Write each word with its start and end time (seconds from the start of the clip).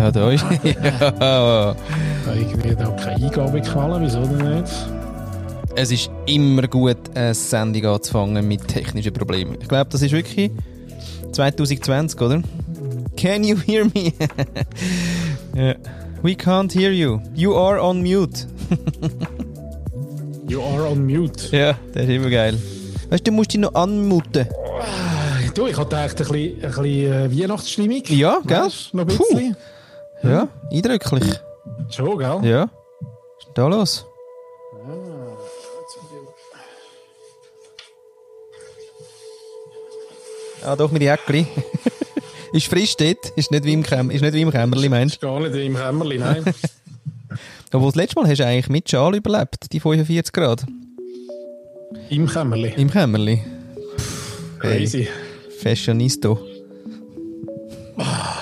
Ja, 0.00 0.10
da 0.10 0.30
ist. 0.30 0.44
ja. 0.64 1.76
Irgendwie 2.34 2.74
da 2.74 2.88
keine 2.92 3.26
Eingabe 3.26 3.60
gefallen, 3.60 4.02
wieso 4.02 4.22
denn 4.24 4.60
nicht? 4.60 4.72
Es 5.76 5.92
ist 5.92 6.10
immer 6.24 6.62
gut, 6.68 6.96
eine 7.14 7.34
Sendung 7.34 7.84
anzufangen 7.84 8.48
mit 8.48 8.66
technischen 8.66 9.12
Problemen. 9.12 9.58
Ich 9.60 9.68
glaube, 9.68 9.90
das 9.90 10.00
ist 10.00 10.12
wirklich 10.12 10.50
2020, 11.32 12.18
oder? 12.18 12.42
Can 13.14 13.44
you 13.44 13.58
hear 13.58 13.84
me? 13.84 14.14
ja. 15.54 15.74
We 16.22 16.32
can't 16.32 16.72
hear 16.72 16.92
you. 16.92 17.20
You 17.34 17.54
are 17.54 17.82
on 17.82 18.00
mute. 18.00 18.46
You 20.48 20.62
are 20.62 20.88
on 20.88 21.04
mute. 21.06 21.54
Ja, 21.54 21.76
das 21.92 22.04
ist 22.04 22.08
immer 22.08 22.30
geil. 22.30 22.58
Weißt 23.10 23.26
du, 23.26 23.30
du 23.30 23.36
musst 23.36 23.52
dich 23.52 23.60
noch 23.60 23.74
anmuten. 23.74 24.48
Du, 25.54 25.66
ich 25.66 25.76
hatte 25.76 25.96
echt 25.96 26.18
ein 26.22 26.26
bisschen, 26.26 26.64
ein 26.64 26.70
bisschen 26.70 26.84
äh, 26.86 27.42
Weihnachtsstimmung. 27.42 28.02
Ja, 28.06 28.38
gell? 28.46 28.60
Weißt, 28.60 28.94
noch 28.94 29.02
ein 29.02 29.06
bisschen. 29.08 29.56
Ja, 30.22 30.48
eindrücklich. 30.70 31.40
Schon, 31.90 32.18
gell? 32.18 32.40
Ja. 32.42 32.70
Was 33.00 33.38
ist 33.38 33.46
denn 33.46 33.54
da 33.54 33.66
los? 33.68 34.06
Ah, 40.62 40.76
doch 40.76 40.90
mit 40.90 41.02
Jäckli. 41.02 41.46
ist 42.52 42.66
frisch 42.66 42.96
dort. 42.96 43.30
Ist 43.36 43.50
nicht 43.50 43.64
wie 43.64 43.72
im, 43.72 43.82
Käm 43.82 44.10
ist 44.10 44.20
nicht 44.20 44.34
wie 44.34 44.42
im 44.42 44.50
Kämmerli, 44.50 44.88
meinst 44.88 45.14
Ist 45.16 45.20
gar 45.22 45.40
nicht 45.40 45.54
im 45.54 45.74
Kämmerli, 45.76 46.18
nein. 46.18 46.44
du? 46.44 46.52
Obwohl, 47.72 47.88
das 47.90 47.96
letzte 47.96 48.20
Mal 48.20 48.28
hast 48.28 48.38
du 48.40 48.46
eigentlich 48.46 48.68
mit 48.68 48.90
Schal 48.90 49.14
überlebt, 49.14 49.72
die 49.72 49.80
45 49.80 50.32
Grad. 50.32 50.66
Im 52.10 52.26
Kämmerli. 52.26 52.74
Im 52.76 52.90
Kämmerli. 52.90 53.42
Hey, 54.60 54.78
Crazy. 54.78 55.08
Fashionista. 55.62 56.36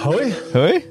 Hoi. 0.05 0.33
Hoi? 0.55 0.83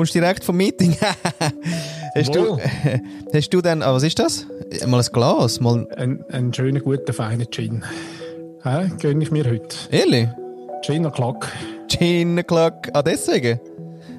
Kommst 0.00 0.14
du 0.14 0.20
direkt 0.20 0.44
vom 0.44 0.56
Meeting? 0.56 0.96
hast, 2.14 2.34
du, 2.34 2.56
hast 3.34 3.50
du 3.50 3.60
dann, 3.60 3.82
ah, 3.82 3.92
was 3.92 4.02
ist 4.02 4.18
das? 4.18 4.46
Mal 4.86 4.98
ein 4.98 5.12
Glas? 5.12 5.60
Mal, 5.60 5.86
Ein, 5.94 6.24
ein 6.32 6.54
schöner, 6.54 6.80
guter, 6.80 7.12
feiner 7.12 7.44
Gin. 7.44 7.84
Hä? 8.62 8.88
Gönn 8.98 9.20
ich 9.20 9.30
mir 9.30 9.44
heute. 9.44 9.76
ehrlich? 9.90 10.26
Gin 10.80 11.04
und 11.04 11.14
Klack. 11.14 11.52
Gin 11.88 12.42
Clock. 12.46 12.88
Ah, 12.94 13.02
deswegen? 13.02 13.60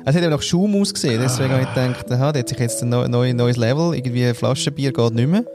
Es 0.06 0.16
hat 0.16 0.22
ja 0.22 0.30
nach 0.30 0.44
Schaum 0.44 0.80
ausgesehen, 0.80 1.20
deswegen 1.20 1.50
habe 1.50 1.64
ich 1.64 1.70
gedacht, 1.70 2.12
aha, 2.12 2.32
der 2.32 2.42
hat 2.42 2.50
sich 2.50 2.60
jetzt 2.60 2.84
ein 2.84 2.90
neu, 2.90 3.08
neu, 3.08 3.34
neues 3.34 3.58
Level, 3.58 3.96
irgendwie 3.96 4.36
Flaschenbier 4.36 4.94
geht 4.94 5.14
nicht 5.16 5.30
mehr. 5.30 5.46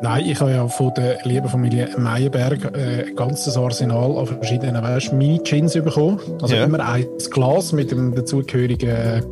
Nein, 0.00 0.26
ich 0.26 0.40
habe 0.40 0.52
ja 0.52 0.68
von 0.68 0.92
der 0.94 1.18
lieben 1.24 1.48
Familie 1.48 1.88
Meyerberg 1.98 2.72
äh, 2.76 3.08
ein 3.08 3.16
ganzes 3.16 3.56
Arsenal 3.56 4.16
an 4.18 4.26
verschiedenen 4.26 4.80
weißt, 4.82 5.12
Mini-Gins 5.12 5.74
bekommen. 5.74 6.20
Also 6.40 6.54
Ja. 6.54 6.64
immer 6.64 6.86
ein 6.88 7.04
Glas 7.30 7.72
mit 7.72 7.90
dem 7.90 8.14
dazugehörigen, 8.14 9.24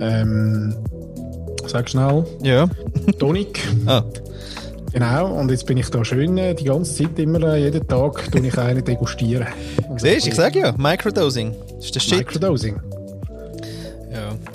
ähm, 0.00 0.74
sag 1.66 1.88
schnell, 1.88 2.24
Ja. 2.42 2.68
Tonic. 3.18 3.60
Ah, 3.86 4.02
Genau, 4.92 5.32
und 5.32 5.50
jetzt 5.50 5.64
bin 5.64 5.78
ich 5.78 5.88
da 5.88 6.04
schön 6.04 6.36
äh, 6.36 6.54
die 6.54 6.64
ganze 6.64 6.94
Zeit 7.04 7.18
immer, 7.18 7.54
äh, 7.54 7.62
jeden 7.64 7.86
Tag, 7.88 8.30
tue 8.30 8.46
ich 8.46 8.58
einen 8.58 8.84
degustieren. 8.84 9.46
Siehst 9.96 10.26
du, 10.26 10.30
ich 10.30 10.34
sage 10.36 10.58
ja, 10.58 10.74
Microdosing. 10.76 11.54
Das 11.76 11.86
ist 11.86 11.94
der 11.94 12.00
Shit. 12.00 12.18
Microdosing. 12.18 12.78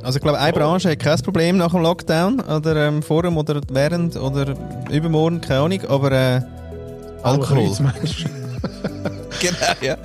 Also 0.08 0.20
ich 0.20 0.24
glaube, 0.24 0.40
eine 0.40 0.54
Branche 0.54 0.92
hat 0.92 1.00
kein 1.00 1.20
Problem 1.20 1.58
nach 1.58 1.72
dem 1.72 1.82
Lockdown, 1.82 2.40
oder 2.40 2.88
ähm, 2.88 3.04
vor 3.04 3.24
dem, 3.24 3.36
oder 3.36 3.60
während, 3.70 4.16
oder 4.16 4.54
übermorgen, 4.90 5.42
keine 5.42 5.60
Ahnung, 5.60 5.82
aber 5.90 6.12
äh, 6.14 6.42
Alkohol. 7.24 7.72
Genau, 9.42 9.74
ja. 9.82 9.98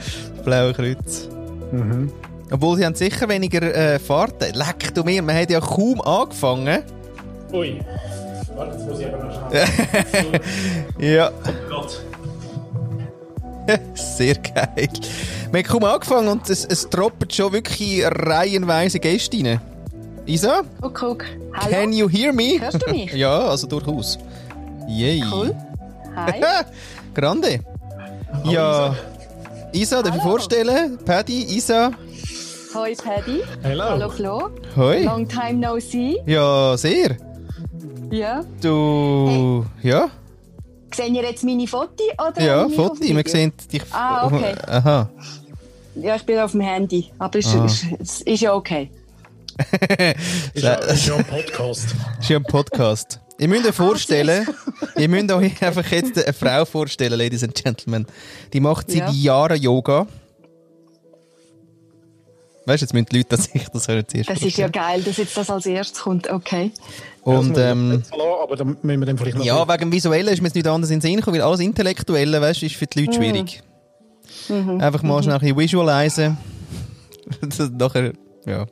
Blaue 0.45 0.73
Kreuz. 0.73 1.29
mhm. 1.71 2.13
Obwohl 2.51 2.79
sie 2.79 2.85
haben 2.85 2.97
sicher 2.97 3.29
weniger 3.29 3.63
äh, 3.63 4.01
Fahrten. 4.01 4.53
Leck 4.55 4.93
du 4.93 5.05
mir, 5.05 5.23
man 5.23 5.37
hat 5.37 5.51
ja 5.51 5.61
kaum 5.61 6.01
angefangen. 6.01 6.83
Ui. 7.53 7.81
Warte, 8.57 8.77
jetzt 8.77 8.89
muss 8.89 8.99
ich 8.99 9.07
aber 9.07 9.25
noch 9.25 9.51
schnell. 9.51 10.41
Ja, 11.15 11.31
Gott. 11.71 12.03
sehr 13.95 14.35
geil. 14.35 14.89
Wir 15.53 15.63
haben 15.63 15.69
kaum 15.69 15.85
angefangen 15.85 16.27
und 16.27 16.51
es, 16.51 16.65
es 16.65 16.89
schon 17.31 17.53
wirklich 17.53 18.05
reihenweise 18.05 18.99
Gäste 18.99 19.37
rein. 19.45 19.61
Isa, 20.27 20.63
Oh, 20.83 20.89
guck. 20.91 21.25
Hallo. 21.53 21.71
can 21.71 21.93
you 21.93 22.09
hear 22.09 22.33
me? 22.33 22.59
Hörst 22.61 22.81
du 22.87 22.91
mich? 22.93 23.13
ja, 23.15 23.41
also 23.49 23.67
durchaus. 23.67 24.19
Yay. 24.89 25.23
Cool. 25.31 25.55
Hi. 26.15 26.41
Grande. 27.15 27.61
Ja. 28.45 28.95
Isa, 29.73 30.03
darf 30.03 30.15
ich 30.15 30.21
Hallo. 30.23 30.31
vorstellen? 30.33 30.99
Paddy, 31.05 31.45
Isa. 31.57 31.91
Hoi 32.75 32.95
Paddy. 32.95 33.43
Hello. 33.63 33.85
Hallo 33.85 34.09
Flo. 34.11 34.51
Hoi. 34.77 35.03
Long 35.05 35.27
time 35.29 35.55
no 35.55 35.79
see. 35.81 36.19
Ja, 36.27 36.77
sehr. 36.77 37.17
Ja. 38.11 38.43
Du. 38.63 39.65
Ja? 39.83 40.09
Sehen 40.95 41.15
ihr 41.15 41.23
jetzt 41.23 41.43
meine 41.45 41.67
Fotos? 41.67 42.07
Oder 42.19 42.41
Ja, 42.43 42.67
mich 42.67 42.77
Foto. 42.77 42.93
auf 42.93 43.01
dem 43.01 43.17
Wir 43.17 43.25
sehen 43.29 43.53
dich. 43.73 43.83
Ah, 43.91 44.27
okay. 44.27 44.55
Aha. 44.69 45.09
Ja, 45.97 46.17
ich 46.17 46.23
bin 46.25 46.39
auf 46.39 46.53
dem 46.53 46.61
Handy. 46.61 47.11
Aber 47.19 47.39
es 47.39 47.55
Ah. 47.55 47.65
ist, 47.65 47.85
es 48.01 48.21
ist 48.23 48.41
ja 48.41 48.55
okay. 48.55 48.91
Ist 50.55 50.63
ja, 50.65 50.75
ist 50.75 51.07
ja 51.07 51.17
ein 51.17 51.25
Podcast. 51.25 51.87
Das 52.17 52.25
ist 52.25 52.29
ja 52.31 52.37
ein 52.39 52.45
Podcast. 52.45 53.21
Ihr 53.39 53.49
müsst 53.49 53.67
euch 53.67 53.75
vorstellen, 53.75 54.47
ihr 54.97 55.09
müsst 55.09 55.33
euch 55.33 55.63
einfach 55.63 55.91
jetzt 55.91 56.23
eine 56.23 56.33
Frau 56.33 56.65
vorstellen, 56.65 57.19
Ladies 57.19 57.43
and 57.43 57.55
Gentlemen. 57.55 58.07
Die 58.53 58.61
macht 58.61 58.91
seit 58.91 58.99
Ja. 59.01 59.11
Jahren 59.11 59.61
Yoga. 59.61 60.07
Weißt 62.65 62.81
du, 62.81 62.85
jetzt 62.85 62.93
müssen 62.95 63.07
die 63.07 63.17
Leute 63.17 63.29
das 63.31 63.45
sich 63.47 63.67
das 63.73 63.89
hören 63.89 64.05
zuerst 64.07 64.31
Das 64.31 64.41
ist 64.43 64.57
ja 64.57 64.69
geil, 64.69 65.03
dass 65.03 65.17
jetzt 65.17 65.37
das 65.37 65.51
als 65.51 65.67
erstes 65.67 66.01
kommt. 66.01 66.31
Okay. 66.31 66.71
Und 67.23 67.59
ähm, 67.59 68.03
aber 68.43 68.55
dann 68.57 68.77
müssen 68.83 69.01
wir 69.01 69.07
dann 69.07 69.19
vielleicht 69.19 69.39
noch. 69.39 69.45
ja, 69.45 69.67
wegen 69.69 69.81
dem 69.81 69.93
Visuellen 69.93 70.29
ist 70.29 70.41
mir 70.41 70.47
jetzt 70.49 70.55
nicht 70.55 70.67
anders 70.69 70.91
in 70.91 70.97
den 70.99 71.03
Sinn 71.03 71.17
gekommen, 71.17 71.39
weil 71.39 71.43
alles 71.43 71.59
Intellektuelle, 71.61 72.41
weißt 72.41 72.63
du, 72.63 72.67
ist 72.67 72.77
für 72.77 72.87
die 72.87 73.01
Leute 73.01 73.15
schwierig. 73.15 73.63
Einfach 74.49 75.03
mal 75.03 75.21
schnell 75.23 75.35
ein 75.35 75.41
bisschen 75.41 75.59
visualisen. 75.59 76.37
Das 77.41 77.71
Nachher, 77.71 78.13
ja. 78.47 78.67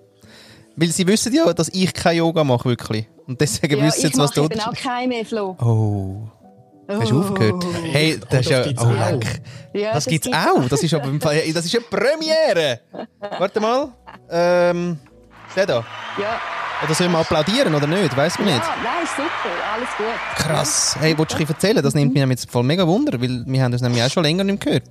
Weil 0.81 0.89
sie 0.89 1.07
wissen 1.07 1.35
ja, 1.35 1.53
dass 1.53 1.69
ich 1.69 1.93
kein 1.93 2.17
Yoga 2.17 2.43
mache, 2.43 2.65
wirklich. 2.65 3.07
Und 3.27 3.39
deswegen 3.39 3.79
Ja, 3.79 3.85
wissen 3.87 4.07
ich 4.07 4.15
sie, 4.15 4.19
was 4.19 4.35
mache 4.35 4.49
du... 4.49 4.55
eben 4.55 4.61
auch 4.61 4.75
keine 4.75 5.09
mehr, 5.09 5.25
Flo. 5.27 5.57
Oh... 5.61 6.29
Hast 6.89 7.11
du 7.11 7.21
aufgehört? 7.21 7.65
Hey, 7.85 8.19
das 8.31 8.41
ist 8.41 8.51
das 8.51 8.67
ja. 8.67 8.73
Oh, 8.79 8.87
auch. 8.87 9.11
leck. 9.13 9.43
Ja, 9.75 9.93
das 9.93 10.07
gibt's 10.07 10.27
auch. 10.27 10.69
Das 10.69 10.83
ist 10.83 10.93
aber 10.93 11.05
im 11.05 11.21
Fall, 11.21 11.41
das 11.53 11.65
ist 11.65 11.77
eine 11.77 11.85
Premiere. 11.85 12.81
Warte 13.39 13.61
mal. 13.61 13.93
Ähm, 14.29 14.99
der 15.55 15.67
da. 15.67 15.85
Ja. 16.19 16.41
Oder 16.83 16.95
sollen 16.95 17.13
wir 17.13 17.19
applaudieren 17.19 17.75
oder 17.75 17.87
nicht? 17.87 18.17
Weiß 18.17 18.39
man 18.39 18.49
nicht. 18.49 18.59
ja, 18.59 18.75
nein, 18.83 19.07
super. 19.17 19.31
Alles 19.73 19.89
gut. 19.97 20.45
Krass. 20.45 20.97
Hey, 20.99 21.17
willst 21.17 21.39
du 21.39 21.45
erzählen? 21.45 21.83
Das 21.83 21.95
nimmt 21.95 22.15
mich 22.15 22.27
jetzt 22.27 22.51
voll 22.51 22.65
mega 22.65 22.87
Wunder, 22.87 23.21
weil 23.21 23.45
wir 23.47 23.63
haben 23.63 23.71
das 23.71 23.83
nämlich 23.83 24.03
auch 24.03 24.11
schon 24.11 24.25
länger 24.25 24.43
nicht 24.43 24.65
gehört. 24.65 24.85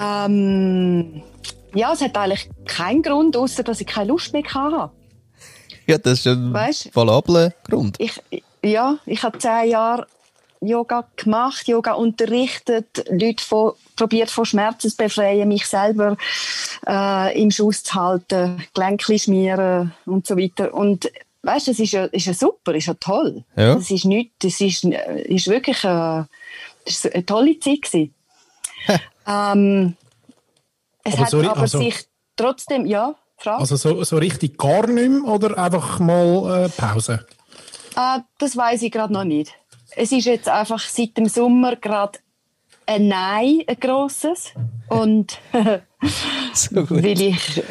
Ähm, 0.00 1.22
ja, 1.74 1.92
es 1.92 2.00
hat 2.00 2.16
eigentlich 2.16 2.48
keinen 2.66 3.02
Grund, 3.02 3.36
außer 3.36 3.62
dass 3.62 3.80
ich 3.80 3.86
keine 3.86 4.08
Lust 4.08 4.32
mehr 4.32 4.44
hatte. 4.44 4.90
Ja, 5.86 5.98
das 5.98 6.20
ist 6.20 6.26
ein 6.26 6.52
Weißt- 6.52 6.94
valabler 6.94 7.52
Grund. 7.64 7.96
Ich, 7.98 8.20
ja, 8.62 8.98
ich 9.06 9.22
habe 9.22 9.38
zehn 9.38 9.70
Jahre 9.70 10.06
Yoga 10.60 11.08
gemacht, 11.16 11.66
Yoga 11.68 11.92
unterrichtet, 11.92 13.04
Leute 13.10 13.42
von, 13.42 13.72
probiert 13.96 14.30
von 14.30 14.44
Schmerzen 14.44 14.90
zu 14.90 14.96
befreien, 14.96 15.48
mich 15.48 15.66
selber 15.66 16.16
äh, 16.86 17.40
im 17.42 17.50
Schuss 17.50 17.82
zu 17.82 17.94
halten, 17.94 18.62
Gelenke 18.74 19.18
schmieren 19.18 19.94
und 20.04 20.26
so 20.26 20.36
weiter. 20.36 20.74
Und 20.74 21.10
weißt, 21.42 21.68
das 21.68 21.78
ist 21.78 21.92
ja, 21.92 22.04
ist 22.04 22.26
ja 22.26 22.34
super, 22.34 22.74
ist 22.74 22.86
ja 22.88 22.94
toll. 22.94 23.42
Ja. 23.56 23.74
Das 23.76 23.90
ist 23.90 24.04
nicht, 24.04 24.32
das 24.40 24.60
ist, 24.60 24.84
äh, 24.84 25.22
ist 25.22 25.46
wirklich 25.48 25.82
äh, 25.82 26.24
das 26.84 27.04
ist 27.04 27.14
eine 27.14 27.24
tolle 27.24 27.58
Zeit 27.58 27.82
gewesen. 27.82 28.14
ähm, 29.26 29.96
es 31.04 31.14
Aber 31.14 31.22
hat 31.22 31.30
sorry, 31.30 31.46
aber 31.46 31.60
also- 31.62 31.78
sich 31.78 31.96
trotzdem, 32.36 32.84
ja, 32.86 33.14
Frage. 33.40 33.60
Also 33.60 33.76
so, 33.76 34.04
so 34.04 34.16
richtig 34.18 34.58
gar 34.58 34.86
nicht 34.86 35.10
mehr 35.10 35.24
oder 35.24 35.56
einfach 35.58 35.98
mal 35.98 36.66
äh, 36.66 36.68
Pause? 36.68 37.26
Ah, 37.94 38.20
das 38.38 38.56
weiß 38.56 38.82
ich 38.82 38.92
gerade 38.92 39.12
noch 39.12 39.24
nicht. 39.24 39.54
Es 39.96 40.12
ist 40.12 40.26
jetzt 40.26 40.48
einfach 40.48 40.80
seit 40.80 41.16
dem 41.16 41.26
Sommer 41.26 41.76
gerade 41.76 42.18
ein 42.86 43.08
Nein, 43.08 43.62
ein 43.66 43.80
grosses. 43.80 44.52
Und 44.88 45.38
So 46.54 46.86
gut. 46.86 46.90
weil 47.02 47.20
ich 47.20 47.62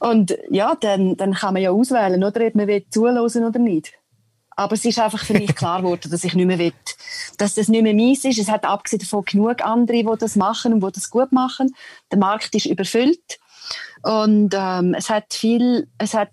und 0.00 0.36
ja, 0.50 0.74
dann, 0.74 1.16
dann 1.16 1.34
kann 1.34 1.54
man 1.54 1.62
ja 1.62 1.70
auswählen, 1.70 2.22
oder 2.22 2.46
ob 2.46 2.54
man 2.54 2.66
will 2.66 2.84
zuhören 2.90 3.44
oder 3.44 3.58
nicht. 3.58 3.92
Aber 4.50 4.74
es 4.74 4.84
ist 4.84 4.98
einfach 4.98 5.24
für 5.24 5.34
mich 5.34 5.54
klar 5.54 5.82
geworden, 5.82 6.10
dass 6.10 6.24
ich 6.24 6.34
nicht 6.34 6.46
mehr 6.46 6.58
will, 6.58 6.72
dass 7.36 7.54
das 7.54 7.68
nicht 7.68 7.82
mehr 7.82 7.94
meins 7.94 8.24
ist. 8.24 8.38
Es 8.38 8.48
hat 8.48 8.64
abgesehen 8.64 9.00
davon 9.00 9.24
genug 9.24 9.64
andere, 9.64 10.04
die 10.04 10.18
das 10.18 10.36
machen 10.36 10.72
und 10.72 10.80
die 10.82 10.92
das 10.92 11.10
gut 11.10 11.32
machen. 11.32 11.74
Der 12.10 12.18
Markt 12.18 12.54
ist 12.54 12.66
überfüllt 12.66 13.38
und 14.02 14.54
ähm, 14.54 14.94
es 14.94 15.10
hat 15.10 15.32
viel, 15.34 15.88
es 15.98 16.14
hat 16.14 16.30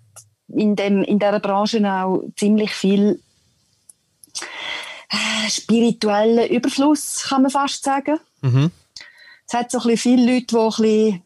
in 0.48 0.76
dem 0.76 1.02
in 1.02 1.18
dieser 1.18 1.40
Branche 1.40 1.80
auch 1.90 2.22
ziemlich 2.36 2.72
viel 2.72 3.20
äh, 5.10 5.50
spirituellen 5.50 6.48
Überfluss, 6.48 7.26
kann 7.28 7.42
man 7.42 7.50
fast 7.50 7.84
sagen. 7.84 8.18
Mhm. 8.42 8.70
Es 9.46 9.54
hat 9.54 9.70
so 9.70 9.80
ein 9.80 9.96
viele 9.96 10.34
Leute, 10.34 10.46
die 10.46 10.56
ein 10.56 10.68
bisschen 10.68 11.22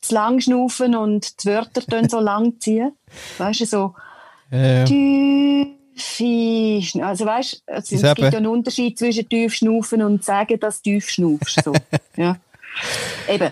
zu 0.00 0.14
lang 0.14 0.40
schnaufen 0.40 0.94
und 0.96 1.42
die 1.42 1.48
Wörter 1.48 1.82
dann 1.88 2.08
so 2.08 2.20
lang 2.20 2.60
ziehen. 2.60 2.92
Weißt 3.38 3.60
du, 3.60 3.66
so 3.66 3.94
tiefe 4.84 5.74
Schn- 5.98 7.02
Also 7.02 7.24
weißt 7.26 7.62
du, 7.66 7.72
also 7.72 7.96
es 7.96 8.02
gibt 8.14 8.32
ja 8.32 8.38
einen 8.38 8.46
Unterschied 8.46 8.98
zwischen 8.98 9.28
tief 9.28 9.54
schnaufen 9.54 10.02
und 10.02 10.24
sagen, 10.24 10.60
dass 10.60 10.82
du 10.82 10.90
tief 10.90 11.08
schnaufst. 11.10 11.64
So. 11.64 11.72
ja. 12.16 12.36
Eben, 13.28 13.50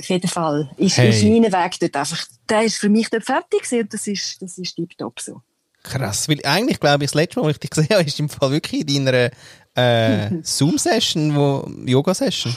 auf 0.00 0.08
jeden 0.08 0.28
Fall 0.28 0.70
ist, 0.76 0.96
Hey. 0.96 1.10
ist 1.10 1.22
mein 1.24 1.52
Weg 1.52 1.78
dort 1.80 1.96
einfach, 1.96 2.24
der 2.48 2.62
ist 2.64 2.76
für 2.78 2.88
mich 2.88 3.08
dort 3.10 3.24
fertig 3.24 3.70
und 3.72 3.92
das 3.94 4.06
ist, 4.06 4.40
das 4.42 4.58
ist 4.58 4.74
tiptop 4.74 5.20
so. 5.20 5.40
Krass, 5.82 6.28
weil 6.28 6.40
eigentlich 6.44 6.80
glaube 6.80 7.04
ich, 7.04 7.10
das 7.10 7.14
letzte 7.14 7.40
Mal, 7.40 7.46
als 7.46 7.56
ich 7.56 7.60
dich 7.60 7.70
gesehen 7.70 7.88
habe, 7.90 8.02
ist 8.04 8.18
im 8.20 8.28
Fall 8.28 8.50
wirklich 8.50 8.86
in 8.88 9.04
deiner 9.04 9.30
äh, 9.76 10.30
Zoom-Session, 10.42 11.34
wo 11.36 11.70
Yoga-Session. 11.86 12.56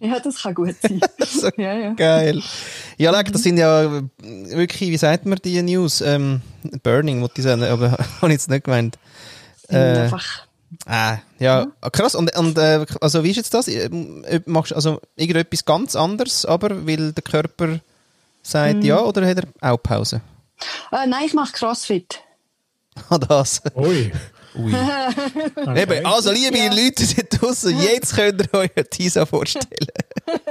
Ja, 0.00 0.18
das 0.20 0.42
kann 0.42 0.54
gut 0.54 0.74
sein. 0.82 1.00
So 1.26 1.48
ja, 1.56 1.72
ja. 1.74 1.92
Geil. 1.94 2.42
Ja, 2.98 3.10
like, 3.10 3.32
das 3.32 3.42
sind 3.42 3.56
ja 3.56 4.02
wirklich, 4.18 4.90
wie 4.90 4.96
sagt 4.96 5.24
man 5.26 5.38
die 5.44 5.60
News? 5.62 6.00
Ähm, 6.00 6.42
Burning, 6.82 7.20
wollte 7.22 7.34
ich 7.40 7.44
sagen, 7.44 7.62
aber 7.64 7.92
habe 7.92 8.26
ich 8.26 8.32
jetzt 8.32 8.50
nicht 8.50 8.64
gemeint. 8.64 8.98
Äh, 9.68 9.76
einfach, 9.76 10.46
Ah, 10.86 11.18
ja, 11.38 11.66
ah, 11.80 11.90
krass. 11.90 12.14
Und, 12.14 12.36
und 12.36 12.58
äh, 12.58 12.84
also 13.00 13.24
wie 13.24 13.30
ist 13.30 13.36
jetzt 13.36 13.54
das? 13.54 13.68
Ähm, 13.68 14.24
äh, 14.24 14.40
Machst 14.46 14.70
du 14.72 14.76
also 14.76 15.00
irgendetwas 15.16 15.64
ganz 15.64 15.96
anderes, 15.96 16.44
aber 16.44 16.86
weil 16.86 17.12
der 17.12 17.22
Körper 17.22 17.80
sagt 18.42 18.84
ja, 18.84 19.00
oder 19.02 19.26
hat 19.26 19.38
er 19.38 19.72
auch 19.72 19.82
Pause? 19.82 20.20
äh, 20.92 21.06
nein, 21.06 21.24
ich 21.26 21.34
mache 21.34 21.52
Crossfit. 21.52 22.20
Ah, 23.10 23.18
das. 23.18 23.60
Ui. 23.74 24.12
Ui. 24.54 24.72
Okay. 24.72 25.82
Eben, 25.82 26.06
also 26.06 26.30
liebe 26.30 26.56
Ja. 26.56 26.70
Leute 26.72 27.04
da 27.16 27.38
draussen, 27.38 27.76
jetzt 27.80 28.14
könnt 28.14 28.40
ihr 28.40 28.54
euch 28.54 28.70
Tisa 28.90 29.26
vorstellen. 29.26 29.66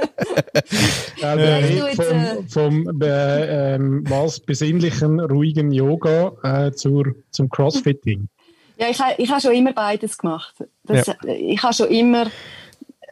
Ja, 1.20 1.36
der 1.36 1.94
vom, 1.96 2.48
vom 2.48 3.02
äh, 3.02 3.74
ähm, 3.74 4.04
was 4.06 4.40
besinnlichen, 4.40 5.20
ruhigen 5.20 5.72
Yoga 5.72 6.32
äh, 6.42 6.72
zur, 6.72 7.14
zum 7.30 7.48
Crossfitting. 7.48 8.28
Ja, 8.76 8.88
ich, 8.88 8.98
ich 9.18 9.30
habe 9.30 9.40
schon 9.40 9.54
immer 9.54 9.72
beides 9.72 10.18
gemacht. 10.18 10.54
Das, 10.84 11.10
Ich 11.24 11.62
habe 11.62 11.74
schon 11.74 11.88
immer, 11.88 12.26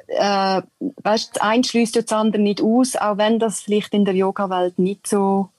äh, 0.08 0.62
weißt, 1.02 1.36
das 1.36 1.42
eine 1.42 1.64
schließt 1.64 1.94
ja 1.96 2.02
das 2.02 2.12
andere 2.12 2.42
nicht 2.42 2.60
aus, 2.60 2.96
auch 2.96 3.16
wenn 3.18 3.38
das 3.38 3.60
vielleicht 3.60 3.94
in 3.94 4.04
der 4.04 4.14
Yoga-Welt 4.14 4.78
nicht 4.78 5.06
so 5.06 5.50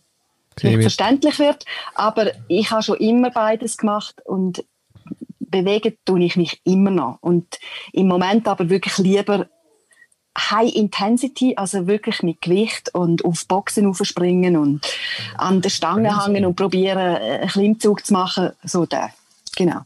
nicht 0.61 0.81
verständlich 0.81 1.39
wird. 1.39 1.65
Aber 1.95 2.31
ich 2.47 2.69
habe 2.71 2.83
schon 2.83 2.97
immer 2.97 3.31
beides 3.31 3.77
gemacht 3.77 4.21
und 4.25 4.63
bewegen 5.39 5.95
tue 6.06 6.23
ich 6.23 6.35
mich 6.35 6.61
immer 6.63 6.91
noch. 6.91 7.17
Und 7.21 7.59
im 7.91 8.07
Moment 8.07 8.47
aber 8.47 8.69
wirklich 8.69 8.97
lieber 8.97 9.47
High 10.38 10.73
Intensity, 10.73 11.56
also 11.56 11.85
wirklich 11.85 12.23
mit 12.23 12.41
Gewicht 12.41 12.94
und 12.94 13.23
auf 13.23 13.47
Boxen 13.47 13.85
aufspringen 13.85 14.57
und 14.57 14.81
an 15.38 15.61
der 15.61 15.69
Stange 15.69 16.23
hängen 16.23 16.45
und 16.45 16.56
probieren, 16.56 16.97
äh, 16.97 17.39
einen 17.39 17.49
Klimmzug 17.49 18.06
zu 18.06 18.13
machen. 18.13 18.51
So 18.63 18.85
der. 18.85 19.11
Genau. 19.56 19.81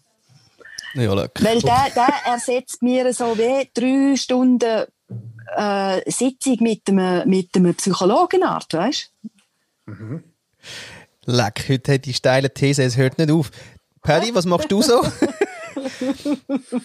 Ja. 0.97 1.15
Weil 1.15 1.61
der, 1.61 1.87
der 1.95 2.13
ersetzt 2.25 2.81
mir 2.81 3.13
so 3.13 3.37
wie 3.37 3.69
drei 3.73 4.15
Stunden 4.15 4.85
äh, 5.55 6.11
Sitzung 6.11 6.57
mit 6.61 6.81
einem, 6.87 7.29
mit 7.29 7.55
einem 7.55 7.75
Psychologenart, 7.75 8.73
weißt 8.73 9.11
Leck, 11.25 11.65
heute 11.69 11.93
hat 11.93 12.05
die 12.05 12.13
steile 12.13 12.53
These, 12.53 12.83
es 12.83 12.97
hört 12.97 13.17
nicht 13.17 13.31
auf. 13.31 13.51
Paddy, 14.01 14.33
was 14.33 14.45
machst 14.45 14.71
du 14.71 14.81
so? 14.81 15.01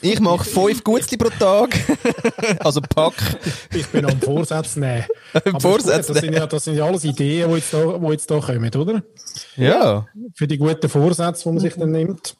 ich 0.00 0.20
mache 0.20 0.44
fünf 0.44 0.82
Gutzli 0.84 1.16
pro 1.16 1.30
Tag. 1.30 1.78
also 2.60 2.80
Pack. 2.80 3.14
Ich 3.74 3.86
bin 3.88 4.04
am 4.04 4.20
Vorsatz 4.20 4.76
nehmen. 4.76 5.04
Vorsatz 5.58 6.08
das, 6.08 6.18
sind 6.18 6.34
ja, 6.34 6.46
das 6.46 6.64
sind 6.64 6.76
ja 6.76 6.84
alles 6.84 7.04
Ideen, 7.04 7.48
die 7.48 7.56
jetzt 7.56 7.72
da, 7.72 7.98
die 7.98 8.06
jetzt 8.08 8.30
da 8.30 8.40
kommen, 8.40 8.74
oder? 8.74 9.02
Ja. 9.56 10.06
Für 10.34 10.46
die 10.46 10.58
guten 10.58 10.88
Vorsätze, 10.88 11.44
die 11.44 11.48
man 11.50 11.60
sich 11.60 11.74
dann 11.74 11.90
nimmt. 11.92 12.36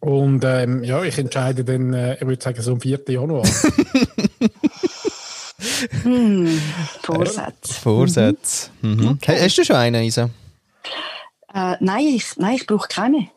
Und 0.00 0.44
ähm, 0.44 0.82
ja, 0.82 1.02
ich 1.04 1.18
entscheide 1.18 1.62
dann, 1.64 1.92
äh, 1.92 2.14
ich 2.14 2.22
würde 2.22 2.42
sagen, 2.42 2.60
so 2.62 2.72
am 2.72 2.80
4. 2.80 3.00
Januar. 3.08 3.44
Vorsätze. 7.02 7.74
Vorsätze. 7.74 8.70
Mhm. 8.82 9.18
Ha- 9.26 9.32
Hast 9.40 9.58
du 9.58 9.64
schon 9.64 9.76
einen, 9.76 10.02
Isa? 10.04 10.30
Äh, 11.54 11.76
nein, 11.80 12.04
ich, 12.16 12.36
nein, 12.36 12.56
ich 12.56 12.66
brauche 12.66 12.88
keine. 12.88 13.28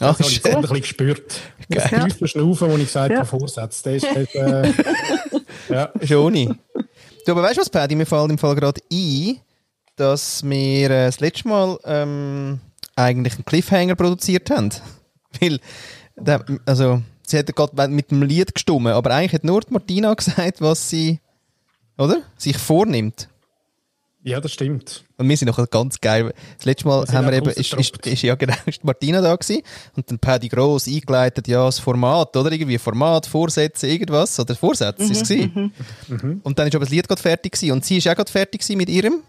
Ach, 0.00 0.16
Das 0.16 0.26
habe 0.26 0.30
ich 0.32 0.44
ein 0.44 0.60
bisschen 0.62 0.80
gespürt. 0.80 1.40
Das 1.68 1.84
tiefe 1.88 2.28
Schnaufen, 2.28 2.70
wo 2.70 2.76
ich 2.76 2.84
gesagt 2.86 3.12
Ja. 3.12 3.18
habe, 3.18 3.28
Vorsatz. 3.28 3.82
Das 3.82 3.94
ist, 3.94 4.06
das, 4.14 4.34
äh, 4.34 4.72
ja. 5.68 5.90
Schon 6.02 6.32
nicht. 6.32 6.52
Du, 7.24 7.32
aber 7.32 7.42
weißt 7.42 7.56
du 7.56 7.60
was, 7.60 7.70
Paddy? 7.70 7.94
Mir 7.94 8.06
fällt 8.06 8.30
im 8.30 8.38
Fall 8.38 8.54
gerade 8.56 8.80
ein, 8.92 9.36
dass 9.96 10.42
wir 10.44 10.90
äh, 10.90 11.06
das 11.06 11.20
letzte 11.20 11.48
Mal 11.48 11.78
ähm, 11.84 12.60
eigentlich 12.96 13.34
einen 13.34 13.44
Cliffhanger 13.44 13.94
produziert 13.94 14.50
haben. 14.50 14.70
Weil, 15.40 15.60
der, 16.16 16.44
also, 16.66 17.02
sie 17.26 17.38
hat 17.38 17.54
gerade 17.54 17.88
mit 17.88 18.10
dem 18.10 18.22
Lied 18.22 18.54
gestummen, 18.54 18.92
aber 18.92 19.10
eigentlich 19.10 19.34
hat 19.34 19.44
nur 19.44 19.60
die 19.60 19.72
Martina 19.72 20.14
gesagt, 20.14 20.60
was 20.60 20.88
sie, 20.88 21.20
oder? 21.98 22.22
Sich 22.36 22.58
vornimmt. 22.58 23.28
ja, 24.24 24.40
das 24.40 24.52
stimmt. 24.52 25.04
Und 25.16 25.28
wir 25.28 25.36
sind 25.36 25.48
noch 25.48 25.70
ganz 25.70 26.00
geil. 26.00 26.32
Das 26.56 26.64
letzte 26.64 26.86
Mal 26.86 27.06
haben 27.08 27.26
wir 27.26 27.32
eben, 27.34 27.48
ist, 27.50 27.74
ist, 27.74 28.06
ist, 28.06 28.22
ja 28.22 28.34
genau, 28.34 28.54
ist 28.66 28.84
Martina 28.84 29.20
da 29.20 29.34
gewesen. 29.36 29.62
Und 29.96 30.10
dann 30.10 30.18
Paddy 30.18 30.48
gross 30.48 30.86
eingeleitet, 30.86 31.48
ja, 31.48 31.64
das 31.64 31.78
Format, 31.78 32.36
oder? 32.36 32.50
Irgendwie 32.50 32.78
Format, 32.78 33.26
Vorsätze, 33.26 33.86
irgendwas. 33.86 34.38
Oder 34.38 34.54
Vorsätze 34.54 35.04
ist 35.04 35.22
es 35.22 35.28
gewesen. 35.28 35.72
Und 36.42 36.58
dann 36.58 36.68
ist 36.68 36.74
aber 36.74 36.84
das 36.84 36.92
Lied 36.92 37.08
gerade 37.08 37.22
fertig 37.22 37.52
gewesen. 37.52 37.72
Und 37.72 37.84
sie 37.84 37.98
ist 37.98 38.08
auch 38.08 38.14
gerade 38.14 38.30
fertig 38.30 38.60
gewesen 38.60 38.78
mit 38.78 38.88
ihrem. 38.88 39.22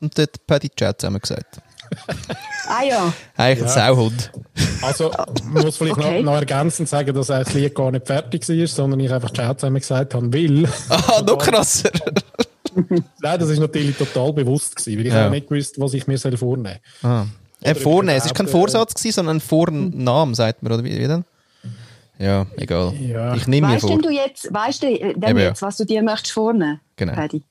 Und 0.00 0.16
dort 0.16 0.34
hat 0.34 0.46
Paddy 0.46 0.68
Chat 0.70 1.00
zusammen 1.00 1.20
gesagt. 1.20 1.60
Ah 2.68 2.82
ja, 2.88 3.12
Eigentlich 3.36 3.62
ein 3.64 3.68
Sauhund. 3.68 4.30
Also, 4.82 5.10
man 5.52 5.64
muss 5.64 5.76
vielleicht 5.76 5.98
Okay. 5.98 6.22
noch, 6.22 6.32
noch 6.32 6.38
ergänzend 6.38 6.88
sagen, 6.88 7.14
dass 7.14 7.26
das 7.28 7.52
Lied 7.54 7.74
gar 7.74 7.90
nicht 7.90 8.06
fertig 8.06 8.48
war, 8.48 8.66
sondern 8.66 9.00
ich 9.00 9.12
einfach 9.12 9.30
Chat 9.32 9.60
zusammen 9.60 9.76
gesagt 9.80 10.14
habe, 10.14 10.32
will. 10.32 10.68
Ah, 10.88 11.22
noch 11.26 11.38
krasser. 11.38 11.90
Nein, 13.20 13.40
das 13.40 13.48
ist 13.48 13.58
natürlich 13.58 13.96
total 13.96 14.32
bewusst 14.32 14.76
gewesen, 14.76 14.98
weil 14.98 15.06
ich 15.06 15.12
Ja. 15.12 15.26
auch 15.26 15.30
nicht 15.30 15.48
gewusst, 15.48 15.80
was 15.80 15.94
ich 15.94 16.06
mir 16.06 16.18
soll 16.18 16.36
vornehmen 16.36 16.78
Ah. 17.02 17.22
Ein 17.62 17.72
Oder 17.72 17.80
Vornehmen. 17.80 18.16
Es 18.18 18.24
ist 18.26 18.34
kein 18.34 18.46
überhaupt, 18.46 18.70
äh, 18.70 18.72
Vorsatz 18.72 18.94
gewesen, 18.94 19.14
sondern 19.16 19.36
ein 19.36 19.40
Vornamen, 19.40 20.34
sagt 20.34 20.62
man, 20.62 20.72
oder 20.72 20.84
wie, 20.84 20.98
wie 20.98 21.06
denn? 21.08 21.24
Ja, 22.18 22.46
egal. 22.56 22.94
Ja. 23.00 23.34
Ich 23.34 23.46
nehme 23.46 23.66
mir 23.66 23.74
weißt 23.74 23.80
vor. 23.82 23.90
denn 23.90 24.02
du 24.02 24.10
jetzt, 24.10 24.52
weißt 24.52 24.82
du 24.82 24.86
äh, 24.86 25.14
denn 25.14 25.30
Eben, 25.30 25.38
ja. 25.38 25.48
jetzt, 25.48 25.62
was 25.62 25.76
du 25.78 25.84
dir 25.84 26.02
möchtest 26.02 26.32
vornehmen? 26.32 26.80
Genau. 26.96 27.14
Paddy? 27.14 27.42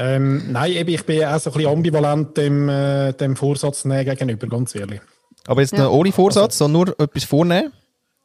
Ähm, 0.00 0.52
nein, 0.52 0.72
eben, 0.72 0.90
ich 0.90 1.04
bin 1.04 1.24
auch 1.24 1.40
so 1.40 1.50
ein 1.50 1.56
bisschen 1.56 1.72
ambivalent 1.72 2.36
dem, 2.36 2.68
äh, 2.68 3.12
dem 3.12 3.34
Vorsatz 3.34 3.82
gegenüber, 3.82 4.46
ganz 4.46 4.74
ehrlich. 4.74 5.00
Aber 5.46 5.60
jetzt 5.60 5.76
noch 5.76 5.90
ohne 5.90 6.12
Vorsatz, 6.12 6.58
sondern 6.58 6.84
nur 6.84 7.00
etwas 7.00 7.24
vornehmen. 7.24 7.72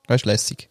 Das 0.08 0.18
ist 0.18 0.26
lässig. 0.26 0.70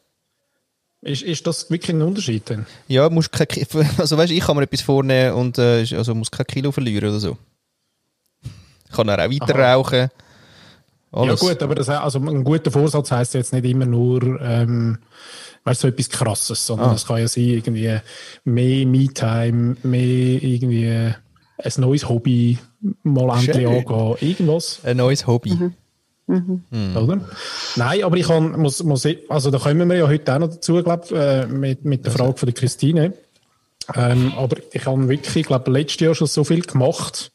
Ist, 1.00 1.22
ist 1.22 1.46
das 1.46 1.68
wirklich 1.70 1.96
ein 1.96 2.02
Unterschied 2.02 2.48
denn? 2.48 2.66
Ja, 2.86 3.08
musst 3.10 3.32
kein, 3.32 3.48
also 3.98 4.16
weißt, 4.16 4.32
ich 4.32 4.40
kann 4.40 4.56
mir 4.56 4.62
etwas 4.62 4.82
vornehmen 4.82 5.34
und 5.34 5.58
äh, 5.58 5.84
also 5.92 6.14
muss 6.14 6.30
kein 6.30 6.46
Kilo 6.46 6.70
verlieren 6.70 7.08
oder 7.08 7.18
so. 7.18 7.36
Ich 8.88 8.94
kann 8.94 9.08
dann 9.08 9.18
auch 9.18 9.30
weiter 9.30 9.56
Aha. 9.56 9.74
rauchen. 9.74 10.10
Alles. 11.12 11.40
Ja 11.42 11.48
gut, 11.48 11.62
aber 11.62 11.74
das, 11.74 11.88
also 11.88 12.18
ein 12.18 12.42
guter 12.42 12.70
Vorsatz 12.70 13.10
heisst 13.10 13.34
jetzt 13.34 13.52
nicht 13.52 13.66
immer 13.66 13.84
nur 13.86 14.40
ähm, 14.40 14.98
weißt, 15.64 15.82
du, 15.84 15.88
so 15.88 15.92
etwas 15.92 16.08
Krasses, 16.08 16.66
sondern 16.66 16.90
Ah. 16.90 16.94
es 16.94 17.06
kann 17.06 17.18
ja 17.18 17.28
sein, 17.28 17.44
irgendwie 17.44 17.98
mehr 18.44 18.86
Me-Time, 18.86 19.76
mehr 19.82 20.42
irgendwie 20.42 20.88
ein 20.88 21.72
neues 21.76 22.08
Hobby 22.08 22.58
mal 23.02 23.38
endlich 23.38 23.56
Schön. 23.56 23.66
angehen, 23.66 24.16
irgendwas. 24.20 24.80
Ein 24.82 24.96
neues 24.96 25.26
Hobby. 25.26 25.50
Hm. 26.26 26.96
Oder? 26.96 27.20
Nein, 27.76 28.04
aber 28.04 28.16
ich 28.16 28.26
kann, 28.26 28.58
muss, 28.58 28.82
muss, 28.82 29.06
also 29.28 29.50
da 29.50 29.58
kommen 29.58 29.88
wir 29.88 29.96
ja 29.96 30.08
heute 30.08 30.34
auch 30.34 30.38
noch 30.38 30.48
dazu, 30.48 30.82
glaube 30.82 31.14
äh, 31.14 31.46
mit, 31.46 31.84
mit 31.84 32.04
der 32.06 32.12
Frage 32.12 32.36
von 32.36 32.46
der 32.46 32.54
Christine. 32.54 33.12
Ähm, 33.94 34.32
aber 34.36 34.56
ich 34.72 34.86
habe 34.86 35.08
wirklich, 35.08 35.36
ich 35.36 35.46
glaube, 35.46 35.70
letztes 35.70 36.00
Jahr 36.00 36.14
schon 36.14 36.28
so 36.28 36.44
viel 36.44 36.62
gemacht, 36.62 37.31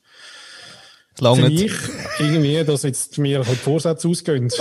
Nicht. 1.50 1.63
mich, 1.63 1.74
irgendwie, 2.19 2.63
dass 2.63 2.83
jetzt 2.83 3.17
mir 3.17 3.45
halt 3.45 3.57
Vorsätze 3.57 4.07
ausgehen. 4.07 4.50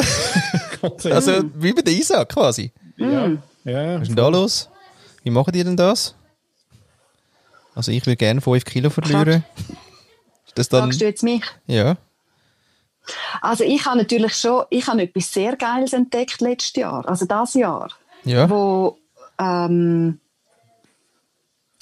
Also 1.04 1.42
wie 1.56 1.72
bei 1.72 1.82
der 1.82 1.92
Isa 1.94 2.24
quasi. 2.26 2.70
ja, 2.96 3.28
ja, 3.64 3.94
Was 3.94 4.02
ist 4.02 4.08
denn 4.08 4.16
da 4.16 4.28
los? 4.28 4.68
Wie 5.24 5.30
machen 5.30 5.50
die 5.52 5.64
denn 5.64 5.76
das? 5.76 6.14
Also 7.74 7.90
ich 7.90 8.06
will 8.06 8.14
gerne 8.14 8.40
5 8.40 8.64
Kilo 8.64 8.90
verlieren. 8.90 9.44
Ist 10.46 10.56
das 10.56 10.68
dann... 10.68 10.84
Fragst 10.84 11.00
du 11.00 11.04
jetzt 11.06 11.24
mich? 11.24 11.42
Ja. 11.66 11.96
Also 13.40 13.64
ich 13.64 13.84
habe 13.84 13.98
natürlich 13.98 14.34
schon, 14.36 14.64
ich 14.70 14.86
habe 14.86 15.02
etwas 15.02 15.32
sehr 15.32 15.56
Geiles 15.56 15.92
entdeckt 15.92 16.40
letztes 16.40 16.76
Jahr, 16.76 17.08
also 17.08 17.24
das 17.26 17.54
Jahr, 17.54 17.90
Ja. 18.24 18.48
wo 18.48 18.96
ähm, 19.40 20.20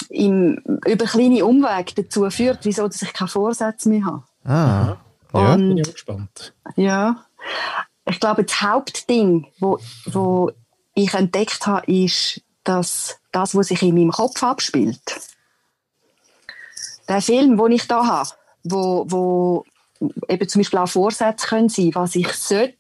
im, 0.09 0.57
über 0.87 1.04
kleine 1.07 1.45
Umwege 1.45 2.02
dazu 2.02 2.28
führt, 2.31 2.61
wieso 2.62 2.87
dass 2.88 3.02
ich 3.02 3.12
keine 3.12 3.28
Vorsätze 3.28 3.88
mehr 3.88 4.04
habe. 4.07 4.23
Ah. 4.45 4.97
Ja. 5.33 5.55
Und 5.55 5.69
bin 5.69 5.79
ich 5.79 5.89
auch 5.89 5.93
gespannt. 5.93 6.55
Ja, 6.77 7.25
ich 8.07 8.21
glaube, 8.21 8.45
das 8.45 8.61
Hauptding, 8.61 9.47
wo, 9.59 9.79
wo 10.07 10.53
ich 10.95 11.13
entdeckt 11.15 11.67
habe, 11.67 11.91
ist, 11.91 12.43
dass 12.63 13.19
das, 13.33 13.55
was 13.55 13.69
sich 13.69 13.83
in 13.83 13.95
meinem 13.95 14.13
Kopf 14.13 14.43
abspielt, 14.43 15.03
der 17.09 17.21
Film, 17.21 17.57
den 17.57 17.73
ich 17.73 17.87
da 17.87 18.07
habe, 18.07 18.31
wo, 18.63 19.05
wo 19.09 19.65
eben 20.29 20.49
zum 20.49 20.61
Beispiel 20.61 20.79
auch 20.79 20.89
Vorsätze 20.89 21.47
können 21.47 21.69
sein, 21.69 21.91
was 21.95 22.15
ich 22.15 22.33
sollte 22.33 22.77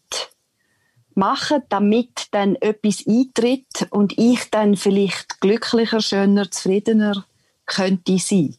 machen, 1.14 1.62
damit 1.68 2.28
dann 2.32 2.56
etwas 2.56 3.04
eintritt 3.06 3.86
und 3.90 4.18
ich 4.18 4.50
dann 4.50 4.76
vielleicht 4.76 5.40
glücklicher, 5.40 6.00
schöner, 6.00 6.50
zufriedener 6.50 7.24
könnte 7.66 8.18
sein. 8.18 8.56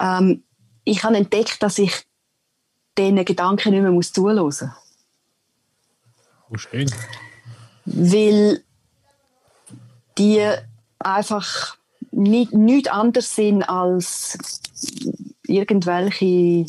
Ähm, 0.00 0.44
ich 0.84 1.04
habe 1.04 1.16
entdeckt, 1.16 1.62
dass 1.62 1.78
ich 1.78 1.92
diesen 2.98 3.24
Gedanken 3.24 3.70
nicht 3.70 3.82
mehr 3.82 3.90
muss 3.90 4.12
zuhören 4.12 4.44
muss. 4.44 4.64
Oh, 6.50 6.56
schön. 6.56 6.92
Weil 7.84 8.62
die 10.18 10.46
einfach 10.98 11.76
nicht, 12.10 12.52
nicht 12.52 12.92
anders 12.92 13.34
sind 13.34 13.62
als 13.62 14.60
irgendwelche 15.46 16.66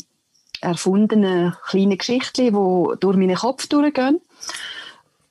erfundenen 0.60 1.54
kleinen 1.66 1.98
Geschichten, 1.98 2.46
die 2.46 2.98
durch 3.00 3.16
meinen 3.16 3.36
Kopf 3.36 3.66
durchgehen 3.68 4.20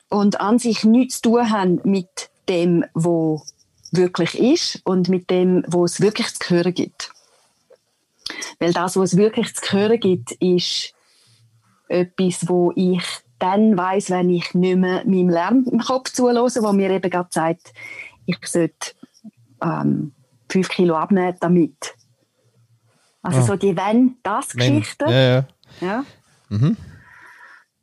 und 0.09 0.39
an 0.39 0.59
sich 0.59 0.83
nichts 0.83 1.21
zu 1.21 1.31
tun 1.31 1.49
haben 1.49 1.81
mit 1.83 2.29
dem, 2.47 2.85
was 2.93 3.53
wirklich 3.91 4.37
ist 4.37 4.81
und 4.83 5.09
mit 5.09 5.29
dem, 5.29 5.63
was 5.67 5.93
es 5.93 6.01
wirklich 6.01 6.33
zu 6.35 6.53
hören 6.53 6.73
gibt. 6.73 7.12
Weil 8.59 8.73
das, 8.73 8.95
was 8.95 9.13
es 9.13 9.17
wirklich 9.17 9.53
zu 9.55 9.77
hören 9.77 9.99
gibt, 9.99 10.31
ist 10.33 10.93
etwas, 11.87 12.47
wo 12.47 12.71
ich 12.75 13.03
dann 13.39 13.77
weiß, 13.77 14.09
wenn 14.11 14.29
ich 14.29 14.53
nicht 14.53 14.77
mehr 14.77 15.03
meinem 15.05 15.29
Lärm 15.29 15.65
im 15.69 15.79
Kopf 15.79 16.11
zulose, 16.11 16.63
wo 16.63 16.71
mir 16.71 16.89
eben 16.89 17.09
gerade 17.09 17.29
sagt, 17.31 17.73
ich 18.25 18.37
sollte 18.45 18.93
ähm, 19.61 20.13
fünf 20.49 20.69
Kilo 20.69 20.95
abnehmen 20.95 21.35
damit. 21.39 21.95
Also 23.21 23.39
oh. 23.39 23.43
so 23.43 23.55
die 23.55 23.75
Wenn-Das-Geschichten. 23.75 25.09
Ja, 25.09 25.21
ja. 25.21 25.45
ja. 25.81 26.05
Mhm. 26.49 26.77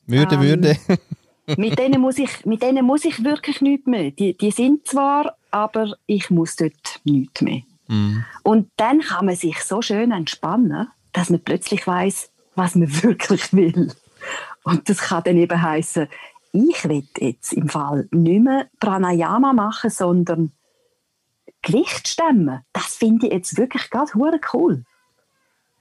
Würde, 0.06 0.34
ähm, 0.34 0.42
würde. 0.42 0.76
mit, 1.56 1.78
denen 1.78 2.00
muss 2.00 2.18
ich, 2.18 2.44
mit 2.44 2.62
denen 2.62 2.84
muss 2.84 3.04
ich 3.04 3.24
wirklich 3.24 3.60
nichts 3.60 3.86
mehr. 3.86 4.10
Die, 4.10 4.36
die 4.36 4.50
sind 4.50 4.86
zwar, 4.86 5.36
aber 5.50 5.94
ich 6.06 6.30
muss 6.30 6.56
dort 6.56 7.00
nichts 7.04 7.40
mehr. 7.42 7.62
Mhm. 7.90 8.24
Und 8.44 8.70
dann 8.76 9.00
kann 9.00 9.26
man 9.26 9.34
sich 9.34 9.62
so 9.64 9.82
schön 9.82 10.12
entspannen, 10.12 10.88
dass 11.12 11.28
man 11.28 11.42
plötzlich 11.42 11.86
weiß, 11.86 12.30
was 12.54 12.76
man 12.76 13.02
wirklich 13.02 13.52
will. 13.52 13.92
Und 14.62 14.88
das 14.88 14.98
kann 14.98 15.24
dann 15.24 15.36
eben 15.36 15.60
heißen, 15.60 16.06
ich 16.52 16.88
will 16.88 17.04
jetzt 17.18 17.52
im 17.52 17.68
Fall 17.68 18.08
nicht 18.12 18.42
mehr 18.42 18.68
Pranayama 18.78 19.52
machen, 19.52 19.90
sondern 19.90 20.52
Gewicht 21.62 22.08
stemmen. 22.08 22.60
Das 22.72 22.96
finde 22.96 23.26
ich 23.26 23.32
jetzt 23.32 23.56
wirklich 23.56 23.90
ganz 23.90 24.12
cool. 24.14 24.84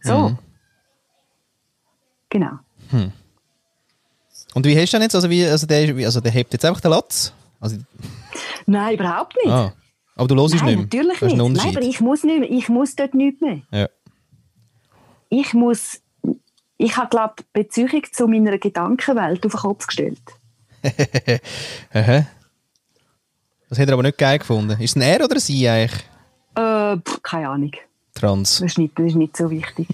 So. 0.02 0.30
Mhm. 0.30 0.38
Genau. 2.30 2.60
Hm. 2.90 3.12
Und 4.54 4.66
wie 4.66 4.80
hast 4.80 4.92
du 4.92 4.98
denn 4.98 5.04
jetzt? 5.04 5.16
Also, 5.16 5.30
wie, 5.30 5.46
also, 5.46 5.68
der, 5.68 5.96
also 6.06 6.22
der 6.22 6.32
hebt 6.32 6.54
jetzt 6.54 6.66
einfach 6.66 6.82
den 6.82 6.92
Latz? 6.92 7.34
Also, 7.60 7.78
Nein, 8.66 8.96
überhaupt 8.96 9.36
nicht. 9.44 9.52
Ah. 9.52 9.74
Aber 10.20 10.28
du 10.28 10.36
hörst 10.36 10.56
Nein, 10.56 10.66
nicht 10.66 10.94
mehr? 10.94 11.04
natürlich 11.06 11.22
nicht. 11.22 11.38
Nein, 11.38 11.78
aber 11.78 11.82
ich 11.82 12.02
muss, 12.02 12.26
nicht 12.26 12.40
mehr. 12.42 12.52
ich 12.52 12.68
muss 12.68 12.94
dort 12.94 13.14
nicht 13.14 13.42
mehr. 13.42 13.62
Ja. 13.72 13.88
Ich 15.30 15.54
muss, 15.54 16.02
ich 16.78 16.98
habe, 16.98 17.08
glaube 17.10 17.36
ich, 17.40 17.46
Beziehung 17.54 18.04
zu 18.12 18.28
meiner 18.28 18.58
Gedankenwelt 18.58 19.46
auf 19.46 19.54
den 19.54 19.62
Kopf 19.62 19.88
gestellt. 19.88 20.20
Das 23.70 23.78
hat 23.78 23.88
er 23.88 23.94
aber 23.94 24.02
nicht 24.02 24.18
geil 24.18 24.40
gefunden. 24.40 24.82
Ist 24.82 24.96
es 24.96 24.96
ein 24.96 25.04
Er 25.04 25.24
oder 25.24 25.36
ein 25.36 25.40
Sie 25.40 25.70
eigentlich? 25.70 26.04
Äh, 26.56 26.98
pff, 26.98 27.22
keine 27.22 27.50
Ahnung. 27.50 27.72
Trans. 28.16 28.58
Das 28.58 28.72
ist, 28.72 28.80
nicht, 28.80 28.98
das 28.98 29.06
ist 29.06 29.16
nicht 29.16 29.38
so 29.38 29.52
wichtig. 29.52 29.88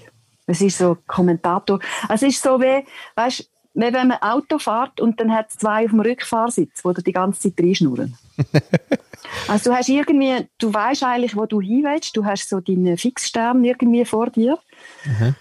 Es 0.46 0.62
ist 0.62 0.78
so 0.78 0.96
Kommentator. 1.06 1.78
Es 2.08 2.22
ist 2.22 2.42
so 2.42 2.58
wie, 2.58 2.86
weißt 3.16 3.50
wie 3.76 3.92
wenn 3.92 4.08
man 4.08 4.22
Auto 4.22 4.58
fährt 4.58 5.00
und 5.00 5.20
dann 5.20 5.32
hat 5.32 5.50
es 5.50 5.58
zwei 5.58 5.84
auf 5.84 5.90
dem 5.90 6.00
Rückfahrsitz, 6.00 6.82
die 6.82 7.02
die 7.04 7.12
ganze 7.12 7.40
Zeit 7.40 7.62
reinschnurren. 7.62 8.16
also 9.48 9.70
du 9.70 9.76
hast 9.76 9.90
irgendwie, 9.90 10.48
du 10.58 10.72
weißt 10.72 11.04
eigentlich, 11.04 11.36
wo 11.36 11.44
du 11.44 11.60
hin 11.60 11.84
willst. 11.84 12.16
Du 12.16 12.24
hast 12.24 12.48
so 12.48 12.60
deinen 12.60 12.96
Fixstern 12.96 13.62
irgendwie 13.64 14.06
vor 14.06 14.30
dir. 14.30 14.58
Mhm. 15.04 15.34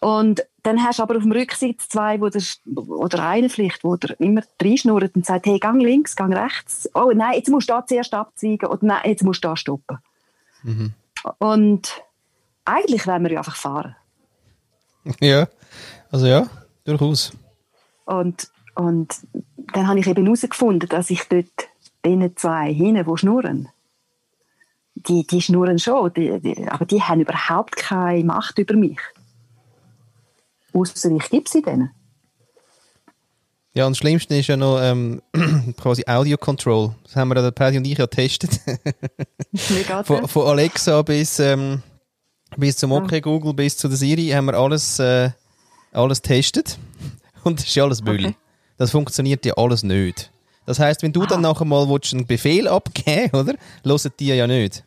Und 0.00 0.44
dann 0.64 0.82
hast 0.82 0.98
du 0.98 1.04
aber 1.04 1.16
auf 1.16 1.22
dem 1.22 1.30
Rücksitz 1.30 1.88
zwei, 1.88 2.20
wo 2.20 2.28
der, 2.28 2.42
oder 2.74 3.24
einen 3.24 3.48
vielleicht, 3.48 3.84
wo 3.84 3.94
der 3.94 4.18
immer 4.20 4.42
reinschnurrt 4.60 5.14
und 5.14 5.24
sagt, 5.24 5.46
hey, 5.46 5.60
gang 5.60 5.80
links, 5.80 6.16
gang 6.16 6.34
rechts. 6.34 6.90
Oh 6.92 7.12
nein, 7.14 7.34
jetzt 7.34 7.48
musst 7.48 7.68
du 7.70 7.74
da 7.74 7.86
zuerst 7.86 8.14
abzeigen. 8.14 8.68
Oder 8.68 8.84
nein, 8.84 9.02
jetzt 9.04 9.22
musst 9.22 9.44
du 9.44 9.48
da 9.48 9.56
stoppen. 9.56 9.98
Mhm. 10.64 10.92
Und 11.38 12.02
eigentlich 12.64 13.06
wollen 13.06 13.22
wir 13.22 13.32
ja 13.32 13.38
einfach 13.38 13.56
fahren. 13.56 13.94
Ja, 15.20 15.46
also 16.10 16.26
ja, 16.26 16.48
durchaus. 16.84 17.32
Und, 18.06 18.50
und 18.74 19.14
dann 19.74 19.88
habe 19.88 20.00
ich 20.00 20.06
eben 20.06 20.24
herausgefunden, 20.24 20.88
dass 20.88 21.10
ich 21.10 21.22
dort 21.28 21.68
diesen 22.04 22.36
zwei 22.36 22.72
hinten, 22.72 23.04
die 23.04 23.18
schnurren, 23.18 23.68
die, 24.94 25.26
die 25.26 25.42
schnurren 25.42 25.78
schon, 25.78 26.12
die, 26.14 26.40
die, 26.40 26.68
aber 26.68 26.86
die 26.86 27.02
haben 27.02 27.20
überhaupt 27.20 27.76
keine 27.76 28.24
Macht 28.24 28.58
über 28.58 28.74
mich. 28.74 28.98
Außer 30.72 31.10
ich 31.10 31.28
gebe 31.30 31.48
sie 31.48 31.62
denen. 31.62 31.90
Ja, 33.74 33.86
und 33.86 33.92
das 33.92 33.98
Schlimmste 33.98 34.34
ist 34.36 34.46
ja 34.46 34.56
noch 34.56 34.80
ähm, 34.80 35.20
quasi 35.76 36.02
Audio 36.06 36.38
Control. 36.38 36.94
Das 37.04 37.14
haben 37.16 37.28
wir 37.28 37.34
der 37.34 37.50
Paddy 37.50 37.76
und 37.76 37.86
ich 37.86 37.98
ja 37.98 38.06
getestet. 38.06 38.60
von, 40.04 40.26
von, 40.26 40.46
Alexa 40.46 41.02
bis, 41.02 41.38
ähm, 41.40 41.82
bis 42.56 42.78
zum 42.78 42.92
OK 42.92 43.20
Google, 43.20 43.52
bis 43.52 43.76
zu 43.76 43.88
der 43.88 43.98
Siri 43.98 44.28
haben 44.28 44.46
wir 44.46 44.54
alles, 44.54 44.98
äh, 44.98 45.30
alles 45.92 46.22
getestet. 46.22 46.78
Und 47.46 47.60
das 47.60 47.66
ist 47.66 47.76
ja 47.76 47.84
alles 47.84 48.02
Müll. 48.02 48.26
Okay. 48.26 48.34
Das 48.76 48.90
funktioniert 48.90 49.46
ja 49.46 49.54
alles 49.56 49.84
nicht. 49.84 50.32
Das 50.66 50.80
heißt, 50.80 51.04
wenn 51.04 51.12
du 51.12 51.22
ah. 51.22 51.26
dann 51.26 51.42
nachher 51.42 51.64
mal 51.64 51.86
einen 51.86 52.26
Befehl 52.26 52.66
abgeben 52.66 53.38
oder? 53.38 53.54
Hören 53.84 54.12
die 54.18 54.26
ja 54.26 54.46
nicht. 54.48 54.82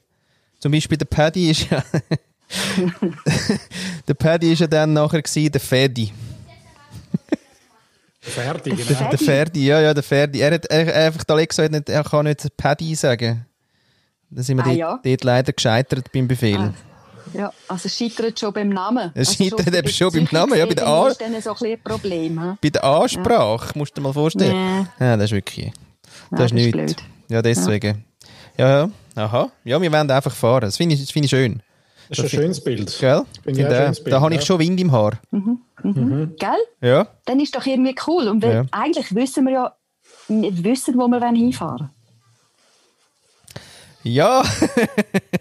Zum 0.60 0.74
Beispiel 0.74 0.98
der 0.98 1.06
Paddy 1.06 1.52
ist 1.52 1.70
ja. 1.70 1.82
der 4.08 4.14
Paddy 4.14 4.52
ist 4.52 4.60
ja 4.60 4.68
dann 4.68 4.92
nachher 4.92 5.22
gewesen, 5.22 5.52
der 5.52 5.62
Fedi. 5.62 6.12
Ferdi, 8.20 8.72
genau. 8.72 8.86
Der, 8.86 9.10
der 9.10 9.20
Ferdi, 9.20 9.66
ja, 9.66 9.80
ja, 9.80 9.94
der 9.94 10.04
Ferdi. 10.04 10.42
Er 10.42 10.54
hat 10.54 10.66
er, 10.66 11.06
einfach, 11.06 11.24
der 11.24 11.36
Alexa 11.38 11.64
hat 11.64 11.72
nicht, 11.72 11.90
er 11.90 12.04
kann 12.04 12.26
nicht 12.26 12.46
Paddy 12.58 12.94
sagen. 12.94 13.46
Da 14.30 14.44
sind 14.44 14.58
wir 14.58 14.64
ah, 14.64 14.68
dort, 14.68 14.78
ja. 14.78 15.00
dort, 15.02 15.24
leider 15.24 15.54
gescheitert 15.54 16.12
beim 16.12 16.28
Befehl. 16.28 16.58
Ah. 16.58 16.74
Ja, 17.34 17.52
also 17.68 17.88
es 17.88 17.98
scheitert 17.98 18.40
schon 18.40 18.54
beim 18.54 18.70
Namen. 18.70 19.12
Es 19.14 19.30
also 19.30 19.44
scheitert 19.44 19.76
eben 19.76 19.90
schon 19.90 20.12
beim 20.12 20.28
Namen, 20.32 20.58
ja, 20.58 20.66
bei 20.66 20.74
der, 20.74 20.88
An 20.88 21.14
so 21.42 21.56
ein 21.66 21.80
Problem, 21.84 22.58
bei 22.62 22.70
der 22.70 22.84
Ansprache, 22.84 23.68
ja. 23.68 23.72
musst 23.76 23.96
du 23.96 24.02
dir 24.02 24.08
mal 24.08 24.14
vorstellen. 24.14 24.88
Ja. 25.00 25.06
ja, 25.06 25.18
das 25.18 25.26
ist 25.26 25.32
wirklich, 25.32 25.72
das, 26.32 26.40
ja, 26.40 26.46
ist 26.46 26.54
nichts. 26.54 26.72
Blöd. 26.72 26.96
Ja, 27.30 27.42
deswegen. 27.42 28.04
Ja. 28.58 28.86
ja, 28.86 28.90
aha. 29.16 29.52
Ja, 29.64 29.82
wir 29.82 29.92
wollen 29.92 30.12
einfach 30.12 30.34
fahren. 30.34 30.62
Das 30.62 30.78
finde 30.78 30.96
ich, 30.96 31.14
find 31.14 31.26
ich 31.26 31.30
schön. 31.30 31.62
Das 32.10 32.18
ist 32.18 32.24
ein 32.26 32.30
schönes 32.30 32.64
Bild. 32.64 32.98
Gell? 33.00 33.24
Finde 33.44 33.64
da, 33.64 33.92
Bild, 33.92 34.12
da 34.12 34.20
habe 34.22 34.34
ich 34.34 34.44
schon 34.44 34.60
Wind 34.60 34.80
im 34.80 34.92
Haar. 34.92 35.20
Mhm. 35.30 35.60
Mhm. 35.84 35.92
Mhm. 35.94 36.36
Gell? 36.40 36.50
Ja. 36.82 37.08
Dann 37.26 37.40
ist 37.40 37.56
doch 37.56 37.66
irgendwie 37.66 37.96
cool. 38.08 38.28
Und 38.28 38.42
wir, 38.42 38.66
eigentlich 38.72 39.14
wissen 39.14 39.46
wir 39.46 39.54
ja, 39.54 39.76
wir 40.28 40.64
wissen, 40.64 40.98
wo 40.98 41.08
wir 41.08 41.24
hinfahren 41.30 41.80
wollen. 41.80 41.90
Ja, 44.02 44.44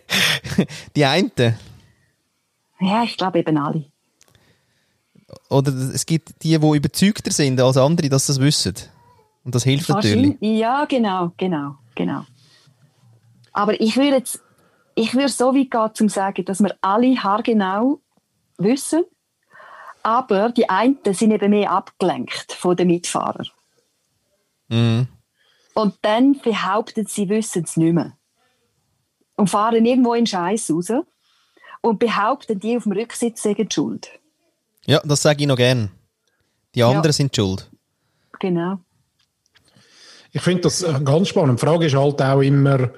die 0.97 1.04
einen. 1.04 1.30
Ja, 2.80 3.02
ich 3.02 3.16
glaube 3.16 3.40
eben 3.40 3.58
alle. 3.58 3.85
Oder 5.50 5.73
es 5.73 6.06
gibt 6.06 6.42
die, 6.42 6.58
die 6.58 6.76
überzeugter 6.76 7.30
sind 7.30 7.61
als 7.61 7.76
andere, 7.76 8.08
dass 8.08 8.26
sie 8.26 8.32
das 8.32 8.40
wissen. 8.40 8.75
Und 9.44 9.54
das 9.54 9.64
hilft 9.64 9.88
natürlich. 9.88 10.37
Ja, 10.40 10.85
genau, 10.85 11.32
genau, 11.37 11.76
genau. 11.94 12.25
Aber 13.52 13.80
ich 13.80 13.97
würde 13.97 14.16
jetzt, 14.18 14.40
ich 14.94 15.14
würde 15.14 15.28
so 15.28 15.54
weit 15.54 15.70
gehen, 15.70 15.94
zum 15.94 16.08
sagen, 16.08 16.44
dass 16.44 16.61
wir 16.61 16.76
alle 16.80 17.23
haargenau 17.23 18.00
wissen, 18.58 19.04
aber 20.02 20.50
die 20.50 20.68
einen 20.68 20.99
sind 21.12 21.32
eben 21.32 21.50
mehr 21.50 21.70
abgelenkt 21.70 22.52
von 22.52 22.76
den 22.76 22.88
Mitfahrern. 22.88 23.49
Mhm. 24.68 25.08
Und 25.75 25.94
dann 26.02 26.38
behaupten 26.40 27.06
sie, 27.06 27.28
wissen 27.28 27.64
es 27.64 27.76
nicht 27.76 27.94
mehr. 27.94 28.16
Und 29.37 29.49
fahren 29.49 29.87
irgendwo 29.87 30.14
in 30.14 30.26
Scheiß 30.26 30.70
raus 30.70 30.90
und 31.80 31.99
behaupten, 31.99 32.58
die 32.58 32.76
auf 32.76 32.85
dem 32.85 32.92
Rücksitz 32.92 33.42
seien 33.42 33.70
schuld. 33.70 34.11
Ja, 34.87 35.00
das 35.04 35.23
sage 35.23 35.42
ich 35.42 35.47
noch 35.47 35.56
gern. 35.56 35.90
Die 36.75 36.82
anderen 36.82 37.04
ja. 37.04 37.12
sind 37.12 37.35
schuld. 37.35 37.70
Genau. 38.40 38.78
Ich 40.32 40.42
finde 40.42 40.62
das 40.62 40.85
ganz 41.04 41.28
spannend. 41.28 41.61
Die 41.61 41.66
Frage 41.66 41.87
ist 41.87 41.94
halt 41.97 42.20
auch 42.20 42.40
immer, 42.40 42.90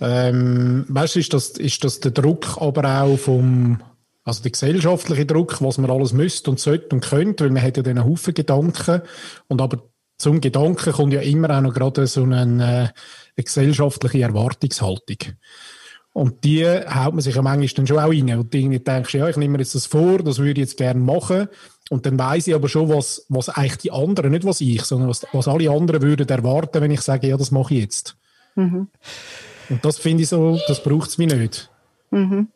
ähm, 0.00 0.86
weißt 0.88 1.16
du, 1.16 1.20
ist 1.20 1.32
das, 1.32 1.50
ist 1.50 1.84
das 1.84 2.00
der 2.00 2.10
Druck 2.12 2.56
aber 2.60 3.02
auch 3.02 3.16
vom, 3.16 3.82
also 4.24 4.42
der 4.42 4.52
gesellschaftliche 4.52 5.26
Druck, 5.26 5.60
was 5.60 5.78
man 5.78 5.90
alles 5.90 6.12
müsste 6.12 6.50
und 6.50 6.58
sollte 6.58 6.94
und 6.94 7.02
könnte, 7.02 7.44
weil 7.44 7.50
man 7.50 7.62
hat 7.62 7.76
ja 7.76 7.82
dann 7.82 7.98
einen 7.98 8.08
Haufen 8.08 8.34
Gedanken 8.34 9.02
und 9.48 9.60
aber 9.60 9.90
zum 10.16 10.40
Gedanken 10.40 10.92
kommt 10.92 11.12
ja 11.12 11.20
immer 11.20 11.56
auch 11.56 11.62
noch 11.62 11.74
gerade 11.74 12.06
so 12.06 12.22
eine, 12.22 12.36
äh, 12.36 12.44
eine 12.46 12.92
gesellschaftliche 13.36 14.22
Erwartungshaltung. 14.22 15.18
Und 16.12 16.44
die 16.44 16.66
haut 16.66 17.14
man 17.14 17.20
sich 17.20 17.36
ja 17.36 17.42
manchmal 17.42 17.68
dann 17.68 17.86
schon 17.86 17.98
auch 17.98 18.10
rein. 18.10 18.38
Und 18.38 18.54
irgendwie 18.54 18.80
denkst 18.80 19.12
du, 19.12 19.18
ja, 19.18 19.28
ich 19.28 19.36
nehme 19.36 19.52
mir 19.52 19.58
jetzt 19.58 19.74
das 19.74 19.86
vor, 19.86 20.18
das 20.18 20.38
würde 20.38 20.60
ich 20.60 20.68
jetzt 20.68 20.76
gerne 20.76 21.00
machen. 21.00 21.48
Und 21.88 22.06
dann 22.06 22.18
weiß 22.18 22.48
ich 22.48 22.54
aber 22.54 22.68
schon, 22.68 22.88
was, 22.88 23.26
was 23.28 23.48
eigentlich 23.48 23.78
die 23.78 23.92
anderen, 23.92 24.32
nicht 24.32 24.44
was 24.44 24.60
ich, 24.60 24.82
sondern 24.82 25.08
was, 25.08 25.26
was 25.32 25.48
alle 25.48 25.70
anderen 25.70 26.02
würden 26.02 26.28
erwarten, 26.28 26.80
wenn 26.80 26.90
ich 26.90 27.00
sage, 27.00 27.28
ja, 27.28 27.36
das 27.36 27.50
mache 27.50 27.74
ich 27.74 27.80
jetzt. 27.80 28.16
Mhm. 28.56 28.88
Und 29.68 29.84
das 29.84 29.98
finde 29.98 30.24
ich 30.24 30.28
so, 30.28 30.58
das 30.66 30.82
braucht 30.82 31.10
es 31.10 31.18
mir 31.18 31.28
nicht. 31.28 31.70
Mhm. 32.10 32.48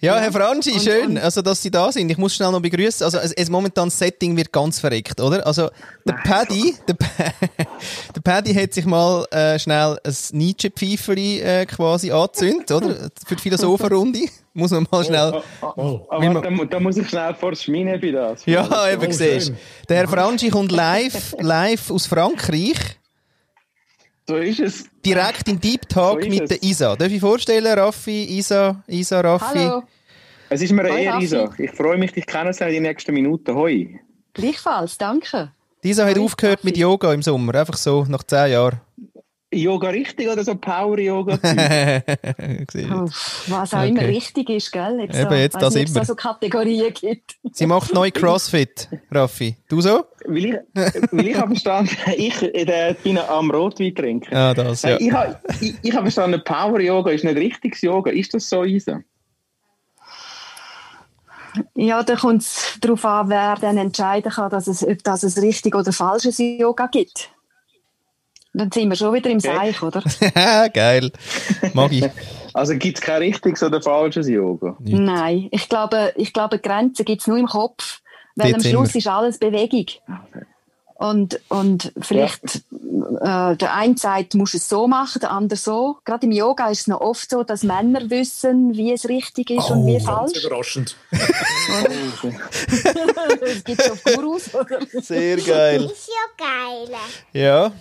Ja, 0.00 0.18
Herr 0.18 0.30
Franchi, 0.30 0.78
schön, 0.78 1.16
also, 1.16 1.40
dass 1.40 1.62
Sie 1.62 1.70
da 1.70 1.90
sind. 1.90 2.10
Ich 2.10 2.18
muss 2.18 2.34
schnell 2.34 2.50
noch 2.50 2.60
begrüßen. 2.60 3.02
Also, 3.02 3.18
es, 3.18 3.32
es 3.32 3.48
momentan 3.48 3.86
das 3.86 3.98
Setting 3.98 4.36
wird 4.36 4.52
ganz 4.52 4.78
verreckt, 4.78 5.18
oder? 5.20 5.46
Also, 5.46 5.70
der 6.04 6.14
Paddy, 6.22 6.74
der, 6.86 6.96
der 8.14 8.20
Paddy 8.22 8.52
hat 8.52 8.74
sich 8.74 8.84
mal 8.84 9.24
äh, 9.30 9.58
schnell 9.58 9.98
ein 10.04 10.14
Nietzsche-Pfeifeli 10.32 11.40
äh, 11.40 11.66
quasi 11.66 12.12
angezündet, 12.12 12.70
oder? 12.72 13.10
Für 13.26 13.36
die 13.36 13.42
Philosophenrunde. 13.42 14.20
Muss 14.52 14.70
man 14.70 14.86
mal 14.90 15.04
schnell. 15.04 15.32
Oh, 15.60 15.66
oh, 15.66 15.72
oh. 15.76 16.06
Aber 16.08 16.30
man, 16.30 16.42
da, 16.42 16.64
da, 16.64 16.80
muss 16.80 16.96
ich 16.96 17.08
schnell 17.10 17.34
vor 17.34 17.50
das 17.50 17.66
bei 17.66 18.10
das. 18.10 18.46
Ja, 18.46 18.90
eben, 18.90 19.06
oh, 19.06 19.12
siehst 19.12 19.52
Der 19.86 19.98
Herr 19.98 20.08
Franchi 20.08 20.48
kommt 20.48 20.72
live, 20.72 21.34
live 21.40 21.90
aus 21.90 22.06
Frankreich. 22.06 22.96
So 24.28 24.36
ist 24.36 24.58
es. 24.58 24.84
Direkt 25.04 25.48
in 25.48 25.60
Deep 25.60 25.88
Talk 25.88 26.24
so 26.24 26.28
mit 26.28 26.42
es. 26.42 26.48
der 26.48 26.62
Isa. 26.62 26.96
Darf 26.96 27.12
ich 27.12 27.20
vorstellen, 27.20 27.78
Raffi, 27.78 28.24
Isa, 28.24 28.82
Isa, 28.88 29.20
Raffi? 29.20 29.58
Hallo. 29.58 29.82
Es 30.48 30.62
ist 30.62 30.72
mir 30.72 30.84
eine 30.84 31.00
Ehre, 31.00 31.22
Isa. 31.22 31.48
Ich 31.58 31.70
freue 31.70 31.96
mich, 31.96 32.12
dich 32.12 32.26
kennenzulernen 32.26 32.76
in 32.76 32.82
den 32.82 32.90
nächsten 32.90 33.14
Minuten. 33.14 33.54
Hoi. 33.54 34.00
Gleichfalls, 34.34 34.98
danke. 34.98 35.52
Isa 35.82 36.04
hat 36.04 36.18
aufgehört 36.18 36.64
mit 36.64 36.76
Yoga 36.76 37.12
im 37.12 37.22
Sommer, 37.22 37.54
einfach 37.54 37.76
so, 37.76 38.04
nach 38.08 38.24
zehn 38.24 38.50
Jahren. 38.50 38.80
Yoga 39.56 39.88
richtig 39.88 40.28
oder 40.28 40.44
so 40.44 40.54
Power-Yoga? 40.54 41.34
oh, 42.92 43.08
was 43.48 43.74
auch 43.74 43.78
okay. 43.78 43.88
immer 43.88 44.02
richtig 44.02 44.50
ist, 44.50 44.72
gell? 44.72 45.00
Jetzt 45.00 45.18
Eben, 45.18 45.30
so, 45.30 45.34
jetzt 45.34 45.62
das 45.62 45.74
nicht, 45.74 45.94
immer. 45.94 46.04
so 46.04 46.14
Kategorien 46.14 46.92
gibt. 46.92 47.36
Sie 47.52 47.66
macht 47.66 47.92
neu 47.94 48.10
Crossfit, 48.10 48.88
Raffi. 49.10 49.56
Du 49.68 49.80
so? 49.80 50.04
Weil 50.26 50.44
ich, 50.44 50.54
weil 51.12 51.28
ich 51.28 51.36
habe 51.36 51.48
verstanden, 51.48 51.96
ich 52.16 52.42
äh, 52.42 52.94
bin 53.02 53.18
am 53.18 53.50
Rotwein 53.50 53.94
trinken. 53.94 54.34
Ah, 54.34 54.54
das, 54.54 54.82
ja. 54.82 54.98
Ich, 54.98 55.12
habe, 55.12 55.38
ich, 55.60 55.74
ich 55.82 55.92
habe 55.92 56.04
verstanden, 56.04 56.42
Power-Yoga 56.44 57.10
ist 57.10 57.24
nicht 57.24 57.36
richtiges 57.36 57.82
Yoga. 57.82 58.10
Ist 58.10 58.34
das 58.34 58.48
so, 58.48 58.64
Isa? 58.64 59.00
Ja, 61.74 62.02
da 62.02 62.16
kommt 62.16 62.42
es 62.42 62.78
darauf 62.80 63.04
an, 63.04 63.28
wer 63.28 63.56
dann 63.56 63.78
entscheiden 63.78 64.30
kann, 64.30 64.50
dass 64.50 64.66
es, 64.66 64.86
ob 64.86 65.02
das 65.04 65.24
ein 65.24 65.42
richtig 65.42 65.74
oder 65.74 65.92
falsches 65.92 66.38
Yoga 66.38 66.86
gibt. 66.86 67.30
Dann 68.56 68.72
sind 68.72 68.88
wir 68.88 68.96
schon 68.96 69.12
wieder 69.12 69.28
im 69.28 69.36
okay. 69.36 69.54
Seich, 69.54 69.82
oder? 69.82 70.02
Geil. 70.72 71.12
Mag 71.74 71.92
ich. 71.92 72.04
Also 72.54 72.74
gibt 72.74 72.96
es 72.96 73.04
kein 73.04 73.18
richtiges 73.18 73.62
oder 73.62 73.82
falsches 73.82 74.26
Yoga? 74.30 74.78
Nicht. 74.78 74.98
Nein, 74.98 75.48
ich 75.50 75.68
glaube, 75.68 76.14
ich 76.16 76.32
glaube 76.32 76.58
Grenzen 76.58 77.04
gibt 77.04 77.20
es 77.20 77.26
nur 77.26 77.36
im 77.36 77.44
Kopf. 77.44 78.00
Weil 78.34 78.52
Dort 78.52 78.64
am 78.64 78.70
Schluss 78.70 78.94
ist 78.94 79.06
alles 79.08 79.36
Bewegung. 79.36 79.84
Okay. 80.08 80.46
Und, 80.98 81.38
und 81.50 81.92
vielleicht 82.00 82.62
ja. 82.70 83.52
äh, 83.52 83.56
der 83.56 83.74
eine 83.74 83.98
sagt, 83.98 84.32
du 84.32 84.38
musst 84.38 84.54
es 84.54 84.66
so 84.66 84.88
machen, 84.88 85.20
der 85.20 85.30
andere 85.30 85.58
so. 85.58 85.98
Gerade 86.06 86.24
im 86.24 86.32
Yoga 86.32 86.70
ist 86.70 86.80
es 86.80 86.86
noch 86.86 87.02
oft 87.02 87.28
so, 87.28 87.42
dass 87.42 87.62
Männer 87.62 88.08
wissen, 88.08 88.74
wie 88.74 88.92
es 88.92 89.06
richtig 89.06 89.50
ist 89.50 89.70
oh, 89.70 89.74
und 89.74 89.86
wie 89.86 90.00
falsch. 90.00 90.32
Ganz 90.32 90.44
überraschend. 90.44 90.96
das 93.40 93.64
gibt 93.64 93.82
es 93.82 93.90
auf 93.90 94.02
Gurus, 94.04 94.54
oder? 94.54 94.78
Sehr 95.02 95.36
geil. 95.36 95.84
Ist 95.84 96.08
ja 96.08 96.46
geil. 96.46 96.88
Ja. 97.34 97.72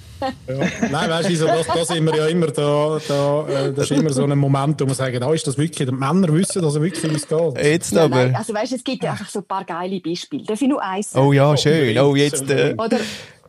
Ja. 0.47 0.89
Nein, 0.91 1.09
weißt 1.09 1.29
du, 1.29 1.45
das, 1.45 1.67
das 1.67 1.87
sind 1.87 2.05
wir 2.05 2.15
ja 2.15 2.27
immer 2.27 2.47
da, 2.47 2.99
da 3.07 3.47
äh, 3.47 3.73
das 3.73 3.91
ist 3.91 3.97
immer 3.97 4.11
so 4.11 4.23
ein 4.23 4.37
Moment, 4.37 4.79
wo 4.81 4.85
man 4.85 4.95
sagt, 4.95 5.21
ah, 5.21 5.33
ist 5.33 5.47
das 5.47 5.57
wirklich, 5.57 5.87
die 5.87 5.95
Männer 5.95 6.33
wissen, 6.33 6.61
dass 6.61 6.75
es 6.75 6.81
wirklich 6.81 7.11
wie 7.11 7.15
es 7.15 7.27
geht. 7.27 7.63
Jetzt 7.63 7.93
ja, 7.93 8.05
aber. 8.05 8.15
Nein, 8.15 8.35
also 8.35 8.53
weißt 8.53 8.71
du, 8.71 8.75
es 8.75 8.83
gibt 8.83 9.03
ja 9.03 9.11
einfach 9.11 9.29
so 9.29 9.39
ein 9.39 9.45
paar 9.45 9.63
geile 9.63 9.99
Beispiele. 9.99 10.43
Darf 10.43 10.61
ich 10.61 10.67
nur 10.67 10.81
eins 10.81 11.11
sagen? 11.11 11.25
Oh 11.25 11.33
ja, 11.33 11.55
schön. 11.57 11.97
Oh, 11.99 12.15
jetzt. 12.15 12.49
Äh, 12.49 12.75
oder, 12.77 12.99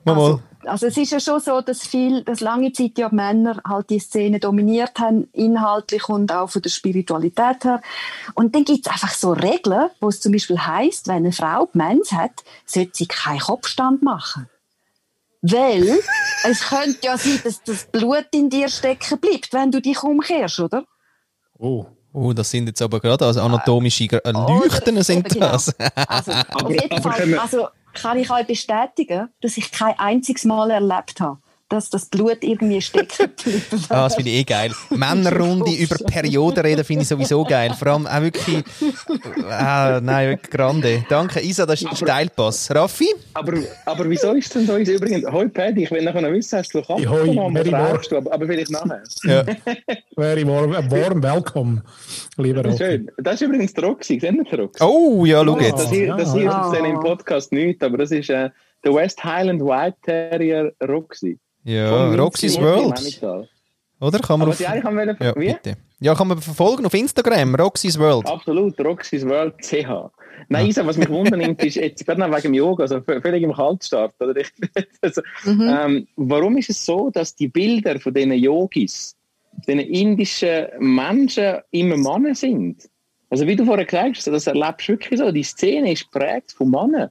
also, 0.04 0.40
also 0.64 0.86
es 0.86 0.96
ist 0.96 1.12
ja 1.12 1.20
schon 1.20 1.40
so, 1.40 1.60
dass 1.60 1.86
viel, 1.86 2.22
dass 2.22 2.40
lange 2.40 2.72
Zeit 2.72 2.98
ja 2.98 3.08
Männer 3.10 3.60
halt 3.66 3.90
die 3.90 3.98
Szene 3.98 4.40
dominiert 4.40 4.98
haben, 4.98 5.28
inhaltlich 5.32 6.08
und 6.08 6.32
auch 6.32 6.50
von 6.50 6.62
der 6.62 6.70
Spiritualität 6.70 7.64
her. 7.64 7.80
Und 8.34 8.54
dann 8.54 8.64
gibt 8.64 8.86
es 8.86 8.92
einfach 8.92 9.12
so 9.12 9.32
Regeln, 9.32 9.90
wo 10.00 10.08
es 10.08 10.20
zum 10.20 10.32
Beispiel 10.32 10.58
heißt, 10.58 11.08
wenn 11.08 11.16
eine 11.16 11.32
Frau 11.32 11.68
Mens 11.72 12.12
hat, 12.12 12.44
sollte 12.64 12.90
sie 12.94 13.06
keinen 13.06 13.40
Kopfstand 13.40 14.02
machen. 14.02 14.48
Weil 15.52 15.98
es 16.44 16.60
könnte 16.60 16.98
ja 17.02 17.18
sein, 17.18 17.40
dass 17.44 17.62
das 17.62 17.84
Blut 17.86 18.26
in 18.32 18.50
dir 18.50 18.68
stecken 18.68 19.18
bleibt, 19.18 19.52
wenn 19.52 19.70
du 19.70 19.80
dich 19.80 20.02
umkehrst, 20.02 20.60
oder? 20.60 20.84
Oh. 21.58 21.86
Oh, 22.12 22.32
das 22.32 22.50
sind 22.50 22.66
jetzt 22.66 22.80
aber 22.80 22.98
gerade 22.98 23.26
also 23.26 23.42
anatomische 23.42 24.04
äh, 24.04 24.30
Leuchten 24.30 25.02
sind 25.02 25.28
genau. 25.28 25.52
das. 25.52 25.78
Also, 26.08 26.32
auf 26.54 26.70
jeden 26.70 27.02
Fall, 27.02 27.38
also 27.38 27.68
kann 27.92 28.18
ich 28.18 28.30
euch 28.30 28.46
bestätigen, 28.46 29.28
dass 29.42 29.58
ich 29.58 29.70
kein 29.70 29.98
einziges 29.98 30.46
Mal 30.46 30.70
erlebt 30.70 31.20
habe, 31.20 31.38
dass 31.68 31.90
das 31.90 32.06
Blut 32.06 32.38
irgendwie 32.42 32.80
stecken 32.80 33.30
bleibt. 33.42 33.90
ah, 33.90 34.04
das 34.04 34.14
finde 34.14 34.30
ich 34.30 34.36
eh 34.38 34.44
geil. 34.44 34.72
Männerrunde 34.90 35.72
über 35.78 35.96
Perioden 36.06 36.60
reden 36.60 36.84
finde 36.84 37.02
ich 37.02 37.08
sowieso 37.08 37.42
geil. 37.44 37.74
Vor 37.76 37.88
allem 37.88 38.06
auch 38.06 38.22
wirklich, 38.22 38.62
ah, 39.50 40.00
nein, 40.02 40.30
wirklich 40.30 40.50
grande. 40.50 41.04
Danke, 41.08 41.40
Isa, 41.40 41.66
das 41.66 41.82
ist 41.82 41.88
ein 41.88 41.96
Steilpass. 41.96 42.72
Raffi? 42.72 43.08
Aber, 43.34 43.54
aber 43.84 44.08
wieso 44.08 44.32
ist 44.32 44.54
denn 44.54 44.66
so? 44.66 44.76
Übrigens, 44.76 45.26
hoi 45.30 45.48
Paddy, 45.48 45.84
ich 45.84 45.90
will 45.90 46.04
nachher 46.04 46.22
noch 46.22 46.30
wissen, 46.30 46.58
hast 46.58 46.72
du 46.72 46.82
Kaffee 46.82 47.02
ja, 47.02 47.10
hoi, 47.10 47.28
genommen 47.28 47.56
oder 47.56 48.00
du, 48.08 48.30
aber, 48.30 48.46
vielleicht 48.46 48.70
nachher. 48.70 49.02
Ja. 49.24 49.44
Very 50.16 50.46
warm, 50.46 50.72
warm 50.72 51.22
welcome, 51.22 51.82
lieber 52.36 52.64
Raffi. 52.64 52.78
Schön. 52.78 53.10
Das 53.18 53.34
ist 53.36 53.42
übrigens 53.42 53.72
der 53.74 53.84
Roxy, 53.84 54.20
sehen 54.20 54.46
Sie 54.48 54.56
Roxy? 54.56 54.84
Oh, 54.84 55.24
ja, 55.24 55.44
schau 55.44 55.58
jetzt. 55.58 55.80
Das 55.80 55.90
hier, 55.90 56.14
das 56.14 56.32
hier 56.32 56.48
ist 56.48 56.78
im 56.78 57.00
Podcast 57.00 57.52
nicht, 57.52 57.82
aber 57.82 57.98
das 57.98 58.12
ist 58.12 58.30
äh, 58.30 58.50
der 58.84 58.94
West 58.94 59.22
Highland 59.24 59.62
White 59.62 59.96
Terrier 60.02 60.72
Roxy. 60.86 61.38
Ja, 61.66 62.14
Roxy's 62.14 62.56
World. 62.60 63.20
Oder? 63.98 64.18
Kann 64.20 64.38
man 64.38 64.48
Aber 64.48 64.52
auf, 64.52 64.60
ja, 64.60 64.84
wollte, 64.84 65.16
ja, 65.24 65.34
wie? 65.36 65.52
Bitte. 65.52 65.76
Ja, 65.98 66.14
kann 66.14 66.28
man 66.28 66.40
verfolgen 66.40 66.86
auf 66.86 66.94
Instagram, 66.94 67.56
Roxy's 67.56 67.98
World. 67.98 68.26
Absolut, 68.26 68.78
Roxy's 68.78 69.26
World 69.26 69.54
CH. 69.62 70.12
Nein, 70.48 70.66
Isa, 70.66 70.86
was 70.86 70.96
mich 70.96 71.08
wundernimmt, 71.08 71.64
ist 71.64 71.74
jetzt 71.74 72.06
gerade 72.06 72.20
noch 72.20 72.30
wegen 72.30 72.42
dem 72.42 72.54
Yoga, 72.54 72.84
also 72.84 73.00
völlig 73.00 73.42
im 73.42 73.52
Kaltstart. 73.52 74.14
Oder? 74.20 74.42
also, 75.00 75.22
mhm. 75.44 75.76
ähm, 75.76 76.08
warum 76.14 76.56
ist 76.56 76.70
es 76.70 76.86
so, 76.86 77.10
dass 77.10 77.34
die 77.34 77.48
Bilder 77.48 77.98
von 77.98 78.14
diesen 78.14 78.32
Yogis, 78.32 79.16
diesen 79.66 79.80
indischen 79.80 80.66
Menschen 80.78 81.56
immer 81.72 81.96
Männer 81.96 82.36
sind? 82.36 82.88
Also 83.28 83.44
wie 83.46 83.56
du 83.56 83.64
vorher 83.64 83.86
gesagt 83.86 84.18
hast, 84.18 84.26
das 84.28 84.46
erlebst 84.46 84.88
du 84.88 84.92
wirklich 84.92 85.18
so, 85.18 85.32
die 85.32 85.42
Szene 85.42 85.92
ist 85.92 86.08
prägt 86.12 86.52
von 86.52 86.70
Männern. 86.70 87.08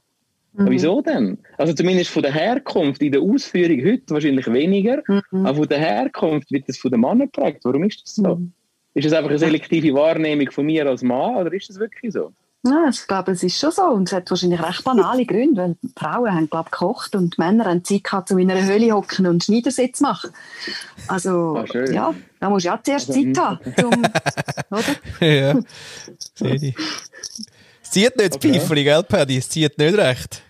Mhm. 0.56 0.70
Wieso 0.70 1.02
denn? 1.02 1.38
Also 1.58 1.74
zumindest 1.74 2.10
von 2.10 2.22
der 2.22 2.32
Herkunft, 2.32 3.02
in 3.02 3.12
der 3.12 3.20
Ausführung 3.20 3.84
heute 3.84 4.02
wahrscheinlich 4.08 4.50
weniger, 4.52 5.02
mhm. 5.06 5.46
aber 5.46 5.54
von 5.54 5.68
der 5.68 5.78
Herkunft 5.78 6.50
wird 6.50 6.68
das 6.68 6.78
von 6.78 6.90
den 6.90 7.00
Männern 7.00 7.30
geprägt. 7.30 7.60
Warum 7.64 7.84
ist 7.84 8.02
das 8.02 8.14
so? 8.14 8.36
Mhm. 8.36 8.52
Ist 8.94 9.04
das 9.04 9.12
einfach 9.12 9.30
eine 9.30 9.38
selektive 9.38 9.92
Wahrnehmung 9.94 10.50
von 10.50 10.64
mir 10.64 10.86
als 10.86 11.02
Mann 11.02 11.36
oder 11.36 11.52
ist 11.52 11.68
das 11.68 11.78
wirklich 11.78 12.12
so? 12.12 12.32
Ja, 12.64 12.88
ich 12.90 13.06
glaube, 13.06 13.32
es 13.32 13.42
ist 13.42 13.58
schon 13.58 13.70
so 13.70 13.82
und 13.82 14.08
es 14.08 14.12
hat 14.12 14.28
wahrscheinlich 14.28 14.60
recht 14.60 14.82
banale 14.82 15.24
Gründe, 15.24 15.60
weil 15.60 15.76
Frauen 15.96 16.34
haben, 16.34 16.50
glaube 16.50 16.68
ich, 16.68 16.72
gekocht 16.72 17.14
und 17.14 17.38
Männer 17.38 17.66
haben 17.66 17.84
Zeit 17.84 18.02
gehabt, 18.02 18.30
um 18.32 18.38
in 18.38 18.50
einer 18.50 18.66
Höhle 18.66 18.92
hocken 18.92 19.26
und 19.26 19.44
Schneidersitz 19.44 20.00
machen. 20.00 20.30
Also, 21.06 21.58
ah, 21.58 21.92
ja, 21.92 22.14
da 22.40 22.50
musst 22.50 22.64
du 22.64 22.70
ja 22.70 22.80
zuerst 22.82 23.10
also, 23.10 23.22
Zeit 23.22 23.38
haben, 23.38 23.74
um, 23.84 24.02
oder? 24.70 25.26
ja, 25.26 25.60
sehe 26.34 26.54
ich. 26.54 26.76
Es 27.82 27.90
zieht 27.90 28.16
nicht 28.16 28.30
das 28.30 28.36
okay. 28.36 28.54
Pfeifeli, 28.54 28.82
gell, 28.82 29.02
Paddy? 29.04 29.36
Es 29.36 29.48
zieht 29.48 29.78
nicht 29.78 29.96
recht. 29.96 30.42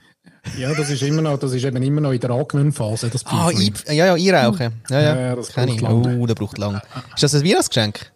Ja, 0.58 0.72
das 0.74 0.90
ist 0.90 1.02
immer 1.02 1.22
noch, 1.22 1.38
das 1.38 1.52
ist 1.52 1.64
eben 1.64 1.82
immer 1.82 2.00
noch 2.00 2.12
in 2.12 2.20
der 2.20 2.30
Angewöhnphase, 2.30 3.08
das 3.10 3.24
Ah, 3.26 3.50
I, 3.50 3.72
ja, 3.88 4.14
ja, 4.14 4.38
einrauchen. 4.38 4.72
Ja, 4.88 5.00
ja, 5.00 5.20
ja 5.20 5.36
das 5.36 5.52
kenne 5.52 5.74
ich. 5.74 5.82
Oh, 5.82 6.26
das 6.26 6.34
braucht 6.34 6.58
lang. 6.58 6.80
Ist 7.14 7.22
das 7.22 7.34
ein 7.34 7.44
Weihnachtsgeschenk? 7.44 8.12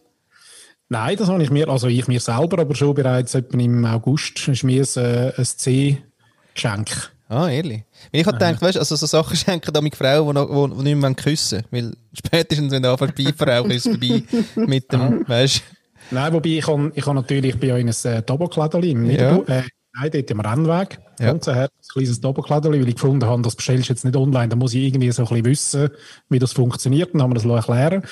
Nein, 0.88 1.16
das 1.16 1.28
habe 1.28 1.42
ich 1.42 1.50
mir, 1.50 1.68
also 1.68 1.86
ich 1.86 2.08
mir 2.08 2.20
selber, 2.20 2.58
aber 2.58 2.74
schon 2.74 2.94
bereits 2.94 3.34
etwa 3.34 3.58
im 3.58 3.84
August, 3.84 4.48
ist 4.48 4.64
mir 4.64 4.82
ein, 4.82 5.02
äh, 5.02 5.32
ein 5.36 5.44
C-Geschenk. 5.44 7.12
Ah, 7.28 7.48
ehrlich. 7.48 7.84
Weil 8.10 8.22
ich 8.22 8.26
habe 8.26 8.38
gedacht, 8.38 8.60
weißt, 8.60 8.76
also 8.76 8.96
so 8.96 9.06
Sachen 9.06 9.36
schenken 9.36 9.72
damit 9.72 9.94
Frauen, 9.94 10.34
die, 10.34 10.46
die, 10.46 10.76
die 10.76 10.82
nicht 10.82 11.00
mehr 11.00 11.14
küssen 11.14 11.62
wollen. 11.70 11.84
Weil 11.84 11.96
spätestens, 12.12 12.72
wenn 12.72 12.82
du 12.82 12.90
anfängst 12.90 13.16
Pfeifen 13.16 13.48
rauchen, 13.48 13.70
ist 13.70 13.86
es 13.86 13.92
vorbei 13.92 14.24
mit 14.66 14.92
dem, 14.92 15.28
weißt 15.28 15.62
Nein, 16.10 16.32
wobei 16.32 16.48
ich, 16.48 16.64
kann, 16.64 16.90
ich 16.94 17.04
kann 17.04 17.14
natürlich, 17.14 17.54
ich 17.54 17.60
bin 17.60 17.68
ja 17.68 17.76
in 17.76 17.88
einem 17.88 18.18
äh, 18.18 18.22
Tabaklädchen 18.22 18.82
im 18.82 19.10
ja. 19.10 19.36
äh, 19.36 19.62
Nein, 19.94 20.10
dort 20.12 20.30
im 20.30 20.40
Rennweg. 20.40 20.98
Ja. 21.20 21.33
Ganz 21.33 21.48
ein 21.48 21.68
kleines 21.92 22.20
Doppelkleider, 22.22 22.70
weil 22.70 22.88
ich 22.88 22.94
gefunden 22.94 23.26
habe, 23.26 23.42
das 23.42 23.54
bestellst 23.54 23.88
du 23.88 23.92
jetzt 23.92 24.04
nicht 24.06 24.16
online. 24.16 24.48
Da 24.48 24.56
muss 24.56 24.72
ich 24.72 24.85
irgendwie 24.85 25.11
so 25.12 25.22
ein 25.22 25.28
bisschen 25.28 25.44
wissen, 25.44 25.90
wie 26.30 26.38
das 26.38 26.54
funktioniert. 26.54 27.12
Dann 27.12 27.22
haben 27.22 27.30
wir 27.30 27.40
das 27.40 27.44
erklären. 27.44 28.02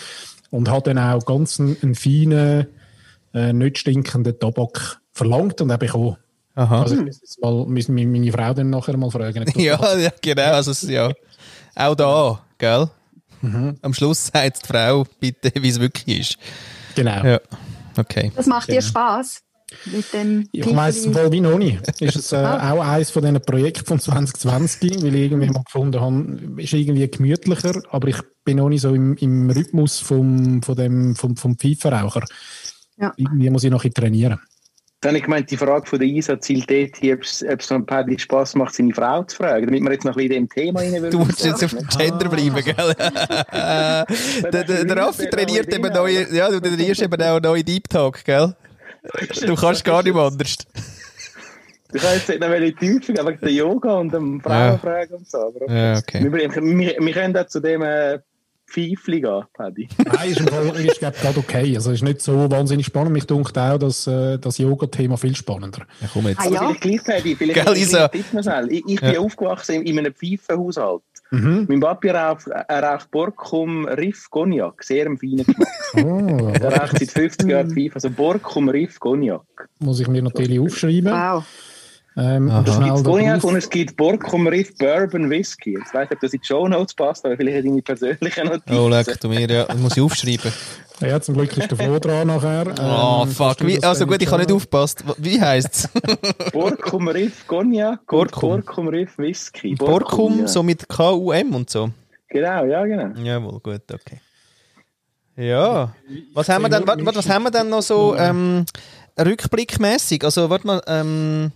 Und 0.50 0.68
habe 0.68 0.94
dann 0.94 0.98
auch 0.98 1.24
ganz 1.24 1.58
einen, 1.58 1.76
einen 1.82 1.94
feinen, 1.94 2.66
äh, 3.32 3.52
nicht 3.54 3.78
stinkenden 3.78 4.38
Tabak 4.38 5.00
verlangt 5.12 5.60
und 5.62 5.72
habe 5.72 5.86
bekommen. 5.86 6.16
Aha. 6.54 6.82
Also 6.82 6.96
ich 6.96 7.00
muss 7.02 7.20
jetzt 7.20 7.40
mal 7.40 7.64
muss 7.66 7.88
meine 7.88 8.32
Frau 8.32 8.52
dann 8.52 8.70
nachher 8.70 8.96
mal 8.98 9.10
fragen. 9.10 9.44
ja, 9.56 9.96
ja, 9.96 10.10
genau. 10.20 10.52
Also, 10.52 10.86
ja. 10.88 11.10
Auch 11.76 11.94
da, 11.94 12.40
gell? 12.58 12.90
Mhm. 13.40 13.78
Am 13.80 13.94
Schluss 13.94 14.26
sagt 14.26 14.64
die 14.64 14.66
Frau 14.66 15.06
bitte, 15.18 15.52
wie 15.62 15.68
es 15.68 15.80
wirklich 15.80 16.20
ist. 16.20 16.38
Genau. 16.94 17.24
Ja, 17.24 17.40
okay. 17.96 18.32
Das 18.34 18.46
macht 18.46 18.68
dir 18.68 18.82
Spaß 18.82 19.42
mit 19.86 20.12
dem 20.12 20.48
Ich 20.52 20.74
weiss 20.74 21.02
Piefeli? 21.02 21.14
wohl 21.14 21.32
wie 21.32 21.40
noch 21.40 21.58
nicht. 21.58 22.00
Ist 22.00 22.16
es 22.16 22.32
äh, 22.32 22.36
auch 22.36 22.80
eines 22.80 23.10
von 23.10 23.22
diesen 23.22 23.40
Projekten 23.40 23.84
von 23.84 24.00
2020, 24.00 25.02
weil 25.02 25.14
ich 25.14 25.22
irgendwie 25.22 25.50
mal 25.50 25.62
gefunden 25.62 26.00
habe, 26.00 26.62
ist 26.62 26.72
irgendwie 26.72 27.08
gemütlicher, 27.10 27.82
aber 27.90 28.08
ich 28.08 28.18
bin 28.44 28.56
noch 28.56 28.68
nicht 28.68 28.80
so 28.80 28.94
im, 28.94 29.16
im 29.16 29.50
Rhythmus 29.50 30.00
vom, 30.00 30.62
von 30.62 30.76
dem, 30.76 31.16
vom, 31.16 31.36
vom 31.36 31.56
Pfeifenraucher. 31.56 32.24
Ja. 32.98 33.12
Irgendwie 33.16 33.50
muss 33.50 33.64
ich 33.64 33.70
noch 33.70 33.84
ein 33.84 33.90
bisschen 33.90 34.04
trainieren. 34.04 34.40
Dann 35.00 35.10
habe 35.10 35.18
ich 35.18 35.24
gemeint, 35.24 35.48
die 35.48 35.56
Frage 35.56 35.86
von 35.86 36.00
der 36.00 36.08
Isa 36.08 36.40
zielt 36.40 36.68
dort 36.68 36.96
hier, 36.96 37.14
ob 37.14 37.22
es 37.22 37.70
noch 37.70 37.76
ein 37.76 37.86
paar 37.86 38.04
Spaß 38.18 38.56
macht, 38.56 38.74
seine 38.74 38.92
Frau 38.92 39.22
zu 39.22 39.36
fragen, 39.36 39.66
damit 39.66 39.80
wir 39.80 39.92
jetzt 39.92 40.04
noch 40.04 40.16
ein 40.16 40.28
bisschen 40.28 40.42
in 40.42 40.48
dem 40.48 40.48
Thema 40.48 40.80
rein 40.80 41.10
Du 41.10 41.20
musst 41.20 41.44
jetzt 41.44 41.62
auf 41.62 41.70
dem 41.70 41.86
Gender 41.86 42.28
bleiben, 42.28 42.64
gell? 42.64 42.74
der, 44.52 44.64
der, 44.64 44.84
der 44.84 44.96
Raffi 44.96 45.30
trainiert 45.30 45.72
eben 45.72 45.92
neue, 45.92 46.34
ja, 46.34 46.50
du 46.50 46.60
trainierst 46.60 47.02
eben 47.02 47.22
auch 47.22 47.40
neue 47.40 47.62
Deep 47.62 47.88
Talk, 47.88 48.24
gell? 48.24 48.56
Du 49.46 49.54
kannst 49.54 49.84
gar 49.84 50.02
nicht 50.02 50.14
mehr 50.14 50.24
anders. 50.24 50.56
Ich 51.90 52.02
kann 52.02 52.12
jetzt 52.12 52.28
nicht 52.28 52.40
noch 52.40 52.50
welche 52.50 52.74
Tiefe 52.76 53.14
gehen, 53.14 53.26
wegen 53.26 53.40
der 53.40 53.50
Yoga 53.50 53.94
und 53.94 54.12
dem 54.12 54.42
Frauenfragen 54.42 55.16
und 55.16 55.26
so. 55.26 55.38
Aber 55.38 55.62
okay. 55.62 55.74
Ja, 55.74 55.96
okay. 55.96 56.22
wir, 56.22 56.32
wir, 56.32 56.96
wir 57.00 57.12
können 57.14 57.34
auch 57.34 57.46
zu 57.46 57.60
dem 57.60 57.80
äh, 57.80 58.18
Pfeifli 58.68 59.22
gehen, 59.22 59.44
Paddy. 59.54 59.88
Nein, 59.98 60.30
ist, 60.30 60.40
im 60.40 60.48
Fall, 60.48 60.76
ist 60.84 61.00
gerade 61.00 61.38
okay. 61.38 61.74
Also 61.74 61.90
ist 61.90 62.02
nicht 62.02 62.20
so 62.20 62.50
wahnsinnig 62.50 62.84
spannend. 62.84 63.12
Mich 63.12 63.26
dunkt 63.26 63.56
auch 63.56 63.78
dass, 63.78 64.06
äh, 64.06 64.38
das 64.38 64.58
Yoga-Thema 64.58 65.16
viel 65.16 65.34
spannender. 65.34 65.86
Ja, 66.02 66.08
komm 66.12 66.28
jetzt. 66.28 66.40
Ah, 66.40 66.50
ja. 66.50 66.58
vielleicht 66.58 66.80
gleich, 66.82 67.04
Paddy, 67.04 67.36
vielleicht 67.36 67.64
Gell. 67.64 67.76
Ich, 67.76 68.92
ich 68.92 69.00
bin 69.00 69.12
Ja. 69.14 69.20
aufgewachsen 69.20 69.76
in, 69.76 69.82
in 69.86 69.98
einem 69.98 70.12
Pfeifenhaushalt. 70.12 71.02
Mhm. 71.30 71.66
Mein 71.68 71.80
Papi 71.80 72.08
raucht, 72.10 72.46
er 72.48 72.82
raucht 72.82 73.10
Borkum 73.10 73.84
Riff 73.86 74.30
Cognac, 74.30 74.82
sehr 74.82 75.06
im 75.06 75.18
feinen 75.18 75.44
Geschmack. 75.44 75.68
Oh, 75.96 76.50
Er 76.60 76.72
raucht 76.80 76.98
seit 76.98 77.10
50 77.10 77.48
Jahren 77.50 77.70
Pfeife, 77.70 77.96
also 77.96 78.10
Borkum 78.10 78.68
Riff 78.68 78.98
Cognac. 78.98 79.42
muss 79.78 80.00
ich 80.00 80.08
mir 80.08 80.22
natürlich 80.22 80.58
aufschreiben. 80.58 81.12
Wow. 81.12 81.44
Ähm, 82.20 82.48
Es 82.66 82.80
gibt 82.80 83.04
Cognac 83.04 83.44
und 83.44 83.54
es 83.56 83.70
gibt 83.70 83.96
Borkum 83.96 84.48
Riff 84.48 84.76
Bourbon 84.76 85.30
Whisky. 85.30 85.74
Jetzt 85.78 85.94
weiss 85.94 86.06
ich, 86.10 86.16
ob 86.16 86.20
das 86.20 86.32
in 86.32 86.40
die 86.40 86.46
Show 86.46 86.66
Notes 86.66 86.92
passt, 86.92 87.24
aber 87.24 87.36
vielleicht 87.36 87.64
deine 87.64 87.80
persönlichen 87.80 88.48
Notizen. 88.48 88.76
Oh, 88.76 88.88
leck 88.88 89.20
du 89.20 89.28
mir, 89.28 89.48
ja. 89.48 89.64
Das 89.66 89.78
muss 89.78 89.96
ich 89.96 90.02
aufschreiben. 90.02 90.52
Ja, 91.00 91.20
zum 91.20 91.36
Glück 91.36 91.56
ist 91.56 91.70
der 91.70 91.78
Flo 91.78 91.96
dran 92.00 92.26
nachher. 92.26 92.66
Oh, 92.80 93.22
Ähm, 93.22 93.28
fuck. 93.30 93.46
kannst 93.58 93.60
du 93.60 93.66
Wie, 93.68 93.80
also 93.84 94.04
gut, 94.04 94.20
ich 94.20 94.28
habe 94.32 94.42
nicht 94.42 94.50
aufgepasst. 94.50 95.04
Wie 95.18 95.40
heisst's? 95.40 95.88
Borkum 96.52 97.06
Riff 97.06 97.46
Cognac 97.46 98.04
Borkum. 98.04 98.40
Borkum 98.64 98.88
Riff 98.88 99.16
Whisky. 99.16 99.76
Borkum, 99.76 100.40
ja. 100.40 100.48
so 100.48 100.64
mit 100.64 100.88
K-U-M 100.88 101.54
und 101.54 101.70
so. 101.70 101.90
Genau, 102.30 102.64
ja, 102.64 102.84
genau. 102.84 103.16
Jawohl, 103.22 103.60
gut, 103.60 103.82
okay. 103.92 104.20
Ja. 105.36 105.94
Was 106.34 106.48
haben 106.48 106.62
wir 106.62 106.68
denn, 106.68 106.84
warte, 106.84 107.06
warte, 107.06 107.18
was 107.20 107.28
haben 107.28 107.44
wir 107.44 107.52
denn 107.52 107.68
noch 107.68 107.82
so 107.82 108.16
ähm, 108.16 108.66
rückblickmäßig? 109.20 110.24
Also, 110.24 110.50
warte 110.50 110.66
mal, 110.66 110.82
ähm, 110.88 111.52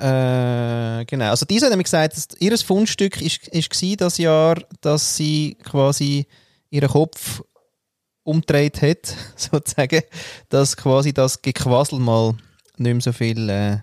äh, 0.00 1.04
genau. 1.04 1.30
Also, 1.30 1.44
diese 1.46 1.66
hat 1.66 1.70
nämlich 1.70 1.84
gesagt, 1.84 2.16
dass 2.16 2.28
ihr 2.38 2.56
Fundstück 2.58 3.20
ist, 3.20 3.48
ist 3.48 4.00
das 4.00 4.18
Jahr, 4.18 4.56
dass 4.80 5.16
sie 5.16 5.56
quasi 5.62 6.26
ihren 6.70 6.88
Kopf 6.88 7.42
umdreht 8.22 8.80
hat, 8.82 9.14
sozusagen, 9.36 10.02
dass 10.48 10.76
quasi 10.76 11.12
das 11.12 11.42
Gequassel 11.42 11.98
mal 11.98 12.34
nicht 12.76 12.92
mehr 12.92 13.00
so 13.00 13.12
viel 13.12 13.48
äh, 13.48 13.78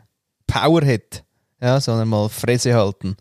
Power 0.47 0.85
hat, 0.85 1.23
ja, 1.61 1.79
sondern 1.79 2.07
mal 2.07 2.29
Fresse 2.29 2.73
halten. 2.73 3.15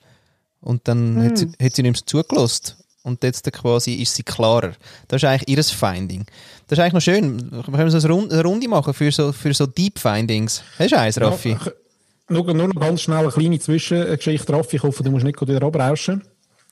Und 0.61 0.89
dann 0.89 1.23
hat, 1.23 1.39
sie, 1.39 1.47
hat 1.63 1.75
sie 1.75 1.83
nicht 1.83 1.93
mehr 1.93 1.95
so 1.95 2.23
zugelassen. 2.23 2.77
Und 3.03 3.23
jetzt 3.23 3.51
quasi 3.53 3.95
ist 3.95 4.17
sie 4.17 4.25
klarer. 4.25 4.73
Das 5.07 5.23
ist 5.23 5.29
eigentlich 5.29 5.57
ihr 5.57 5.63
Finding. 5.63 6.27
Das 6.67 6.77
ist 6.77 6.83
eigentlich 6.83 6.95
noch 6.95 7.01
schön. 7.01 7.53
Wir 7.53 7.63
können 7.63 7.91
so 7.91 7.99
eine 7.99 8.09
Runde, 8.13 8.35
eine 8.35 8.43
Runde 8.43 8.69
machen 8.69 8.93
für 8.95 9.13
so, 9.13 9.31
für 9.31 9.55
so 9.55 9.67
Deep 9.67 9.99
Findings. 9.99 10.63
Hast 10.77 10.91
du 10.91 10.99
eins, 10.99 11.21
Raffi? 11.21 11.51
Ja, 11.51 11.73
nur, 12.29 12.45
nur 12.55 12.69
noch 12.69 12.81
ganz 12.81 13.03
schnell 13.03 13.19
eine 13.19 13.29
kleine 13.31 13.59
Zwischengeschichte, 13.59 14.53
Raffi. 14.53 14.77
Ich 14.77 14.83
hoffe, 14.83 15.03
du 15.03 15.11
musst 15.11 15.25
nicht 15.25 15.41
wieder 15.41 15.63
abrauschen. 15.63 16.23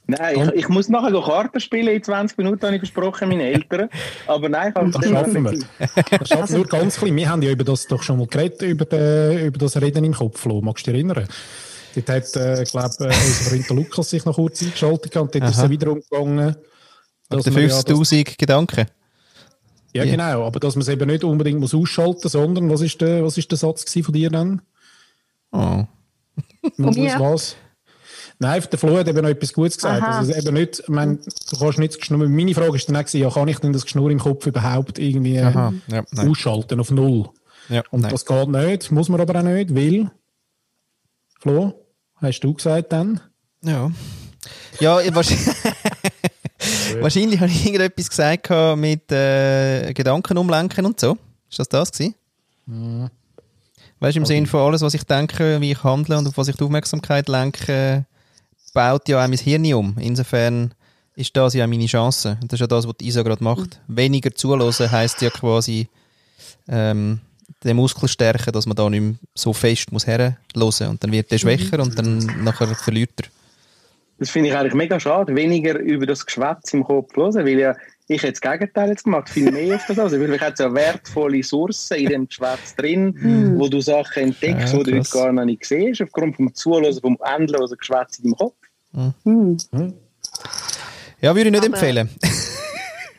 Nein, 0.07 0.51
ich, 0.55 0.65
ich 0.65 0.69
muss 0.69 0.91
nachher 0.91 1.11
noch 1.11 1.27
Karten 1.29 1.61
spielen 1.61 1.89
in 1.89 2.03
20 2.03 2.37
Minuten, 2.37 2.61
habe 2.67 2.75
ich 2.77 2.81
versprochen, 2.81 3.27
meinen 3.29 3.41
Eltern. 3.41 3.89
Aber 4.27 4.49
nein, 4.51 4.71
ich 4.71 4.75
habe 4.75 4.91
Das 4.91 5.09
schaffen 5.09 5.45
wir. 5.45 5.59
Das 6.19 6.29
schaffen 6.29 6.49
wir 6.51 6.57
nur 6.59 6.67
ganz 6.67 6.97
klein. 6.99 7.17
Wir 7.17 7.29
haben 7.31 7.41
ja 7.41 7.51
über 7.51 7.65
das 7.65 7.87
doch 7.87 8.03
schon 8.03 8.19
mal 8.19 8.27
geredet, 8.27 8.61
über, 8.63 8.85
den, 8.85 9.47
über 9.47 9.59
das 9.59 9.81
Reden 9.81 10.05
im 10.05 10.13
Kopf, 10.13 10.41
Flo. 10.41 10.61
Magst 10.61 10.87
du 10.87 10.91
dich 10.93 10.99
erinnern? 11.01 11.27
Dort 11.95 12.09
hat, 12.11 12.37
äh, 12.37 12.65
glaube 12.65 12.95
äh, 13.01 13.05
unser 13.05 13.51
Freund 13.51 13.71
Lukas 13.71 14.11
sich 14.11 14.25
noch 14.27 14.35
kurz 14.35 14.61
eingeschaltet 14.63 15.17
und 15.17 15.35
dort 15.35 15.45
ist 15.49 15.57
Aha. 15.59 15.65
es 15.65 15.71
wieder 15.71 15.93
umgegangen. 15.93 16.57
dass 17.31 17.45
Der 17.45 17.53
man 17.55 17.63
ja 17.63 17.69
das- 17.69 17.87
50.000 17.87 18.37
Gedanken. 18.37 18.87
Ja, 19.95 20.05
Ja. 20.05 20.11
genau. 20.11 20.45
Aber 20.47 20.61
dass 20.61 20.75
man 20.75 20.83
es 20.83 20.89
eben 20.89 21.07
nicht 21.09 21.25
unbedingt 21.25 21.61
muss 21.61 21.73
ausschalten 21.75 22.21
muss, 22.25 22.33
sondern 22.33 22.69
was 22.69 22.83
ist 22.83 23.01
der, 23.01 23.25
was 23.25 23.39
ist 23.39 23.51
der 23.51 23.59
Satz 23.59 23.91
von 23.91 24.13
dir 24.13 24.29
dann? 24.29 24.61
Oh. 25.55 25.85
Muss 26.77 26.97
mir? 26.97 27.19
was? 27.21 27.57
Nein, 28.41 28.63
der 28.71 28.79
Flo 28.79 28.97
hat 28.99 29.07
eben 29.07 29.23
noch 29.23 29.29
etwas 29.29 29.53
Gutes 29.53 29.77
gesagt. 29.77 30.03
Aha. 30.03 30.19
Also 30.19 30.35
eben 30.35 30.55
nicht, 30.55 30.81
ich 30.81 30.89
meine, 30.89 31.17
du 31.17 31.59
kannst 31.59 31.79
nicht 31.79 32.01
das 32.01 32.11
meine 32.11 32.55
Frage 32.55 32.77
ist 32.77 32.89
dann 32.89 32.97
auch 32.97 33.09
ja, 33.13 33.31
kann 33.31 33.49
ich 33.49 33.59
denn 33.61 33.73
das 33.73 33.85
Geschnurr 33.85 34.11
im 34.11 34.19
Kopf 34.19 34.45
überhaupt 34.47 34.99
irgendwie 34.99 35.37
äh, 35.37 35.43
Aha. 35.45 35.73
Ja, 35.87 36.05
ausschalten 36.17 36.81
auf 36.81 36.91
Null? 36.91 37.29
Ja, 37.69 37.83
Und 37.91 38.01
nein. 38.01 38.11
das 38.11 38.27
geht 38.27 38.49
nicht, 38.49 38.91
muss 38.91 39.09
man 39.09 39.21
aber 39.21 39.39
auch 39.39 39.45
nicht, 39.45 39.75
weil, 39.75 40.11
Flo, 41.41 41.87
hast 42.17 42.41
du 42.41 42.55
gesagt 42.55 42.93
dann? 42.93 43.21
Ja. 43.63 43.91
Ja, 44.81 45.01
ich- 45.01 45.15
wahrscheinlich, 45.15 45.47
wahrscheinlich 47.01 47.41
habe 47.41 47.51
ich 47.51 47.65
irgendetwas 47.67 48.11
gesagt 48.11 48.51
mit 48.77 49.11
äh, 49.13 49.93
Gedanken 49.93 50.37
umlenken 50.39 50.85
und 50.87 50.99
so. 50.99 51.17
Ist 51.49 51.61
das 51.61 51.69
das 51.69 51.93
gewesen? 51.93 52.15
Weißt 54.01 54.17
du, 54.17 54.21
im 54.21 54.27
Sinne 54.27 54.47
von 54.47 54.61
alles, 54.61 54.83
was 54.83 54.95
ich 54.95 55.05
denke, 55.05 55.61
wie 55.61 55.73
ich 55.73 55.85
handle 55.85 56.19
und 56.19 56.27
auf 56.27 56.37
was 56.37 56.49
ich 56.49 56.57
die 56.57 56.65
Aufmerksamkeit 56.65 57.29
lenke, 57.29 58.05
baut 58.73 59.09
ja 59.09 59.23
auch 59.23 59.29
mein 59.29 59.39
Hirn 59.39 59.73
um. 59.73 59.97
Insofern 59.99 60.75
ist 61.17 61.37
das 61.37 61.55
ja 61.55 61.67
meine 61.67 61.87
Chance. 61.87 62.37
Und 62.41 62.53
das 62.53 62.59
ist 62.59 62.61
ja 62.61 62.67
das, 62.67 62.87
was 62.87 62.97
die 62.99 63.07
Isa 63.07 63.23
gerade 63.23 63.43
macht. 63.43 63.81
Weniger 63.87 64.35
zulassen 64.35 64.91
heisst 64.91 65.23
ja 65.23 65.31
quasi 65.31 65.89
ähm, 66.69 67.21
den 67.63 67.77
Muskel 67.77 68.09
stärken, 68.09 68.53
dass 68.53 68.67
man 68.67 68.77
da 68.77 68.89
nicht 68.91 69.01
mehr 69.01 69.15
so 69.35 69.53
fest 69.53 69.93
muss 69.93 70.07
herhören 70.07 70.37
Und 70.55 71.03
dann 71.03 71.13
wird 71.13 71.31
der 71.31 71.39
schwächer 71.39 71.81
und 71.81 71.99
dann 71.99 72.19
nachher 72.43 72.75
verliert 72.75 73.13
er. 73.19 73.29
Das 74.19 74.31
finde 74.31 74.51
ich 74.51 74.57
eigentlich 74.57 74.75
mega 74.75 75.01
schade, 75.01 75.35
weniger 75.35 75.79
über 75.79 76.07
das 76.07 76.25
Geschwätz 76.25 76.73
im 76.73 76.85
Kopf 76.85 77.17
hören, 77.17 77.35
weil 77.35 77.59
ja 77.59 77.75
ich 78.07 78.23
hätte 78.23 78.39
das 78.39 78.53
Gegenteil 78.53 78.91
jetzt 78.91 79.05
gemacht, 79.05 79.31
viel 79.31 79.51
mehr 79.51 79.77
auf 79.77 79.83
das 79.89 79.99
also, 79.99 80.21
weil 80.21 80.35
ich 80.35 80.41
hätte 80.41 80.63
so 80.65 80.75
wertvolle 80.75 81.39
Ressourcen 81.39 81.97
in 81.97 82.09
dem 82.09 82.29
Geschwätz 82.29 82.77
drin, 82.77 83.55
wo 83.59 83.67
du 83.69 83.81
Sachen 83.81 84.25
entdeckst, 84.25 84.75
Ja, 84.75 84.83
die 84.83 84.91
du 84.91 84.99
heute 84.99 85.11
gar 85.11 85.33
noch 85.33 85.45
nicht 85.47 85.65
siehst, 85.65 86.03
aufgrund 86.03 86.37
vom 86.37 86.53
Zuhören, 86.55 86.95
vom 87.01 87.17
endlosen 87.25 87.79
Geschwätz 87.79 88.19
in 88.19 88.25
deinem 88.25 88.37
Kopf. 88.37 88.57
Hm. 89.25 89.57
Ja, 91.21 91.35
würde 91.35 91.49
ich 91.49 91.51
nicht 91.53 91.65
Aber- 91.65 91.75
empfehlen. 91.75 92.11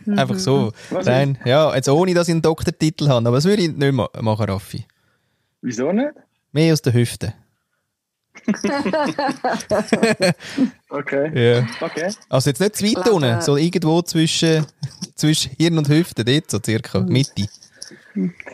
Einfach 0.08 0.38
so. 0.38 0.72
Was 0.92 1.08
Nein, 1.08 1.40
ja, 1.46 1.74
jetzt 1.76 1.90
ohne, 1.90 2.14
dass 2.14 2.28
ich 2.28 2.34
einen 2.34 2.44
Doktortitel 2.44 3.08
habe. 3.08 3.28
Aber 3.28 3.38
das 3.38 3.46
würde 3.46 3.64
ich 3.64 3.76
nicht 3.76 3.92
ma 3.92 4.08
machen, 4.22 4.46
Raffi. 4.46 4.86
Wieso 5.64 5.92
nicht? 5.92 6.12
Mehr 6.52 6.74
aus 6.74 6.84
der 6.84 6.94
Hüfte. 6.94 7.34
Okay. 10.90 11.56
Ja. 11.56 11.68
Okay. 11.82 12.14
Also 12.30 12.50
jetzt 12.50 12.62
nicht 12.62 12.76
zu 12.76 12.86
weit 12.86 13.10
unten, 13.10 13.42
so 13.42 13.58
irgendwo 13.58 14.02
zwischen, 14.02 14.66
zwischen 15.16 15.52
Hirn 15.58 15.78
und 15.78 15.90
Hüfte, 15.90 16.24
dort 16.24 16.50
so 16.50 16.60
circa, 16.64 17.00
Mitte. 17.02 17.48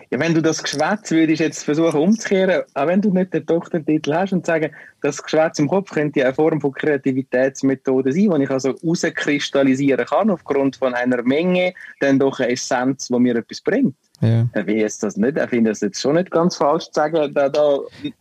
Ja, 0.10 0.20
wenn 0.20 0.34
du 0.34 0.42
das 0.42 0.64
Geschwätz 0.64 1.12
würdest 1.12 1.40
jetzt 1.40 1.64
versuchen 1.64 2.00
umzukehren, 2.00 2.64
auch 2.74 2.88
wenn 2.88 3.00
du 3.02 3.12
nicht 3.12 3.34
den 3.34 3.46
Doktortitel 3.46 4.14
hast 4.14 4.34
und 4.34 4.46
sagen, 4.46 4.72
das 5.02 5.22
Geschwätz 5.22 5.60
im 5.60 5.68
Kopf 5.68 5.92
könnte 5.92 6.22
ja 6.22 6.26
eine 6.26 6.34
Form 6.34 6.60
von 6.60 6.72
Kreativitätsmethode 6.74 8.12
sein, 8.12 8.32
die 8.40 8.44
ich 8.44 8.50
also 8.50 8.72
rauskristallisieren 8.84 10.06
kann 10.06 10.32
aufgrund 10.32 10.78
von 10.78 10.96
einer 10.96 11.22
Menge, 11.22 11.74
dann 12.00 12.18
doch 12.18 12.40
eine 12.40 12.52
Essenz, 12.52 13.08
die 13.08 13.20
mir 13.20 13.36
etwas 13.36 13.62
bringt. 13.62 13.96
Ja. 14.22 14.48
Will 14.54 14.76
ich 14.76 14.82
jetzt 14.82 15.02
das 15.04 15.18
nicht, 15.18 15.38
ich 15.38 15.50
finde 15.50 15.72
das 15.72 15.82
jetzt 15.82 16.00
schon 16.00 16.16
nicht 16.16 16.30
ganz 16.32 16.56
falsch 16.56 16.86
zu 16.86 16.92
sagen, 16.94 17.34
da, 17.34 17.50
da 17.50 17.78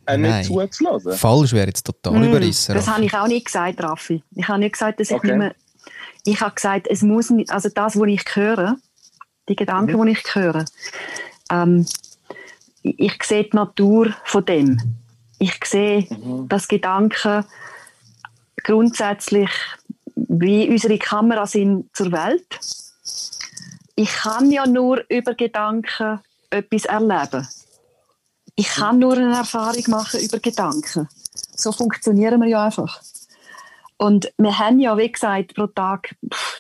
äh, 0.06 0.16
Nein. 0.16 0.22
nicht 0.40 0.46
zuzulassen. 0.46 1.12
Falsch 1.12 1.52
wäre 1.52 1.66
jetzt 1.66 1.84
total 1.84 2.14
Hm, 2.14 2.24
überrissen. 2.24 2.74
Das 2.74 2.88
habe 2.88 3.04
ich 3.04 3.14
auch 3.14 3.26
nicht 3.28 3.46
gesagt, 3.46 3.82
Raffi. 3.82 4.22
Ich 4.34 4.48
habe 4.48 4.60
nicht 4.60 4.72
gesagt, 4.72 4.98
dass 5.00 5.10
ich 5.10 5.16
Okay. 5.16 5.26
nicht 5.28 5.36
mehr. 5.38 5.54
Ich 6.24 6.40
habe 6.40 6.54
gesagt, 6.54 6.86
es 6.88 7.02
muss 7.02 7.30
nicht, 7.30 7.50
also 7.50 7.68
das, 7.74 7.98
was 7.98 8.08
ich 8.08 8.24
höre, 8.34 8.76
die 9.48 9.56
Gedanken, 9.56 9.98
Mhm. 10.00 10.06
die 10.06 10.12
ich 10.12 10.34
höre, 10.34 10.64
ähm, 11.50 11.86
ich 12.82 12.98
ich 12.98 13.22
sehe 13.24 13.44
die 13.44 13.54
Natur 13.56 14.14
von 14.24 14.44
dem. 14.44 14.80
Ich 15.38 15.58
sehe, 15.66 16.06
Mhm. 16.10 16.48
dass 16.48 16.66
Gedanken 16.68 17.44
grundsätzlich 18.62 19.50
wie 20.14 20.68
unsere 20.68 20.98
Kamera 20.98 21.46
sind 21.46 21.86
zur 21.94 22.12
Welt. 22.12 22.46
Ich 23.96 24.10
kann 24.10 24.50
ja 24.50 24.66
nur 24.66 25.04
über 25.08 25.34
Gedanken 25.34 26.20
etwas 26.50 26.84
erleben. 26.84 27.46
Ich 28.56 28.68
kann 28.68 28.98
nur 28.98 29.14
eine 29.14 29.36
Erfahrung 29.36 29.84
machen 29.88 30.20
über 30.20 30.38
Gedanken. 30.38 31.08
So 31.54 31.72
funktionieren 31.72 32.40
wir 32.40 32.48
ja 32.48 32.64
einfach. 32.64 33.00
Und 33.96 34.32
wir 34.38 34.58
haben 34.58 34.80
ja, 34.80 34.96
wie 34.96 35.12
gesagt, 35.12 35.54
pro 35.54 35.66
Tag 35.66 36.16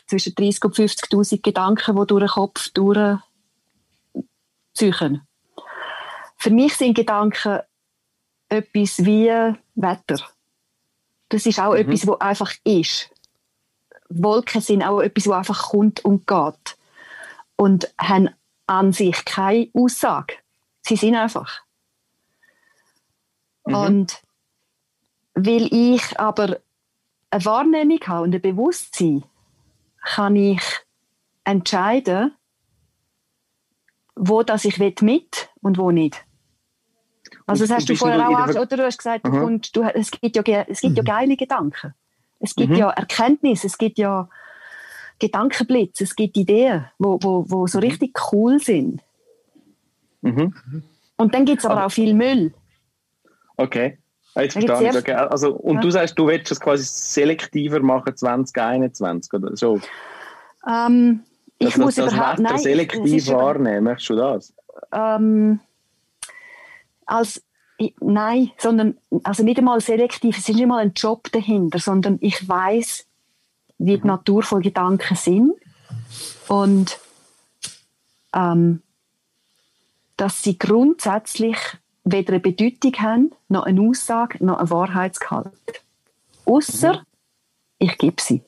zwischen 0.06 0.34
30.000 0.34 0.64
und 0.64 0.74
50.000 0.76 1.42
Gedanken, 1.42 1.96
die 1.96 2.06
durch 2.06 2.22
den 2.22 2.28
Kopf 2.28 2.68
durch, 2.74 3.18
ziehen. 4.74 5.26
Für 6.36 6.50
mich 6.50 6.76
sind 6.76 6.94
Gedanken 6.94 7.60
etwas 8.48 9.04
wie 9.04 9.30
Wetter. 9.74 10.22
Das 11.28 11.46
ist 11.46 11.60
auch 11.60 11.72
mhm. 11.72 11.80
etwas, 11.80 12.06
was 12.06 12.20
einfach 12.20 12.52
ist. 12.64 13.10
Wolken 14.08 14.60
sind 14.60 14.82
auch 14.82 15.00
etwas, 15.00 15.26
was 15.28 15.38
einfach 15.38 15.70
kommt 15.70 16.04
und 16.04 16.26
geht. 16.26 16.76
Und 17.60 17.92
haben 18.00 18.30
an 18.66 18.92
sich 18.92 19.24
keine 19.26 19.68
Aussage. 19.74 20.34
Sie 20.80 20.96
sind 20.96 21.14
einfach. 21.14 21.60
Mhm. 23.66 23.74
Und 23.74 24.22
weil 25.34 25.68
ich 25.70 26.18
aber 26.18 26.58
eine 27.30 27.44
Wahrnehmung 27.44 28.00
habe 28.06 28.22
und 28.22 28.34
ein 28.34 28.40
Bewusstsein, 28.40 29.24
kann 30.02 30.36
ich 30.36 30.62
entscheiden, 31.44 32.34
wo 34.16 34.42
das 34.42 34.64
ich 34.64 34.78
mit 34.78 35.50
und 35.60 35.76
wo 35.76 35.90
nicht. 35.90 36.24
Also 37.46 37.64
das 37.64 37.76
hast 37.76 37.88
du 37.88 37.96
vorher 37.96 38.28
auch 38.28 38.46
gesagt, 38.46 38.66
oder 38.66 38.76
du 38.76 38.84
hast 38.84 38.98
gesagt, 38.98 39.26
du 39.26 39.30
kommst, 39.30 39.76
du, 39.76 39.82
es 39.82 40.10
gibt, 40.10 40.36
ja, 40.36 40.62
es 40.62 40.80
gibt 40.80 40.92
mhm. 40.92 40.96
ja 40.96 41.02
geile 41.02 41.36
Gedanken. 41.36 41.94
Es 42.38 42.54
gibt 42.54 42.70
mhm. 42.70 42.76
ja 42.76 42.90
Erkenntnis, 42.90 43.64
es 43.64 43.76
gibt 43.76 43.98
ja 43.98 44.28
Gedankenblitz, 45.20 46.00
es 46.00 46.16
gibt 46.16 46.36
Ideen, 46.36 46.86
wo, 46.98 47.18
wo, 47.22 47.44
wo 47.48 47.66
so 47.66 47.78
mhm. 47.78 47.84
richtig 47.84 48.18
cool 48.32 48.58
sind. 48.58 49.00
Mhm. 50.22 50.54
Und 51.16 51.34
dann 51.34 51.44
gibt 51.44 51.60
es 51.60 51.64
aber, 51.64 51.76
aber, 51.76 51.86
auch 51.86 51.92
viel 51.92 52.14
Müll. 52.14 52.52
Okay. 53.56 53.98
Jetzt 54.36 54.54
verstanden. 54.54 54.96
Okay. 54.96 55.12
Also, 55.12 55.54
und 55.54 55.76
ja. 55.76 55.80
du 55.80 55.90
sagst, 55.90 56.18
du 56.18 56.26
willst 56.26 56.50
es 56.50 56.60
quasi 56.60 56.84
selektiver 56.84 57.80
machen 57.80 58.16
2021 58.16 59.32
oder 59.32 59.56
so? 59.56 59.80
Ähm, 60.68 61.20
ich 61.58 61.68
das, 61.68 61.76
muss 61.78 61.94
das 61.96 62.12
überhaupt 62.12 62.38
nein, 62.38 62.58
selektiv 62.58 63.28
wahrnehmen. 63.28 63.84
Möchtest 63.84 64.10
du 64.10 64.16
das? 64.16 64.54
Ähm, 64.92 65.60
als 67.06 67.42
nein, 68.00 68.50
sondern 68.56 68.96
also 69.24 69.42
nicht 69.42 69.58
einmal 69.58 69.80
selektiv. 69.80 70.38
Es 70.38 70.48
ist 70.48 70.54
nicht 70.54 70.66
mal 70.66 70.78
ein 70.78 70.92
Job 70.94 71.30
dahinter, 71.32 71.78
sondern 71.78 72.18
ich 72.20 72.48
weiß, 72.48 73.06
wie 73.80 73.96
die 73.96 74.02
mhm. 74.02 74.08
Natur 74.08 74.42
von 74.42 74.62
Gedanken 74.62 75.16
sind 75.16 75.54
und 76.48 76.98
ähm, 78.34 78.82
dass 80.16 80.42
sie 80.42 80.58
grundsätzlich 80.58 81.56
weder 82.04 82.34
eine 82.34 82.40
Bedeutung 82.40 82.92
haben, 82.98 83.32
noch 83.48 83.64
eine 83.64 83.80
Aussage, 83.80 84.44
noch 84.44 84.58
ein 84.58 84.70
Wahrheitsgehalt. 84.70 85.82
Außer 86.44 86.98
mhm. 86.98 87.06
ich 87.78 87.98
gebe 87.98 88.20
sie. 88.20 88.42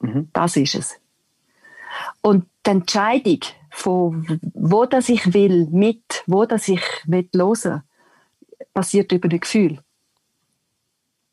Mhm. 0.00 0.30
Das 0.32 0.56
ist 0.56 0.74
es. 0.74 0.96
Und 2.22 2.46
die 2.66 2.70
Entscheidung 2.70 3.40
von 3.70 4.40
wo 4.54 4.86
das 4.86 5.08
ich 5.08 5.34
will, 5.34 5.66
mit, 5.70 6.22
wo 6.26 6.46
das 6.46 6.68
ich 6.68 6.82
will 7.06 7.28
hören, 7.34 7.82
passiert 8.72 9.12
über 9.12 9.28
ein 9.28 9.40
Gefühl. 9.40 9.80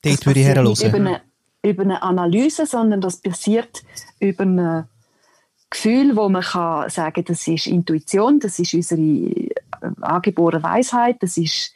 Dort 0.02 0.26
würde 0.26 0.40
ich 0.40 0.48
hören. 0.48 1.22
Über 1.64 1.84
eine, 1.84 2.02
Analyse, 2.02 2.66
sondern 2.66 3.02
das 3.02 3.22
passiert 3.22 3.84
über 4.20 4.46
ein 4.46 4.88
Gefühl, 5.70 6.16
wo 6.16 6.30
man 6.30 6.42
kann 6.42 6.90
sagen, 6.90 7.24
das 7.26 7.48
ist 7.48 7.68
Intuition, 7.68 8.40
das 8.40 8.60
ist 8.60 8.74
unsere 8.74 9.02
äh, 9.02 9.50
angeborene 10.02 10.64
Weisheit, 10.64 11.18
das 11.22 11.38
ist 11.38 11.74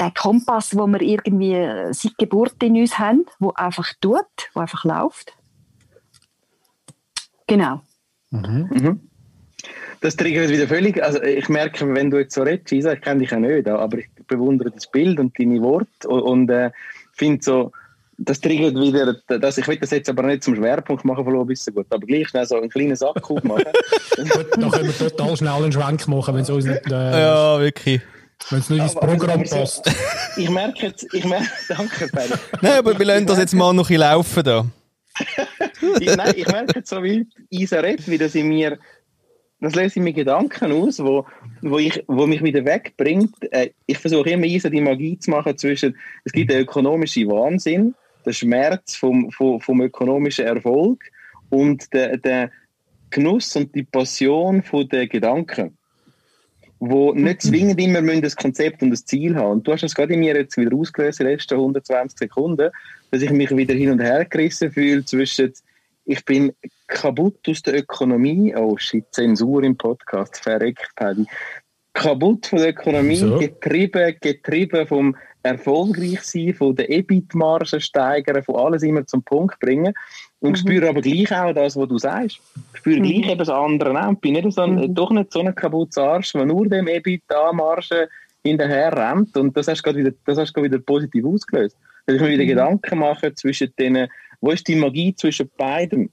der 0.00 0.10
Kompass, 0.10 0.76
wo 0.76 0.86
wir 0.86 1.00
irgendwie 1.00 1.92
seit 1.92 2.18
Geburt 2.18 2.62
in 2.62 2.76
uns 2.76 2.98
haben, 2.98 3.26
wo 3.38 3.52
einfach 3.52 3.92
tut, 4.00 4.26
wo 4.54 4.60
einfach 4.60 4.84
läuft. 4.84 5.36
Genau. 7.46 7.82
Mhm. 8.30 8.68
Mhm. 8.70 9.00
Das 10.00 10.16
triggert 10.16 10.50
wieder 10.50 10.68
völlig. 10.68 11.02
Also 11.02 11.20
ich 11.22 11.48
merke, 11.48 11.92
wenn 11.94 12.10
du 12.10 12.18
jetzt 12.18 12.34
so 12.34 12.42
redest, 12.42 12.70
Isa, 12.70 12.92
ich 12.92 13.00
kenne 13.00 13.20
dich 13.20 13.30
ja 13.30 13.40
nicht, 13.40 13.66
aber 13.68 13.98
ich 13.98 14.08
bewundere 14.28 14.70
das 14.70 14.88
Bild 14.88 15.18
und 15.18 15.36
deine 15.38 15.60
Worte 15.62 16.08
und, 16.08 16.22
und 16.22 16.50
äh, 16.50 16.70
finde 17.12 17.42
so, 17.42 17.72
das 18.18 18.40
triggert 18.40 18.74
wieder, 18.74 19.14
das, 19.38 19.58
ich 19.58 19.68
will 19.68 19.76
das 19.76 19.92
jetzt 19.92 20.08
aber 20.08 20.24
nicht 20.24 20.42
zum 20.42 20.56
Schwerpunkt 20.56 21.04
machen 21.04 21.24
von 21.24 21.32
Lobbyisten, 21.32 21.74
gut, 21.74 21.86
aber 21.90 22.04
gleich 22.04 22.28
schnell 22.28 22.44
so 22.46 22.56
einen 22.56 22.68
kleinen 22.68 22.96
Sackkuh 22.96 23.38
machen. 23.44 23.64
gut, 24.16 24.46
dann 24.56 24.70
können 24.70 24.86
wir 24.86 25.10
total 25.10 25.36
schnell 25.36 25.52
einen 25.52 25.72
Schwenk 25.72 26.06
machen, 26.08 26.34
wenn 26.34 26.42
es 26.42 26.50
uns 26.50 26.64
nicht... 26.64 26.86
Äh, 26.86 26.90
ja, 26.90 27.60
wirklich. 27.60 28.00
Wenn 28.50 28.58
es 28.58 28.70
nicht 28.70 28.82
ins 28.82 28.94
Programm 28.94 29.44
passt. 29.44 29.88
ich 30.36 30.50
merke 30.50 30.86
jetzt, 30.86 31.06
ich 31.14 31.24
merke, 31.24 31.46
danke, 31.68 32.08
Paddy. 32.08 32.34
Nein, 32.60 32.78
aber 32.78 32.98
wir 32.98 33.06
lassen 33.06 33.26
das 33.26 33.38
jetzt 33.38 33.54
mal 33.54 33.72
noch 33.72 33.88
ein 33.88 33.96
laufen 33.96 34.42
da. 34.42 34.66
ich, 36.00 36.16
nein, 36.16 36.34
ich 36.36 36.46
merke 36.48 36.76
jetzt 36.76 36.90
so, 36.90 37.02
wie 37.02 37.26
Isa 37.50 37.78
redet, 37.78 38.08
wie 38.08 38.18
das 38.18 38.34
in 38.34 38.48
mir 38.48 38.78
das 39.60 39.74
löse 39.74 39.98
ich 39.98 40.04
mir 40.04 40.12
Gedanken 40.12 40.70
aus, 40.70 41.00
wo, 41.00 41.26
wo, 41.62 41.78
ich, 41.78 42.04
wo 42.06 42.28
mich 42.28 42.44
wieder 42.44 42.64
wegbringt. 42.64 43.34
Äh, 43.52 43.70
ich 43.86 43.98
versuche 43.98 44.30
immer 44.30 44.44
easy 44.44 44.70
die 44.70 44.80
Magie 44.80 45.18
zu 45.18 45.30
machen 45.30 45.58
zwischen, 45.58 45.96
es 46.24 46.32
gibt 46.32 46.52
den 46.52 46.60
ökonomischen 46.60 47.28
Wahnsinn, 47.28 47.96
den 48.28 48.34
Schmerz 48.34 48.94
vom, 48.94 49.30
vom, 49.30 49.60
vom 49.60 49.80
ökonomischen 49.80 50.46
Erfolg 50.46 51.02
und 51.50 51.92
den, 51.92 52.20
den 52.22 52.50
Genuss 53.10 53.56
und 53.56 53.74
die 53.74 53.84
Passion 53.84 54.62
von 54.62 54.88
den 54.88 55.08
Gedanken 55.08 55.78
wo 56.80 57.12
nicht 57.12 57.44
mhm. 57.44 57.48
zwingend 57.48 57.80
immer 57.80 58.00
müssen 58.00 58.22
das 58.22 58.36
Konzept 58.36 58.82
und 58.82 58.90
das 58.90 59.04
Ziel 59.04 59.34
haben. 59.34 59.52
Und 59.52 59.66
du 59.66 59.72
hast 59.72 59.82
das 59.82 59.94
gerade 59.94 60.14
in 60.14 60.20
mir 60.20 60.36
jetzt 60.36 60.56
wieder 60.56 60.76
ausgelöst, 60.76 61.18
die 61.18 61.24
letzten 61.24 61.54
120 61.54 62.18
Sekunden, 62.18 62.70
dass 63.10 63.22
ich 63.22 63.30
mich 63.30 63.50
wieder 63.56 63.74
hin 63.74 63.90
und 63.90 64.00
her 64.00 64.24
gerissen 64.24 64.70
fühle 64.70 65.04
zwischen 65.04 65.52
ich 66.10 66.24
bin 66.24 66.54
kaputt 66.86 67.46
aus 67.48 67.60
der 67.60 67.80
Ökonomie. 67.80 68.54
Oh 68.56 68.78
shit, 68.78 69.04
Zensur 69.10 69.62
im 69.62 69.76
Podcast, 69.76 70.38
verreckt, 70.38 70.88
Paddy. 70.96 71.26
Kaputt 71.92 72.46
von 72.46 72.58
der 72.58 72.68
Ökonomie, 72.70 73.16
so. 73.16 73.38
getrieben, 73.38 74.16
getrieben 74.20 74.86
vom 74.86 75.16
Erfolgreichsein, 75.42 76.54
von 76.54 76.76
der 76.76 76.90
EBIT-Margen 76.90 77.80
steigern, 77.80 78.42
von 78.42 78.56
alles 78.56 78.82
immer 78.82 79.06
zum 79.06 79.22
Punkt 79.22 79.58
bringen. 79.60 79.94
Und 80.40 80.52
mhm. 80.52 80.56
spüre 80.56 80.88
aber 80.88 81.00
gleich 81.00 81.32
auch 81.32 81.52
das, 81.52 81.76
was 81.76 81.88
du 81.88 81.98
sagst. 81.98 82.40
Ich 82.72 82.78
spüre 82.78 83.00
mhm. 83.00 83.04
gleich 83.04 83.30
eben 83.30 83.38
das 83.38 83.48
andere 83.48 84.06
auch. 84.06 84.14
Bin 84.14 84.34
nicht 84.34 84.52
so 84.52 84.62
ein, 84.62 84.74
mhm. 84.76 84.94
doch 84.94 85.10
nicht 85.10 85.32
so 85.32 85.40
ein 85.40 85.54
kaputtes 85.54 85.98
Arsch, 85.98 86.32
der 86.32 86.46
nur 86.46 86.68
dem 86.68 86.86
EBIT-Margen 86.86 88.08
hinterher 88.44 88.96
rennt. 88.96 89.36
Und 89.36 89.56
das 89.56 89.68
hast 89.68 89.78
du 89.78 89.82
gerade 89.84 89.98
wieder, 89.98 90.12
das 90.26 90.38
hast 90.38 90.52
du 90.52 90.62
wieder 90.62 90.78
positiv 90.78 91.24
ausgelöst. 91.24 91.76
Dass 92.06 92.16
ich 92.16 92.22
mir 92.22 92.30
wieder 92.30 92.44
mhm. 92.44 92.48
Gedanken 92.48 92.98
mache 92.98 93.34
zwischen 93.34 93.72
denen, 93.78 94.08
wo 94.40 94.50
ist 94.50 94.68
die 94.68 94.76
Magie 94.76 95.14
zwischen 95.14 95.50
beidem? 95.56 96.10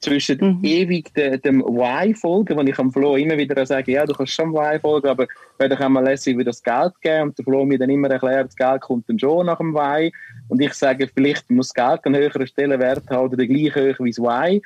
Zwischen 0.00 0.38
mhm. 0.40 0.64
ewig 0.64 1.12
de, 1.14 1.38
dem 1.38 1.60
Why-Folgen, 1.60 2.56
wo 2.56 2.62
ich 2.62 2.78
am 2.78 2.92
Flo 2.92 3.16
immer 3.16 3.36
wieder 3.36 3.66
sage, 3.66 3.92
ja, 3.92 4.06
du 4.06 4.12
kannst 4.14 4.32
schon 4.32 4.52
Why 4.52 4.78
folgen, 4.78 5.08
aber 5.08 5.26
wäre 5.58 5.70
doch 5.70 5.80
einmal 5.80 6.04
lässig, 6.04 6.38
wie 6.38 6.44
das 6.44 6.62
Geld 6.62 6.92
geben. 7.00 7.28
Und 7.28 7.38
der 7.38 7.44
Flo 7.44 7.64
mir 7.64 7.78
dann 7.78 7.90
immer 7.90 8.08
erklärt, 8.08 8.48
das 8.48 8.56
Geld 8.56 8.80
kommt 8.82 9.08
dann 9.08 9.18
schon 9.18 9.46
nach 9.46 9.58
dem 9.58 9.74
Why. 9.74 10.12
Und 10.48 10.60
ich 10.60 10.72
sage, 10.74 11.08
vielleicht 11.12 11.50
muss 11.50 11.72
das 11.72 11.74
Geld 11.74 12.06
einen 12.06 12.20
höheren 12.22 12.46
Stellenwert 12.46 13.10
haben 13.10 13.32
oder 13.32 13.44
gleich 13.44 13.74
hoch 13.74 14.04
wie 14.04 14.10
das 14.10 14.18
Why. 14.18 14.62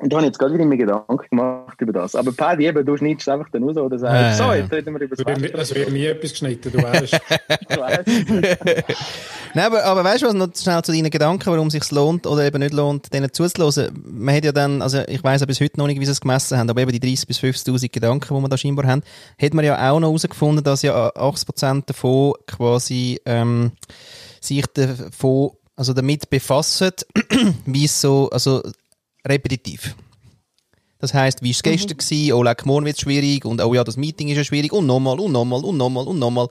Und 0.00 0.12
da 0.12 0.16
habe 0.18 0.26
ich 0.26 0.28
jetzt 0.28 0.38
gerade 0.38 0.54
wieder 0.54 0.64
mir 0.64 0.76
Gedanken 0.76 1.18
gemacht 1.28 1.80
über 1.80 1.92
das. 1.92 2.14
Aber 2.14 2.30
Paddy, 2.30 2.66
eben, 2.66 2.86
du 2.86 2.96
schneidest 2.96 3.28
einfach 3.28 3.48
dann 3.50 3.64
raus 3.64 3.76
oder 3.76 3.98
sagst, 3.98 4.40
äh, 4.40 4.44
so, 4.44 4.52
jetzt 4.52 4.70
reden 4.70 4.94
wir 4.94 5.00
über 5.00 5.16
das 5.16 5.26
Wetter. 5.26 5.58
Es 5.58 5.74
wird 5.74 5.90
nie 5.90 6.06
etwas 6.06 6.30
geschnitten, 6.30 6.70
du 6.70 6.80
weißt. 6.80 7.12
du 7.68 7.80
weißt. 7.80 8.06
Nein, 9.54 9.64
aber, 9.66 9.84
aber 9.84 10.04
weißt 10.04 10.22
du 10.22 10.26
was, 10.26 10.34
noch 10.34 10.54
schnell 10.54 10.82
zu 10.82 10.92
deinen 10.92 11.10
Gedanken, 11.10 11.46
warum 11.46 11.66
es 11.66 11.72
sich 11.72 11.90
lohnt 11.90 12.28
oder 12.28 12.44
eben 12.44 12.60
nicht 12.60 12.74
lohnt, 12.74 13.12
denen 13.12 13.32
zuzuhören. 13.32 13.92
Man 14.04 14.36
hat 14.36 14.44
ja 14.44 14.52
dann, 14.52 14.82
also 14.82 15.00
ich 15.08 15.24
weiss 15.24 15.40
ja 15.40 15.46
bis 15.46 15.60
heute 15.60 15.78
noch 15.78 15.88
nicht, 15.88 16.00
wie 16.00 16.06
sie 16.06 16.12
es 16.12 16.20
gemessen 16.20 16.56
haben, 16.56 16.70
aber 16.70 16.80
eben 16.80 16.92
die 16.92 17.00
30.000 17.00 17.26
bis 17.26 17.38
50.000 17.40 17.90
Gedanken, 17.90 18.36
die 18.36 18.40
wir 18.40 18.48
da 18.48 18.56
scheinbar 18.56 18.86
haben, 18.86 19.02
hat 19.40 19.54
man 19.54 19.64
ja 19.64 19.90
auch 19.90 19.98
noch 19.98 20.08
herausgefunden, 20.08 20.62
dass 20.62 20.82
ja 20.82 21.08
80% 21.08 21.86
davon 21.86 22.34
quasi 22.46 23.20
ähm, 23.24 23.72
sich 24.40 24.64
davon 24.66 25.50
also 25.74 25.92
damit 25.92 26.30
befassen, 26.30 26.90
wie 27.66 27.84
es 27.84 28.00
so, 28.00 28.28
also 28.30 28.62
repetitiv. 29.28 29.94
Das 30.98 31.14
heisst, 31.14 31.42
wie 31.42 31.48
war 31.48 31.50
es 31.50 31.58
mhm. 31.58 31.70
gestern? 31.70 31.96
Gewesen? 31.96 32.32
Oh, 32.32 32.42
leck, 32.42 32.66
morgen 32.66 32.86
wird 32.86 32.96
es 32.96 33.02
schwierig. 33.02 33.44
Und 33.44 33.62
oh 33.62 33.74
ja, 33.74 33.84
das 33.84 33.96
Meeting 33.96 34.28
ist 34.28 34.36
ja 34.36 34.44
schwierig. 34.44 34.72
Und 34.72 34.86
nochmal, 34.86 35.18
und 35.20 35.32
nochmal, 35.32 35.64
und 35.64 35.76
nochmal, 35.76 36.06
und 36.06 36.18
nochmal. 36.18 36.48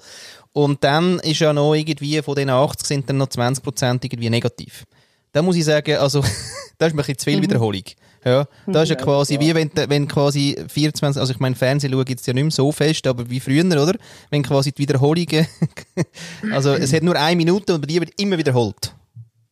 Und 0.53 0.83
dann 0.83 1.19
ist 1.19 1.39
ja 1.39 1.53
noch 1.53 1.73
irgendwie, 1.73 2.21
von 2.21 2.35
den 2.35 2.49
80 2.49 2.87
sind 2.87 3.09
dann 3.09 3.17
noch 3.17 3.27
20% 3.27 4.03
irgendwie 4.03 4.29
negativ. 4.29 4.85
Da 5.33 5.41
muss 5.41 5.55
ich 5.55 5.65
sagen, 5.65 5.97
also, 5.97 6.23
da 6.77 6.87
ist 6.87 6.93
mir 6.93 7.01
ein 7.01 7.05
bisschen 7.05 7.17
zu 7.17 7.25
viel 7.25 7.37
mhm. 7.37 7.43
Wiederholung. 7.43 7.83
Ja, 8.25 8.45
das 8.65 8.83
ist 8.83 8.89
ja 8.89 8.95
quasi 8.95 9.35
ja. 9.35 9.39
wie 9.39 9.55
wenn, 9.55 9.71
wenn 9.87 10.07
quasi 10.07 10.57
24, 10.67 11.19
also 11.19 11.31
ich 11.31 11.39
meine, 11.39 11.55
Fernsehen 11.55 11.93
schaue 11.93 12.03
jetzt 12.09 12.27
ja 12.27 12.33
nicht 12.33 12.43
mehr 12.43 12.51
so 12.51 12.71
fest, 12.71 13.07
aber 13.07 13.29
wie 13.29 13.39
früher, 13.39 13.63
oder? 13.63 13.93
Wenn 14.31 14.43
quasi 14.43 14.73
die 14.73 14.81
Wiederholungen, 14.81 15.47
also 16.51 16.73
es 16.73 16.91
hat 16.91 17.03
nur 17.03 17.15
eine 17.15 17.37
Minute 17.37 17.75
und 17.75 17.89
die 17.89 18.01
wird 18.01 18.19
immer 18.19 18.37
wiederholt. 18.37 18.93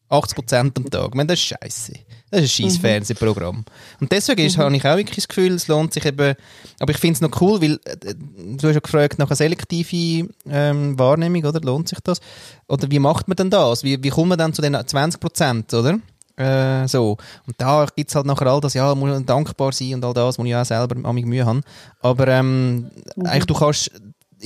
80% 0.09 0.77
am 0.77 0.89
Tag. 0.89 1.07
Ich 1.09 1.15
meine, 1.15 1.27
das 1.27 1.39
ist 1.39 1.45
scheiße. 1.45 1.93
Das 2.31 2.41
ist 2.41 2.59
ein 2.59 2.63
scheiß 2.63 2.77
mhm. 2.77 2.81
Fernsehprogramm. 2.81 3.65
Und 3.99 4.11
deswegen 4.11 4.45
ist, 4.45 4.57
mhm. 4.57 4.61
habe 4.63 4.75
ich 4.75 4.85
auch 4.85 4.97
wirklich 4.97 5.15
das 5.15 5.27
Gefühl, 5.27 5.53
es 5.53 5.67
lohnt 5.67 5.93
sich 5.93 6.05
eben, 6.05 6.35
aber 6.79 6.91
ich 6.91 6.97
finde 6.97 7.13
es 7.13 7.21
noch 7.21 7.41
cool, 7.41 7.61
weil 7.61 7.79
äh, 7.85 8.13
du 8.13 8.67
hast 8.67 8.75
ja 8.75 8.79
gefragt 8.79 9.19
nach 9.19 9.27
einer 9.27 9.35
selektiven 9.35 10.29
ähm, 10.49 10.97
Wahrnehmung, 10.99 11.43
oder? 11.45 11.59
Lohnt 11.61 11.89
sich 11.89 11.99
das? 12.01 12.19
Oder 12.67 12.89
wie 12.91 12.99
macht 12.99 13.27
man 13.27 13.35
denn 13.35 13.49
das? 13.49 13.83
Wie, 13.83 14.01
wie 14.03 14.09
kommt 14.09 14.29
man 14.29 14.37
dann 14.37 14.53
zu 14.53 14.61
den 14.61 14.75
20%, 14.75 15.75
oder? 15.75 15.99
Äh, 16.37 16.87
so. 16.87 17.17
Und 17.47 17.55
da 17.57 17.85
gibt 17.95 18.09
es 18.09 18.15
halt 18.15 18.25
nachher 18.25 18.47
all 18.47 18.59
das, 18.59 18.73
ja, 18.73 18.93
muss 18.93 19.25
dankbar 19.25 19.71
sein 19.71 19.95
und 19.95 20.05
all 20.05 20.13
das, 20.13 20.37
wo 20.37 20.43
ich 20.43 20.55
auch 20.55 20.65
selber 20.65 20.95
am 21.07 21.15
Mühe 21.15 21.45
habe. 21.45 21.61
Aber 22.01 22.27
ähm, 22.27 22.91
mhm. 23.15 23.25
eigentlich, 23.25 23.45
du 23.45 23.53
kannst 23.53 23.91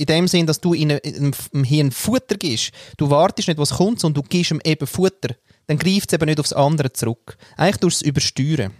in 0.00 0.06
dem 0.06 0.28
Sinn, 0.28 0.46
dass 0.46 0.60
du 0.60 0.72
in 0.72 0.92
einem 0.92 1.64
Hirn 1.64 1.90
Futter 1.90 2.36
gibst. 2.36 2.72
Du 2.96 3.10
wartest 3.10 3.48
nicht, 3.48 3.58
was 3.58 3.74
kommt, 3.74 4.00
sondern 4.00 4.22
du 4.22 4.28
gibst 4.28 4.50
ihm 4.50 4.60
eben 4.64 4.86
Futter. 4.86 5.34
Dann 5.66 5.78
greift 5.78 6.10
es 6.10 6.14
eben 6.14 6.24
nicht 6.24 6.40
aufs 6.40 6.54
andere 6.54 6.92
zurück. 6.92 7.36
Eigentlich 7.56 7.76
tust 7.76 8.02
du 8.02 8.08
übersteuern. 8.08 8.72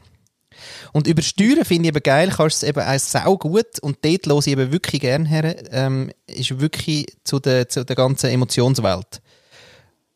Und 0.93 1.07
übersteuern 1.07 1.65
finde 1.65 1.89
ich 1.89 1.95
eben 1.95 2.03
geil, 2.03 2.33
kannst 2.35 2.63
es 2.63 2.69
eben 2.69 2.81
auch 2.81 2.99
sau 2.99 3.37
gut 3.37 3.79
und 3.83 3.99
dort 4.03 4.27
höre 4.27 4.39
ich 4.39 4.47
eben 4.49 4.73
wirklich 4.73 5.01
gerne 5.01 5.29
her, 5.29 5.57
ähm, 5.73 6.11
ist 6.27 6.59
wirklich 6.59 7.07
zu 7.25 7.39
der, 7.39 7.69
zu 7.69 7.85
der 7.85 7.97
ganzen 7.97 8.31
Emotionswelt 8.31 9.21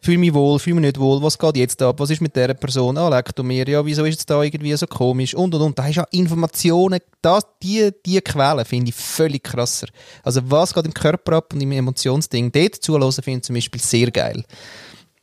fühle 0.04 0.18
mich 0.18 0.34
wohl, 0.34 0.58
fühle 0.58 0.76
mich 0.76 0.82
nicht 0.82 1.00
wohl, 1.00 1.22
was 1.22 1.38
geht 1.38 1.56
jetzt 1.56 1.80
ab, 1.82 1.98
was 1.98 2.10
ist 2.10 2.20
mit 2.20 2.36
dieser 2.36 2.54
Person, 2.54 2.98
ah, 2.98 3.08
leck 3.08 3.34
du 3.34 3.42
mir, 3.42 3.66
ja, 3.68 3.84
wieso 3.84 4.04
ist 4.04 4.20
es 4.20 4.26
da 4.26 4.42
irgendwie 4.42 4.74
so 4.74 4.86
komisch 4.86 5.34
und 5.34 5.54
und 5.54 5.60
und. 5.60 5.78
Da 5.78 5.84
hast 5.84 5.96
du 5.96 6.00
ja 6.00 6.06
Informationen, 6.10 7.00
das, 7.22 7.44
die, 7.62 7.90
die 8.04 8.20
Quellen 8.20 8.64
finde 8.64 8.90
ich 8.90 8.94
völlig 8.94 9.42
krasser. 9.42 9.88
Also 10.22 10.40
was 10.44 10.74
geht 10.74 10.84
im 10.84 10.94
Körper 10.94 11.36
ab 11.36 11.52
und 11.54 11.60
im 11.60 11.72
Emotionsding, 11.72 12.52
dort 12.52 12.74
zuhören 12.76 13.12
finde 13.12 13.38
ich 13.38 13.44
zum 13.44 13.54
Beispiel 13.54 13.80
sehr 13.80 14.10
geil. 14.10 14.44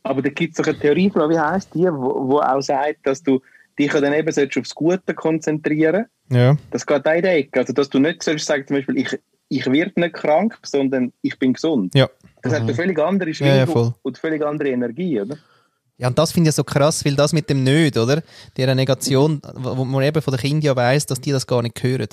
Aber 0.02 0.20
da 0.20 0.30
gibt 0.30 0.52
es 0.52 0.56
doch 0.56 0.68
eine 0.68 0.78
Theorie, 0.78 1.12
wie 1.14 1.38
heisst 1.38 1.74
die, 1.74 1.84
wo, 1.84 2.28
wo 2.28 2.40
auch 2.40 2.60
sagt, 2.60 3.06
dass 3.06 3.22
du 3.22 3.40
dich 3.78 3.92
dann 3.92 4.12
eben 4.12 4.28
aufs 4.28 4.74
Gute 4.74 5.14
konzentrieren 5.14 6.06
ja. 6.32 6.56
Das 6.70 6.86
geht 6.86 7.06
auch 7.06 7.12
in 7.12 7.22
der 7.22 7.36
Ecke. 7.36 7.60
Also, 7.60 7.72
dass 7.72 7.90
du 7.90 7.98
nicht 7.98 8.22
sollst 8.22 8.46
sagen, 8.46 8.66
zum 8.66 8.76
Beispiel, 8.76 8.96
ich, 8.96 9.18
ich 9.48 9.70
werde 9.70 10.00
nicht 10.00 10.14
krank, 10.14 10.58
sondern 10.62 11.12
ich 11.20 11.38
bin 11.38 11.52
gesund. 11.52 11.94
Ja. 11.94 12.08
Das 12.42 12.52
mhm. 12.52 12.56
hat 12.56 12.62
eine 12.62 12.74
völlig 12.74 12.98
andere 12.98 13.32
Schwingung 13.32 13.56
ja, 13.56 13.64
ja, 13.64 13.94
und 14.02 14.18
völlig 14.18 14.44
andere 14.44 14.68
Energie, 14.68 15.20
oder? 15.20 15.36
Ja, 15.98 16.08
und 16.08 16.18
das 16.18 16.32
finde 16.32 16.50
ich 16.50 16.56
so 16.56 16.64
krass, 16.64 17.04
weil 17.04 17.14
das 17.14 17.32
mit 17.32 17.48
dem 17.48 17.62
Nicht, 17.62 17.96
oder? 17.96 18.22
Dieser 18.56 18.74
Negation, 18.74 19.40
wo 19.54 19.84
man 19.84 20.02
eben 20.02 20.20
von 20.20 20.32
den 20.32 20.40
Kindern 20.40 20.62
ja 20.62 20.76
weiss, 20.76 21.06
dass 21.06 21.20
die 21.20 21.30
das 21.30 21.46
gar 21.46 21.62
nicht 21.62 21.80
hören. 21.82 22.08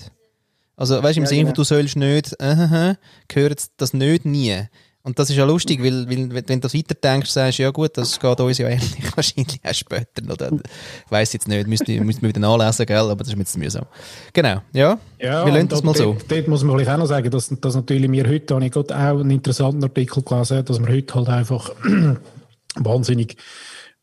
Also, 0.75 1.01
weißt 1.01 1.17
du, 1.17 1.21
im 1.21 1.23
ja, 1.23 1.29
Sinne, 1.29 1.43
genau. 1.45 1.55
du 1.55 1.63
sollst 1.63 1.95
nicht, 1.95 2.39
äh, 2.39 2.91
äh, 2.91 2.95
gehört 3.27 3.63
das 3.77 3.93
nicht 3.93 4.25
nie. 4.25 4.55
Und 5.01 5.17
das 5.17 5.29
ist 5.29 5.37
ja 5.37 5.45
lustig, 5.45 5.81
weil, 5.81 6.09
weil 6.09 6.29
wenn 6.29 6.59
du 6.59 6.59
das 6.59 6.73
weiterdenkst, 6.73 7.31
sagst 7.31 7.59
du, 7.59 7.63
ja 7.63 7.71
gut, 7.71 7.97
das 7.97 8.19
geht 8.19 8.39
uns 8.39 8.57
ja 8.57 8.67
ähnlich 8.67 8.97
wahrscheinlich 9.15 9.59
auch 9.63 9.73
später 9.73 10.21
noch. 10.23 10.35
Ich 10.39 11.11
weiss 11.11 11.31
jetzt 11.31 11.47
nicht, 11.47 11.67
müsste, 11.67 11.99
müsste 12.01 12.21
man 12.21 12.29
wieder 12.29 12.41
nachlesen, 12.41 12.85
gell? 12.85 12.97
aber 12.97 13.15
das 13.15 13.29
ist 13.29 13.35
mir 13.35 13.43
jetzt 13.43 13.57
mühsam. 13.57 13.85
Genau, 14.33 14.61
ja, 14.73 14.99
ja 15.17 15.45
wir 15.45 15.53
lernen 15.53 15.69
das 15.69 15.83
mal 15.83 15.95
so. 15.95 16.17
Dort, 16.27 16.47
muss 16.49 16.63
man 16.63 16.75
vielleicht 16.75 16.91
auch 16.91 16.97
noch 16.97 17.05
sagen, 17.05 17.31
dass, 17.31 17.47
dass 17.47 17.75
natürlich 17.75 18.11
wir 18.11 18.27
heute, 18.27 18.53
habe 18.53 18.65
ich 18.65 18.71
gerade 18.71 18.93
auch 18.93 19.19
einen 19.19 19.31
interessanten 19.31 19.83
Artikel 19.83 20.21
gelesen, 20.21 20.65
dass 20.65 20.79
wir 20.79 20.89
heute 20.89 21.15
halt 21.15 21.29
einfach 21.29 21.71
wahnsinnig 22.75 23.37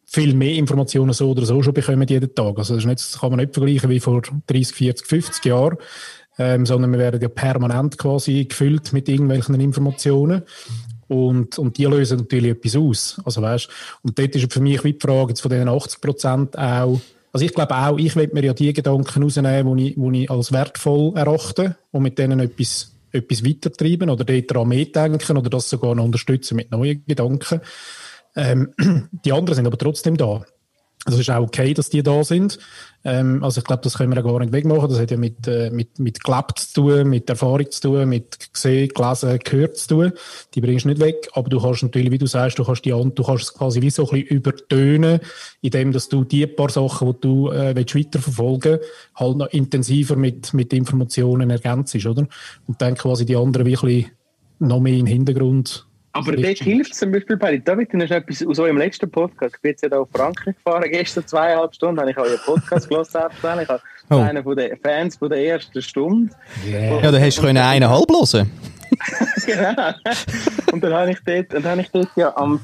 viel 0.06 0.34
mehr 0.34 0.54
Informationen 0.54 1.12
so 1.12 1.30
oder 1.30 1.44
so 1.44 1.62
schon 1.62 1.74
bekommen 1.74 2.06
jeden 2.08 2.34
Tag. 2.34 2.56
Also 2.58 2.74
das, 2.74 2.84
ist 2.84 2.86
nicht, 2.86 3.00
das 3.00 3.20
kann 3.20 3.30
man 3.30 3.40
nicht 3.40 3.54
vergleichen 3.54 3.90
wie 3.90 4.00
vor 4.00 4.22
30, 4.46 4.74
40, 4.74 5.06
50 5.06 5.44
Jahren, 5.44 5.76
ähm, 6.38 6.66
sondern 6.66 6.92
wir 6.92 6.98
werden 6.98 7.20
ja 7.20 7.28
permanent 7.28 7.98
quasi 7.98 8.44
gefüllt 8.44 8.92
mit 8.92 9.08
irgendwelchen 9.08 9.58
Informationen. 9.60 10.42
Und, 11.08 11.58
und 11.58 11.78
die 11.78 11.84
lösen 11.84 12.18
natürlich 12.18 12.52
etwas 12.52 12.76
aus. 12.76 13.20
Also 13.24 13.42
weißt, 13.42 13.68
und 14.02 14.18
dort 14.18 14.34
ist 14.34 14.52
für 14.52 14.60
mich 14.60 14.80
die 14.80 14.98
Frage 15.00 15.30
jetzt 15.30 15.40
von 15.40 15.50
diesen 15.50 15.68
80 15.68 16.00
Prozent 16.00 16.58
auch, 16.58 17.00
also 17.32 17.44
ich 17.44 17.54
glaube 17.54 17.76
auch, 17.76 17.98
ich 17.98 18.16
will 18.16 18.30
mir 18.32 18.44
ja 18.44 18.54
die 18.54 18.72
Gedanken 18.72 19.22
rausnehmen, 19.22 19.76
die 19.76 19.90
ich, 19.90 19.94
die 19.94 20.22
ich 20.22 20.30
als 20.30 20.52
wertvoll 20.52 21.16
erachte 21.16 21.76
und 21.90 22.02
mit 22.02 22.18
denen 22.18 22.40
etwas, 22.40 22.92
etwas 23.12 23.44
weitertreiben 23.44 24.10
oder 24.10 24.24
dort 24.24 24.50
daran 24.50 24.68
mitdenken 24.68 25.36
oder 25.36 25.50
das 25.50 25.68
sogar 25.68 25.94
noch 25.94 26.04
unterstützen 26.04 26.56
mit 26.56 26.70
neuen 26.70 27.04
Gedanken. 27.06 27.60
Ähm, 28.34 28.72
die 29.24 29.32
anderen 29.32 29.54
sind 29.54 29.66
aber 29.66 29.78
trotzdem 29.78 30.16
da. 30.16 30.44
Also 31.04 31.18
es 31.18 31.28
ist 31.28 31.30
auch 31.30 31.42
okay, 31.42 31.72
dass 31.72 31.88
die 31.88 32.02
da 32.02 32.24
sind. 32.24 32.58
Ähm, 33.06 33.44
also 33.44 33.60
ich 33.60 33.64
glaube, 33.64 33.82
das 33.84 33.96
können 33.96 34.10
wir 34.10 34.16
ja 34.16 34.22
gar 34.22 34.40
nicht 34.40 34.52
wegmachen. 34.52 34.88
Das 34.88 34.98
hat 34.98 35.12
ja 35.12 35.16
mit, 35.16 35.46
äh, 35.46 35.70
mit, 35.70 36.00
mit 36.00 36.24
gelebt 36.24 36.58
zu 36.58 36.74
tun, 36.74 37.08
mit 37.08 37.30
Erfahrung 37.30 37.70
zu 37.70 37.80
tun, 37.80 38.08
mit 38.08 38.52
gesehen, 38.52 38.88
gelesen, 38.88 39.38
gehört 39.44 39.76
zu 39.76 39.88
tun. 39.88 40.12
Die 40.54 40.60
bringst 40.60 40.86
du 40.86 40.88
nicht 40.88 41.00
weg. 41.00 41.28
Aber 41.34 41.48
du 41.48 41.60
kannst 41.60 41.84
natürlich, 41.84 42.10
wie 42.10 42.18
du 42.18 42.26
sagst, 42.26 42.58
du 42.58 42.64
kannst 42.64 42.84
die 42.84 42.90
du 42.90 43.22
kannst 43.22 43.44
es 43.44 43.54
quasi 43.54 43.80
wie 43.80 43.90
so 43.90 44.10
ein 44.10 44.10
bisschen 44.10 44.26
übertönen, 44.26 45.20
indem 45.60 45.92
dass 45.92 46.08
du 46.08 46.24
die 46.24 46.48
paar 46.48 46.68
Sachen, 46.68 47.12
die 47.12 47.20
du 47.20 47.50
äh, 47.50 47.76
willst 47.76 47.94
weiterverfolgen 47.94 48.80
halt 49.14 49.36
noch 49.36 49.52
intensiver 49.52 50.16
mit, 50.16 50.52
mit 50.52 50.72
Informationen 50.72 51.50
ergänzt, 51.50 51.94
oder? 52.04 52.26
Und 52.66 52.82
dann 52.82 52.96
quasi 52.96 53.24
die 53.24 53.36
anderen 53.36 53.66
wirklich 53.66 54.10
noch 54.58 54.80
mehr 54.80 54.94
in 54.94 55.04
den 55.04 55.14
Hintergrund 55.14 55.85
aber 56.16 56.36
dort 56.36 56.58
hilft 56.58 56.92
es 56.92 56.98
zum 56.98 57.12
Beispiel 57.12 57.36
bei 57.36 57.58
David, 57.58 57.92
du 57.92 58.00
hast 58.00 58.10
etwas 58.10 58.46
aus 58.46 58.58
eurem 58.58 58.78
letzten 58.78 59.10
Podcast. 59.10 59.54
Ich 59.56 59.62
bin 59.62 59.70
jetzt 59.72 59.82
ja 59.82 59.88
da 59.88 60.00
auf 60.00 60.08
Frankreich 60.12 60.54
gefahren, 60.56 60.90
gestern 60.90 61.26
zweieinhalb 61.26 61.74
Stunden, 61.74 62.00
habe 62.00 62.10
ich 62.10 62.18
euren 62.18 62.38
Podcast 62.44 62.88
gehört. 62.88 63.08
Ich 63.08 63.68
habe 63.68 63.80
oh. 64.10 64.16
einer 64.16 64.42
von 64.42 64.56
den 64.56 64.76
Fans 64.78 65.16
von 65.16 65.28
der 65.28 65.44
ersten 65.44 65.82
Stunde. 65.82 66.32
Yeah. 66.66 67.02
Ja, 67.02 67.10
da 67.10 67.18
hast 67.18 67.38
du 67.38 67.42
können 67.42 67.58
eineinhalb 67.58 68.08
hören. 68.10 68.50
genau. 69.46 69.92
Und 70.72 70.82
dann 70.82 70.94
habe 70.94 71.10
ich 71.10 71.18
dort, 71.24 71.52
dann 71.52 71.64
habe 71.64 71.80
ich 71.80 71.90
dort 71.90 72.10
ja 72.16 72.36
am 72.36 72.60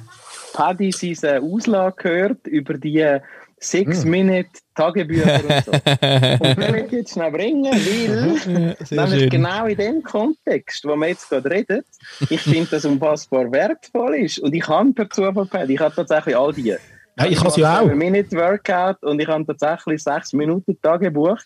Paddy 0.53 0.93
seine 0.93 1.41
Auslage 1.41 2.03
gehört 2.03 2.47
über 2.47 2.75
die 2.75 3.19
Six 3.63 4.03
hm. 4.03 4.11
Minute 4.11 4.51
Tagebücher 4.75 5.37
und 5.37 5.65
so. 5.65 5.71
und 5.73 6.57
will 6.57 6.85
ich 6.87 6.93
jetzt 6.93 7.13
schnell 7.13 7.31
bringen, 7.31 7.65
weil 7.65 8.77
nämlich 8.91 9.31
genau 9.31 9.67
in 9.67 9.77
dem 9.77 10.03
Kontext, 10.03 10.85
wo 10.85 10.97
wir 10.97 11.09
jetzt 11.09 11.29
gerade 11.29 11.49
reden, 11.51 11.83
ich 12.29 12.41
finde, 12.41 12.71
dass 12.71 12.85
unfassbar 12.85 13.53
wertvoll 13.53 14.17
ist. 14.17 14.41
Und 14.41 14.53
ich 14.55 14.67
habe 14.67 14.93
per 14.93 15.09
Zufall, 15.11 15.71
ich 15.71 15.79
habe 15.79 15.95
tatsächlich 15.95 16.37
all 16.37 16.53
die. 16.53 16.75
Ja, 17.19 17.27
ich 17.27 17.39
habe 17.39 17.51
es 17.51 17.57
ja 17.57 17.81
auch. 17.81 17.95
Minute 17.95 18.37
Workout 18.37 19.03
und 19.03 19.21
ich 19.21 19.29
habe 19.29 19.47
tatsächlich 19.47 20.03
sechs 20.03 20.33
Minuten 20.33 20.77
Tagebuch. 20.81 21.39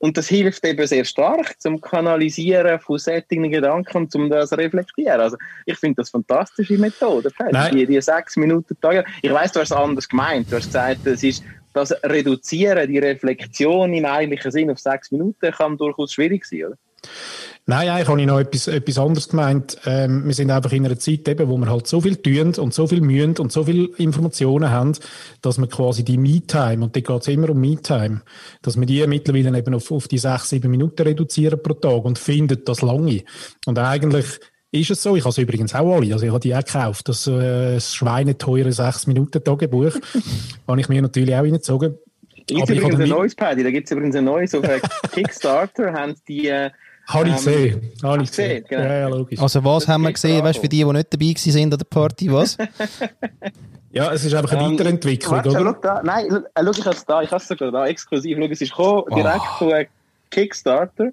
Und 0.00 0.16
das 0.16 0.28
hilft 0.28 0.64
eben 0.64 0.86
sehr 0.86 1.04
stark 1.04 1.60
zum 1.60 1.80
Kanalisieren 1.80 2.78
von 2.78 2.98
sättigen 2.98 3.50
Gedanken 3.50 3.96
und 3.96 4.12
zum 4.12 4.30
das 4.30 4.52
reflektieren. 4.52 5.20
Also 5.20 5.36
ich 5.66 5.76
finde 5.76 5.96
das 5.96 6.14
eine 6.14 6.22
fantastische 6.22 6.78
Methode. 6.78 7.30
Die, 7.72 7.84
die 7.84 8.00
sechs 8.00 8.36
Minuten 8.36 8.76
Tage. 8.80 9.04
Ich 9.22 9.32
weiß, 9.32 9.52
du 9.52 9.60
hast 9.60 9.72
es 9.72 9.76
anders 9.76 10.08
gemeint. 10.08 10.50
Du 10.52 10.56
hast 10.56 10.66
gesagt, 10.66 11.04
es 11.04 11.24
ist 11.24 11.42
das 11.72 11.92
Reduzieren, 12.02 12.88
die 12.88 12.98
Reflexion 12.98 13.92
im 13.92 14.04
eigentlichen 14.04 14.50
Sinn 14.50 14.70
auf 14.70 14.78
sechs 14.78 15.10
Minuten 15.10 15.52
kann 15.52 15.76
durchaus 15.76 16.12
schwierig 16.12 16.44
sein, 16.44 16.64
oder? 16.64 16.76
Nein, 17.66 17.90
eigentlich 17.90 18.08
habe 18.08 18.20
ich 18.20 18.26
noch 18.26 18.40
etwas, 18.40 18.66
etwas 18.66 18.98
anderes 18.98 19.28
gemeint. 19.28 19.76
Ähm, 19.84 20.24
wir 20.26 20.32
sind 20.32 20.50
einfach 20.50 20.72
in 20.72 20.86
einer 20.86 20.98
Zeit 20.98 21.28
eben, 21.28 21.48
wo 21.48 21.58
wir 21.58 21.68
halt 21.68 21.86
so 21.86 22.00
viel 22.00 22.16
tun 22.16 22.54
und 22.54 22.72
so 22.72 22.86
viel 22.86 23.02
mühen 23.02 23.36
und 23.36 23.52
so 23.52 23.64
viel 23.64 23.90
Informationen 23.98 24.70
haben, 24.70 24.92
dass 25.42 25.58
wir 25.58 25.66
quasi 25.66 26.02
die 26.02 26.16
Me-Time, 26.16 26.82
und 26.82 26.96
da 26.96 27.00
geht 27.00 27.20
es 27.20 27.28
immer 27.28 27.50
um 27.50 27.60
Me-Time, 27.60 28.22
dass 28.62 28.78
wir 28.78 28.86
die 28.86 29.06
mittlerweile 29.06 29.56
eben 29.56 29.74
auf, 29.74 29.92
auf 29.92 30.08
die 30.08 30.16
sechs, 30.16 30.48
sieben 30.48 30.70
Minuten 30.70 31.02
reduzieren 31.02 31.62
pro 31.62 31.74
Tag 31.74 32.06
und 32.06 32.18
finden 32.18 32.62
das 32.64 32.80
lange. 32.80 33.22
Und 33.66 33.78
eigentlich 33.78 34.40
ist 34.70 34.90
es 34.90 35.02
so. 35.02 35.16
Ich 35.16 35.22
habe 35.22 35.30
es 35.30 35.38
übrigens 35.38 35.74
auch 35.74 35.96
alle. 35.96 36.12
Also 36.12 36.26
ich 36.26 36.30
habe 36.30 36.40
die 36.40 36.54
auch 36.54 36.64
gekauft. 36.64 37.08
Das, 37.08 37.26
äh, 37.26 37.74
das 37.74 37.94
schweineteure 37.94 38.68
6-Minuten-Tagebuch 38.68 39.94
habe 40.68 40.80
ich 40.80 40.88
mir 40.88 41.02
natürlich 41.02 41.34
auch 41.34 41.42
reingezogen. 41.42 41.96
Da 42.48 42.54
gibt 42.54 42.70
es 42.70 42.76
übrigens 42.76 43.00
ein 43.00 43.08
neues 43.08 43.34
Paddy. 43.34 43.62
Da 43.62 43.70
gibt 43.70 43.86
es 43.86 43.92
übrigens 43.92 44.16
ein 44.16 44.24
neues 44.24 44.54
auf 44.54 44.64
Kickstarter. 45.12 45.92
haben 45.92 46.14
die... 46.26 46.48
Äh, 46.48 46.70
habe 47.06 47.28
ich 47.28 47.30
ähm, 47.30 47.36
gesehen. 47.36 47.92
Habe 48.02 48.22
ich 48.22 48.28
gesehen. 48.28 48.64
Genau. 48.68 48.82
Ja, 48.82 48.98
ja, 48.98 49.08
logisch. 49.08 49.40
Also 49.40 49.64
was 49.64 49.84
das 49.84 49.94
haben 49.94 50.02
wir 50.02 50.12
gesehen? 50.12 50.44
Weißt 50.44 50.58
du, 50.58 50.62
für 50.62 50.68
die, 50.68 50.84
die 50.84 50.92
nicht 50.92 51.14
dabei 51.14 51.24
waren 51.24 51.72
an 51.72 51.78
der 51.78 51.86
Party, 51.86 52.30
was? 52.30 52.58
ja, 53.92 54.12
es 54.12 54.26
ist 54.26 54.34
einfach 54.34 54.52
eine 54.52 54.66
ähm, 54.66 54.72
Weiterentwicklung, 54.74 55.32
warte, 55.32 55.48
oder? 55.48 55.60
Schau 55.60 55.72
da. 55.80 56.02
Nein, 56.02 56.28
schau, 56.30 56.70
ich 56.70 56.84
habe 56.84 56.90
es 56.90 57.06
da. 57.06 57.22
Ich 57.22 57.30
habe 57.30 57.40
es 57.40 57.48
sogar 57.48 57.72
da 57.72 57.86
exklusiv. 57.86 58.36
Schau, 58.36 58.44
es 58.44 58.60
ist 58.60 58.70
gekommen, 58.70 59.04
direkt 59.14 59.40
oh. 59.40 59.58
von 59.58 59.86
Kickstarter. 60.30 61.12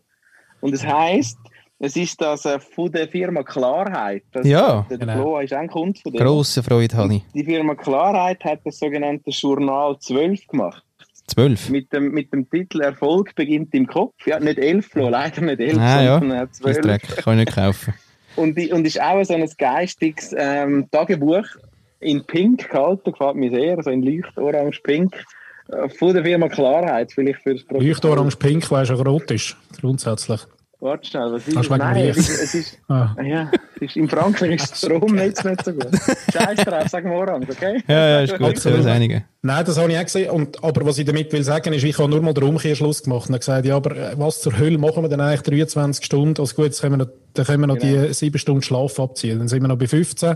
Und 0.59 0.73
es 0.73 0.85
heisst 0.85 1.37
es 1.79 1.95
ist 1.95 2.21
das 2.21 2.45
äh, 2.45 2.59
von 2.59 2.91
der 2.91 3.07
Firma 3.07 3.43
Klarheit. 3.43 4.23
Das, 4.31 4.47
ja, 4.47 4.85
der 4.89 4.97
genau. 4.97 5.13
Flo 5.13 5.39
ist 5.39 5.53
ein 5.53 5.67
Kunde 5.67 5.99
von 5.99 6.13
dem. 6.13 6.25
Grosse 6.25 6.63
Freude 6.63 6.95
habe 6.95 7.15
ich. 7.15 7.23
Die 7.33 7.43
Firma 7.43 7.75
Klarheit 7.75 8.43
hat 8.45 8.59
das 8.63 8.79
sogenannte 8.79 9.31
Journal 9.31 9.97
12 9.99 10.47
gemacht. 10.47 10.83
12? 11.27 11.69
Mit 11.69 11.91
dem, 11.91 12.11
mit 12.11 12.31
dem 12.31 12.49
Titel 12.49 12.81
Erfolg 12.81 13.33
beginnt 13.35 13.73
im 13.73 13.87
Kopf. 13.87 14.13
Ja, 14.25 14.39
nicht 14.39 14.59
11, 14.59 14.87
Flo, 14.87 15.09
leider 15.09 15.41
nicht 15.41 15.59
11, 15.59 15.77
ah, 15.79 16.19
sondern 16.19 16.37
ja. 16.37 16.51
12. 16.51 16.81
Dreck, 16.81 17.01
kann 17.17 17.39
ich 17.39 17.45
nicht 17.45 17.55
kaufen. 17.55 17.93
und, 18.35 18.57
und 18.71 18.85
ist 18.85 19.01
auch 19.01 19.23
so 19.23 19.33
ein 19.33 19.49
geistiges 19.57 20.33
ähm, 20.37 20.87
Tagebuch 20.91 21.45
in 21.99 22.23
Pink 22.25 22.69
gehalten, 22.69 23.11
gefällt 23.11 23.35
mir 23.35 23.49
sehr, 23.49 23.81
so 23.81 23.89
in 23.89 24.03
Leuchtorange-Pink 24.03 25.15
äh, 25.69 25.89
von 25.89 26.13
der 26.13 26.23
Firma 26.23 26.47
Klarheit, 26.47 27.11
vielleicht 27.11 27.41
fürs 27.41 27.65
Leuchtorange-Pink, 27.69 28.69
weil 28.69 28.83
es 28.83 28.89
ja 28.89 28.95
rot 28.95 29.31
ist, 29.31 29.57
grundsätzlich. 29.81 30.41
Warte 30.79 31.07
schnell, 31.07 31.31
was 31.31 31.47
ist 31.47 31.55
das? 31.55 31.69
Nein, 31.69 32.05
es 32.09 32.17
ist, 32.17 32.29
es 32.29 32.55
ist, 32.55 32.77
ah. 32.89 33.15
ja, 33.23 33.49
es 33.75 33.81
ist, 33.81 33.95
in 33.95 34.09
Frankreich 34.09 34.55
ist 34.55 34.71
das 34.71 34.79
Stromnetz 34.79 35.43
nicht 35.43 35.63
so 35.63 35.71
gut. 35.71 35.87
Scheiß 36.31 36.65
drauf, 36.65 36.87
sagen 36.89 37.09
wir 37.09 37.17
orange, 37.17 37.49
okay? 37.49 37.81
Ja, 37.87 38.07
ja, 38.07 38.19
ist 38.21 38.37
gut, 38.37 38.57
so 38.59 38.69
ist 38.69 38.85
einige. 38.85 39.23
Nein, 39.41 39.65
das 39.65 39.77
habe 39.77 39.91
ich 39.91 39.97
auch 39.97 40.03
gesehen. 40.03 40.29
Und, 40.31 40.63
aber 40.63 40.85
was 40.85 40.97
ich 40.97 41.05
damit 41.05 41.31
will 41.31 41.43
sagen, 41.43 41.73
ist, 41.73 41.83
ich 41.83 41.97
habe 41.97 42.09
nur 42.09 42.21
mal 42.21 42.33
den 42.33 42.43
Umkehrschluss 42.43 43.03
gemacht 43.03 43.29
und 43.29 43.37
gesagt, 43.39 43.65
ja, 43.65 43.77
aber 43.77 43.95
äh, 43.95 44.19
was 44.19 44.41
zur 44.41 44.57
Hölle 44.57 44.77
machen 44.77 45.03
wir 45.03 45.09
denn 45.09 45.21
eigentlich 45.21 45.41
23 45.41 46.03
Stunden? 46.03 46.41
Also 46.41 46.55
gut, 46.55 46.65
jetzt 46.65 46.81
können 46.81 46.99
wir 46.99 47.05
noch, 47.05 47.11
dann 47.33 47.45
können 47.45 47.61
wir 47.61 47.67
noch 47.67 47.79
genau. 47.79 48.07
die 48.07 48.13
7 48.13 48.37
Stunden 48.37 48.61
Schlaf 48.61 48.99
abziehen. 48.99 49.39
Dann 49.39 49.47
sind 49.47 49.61
wir 49.61 49.67
noch 49.67 49.77
bei 49.77 49.87
15. 49.87 50.35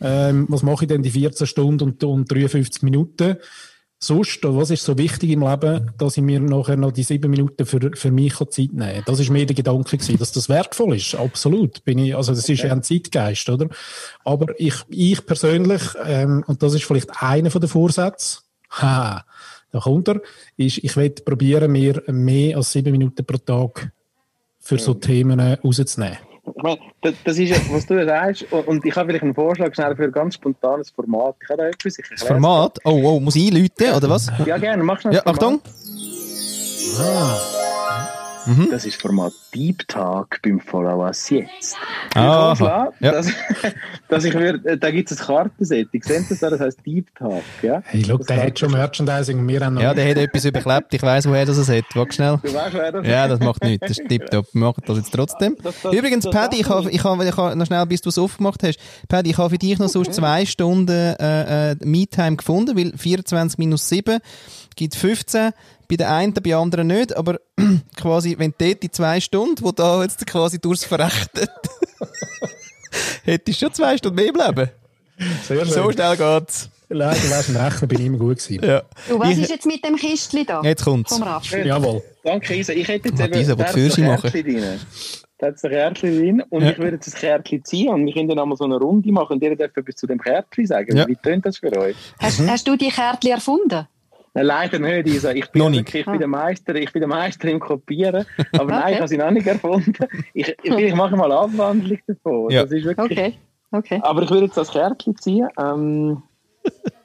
Ähm, 0.00 0.46
was 0.48 0.62
mache 0.62 0.84
ich 0.84 0.88
denn 0.88 1.02
die 1.02 1.10
14 1.10 1.46
Stunden 1.46 1.82
und, 1.82 2.04
und 2.04 2.30
53 2.30 2.82
Minuten? 2.82 3.36
Sonst, 3.98 4.40
was 4.42 4.70
ist 4.70 4.84
so 4.84 4.98
wichtig 4.98 5.30
im 5.30 5.42
Leben, 5.42 5.90
dass 5.98 6.16
ich 6.16 6.22
mir 6.22 6.40
nachher 6.40 6.76
noch 6.76 6.92
die 6.92 7.02
sieben 7.02 7.30
Minuten 7.30 7.64
für, 7.66 7.90
für 7.94 8.10
mich 8.10 8.36
Zeit 8.36 8.72
nehmen 8.72 8.78
kann. 8.78 9.02
Das 9.06 9.20
ist 9.20 9.30
mir 9.30 9.46
der 9.46 9.56
Gedanke 9.56 9.96
gewesen, 9.96 10.18
dass 10.18 10.32
das 10.32 10.48
wertvoll 10.48 10.96
ist. 10.96 11.14
Absolut. 11.14 11.84
Bin 11.84 11.98
ich, 11.98 12.14
also 12.14 12.34
das 12.34 12.48
ist 12.48 12.62
ja 12.62 12.72
ein 12.72 12.82
Zeitgeist, 12.82 13.48
oder? 13.48 13.68
Aber 14.24 14.58
ich, 14.58 14.74
ich 14.88 15.24
persönlich, 15.24 15.82
ähm, 16.04 16.44
und 16.46 16.62
das 16.62 16.74
ist 16.74 16.84
vielleicht 16.84 17.10
einer 17.22 17.50
von 17.50 17.60
den 17.60 17.70
Vorsätzen, 17.70 18.42
ha, 18.70 19.24
da 19.72 19.80
kommt 19.80 20.08
er, 20.08 20.20
ist, 20.56 20.78
ich 20.78 20.96
werde 20.96 21.22
probieren, 21.22 21.72
mir 21.72 22.02
mehr 22.06 22.56
als 22.56 22.72
sieben 22.72 22.92
Minuten 22.92 23.24
pro 23.24 23.38
Tag 23.38 23.92
für 24.60 24.78
so 24.78 24.94
Themen 24.94 25.40
rauszunehmen. 25.40 26.18
Ich 26.54 26.62
meine, 26.62 26.78
das, 27.02 27.14
das 27.24 27.38
ist 27.38 27.50
ja, 27.50 27.56
was 27.70 27.86
du 27.86 28.04
sagst, 28.04 28.52
und, 28.52 28.68
und 28.68 28.84
ich 28.84 28.94
habe 28.94 29.08
vielleicht 29.08 29.24
einen 29.24 29.34
Vorschlag 29.34 29.74
schnell 29.74 29.96
für 29.96 30.04
ein 30.04 30.12
ganz 30.12 30.34
spontanes 30.34 30.90
Format. 30.90 31.36
Ich 31.42 31.48
habe 31.48 31.62
da 31.62 31.68
etwas, 31.68 31.98
ich 31.98 32.06
Das 32.08 32.22
Format? 32.22 32.78
Oh, 32.84 33.00
oh, 33.02 33.20
muss 33.20 33.36
ich 33.36 33.48
einläuten, 33.48 33.94
oder 33.94 34.10
was? 34.10 34.30
Ja, 34.44 34.56
gerne, 34.58 34.82
mach 34.82 35.00
schnell 35.00 35.14
Ja, 35.14 35.22
das 35.22 35.36
Format. 35.38 35.60
Achtung. 38.52 38.70
Das 38.70 38.84
ist 38.86 39.00
Format 39.00 39.32
Deep 39.54 39.86
Talk 39.88 40.40
beim 40.42 40.60
Follow 40.60 41.04
Us 41.04 41.28
jetzt. 41.30 41.76
Aha, 42.14 42.54
Vorschlag, 42.54 42.92
ja. 43.00 43.12
dass, 43.12 43.26
dass 44.08 44.24
ich 44.24 44.34
würde, 44.34 44.78
da 44.78 44.90
gibt 44.90 45.10
es 45.10 45.20
ein 45.20 45.26
Kartenset. 45.26 45.88
Ich 45.92 46.04
sehe 46.04 46.24
das 46.28 46.38
da, 46.38 46.50
das 46.50 46.60
heißt 46.60 46.78
Deep 46.86 47.14
Talk. 47.14 47.42
Ja? 47.62 47.82
Hey, 47.86 48.04
schau, 48.06 48.18
Das 48.18 48.26
der 48.28 48.42
hat 48.44 48.58
schon 48.58 48.72
Merchandising 48.72 49.38
und 49.38 49.48
wir 49.48 49.60
haben 49.64 49.74
noch 49.74 49.82
Ja, 49.82 49.94
der 49.94 50.08
hat 50.10 50.16
etwas 50.16 50.44
überklebt. 50.44 50.94
Ich 50.94 51.02
weiss, 51.02 51.26
woher 51.28 51.44
das 51.44 51.56
es 51.56 51.68
hat. 51.68 51.84
Warte 51.94 52.12
schnell. 52.12 52.38
Du 52.42 52.52
weißt, 52.54 52.74
wer 52.74 52.92
das 52.92 53.06
Ja, 53.06 53.28
das 53.28 53.40
macht 53.40 53.62
nichts. 53.64 53.86
Das 53.88 53.98
ist 53.98 54.08
tipptopp. 54.08 54.46
Wir 54.52 54.60
machen 54.60 54.82
das 54.86 54.96
jetzt 54.98 55.12
trotzdem. 55.12 55.56
Das- 55.62 55.74
das- 55.82 55.92
Übrigens, 55.94 56.24
das 56.24 56.32
Paddy, 56.34 56.60
ich 56.60 56.68
habe, 56.68 56.90
ich 56.90 57.04
habe, 57.04 57.24
ich 57.24 57.36
habe 57.36 57.56
noch 57.56 57.66
schnell, 57.66 57.86
bis 57.86 58.00
du 58.00 58.08
es 58.10 58.18
aufgemacht 58.18 58.62
hast. 58.62 58.78
Paddy, 59.08 59.30
ich 59.30 59.38
habe 59.38 59.50
für 59.50 59.58
dich 59.58 59.78
noch 59.78 59.88
sonst 59.88 60.14
zwei 60.14 60.46
Stunden 60.46 60.88
äh, 60.90 61.72
äh, 61.72 61.76
Me-Time 61.84 62.36
gefunden, 62.36 62.76
weil 62.76 62.92
24 62.96 63.58
minus 63.58 63.88
7 63.88 64.18
gibt 64.76 64.94
15. 64.94 65.52
Bei 65.88 65.96
den 65.96 66.06
einen, 66.06 66.32
bei 66.34 66.40
den 66.40 66.54
anderen 66.54 66.86
nicht. 66.88 67.16
Aber 67.16 67.38
quasi, 67.96 68.36
wenn 68.38 68.54
dort 68.58 68.82
die 68.82 68.90
zwei 68.90 69.20
Stunden, 69.20 69.62
wo 69.64 69.72
da 69.72 70.02
jetzt 70.02 70.26
quasi 70.26 70.58
durchs 70.60 70.84
verrechnet, 70.84 71.50
hättest 73.24 73.60
du 73.62 73.66
schon 73.66 73.74
zwei 73.74 73.96
Stunden 73.96 74.16
mehr 74.16 74.32
bleiben. 74.32 74.70
Sehr 75.46 75.64
schön. 75.64 75.72
So 75.74 75.90
schnell 75.92 76.16
geht's. 76.16 76.70
Du 76.88 76.98
weißt, 76.98 77.48
im 77.48 77.56
Rechnen 77.56 77.88
bin 77.88 78.00
ich 78.00 78.06
immer 78.06 78.18
gut 78.18 78.38
gewesen. 78.38 78.64
Ja. 78.64 78.82
Du, 79.08 79.18
was 79.18 79.30
Ich- 79.30 79.40
ist 79.42 79.50
jetzt 79.50 79.66
mit 79.66 79.84
dem 79.84 79.96
Kistchen 79.96 80.46
da? 80.46 80.60
Jetzt 80.62 80.84
kommt's. 80.84 81.12
Vom 81.12 81.22
Raff. 81.24 81.50
Jawohl. 81.50 82.02
Danke, 82.22 82.54
Isa. 82.54 82.72
Ich 82.72 82.86
hätte 82.86 83.08
jetzt 83.08 83.20
Ah, 83.20 83.24
eben 83.24 83.40
Isa, 83.40 83.52
da 83.54 83.58
will 83.58 83.64
hat's 83.64 83.74
Fürsche 83.74 84.00
ein 84.02 84.06
machen. 84.08 84.30
Kärtchen 84.30 84.44
drin. 84.54 84.80
Da 85.38 85.46
hat 85.48 85.54
es 85.56 85.64
ein 85.64 85.70
Kärtchen 85.70 86.16
drin 86.18 86.42
und 86.48 86.62
Ja. 86.62 86.70
ich 86.70 86.78
würde 86.78 86.96
jetzt 86.96 87.08
ein 87.12 87.18
Kärtchen 87.20 87.64
ziehen 87.64 87.88
und 87.88 88.06
wir 88.06 88.12
können 88.14 88.28
dann 88.28 88.38
einmal 88.38 88.56
so 88.56 88.64
eine 88.64 88.76
Runde 88.76 89.10
machen 89.10 89.32
und 89.34 89.42
ihr 89.42 89.56
dürft 89.56 89.76
etwas 89.76 89.96
zu 89.96 90.06
dem 90.06 90.20
Kärtchen 90.20 90.66
sagen. 90.66 90.96
Ja. 90.96 91.08
Wie 91.08 91.16
tönt 91.16 91.44
das 91.44 91.58
für 91.58 91.76
euch? 91.76 91.96
Hast, 92.20 92.40
hast 92.46 92.68
du 92.68 92.76
die 92.76 92.88
Kärtchen 92.90 93.32
erfunden? 93.32 93.88
Nein, 94.36 94.46
leider 94.46 94.78
nicht, 94.78 95.06
Isa. 95.08 95.32
Ich 95.32 95.50
bin, 95.50 95.70
nicht. 95.70 95.94
ich 95.94 96.04
bin, 96.04 96.18
der 96.18 96.28
Meister, 96.28 96.74
ich 96.74 96.92
bin 96.92 97.00
der 97.00 97.08
Meister 97.08 97.48
im 97.48 97.58
Kopieren. 97.58 98.26
Aber 98.52 98.64
nein, 98.66 98.82
Okay. 98.82 98.92
ich 98.92 98.96
habe 98.98 99.08
sie 99.08 99.16
noch 99.16 99.30
nicht 99.30 99.46
erfunden. 99.46 99.94
Ich, 100.34 100.54
ich, 100.62 100.70
ich 100.72 100.94
mache 100.94 101.16
mal 101.16 101.24
eine 101.32 101.40
Abwandlung 101.40 101.98
davon. 102.06 102.50
Ja. 102.50 102.62
Das 102.62 102.72
ist 102.72 102.84
wirklich, 102.84 103.10
Okay. 103.18 103.34
Okay. 103.72 104.00
Aber 104.02 104.22
ich 104.22 104.30
würde 104.30 104.44
jetzt 104.46 104.56
das 104.56 104.70
Kärtchen 104.70 105.16
ziehen. 105.16 105.48
Ähm, 105.58 106.22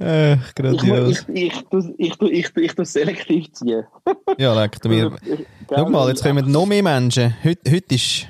Äh, 0.00 0.34
ich, 0.34 0.38
mu- 0.38 0.44
grandios. 0.54 1.26
ich, 1.32 1.52
ich, 1.52 1.64
ich, 1.98 2.20
ich, 2.20 2.56
ich, 2.56 2.74
tu 2.74 2.84
selektiv 2.84 3.52
ziehen. 3.52 3.84
Ja, 4.38 4.54
leck 4.54 4.84
mir. 4.84 5.10
Ich- 5.24 5.44
Schau 5.74 5.88
mal, 5.88 6.08
jetzt 6.08 6.22
kommen 6.22 6.50
noch 6.52 6.66
mehr 6.66 6.82
Menschen. 6.84 7.34
Heute, 7.42 7.68
heute 7.72 7.94
ist, 7.96 8.26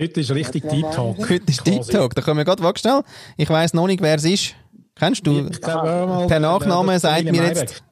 Heute 0.00 0.20
ist 0.20 0.30
richtig 0.30 0.66
Deep 0.66 0.90
Talk. 0.92 1.18
heute 1.28 1.42
ist 1.46 1.66
Deep. 1.66 1.82
Talk. 1.82 2.14
Da 2.14 2.22
kommen 2.22 2.38
wir 2.38 2.46
gerade, 2.46 2.62
warte 2.62 2.80
schnell. 2.80 3.02
Ich 3.36 3.50
weiss 3.50 3.74
noch 3.74 3.86
nicht, 3.86 4.00
wer 4.00 4.14
es 4.14 4.24
ist. 4.24 4.54
Kennst 5.00 5.26
du? 5.26 5.48
Ich 5.50 5.60
glaube, 5.60 6.26
Per 6.28 6.38
Nachname 6.40 6.92
äh, 6.92 6.94
das 6.96 7.02
sagt 7.02 7.24
mir 7.24 7.42
jetzt- 7.42 7.82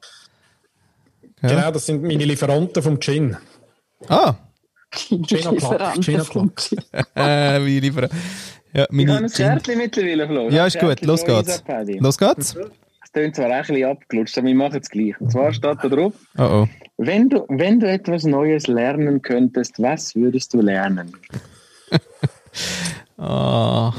Genau, 1.41 1.71
das 1.71 1.85
sind 1.85 2.03
meine 2.03 2.23
Lieferanten 2.25 2.81
vom 2.83 2.99
Gin. 2.99 3.35
Ah, 4.07 4.35
Gin 4.91 5.23
O'Clock. 5.25 6.01
Gin 6.03 6.21
O'Clock. 6.21 6.51
äh, 7.15 7.65
wie 7.65 7.79
lieber. 7.79 8.03
Ja, 8.03 8.09
Ich 8.73 8.79
habe 8.81 8.95
meine 8.95 9.17
ein 9.17 9.27
Kärtchen 9.27 9.77
mittlerweile, 9.77 10.27
Flo. 10.27 10.49
Ja, 10.49 10.65
ist 10.67 10.79
gut. 10.79 11.01
Los 11.01 11.25
geht's. 11.25 11.63
Los 11.99 12.17
geht's. 12.17 12.55
Es 13.03 13.11
klingt 13.11 13.35
zwar 13.35 13.49
ein 13.49 13.61
bisschen 13.65 13.85
abgelutscht, 13.89 14.37
aber 14.37 14.47
wir 14.47 14.55
machen 14.55 14.79
es 14.83 14.89
gleich. 14.89 15.19
Und 15.19 15.31
zwar 15.31 15.51
steht 15.51 15.77
da 15.81 15.89
drauf, 15.89 16.13
Oh 16.37 16.43
oh. 16.43 16.67
wenn 16.97 17.27
du, 17.29 17.45
wenn 17.49 17.79
du 17.79 17.89
etwas 17.89 18.23
Neues 18.23 18.67
lernen 18.67 19.21
könntest, 19.23 19.79
was 19.81 20.13
würdest 20.15 20.53
du 20.53 20.61
lernen? 20.61 21.11
Ah, 23.17 23.93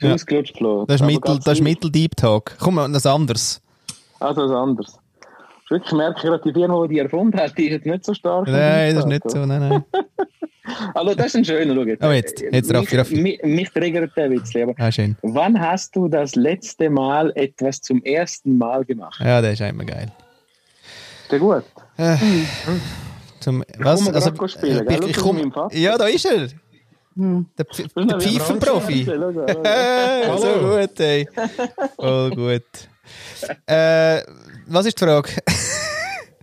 Ja. 0.00 0.10
Das 0.10 0.22
ist 0.22 1.02
Aber 1.02 1.06
Mittel, 1.06 1.38
das 1.44 1.58
ist. 1.58 1.62
Mittel 1.62 1.90
Deep 1.90 2.16
Talk. 2.16 2.56
Komm 2.58 2.76
mal, 2.76 2.90
das 2.90 3.06
anderes. 3.06 3.60
Also 4.18 4.42
was 4.42 4.50
anderes. 4.50 4.98
Ich 5.64 5.70
wirklich 5.70 5.92
merke 5.92 6.20
gerade, 6.20 6.42
die 6.44 6.52
Firma, 6.52 6.82
die 6.86 6.94
die 6.94 6.98
erfunden 7.00 7.38
hat, 7.38 7.56
die 7.56 7.66
ist 7.66 7.72
jetzt 7.72 7.86
nicht 7.86 8.04
so 8.04 8.12
stark. 8.14 8.48
Nein, 8.48 8.94
das 8.94 9.04
ist 9.04 9.08
nicht 9.08 9.30
so. 9.30 9.46
Nein, 9.46 9.68
nein. 9.68 9.84
Also 10.94 11.14
das 11.14 11.26
ist 11.26 11.36
ein 11.36 11.44
schöner, 11.44 11.74
schau 11.74 11.82
jetzt. 11.82 12.04
Oh, 12.04 12.10
jetzt. 12.10 12.40
Jetzt, 12.40 12.72
Raffi, 12.72 12.96
Raffi. 12.96 13.16
Mich, 13.16 13.42
mich 13.42 13.70
triggert 13.70 14.16
der 14.16 14.30
Witz, 14.30 14.54
aber 14.54 14.74
Ah, 14.78 14.92
schön. 14.92 15.16
wann 15.22 15.58
hast 15.58 15.96
du 15.96 16.06
das 16.06 16.36
letzte 16.36 16.90
Mal 16.90 17.32
etwas 17.34 17.80
zum 17.80 18.02
ersten 18.04 18.56
Mal 18.56 18.84
gemacht? 18.84 19.20
Ja, 19.20 19.40
der 19.40 19.52
ist 19.52 19.60
immer 19.60 19.84
geil. 19.84 20.12
Der 21.30 21.38
gut? 21.38 21.64
Zum, 23.40 23.64
was? 23.78 24.06
Also, 24.08 24.46
spielen, 24.48 24.86
äh, 24.86 24.94
ich, 24.94 25.06
ich 25.08 25.16
Schau 25.16 25.32
komm, 25.32 25.70
ja, 25.72 25.96
da 25.96 26.06
ist 26.06 26.26
er. 26.26 26.48
Der, 27.58 27.64
Pf 27.66 27.88
der 27.94 28.20
Pfeifenprofi. 28.20 29.04
So 30.38 30.52
gut, 30.60 31.00
ey. 31.00 31.28
Voll 31.96 32.30
gut. 32.30 32.88
Äh, 33.66 34.22
was 34.66 34.86
ist 34.86 35.00
die 35.00 35.04
Frage? 35.04 35.30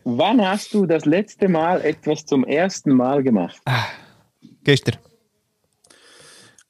Wann 0.03 0.45
hast 0.45 0.73
du 0.73 0.85
das 0.85 1.05
letzte 1.05 1.49
Mal 1.49 1.81
etwas 1.81 2.25
zum 2.25 2.45
ersten 2.45 2.91
Mal 2.93 3.23
gemacht? 3.23 3.57
Gestern. 4.63 4.97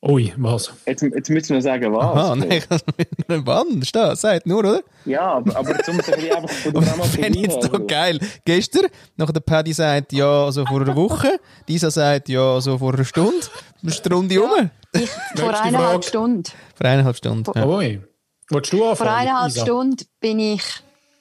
Ui, 0.08 0.34
was? 0.38 0.72
Jetzt, 0.86 1.02
jetzt 1.02 1.30
müssen 1.30 1.54
wir 1.54 1.62
sagen, 1.62 1.94
was. 1.94 2.04
Aha, 2.04 2.36
nein, 2.36 2.52
ich 2.52 2.70
kann 3.28 3.46
Wann? 3.46 3.84
Steht, 3.84 4.18
sagt 4.18 4.48
nur, 4.48 4.60
oder? 4.60 4.82
Ja, 5.04 5.34
aber, 5.34 5.54
aber 5.56 5.84
zum 5.84 5.98
bisschen 5.98 6.32
einfach 6.32 6.50
von 6.50 6.74
der 6.74 6.82
Dramaturgie 6.82 7.42
jetzt 7.42 7.64
doch 7.64 7.86
geil. 7.86 8.20
Gestern, 8.46 8.88
nachher 9.18 9.34
der 9.34 9.42
Paddy 9.42 9.74
sagt, 9.74 10.14
ja, 10.14 10.50
so 10.50 10.66
vor 10.66 10.82
einer 10.82 10.96
Woche. 10.96 11.40
Dieser 11.68 11.92
sagt, 11.92 12.30
ja, 12.30 12.62
so 12.62 12.78
vor 12.78 12.94
einer 12.94 13.04
Stunde. 13.04 13.48
Dann 13.82 13.92
ist 13.92 14.06
die 14.06 14.10
Runde 14.10 14.40
rum. 14.40 14.70
Ich, 14.94 15.10
vor 15.36 15.62
eineinhalb. 15.62 16.06
Stunden. 16.06 16.44
Vor 16.76 16.86
eineinhalb 16.86 17.18
Stunden. 17.18 17.52
Ja. 17.54 17.66
Ui. 17.66 18.02
Willst 18.50 18.72
du 18.72 18.86
anfangen? 18.86 18.96
Vor 18.96 19.18
eineinhalb? 19.18 19.52
Stunden 19.52 20.06
bin 20.22 20.40
ich 20.40 20.64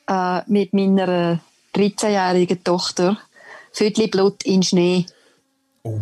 äh, 0.06 0.40
mit 0.46 0.72
meiner 0.72 1.40
13-jährigen 1.74 2.62
Tochter 2.62 3.18
Viertel 3.72 4.08
Blut 4.08 4.44
in 4.44 4.62
Schnee. 4.62 5.06
Das 5.82 5.92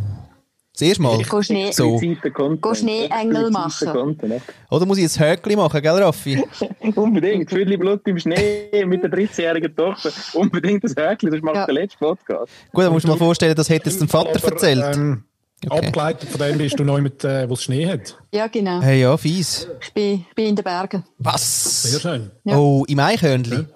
erste 0.82 1.02
Mal. 1.02 1.22
Go 1.22 1.42
Schnee. 1.42 1.70
So. 1.72 1.94
Expliziter 1.94 2.30
Content. 2.30 2.62
Geh 2.62 2.74
Schneeengel 2.74 3.46
Expliziter 3.48 3.94
machen. 3.94 4.42
Oder 4.70 4.86
muss 4.86 4.96
ich 4.98 5.04
jetzt 5.04 5.20
Höckli 5.20 5.56
machen, 5.56 5.80
gell, 5.80 6.02
Raffi? 6.02 6.34
ja. 6.60 6.88
Unbedingt. 6.96 7.48
Viertel 7.50 7.78
Blut 7.78 8.00
im 8.06 8.18
Schnee 8.18 8.84
mit 8.86 9.02
der 9.02 9.10
13-jährigen 9.10 9.74
Tochter. 9.74 10.10
Unbedingt 10.34 10.82
das 10.84 10.94
Häkchen, 10.96 11.30
das 11.30 11.40
macht 11.42 11.56
Ja. 11.56 11.66
der 11.66 11.74
letzte 11.74 11.98
Podcast. 11.98 12.52
Gut, 12.72 12.84
dann 12.84 12.92
musst 12.92 13.04
du 13.04 13.08
dir 13.08 13.14
mal 13.14 13.18
vorstellen, 13.18 13.54
das 13.54 13.68
hätte 13.68 13.88
jetzt 13.90 14.00
dein 14.00 14.08
Vater 14.08 14.30
Aber, 14.36 14.48
erzählt. 14.52 14.96
Ähm, 14.96 15.24
Okay. 15.66 15.86
Abgeleitet 15.86 16.28
von 16.28 16.40
dem 16.40 16.58
bist 16.58 16.78
du 16.78 16.84
neu 16.84 17.00
mit, 17.00 17.24
äh, 17.24 17.48
wo 17.48 17.54
es 17.54 17.62
Schnee 17.62 17.86
hat. 17.86 18.18
Ja, 18.34 18.48
genau. 18.48 18.82
Hey, 18.82 19.00
ja, 19.00 19.16
fies. 19.16 19.66
Ich 19.80 19.94
bin, 19.94 20.26
bin 20.34 20.48
in 20.48 20.56
den 20.56 20.62
Bergen. 20.62 21.04
Sehr 21.18 21.32
Was? 21.32 21.98
schön. 22.02 22.30
Ja. 22.44 22.58
Oh, 22.58 22.84
im 22.86 22.98
Eichhörnli? 22.98 23.60
Ich, 23.60 23.66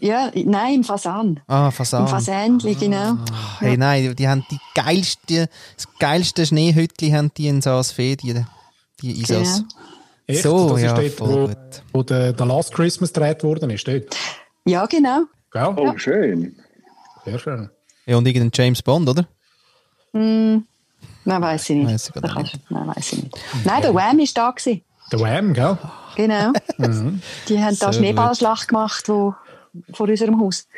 ja, 0.00 0.30
nein, 0.34 0.74
im 0.76 0.84
Fasan. 0.84 1.40
Ah, 1.46 1.70
Fasan. 1.70 2.02
Im 2.02 2.08
Fasändli, 2.08 2.74
genau. 2.74 3.16
Hey, 3.58 3.76
nein, 3.76 4.14
die 4.16 4.28
haben 4.28 4.44
die 4.50 4.58
geilste, 4.74 5.48
das 5.76 5.88
geilste 5.98 6.46
Schneehütli 6.46 7.10
haben 7.10 7.32
die 7.36 7.48
in 7.48 7.60
Saasfee, 7.60 8.16
die, 8.16 8.44
die 9.02 9.20
Isas. 9.20 9.58
Genau. 9.58 9.68
Echt? 10.26 10.42
So, 10.42 10.70
das 10.70 10.78
ist 10.78 10.84
ja, 10.84 10.94
dort, 10.94 11.10
voll 11.12 11.28
wo, 11.28 11.46
gut. 11.48 11.82
wo 11.92 12.02
der, 12.02 12.32
der 12.32 12.46
Last 12.46 12.72
Christmas 12.72 13.12
gedreht 13.12 13.42
worden 13.42 13.70
ist. 13.70 13.86
Dort. 13.86 14.16
Ja, 14.64 14.86
genau. 14.86 15.24
Gell? 15.52 15.74
Oh, 15.76 15.96
schön. 15.98 16.56
Sehr 17.24 17.38
schön. 17.38 17.70
Ja, 18.06 18.16
und 18.16 18.26
irgendein 18.26 18.50
James 18.54 18.82
Bond, 18.82 19.08
oder? 19.08 19.26
Nein, 20.12 20.66
weiß 21.24 21.70
ich 21.70 21.76
nicht. 21.76 21.88
Weiss 21.88 22.08
ich 22.08 22.14
gar 22.14 22.22
Da 22.22 22.40
nicht. 22.40 22.52
kannst 22.52 22.70
Nein, 22.70 22.86
weiß 22.88 23.12
ich 23.12 23.22
nicht. 23.24 23.38
Nein, 23.64 23.82
der 23.82 23.94
Wham 23.94 24.18
war 24.18 24.26
da. 24.34 24.50
Gewesen. 24.50 24.82
Der 25.12 25.20
Wham, 25.20 25.52
gell? 25.52 25.78
Genau. 26.16 26.52
Die 27.48 27.62
haben 27.62 27.78
da 27.78 27.92
Sehr 27.92 27.92
Schneeballschlacht 27.92 28.68
gemacht 28.68 29.08
wo, 29.08 29.34
vor 29.92 30.08
unserem 30.08 30.40
Haus. 30.40 30.68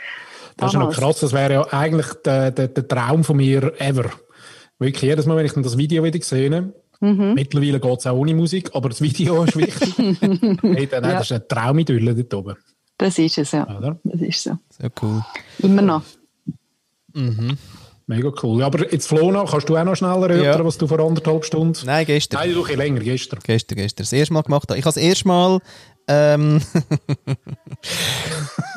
Das 0.57 0.69
ist 0.69 0.75
ja 0.75 0.81
noch 0.81 0.93
krass. 0.93 1.21
Das 1.21 1.33
wäre 1.33 1.53
ja 1.53 1.63
eigentlich 1.73 2.07
der, 2.25 2.51
der, 2.51 2.69
der 2.69 2.89
Traum 2.89 3.25
von 3.25 3.37
mir 3.37 3.73
ever. 3.81 4.11
Wirklich 4.79 5.03
jedes 5.03 5.27
Mal, 5.27 5.37
wenn 5.37 5.47
ich 5.47 5.53
dann 5.53 5.63
das 5.63 5.77
Video 5.79 6.03
wieder 6.05 6.23
sehe, 6.23 6.73
Mhm. 6.99 7.35
mittlerweile 7.35 7.79
geht 7.79 7.99
es 7.99 8.07
auch 8.07 8.17
ohne 8.17 8.33
Musik, 8.35 8.71
aber 8.73 8.89
das 8.89 9.03
Video 9.03 9.45
ist 9.45 9.55
wichtig. 9.55 9.95
hey, 9.99 10.87
dann, 10.87 11.05
Ja. 11.05 11.13
Das 11.19 11.25
ist 11.27 11.33
eine 11.33 11.47
Traumidylle 11.47 12.15
dort 12.15 12.33
oben. 12.33 12.57
Das 12.97 13.19
ist 13.19 13.37
es, 13.37 13.53
ja. 13.53 13.67
Oder? 13.77 13.99
Das 14.03 14.23
ist 14.23 14.43
so. 14.43 14.53
So 14.71 14.89
cool. 15.03 15.23
Immer 15.59 15.83
noch. 15.83 16.03
Mega 18.09 18.31
cool. 18.43 18.61
Ja, 18.61 18.67
aber 18.67 18.91
jetzt, 18.93 19.09
Flona, 19.09 19.45
kannst 19.45 19.69
du 19.69 19.77
auch 19.77 19.85
noch 19.85 19.97
schneller 19.97 20.31
erörtern, 20.31 20.61
Ja. 20.61 20.65
was 20.65 20.79
du 20.79 20.87
vor 20.87 21.01
anderthalb 21.01 21.45
Stunden... 21.45 21.79
Nein, 21.85 22.07
gestern. 22.07 22.41
Nein, 22.41 22.55
du 22.55 22.65
länger, 22.65 23.01
gestern. 23.01 23.41
Gestern, 23.43 23.77
gestern. 23.77 24.05
Das 24.05 24.13
erste 24.13 24.33
Mal 24.33 24.43
gemacht 24.43 24.69
habe. 24.71 24.79
Ich 24.79 24.85
habe 24.85 24.95
das 24.95 25.03
erste 25.03 25.29
Mal 25.29 25.61
Ähm. 26.09 26.61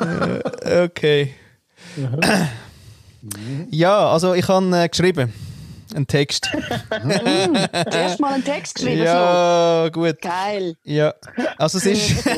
Äh, 0.00 0.84
okay. 0.84 1.34
Ja, 3.70 4.10
also 4.10 4.34
ich 4.34 4.48
habe 4.48 4.82
äh, 4.84 4.88
geschrieben. 4.88 5.32
Einen 5.94 6.06
Text. 6.06 6.50
Zuerst 7.90 8.20
mal 8.20 8.34
einen 8.34 8.44
Text 8.44 8.76
geschrieben. 8.76 9.02
ja, 9.02 9.88
gut. 9.90 10.16
So. 10.22 10.28
Geil. 10.28 10.76
Ja, 10.84 11.14
also 11.58 11.78
es 11.78 11.86
ist, 11.86 12.26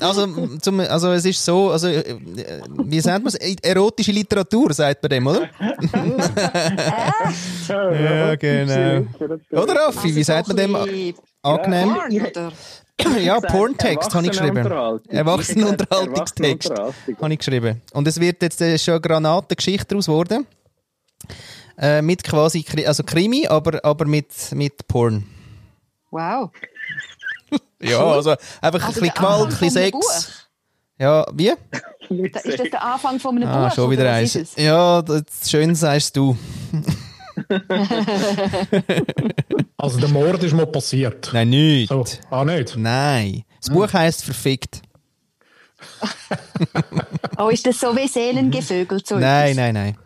also, 0.00 0.56
zum, 0.58 0.80
also 0.80 1.12
es 1.12 1.24
ist 1.24 1.44
so, 1.44 1.70
also 1.70 1.88
äh, 1.88 2.16
wie 2.84 3.00
sagt 3.00 3.24
man 3.24 3.32
es, 3.34 3.56
erotische 3.62 4.12
Literatur 4.12 4.72
sagt 4.72 5.02
man 5.02 5.10
dem, 5.10 5.26
oder? 5.26 5.48
ja, 7.68 8.34
genau. 8.36 9.06
Oder 9.52 9.74
Raffi, 9.74 10.14
wie 10.14 10.22
sagt 10.22 10.48
man 10.48 10.56
dem? 10.56 10.76
Angenehm. 11.42 11.96
Ja, 13.18 13.40
Porntext 13.40 14.14
habe 14.14 14.26
ich 14.26 14.32
geschrieben. 14.32 14.58
Erwachsenenunterhaltungstext 15.08 16.70
habe 16.70 17.32
ich 17.32 17.38
geschrieben. 17.38 17.80
Und 17.94 18.06
es 18.06 18.20
wird 18.20 18.42
jetzt 18.42 18.60
äh, 18.60 18.78
schon 18.78 18.92
eine 18.94 19.00
Granatengeschichte 19.00 19.86
daraus 19.86 20.04
geworden. 20.04 20.46
Äh, 21.78 22.02
mit 22.02 22.22
quasi, 22.24 22.64
also 22.86 23.02
Krimi, 23.04 23.46
aber, 23.46 23.84
aber 23.84 24.04
mit, 24.04 24.32
mit 24.52 24.86
Porn. 24.88 25.24
Wow. 26.10 26.50
Ja, 27.82 28.04
also 28.04 28.30
einfach 28.60 28.80
ein 28.80 28.88
Also 28.88 29.00
bisschen 29.00 29.02
der 29.04 29.12
Gewalt, 29.14 29.42
ein 29.44 29.48
bisschen 29.58 29.70
Sex. 29.70 30.46
Ja, 30.98 31.26
wie? 31.32 31.46
Da- 32.30 32.40
Ist 32.40 32.60
das 32.60 32.70
der 32.70 32.84
Anfang 32.84 33.18
von 33.18 33.36
einem 33.36 33.48
Ah, 33.48 33.68
Buch? 33.68 33.74
schon 33.74 33.90
wieder 33.90 34.12
eins. 34.12 34.38
Ja, 34.56 35.00
das 35.00 35.50
schön 35.50 35.74
sagst 35.74 36.14
du. 36.14 36.36
Also 39.78 39.98
der 39.98 40.08
Mord 40.10 40.42
ist 40.42 40.52
mal 40.54 40.66
passiert. 40.66 41.30
Nein, 41.32 41.48
nicht. 41.50 41.88
So. 41.88 42.04
Ah, 42.30 42.44
nicht? 42.44 42.76
Nein. 42.76 43.44
Das 43.60 43.70
Buch 43.70 43.90
heisst 43.92 44.24
Verfickt. 44.24 44.82
Oh, 47.38 47.48
ist 47.48 47.66
das 47.66 47.80
so 47.80 47.96
wie 47.96 48.06
Seelengevögelt? 48.06 49.06
So 49.06 49.16
Nein, 49.16 49.56
etwas? 49.56 49.72
nein, 49.72 49.96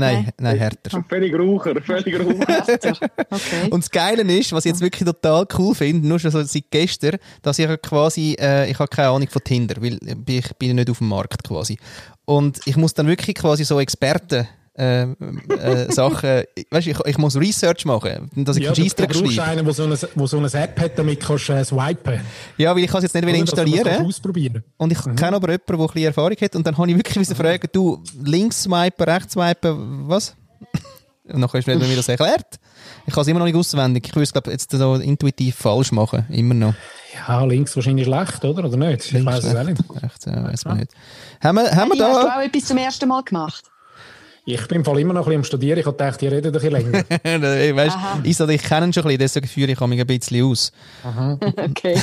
nein. 0.00 0.14
Nein, 0.14 0.24
nein, 0.24 0.32
nein, 0.38 0.58
härter. 0.58 1.04
Völlig 1.08 1.34
Raucher, 1.38 1.80
völlig 1.82 2.18
Raucher. 2.18 2.66
Okay. 3.32 3.70
Und 3.70 3.82
das 3.82 3.90
Geile 3.90 4.22
ist, 4.22 4.52
was 4.52 4.64
ich 4.64 4.70
jetzt 4.70 4.80
wirklich 4.80 5.04
total 5.04 5.46
cool 5.58 5.74
finde, 5.74 6.06
nur 6.06 6.18
schon 6.18 6.30
so 6.30 6.42
seit 6.42 6.70
gestern, 6.70 7.18
dass 7.40 7.58
ich 7.58 7.68
quasi, 7.82 8.36
äh, 8.38 8.70
ich 8.70 8.78
habe 8.78 8.88
keine 8.88 9.08
Ahnung 9.08 9.28
von 9.28 9.42
Tinder, 9.42 9.80
weil 9.80 9.98
ich 10.26 10.54
bin 10.56 10.68
ja 10.68 10.74
nicht 10.74 10.90
auf 10.90 10.98
dem 10.98 11.08
Markt 11.08 11.44
quasi. 11.44 11.78
Und 12.24 12.60
ich 12.66 12.76
muss 12.76 12.94
dann 12.94 13.06
wirklich 13.06 13.36
quasi 13.36 13.64
so 13.64 13.80
Experten 13.80 14.46
äh, 14.74 15.02
äh, 15.02 15.92
Sachen, 15.92 16.44
weißt, 16.70 16.86
ich, 16.86 16.98
ich 17.04 17.18
muss 17.18 17.36
Research 17.36 17.84
machen, 17.84 18.30
dass 18.34 18.56
ich 18.56 18.64
Ja, 18.64 18.72
keinen 18.72 18.88
du, 18.88 19.06
du 19.06 19.22
brauchst 19.22 19.38
einen, 19.38 19.64
der 19.64 19.74
so 19.74 19.84
eine, 19.84 19.98
wo 20.14 20.26
so 20.26 20.38
eine 20.38 20.52
App 20.52 20.80
hat, 20.80 20.98
damit 20.98 21.20
kannst 21.20 21.48
du 21.48 21.52
äh, 21.52 21.64
swipen. 21.64 22.20
Ja, 22.56 22.74
weil 22.74 22.84
ich 22.84 22.90
kann 22.90 22.98
es 22.98 23.12
jetzt 23.12 23.14
nicht 23.14 23.24
Oder, 23.24 23.34
installieren. 23.34 24.06
ausprobieren. 24.06 24.64
Und 24.78 24.92
ich 24.92 25.02
kenne 25.16 25.36
aber 25.36 25.50
jemanden, 25.50 25.66
der 25.66 25.78
ein 25.78 25.86
bisschen 25.86 26.04
Erfahrung 26.04 26.36
hat. 26.40 26.56
Und 26.56 26.66
dann 26.66 26.78
habe 26.78 26.90
ich 26.90 26.96
wirklich 26.96 27.16
müssen 27.16 27.36
fragen, 27.36 27.68
du, 27.72 28.02
links 28.24 28.62
swipen, 28.62 29.04
rechts 29.04 29.34
swipen, 29.34 30.08
was? 30.08 30.36
Und 31.24 31.40
dann 31.40 31.52
hast 31.52 31.66
du 31.66 31.78
mir 31.78 31.96
das 31.96 32.08
erklärt. 32.08 32.58
Ich 33.06 33.14
kann 33.14 33.22
es 33.22 33.28
immer 33.28 33.38
noch 33.38 33.46
nicht 33.46 33.54
auswendig. 33.56 34.06
Ich 34.06 34.14
würde 34.14 34.24
es, 34.24 34.32
glaube 34.32 34.50
jetzt 34.50 34.70
so 34.70 34.94
intuitiv 34.96 35.54
falsch 35.54 35.92
machen. 35.92 36.26
Immer 36.30 36.54
noch. 36.54 36.74
Ja, 37.28 37.44
links 37.44 37.76
wahrscheinlich 37.76 38.06
schlecht, 38.06 38.44
oder? 38.44 38.64
Oder 38.64 38.76
nicht? 38.76 39.12
Ich 39.12 39.24
weiß 39.24 39.44
es 39.44 39.54
auch 39.54 39.62
nicht. 39.62 39.80
Rechts, 40.02 40.24
ja, 40.24 40.42
weiß 40.42 40.64
man 40.64 40.78
nicht. 40.78 40.92
Haben 41.42 41.56
wir, 41.56 41.70
haben 41.70 41.92
wir 41.92 42.04
Hey, 42.04 42.12
hast 42.12 42.22
du 42.22 42.26
da... 42.26 42.36
auch 42.36 42.40
etwas 42.42 42.64
zum 42.64 42.76
ersten 42.78 43.08
Mal 43.08 43.22
gemacht? 43.22 43.64
Ich 44.44 44.66
bin 44.66 44.78
im 44.78 44.84
Fall 44.84 44.98
immer 44.98 45.14
noch 45.14 45.22
ein 45.22 45.26
bisschen 45.26 45.40
am 45.40 45.44
Studieren. 45.44 45.78
Ich 45.78 45.86
habe 45.86 45.96
gedacht, 45.96 46.20
die 46.20 46.26
reden 46.26 46.48
ein 46.48 46.52
bisschen 46.52 46.72
länger. 46.72 47.04
Weißt, 47.76 47.96
Aha. 47.96 48.20
Isa, 48.24 48.48
ich 48.48 48.62
kenne 48.62 48.86
ihn 48.86 48.92
schon 48.92 49.02
ein 49.04 49.08
bisschen, 49.08 49.18
deswegen 49.18 49.46
führe 49.46 49.70
ich 49.72 49.80
mich 49.80 50.00
ein 50.00 50.06
bisschen 50.06 50.44
aus. 50.44 50.72
Okay. 51.56 51.96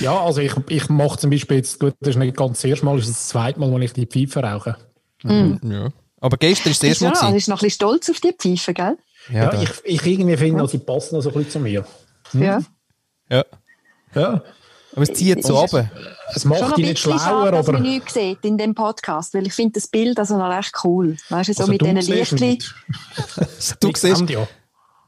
ja, 0.00 0.20
also 0.20 0.40
ich, 0.40 0.52
ich 0.68 0.88
mache 0.88 1.18
zum 1.18 1.30
Beispiel 1.30 1.58
jetzt, 1.58 1.78
gut, 1.78 1.94
das 2.00 2.10
ist 2.10 2.16
nicht 2.16 2.36
ganz 2.36 2.60
das 2.60 2.64
erste 2.64 2.84
Mal, 2.86 2.96
das 2.96 3.08
ist 3.08 3.18
das 3.18 3.28
zweite 3.28 3.60
Mal, 3.60 3.70
wo 3.70 3.78
ich 3.78 3.92
die 3.92 4.06
Pfeife 4.06 4.40
rauche. 4.40 4.76
Ja. 5.22 5.88
Aber 6.20 6.36
gestern 6.36 6.66
war 6.66 6.72
das 6.72 6.82
erste 6.82 7.04
Mal. 7.04 7.12
Ja, 7.14 7.20
gewesen. 7.20 7.36
ist 7.36 7.48
noch 7.48 7.58
ein 7.58 7.64
bisschen 7.64 7.70
stolz 7.70 8.10
auf 8.10 8.20
die 8.20 8.32
Pfeife, 8.32 8.74
gell? 8.74 8.98
Ja, 9.32 9.52
Ja, 9.52 9.62
ich, 9.62 9.70
ich 9.84 10.06
irgendwie 10.06 10.36
finde, 10.36 10.60
also, 10.60 10.72
sie 10.72 10.78
passen 10.84 11.14
noch 11.14 11.22
so 11.22 11.30
ein 11.30 11.34
bisschen 11.34 11.50
zu 11.50 11.60
mir. 11.60 11.84
Ja. 12.32 12.60
ja. 13.30 13.44
Ja. 14.14 14.42
Aber 14.92 15.02
es 15.02 15.12
zieht 15.12 15.44
so 15.44 15.56
runter. 15.58 15.90
Es 16.34 16.44
macht 16.44 16.76
dich 16.76 16.86
nicht 16.86 16.98
schlauer, 16.98 17.18
schade, 17.18 17.50
dass 17.52 17.68
aber... 17.68 17.78
man 17.78 17.82
nichts 17.82 18.14
sieht 18.14 18.44
in 18.44 18.58
dem 18.58 18.74
Podcast, 18.74 19.34
weil 19.34 19.46
ich 19.46 19.52
finde 19.52 19.72
das 19.74 19.86
Bild 19.88 20.18
also 20.18 20.36
noch 20.36 20.50
recht 20.50 20.72
cool. 20.84 21.16
Weißt 21.28 21.48
du, 21.48 21.52
so 21.54 21.60
Also 21.62 21.72
mit 21.72 21.80
diesen 21.80 21.96
Lichtchen. 22.14 22.58
Du 23.80 23.88
Ich 23.90 23.96
siehst... 23.96 24.28
ja. 24.30 24.46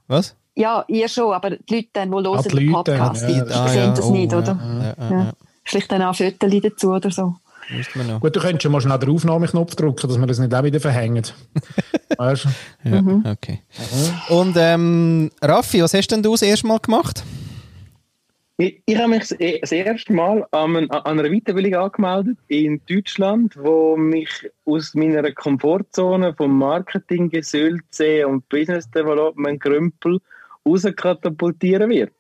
Was? 0.08 0.34
Ja, 0.54 0.84
ihr 0.88 1.08
schon, 1.08 1.32
aber 1.32 1.50
die 1.50 1.74
Leute, 1.74 1.88
dann, 1.94 2.10
die 2.10 2.16
hören 2.16 2.36
Ah, 2.36 2.42
die 2.42 2.56
den 2.56 2.72
Podcast, 2.72 3.22
die, 3.28 3.32
ja, 3.32 3.44
die 3.44 3.52
ah, 3.52 3.68
sehen 3.68 3.78
ja, 3.78 3.94
das 3.94 4.04
oh, 4.04 4.12
nicht, 4.12 4.34
oder? 4.34 4.58
ja, 4.60 4.82
ja, 4.82 5.10
Ja. 5.10 5.24
ja. 5.24 5.32
Vielleicht 5.64 5.92
dann 5.92 6.02
auch 6.02 6.14
Fotos 6.14 6.50
dazu 6.62 6.90
oder 6.90 7.10
so. 7.10 7.36
Gut, 8.20 8.36
du 8.36 8.40
könntest 8.40 8.62
schon 8.64 8.72
mal 8.72 8.80
schnell 8.80 8.98
den 8.98 9.08
Aufnahmeknopf 9.10 9.76
drücken, 9.76 10.08
dass 10.08 10.18
wir 10.18 10.26
das 10.26 10.38
nicht 10.40 10.52
auch 10.52 10.62
wieder 10.64 10.80
verhängen. 10.80 11.22
weißt 12.18 12.44
du? 12.44 12.48
Ja, 12.90 13.00
Mhm. 13.00 13.24
okay. 13.24 13.62
Und 14.28 14.56
ähm, 14.58 15.30
Raffi, 15.40 15.82
was 15.82 15.94
hast 15.94 16.08
denn 16.08 16.22
du 16.22 16.32
das 16.32 16.42
erste 16.42 16.66
Mal 16.66 16.80
gemacht? 16.80 17.22
Ich, 18.58 18.82
ich 18.84 18.96
habe 18.96 19.08
mich 19.08 19.28
das 19.28 19.72
erste 19.72 20.12
Mal 20.12 20.46
an, 20.50 20.90
einer 20.90 21.30
Weiterbildung 21.30 21.74
angemeldet 21.74 22.38
in 22.48 22.80
Deutschland, 22.88 23.56
wo 23.56 23.96
mich 23.96 24.50
aus 24.66 24.94
meiner 24.94 25.32
Komfortzone 25.32 26.34
vom 26.34 26.58
Marketing, 26.58 27.30
Gesülze 27.30 28.26
und 28.26 28.48
Business 28.48 28.90
Development 28.90 29.60
Krümpel 29.60 30.20
rauskatapultieren 30.66 31.90
wird. 31.90 32.12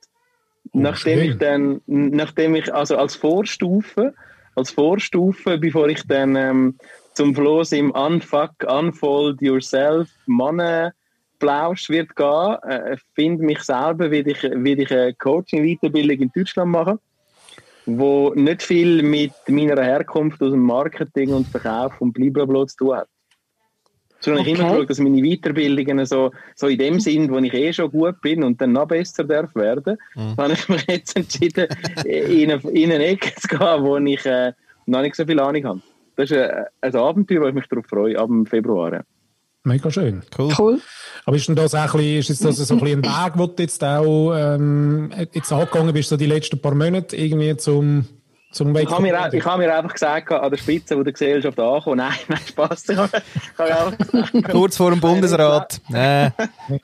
nachdem 0.72 1.18
schön. 1.18 1.30
ich 1.30 1.38
dann, 1.38 1.80
nachdem 1.86 2.54
ich 2.54 2.72
also 2.72 2.96
als 2.96 3.14
Vorstufe, 3.14 4.14
als 4.54 4.70
Vorstufe, 4.70 5.58
bevor 5.58 5.88
ich 5.88 6.06
dann 6.06 6.36
ähm, 6.36 6.78
zum 7.14 7.34
Floß 7.34 7.72
im 7.72 7.90
Unfuck, 7.90 8.52
Unfold 8.66 9.40
Yourself 9.42 10.08
Mannen 10.26 10.92
Plausch 11.42 11.90
wird 11.90 12.14
gehen, 12.14 12.56
äh, 12.68 12.96
finde 13.16 13.44
mich 13.44 13.58
selber, 13.60 14.12
wie 14.12 14.20
ich, 14.20 14.42
wie 14.44 14.74
ich 14.74 14.92
eine 14.92 15.12
Coaching-Weiterbildung 15.14 16.18
in 16.20 16.30
Deutschland 16.32 16.70
mache, 16.70 17.00
wo 17.84 18.32
nicht 18.34 18.62
viel 18.62 19.02
mit 19.02 19.32
meiner 19.48 19.82
Herkunft 19.82 20.40
aus 20.40 20.52
dem 20.52 20.60
Marketing 20.62 21.32
und 21.32 21.48
Verkauf 21.50 22.00
und 22.00 22.12
blablabla 22.12 22.68
zu 22.68 22.76
tun 22.76 22.96
hat. 22.96 23.08
Sondern 24.20 24.46
ich 24.46 24.52
Okay. 24.52 24.60
immer 24.60 24.70
geschaut, 24.70 24.90
dass 24.90 25.00
meine 25.00 25.20
Weiterbildungen 25.20 26.06
so, 26.06 26.30
so 26.54 26.68
in 26.68 26.78
dem 26.78 27.00
sind, 27.00 27.28
wo 27.32 27.38
ich 27.38 27.52
eh 27.52 27.72
schon 27.72 27.90
gut 27.90 28.20
bin 28.20 28.44
und 28.44 28.60
dann 28.60 28.70
noch 28.70 28.86
besser 28.86 29.24
darf 29.24 29.52
werden, 29.56 29.98
Mhm. 30.14 30.36
habe 30.36 30.52
ich 30.52 30.68
mich 30.68 30.86
jetzt 30.86 31.16
entschieden, 31.16 31.66
in 32.04 32.52
eine, 32.52 32.62
in 32.70 32.92
eine 32.92 33.04
Ecke 33.04 33.34
zu 33.34 33.48
gehen, 33.48 33.82
wo 33.82 33.96
ich 33.96 34.24
äh, 34.26 34.52
noch 34.86 35.02
nicht 35.02 35.16
so 35.16 35.26
viel 35.26 35.40
Ahnung 35.40 35.64
habe. 35.64 35.80
Das 36.14 36.30
ist 36.30 36.38
ein, 36.38 36.66
ein 36.82 36.94
Abenteuer, 36.94 37.40
wo 37.40 37.48
ich 37.48 37.54
mich 37.54 37.66
darauf 37.66 37.86
freue, 37.86 38.16
ab 38.16 38.28
dem 38.28 38.46
Februar. 38.46 39.02
Mega 39.64 39.90
schön. 39.92 40.22
Cool. 40.36 40.52
Cool. 40.58 40.80
Aber 41.24 41.36
ist 41.36 41.46
denn 41.46 41.54
das 41.54 41.74
auch 41.74 41.94
ein 41.94 42.00
bisschen, 42.00 42.18
ist 42.18 42.28
jetzt 42.28 42.44
das 42.44 42.56
so 42.56 42.74
ein, 42.74 42.80
bisschen 42.80 43.04
ein 43.04 43.04
Weg, 43.04 43.32
wo 43.36 43.46
du 43.46 43.62
jetzt 43.62 43.82
auch 43.84 44.34
ähm, 44.34 45.12
jetzt 45.32 45.52
angegangen 45.52 45.92
bist, 45.92 46.08
so 46.08 46.16
die 46.16 46.26
letzten 46.26 46.60
paar 46.60 46.74
Monate 46.74 47.16
irgendwie 47.16 47.56
zum, 47.56 48.06
zum 48.50 48.76
Ich 48.76 48.90
habe 48.90 49.02
mir, 49.02 49.30
ich 49.32 49.44
habe 49.44 49.62
mir 49.62 49.76
einfach 49.76 49.92
gesagt, 49.92 50.32
an 50.32 50.50
der 50.50 50.58
Spitze 50.58 50.98
wo 50.98 51.02
der 51.02 51.12
Gesellschaft 51.12 51.58
ankommen, 51.60 51.98
nein, 51.98 52.14
nein, 52.28 52.40
Spaß. 52.44 52.88
Ich 52.88 52.96
habe, 52.96 53.22
ich 53.34 53.58
habe 53.58 53.76
einfach 53.76 53.98
gesagt, 53.98 54.50
Kurz 54.50 54.76
vor 54.76 54.90
dem 54.90 55.00
Bundesrat. 55.00 55.80
Nee, 55.88 56.30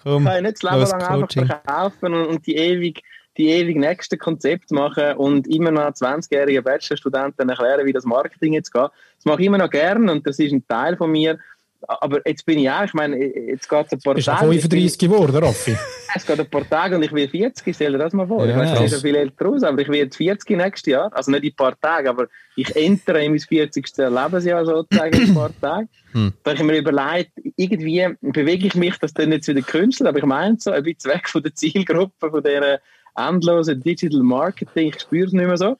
komm. 0.02 0.22
Ich 0.22 0.24
kann 0.24 0.34
ja 0.34 0.40
nicht 0.40 0.62
das 0.62 0.70
Leben 0.70 1.00
lang 1.00 1.22
einfach 1.22 1.46
verkaufen 1.46 2.14
und, 2.14 2.26
und 2.26 2.46
die 2.46 2.56
ewig 2.56 3.02
die 3.38 3.50
ewig 3.50 3.76
nächsten 3.76 4.18
Konzepte 4.18 4.74
machen 4.74 5.12
und 5.12 5.46
immer 5.46 5.70
noch 5.70 5.90
20-jährigen 5.90 6.64
Bachelorstudenten 6.64 7.48
erklären, 7.48 7.86
wie 7.86 7.92
das 7.92 8.04
Marketing 8.04 8.54
jetzt 8.54 8.72
geht. 8.72 8.82
Das 8.82 9.24
mache 9.24 9.40
ich 9.40 9.46
immer 9.46 9.58
noch 9.58 9.70
gern 9.70 10.08
und 10.08 10.26
das 10.26 10.40
ist 10.40 10.52
ein 10.52 10.66
Teil 10.66 10.96
von 10.96 11.12
mir. 11.12 11.38
Aber 11.86 12.20
jetzt 12.26 12.44
bin 12.44 12.58
ich 12.58 12.68
auch, 12.68 12.82
ich 12.82 12.94
meine, 12.94 13.16
jetzt 13.16 13.68
geht 13.68 13.86
es 13.86 13.92
ein 13.92 14.00
paar 14.00 14.14
Bist 14.14 14.26
du 14.26 14.32
Tage. 14.32 14.46
35 14.46 14.98
geworden, 14.98 15.36
Raffi? 15.36 15.76
Es 16.14 16.24
geht 16.24 16.40
ein 16.40 16.48
paar 16.48 16.68
Tage 16.68 16.96
und 16.96 17.02
ich 17.02 17.12
will 17.12 17.28
40, 17.28 17.74
stell 17.74 17.92
dir 17.92 17.98
das 17.98 18.14
mal 18.14 18.26
vor. 18.26 18.44
Ja, 18.46 18.52
ich 18.52 18.56
weiß 18.56 18.80
nicht, 18.80 18.94
so 18.94 19.00
viel 19.00 19.14
älter 19.14 19.46
aus, 19.46 19.62
aber 19.62 19.82
ich 19.82 19.88
werde 19.88 20.10
40 20.10 20.56
nächstes 20.56 20.90
Jahr. 20.90 21.14
Also 21.14 21.30
nicht 21.30 21.44
in 21.44 21.50
ein 21.50 21.56
paar 21.56 21.78
Tagen, 21.78 22.08
aber 22.08 22.28
ich 22.56 22.74
entere 22.74 23.22
in 23.22 23.32
mein 23.32 23.40
40. 23.40 23.86
Lebensjahr 23.96 24.64
sozusagen 24.64 25.14
in 25.14 25.28
ein 25.28 25.34
paar 25.34 25.52
Tage. 25.60 25.88
Hm. 26.12 26.32
Da 26.42 26.50
habe 26.52 26.60
ich 26.60 26.66
mir 26.66 26.78
überlegt, 26.78 27.32
irgendwie 27.56 28.08
bewege 28.22 28.66
ich 28.68 28.74
mich, 28.74 28.96
das 28.98 29.12
dann 29.12 29.32
jetzt 29.32 29.48
wieder 29.48 29.60
künstlich, 29.60 30.08
aber 30.08 30.18
ich 30.18 30.24
meine 30.24 30.56
so, 30.58 30.70
ein 30.70 30.82
bisschen 30.82 31.12
weg 31.12 31.28
von 31.28 31.42
der 31.42 31.54
Zielgruppe, 31.54 32.30
von 32.30 32.42
dieser 32.42 32.80
endlosen 33.14 33.82
Digital 33.82 34.22
Marketing, 34.22 34.88
ich 34.88 35.00
spüre 35.00 35.26
es 35.26 35.32
nicht 35.32 35.46
mehr 35.46 35.58
so. 35.58 35.76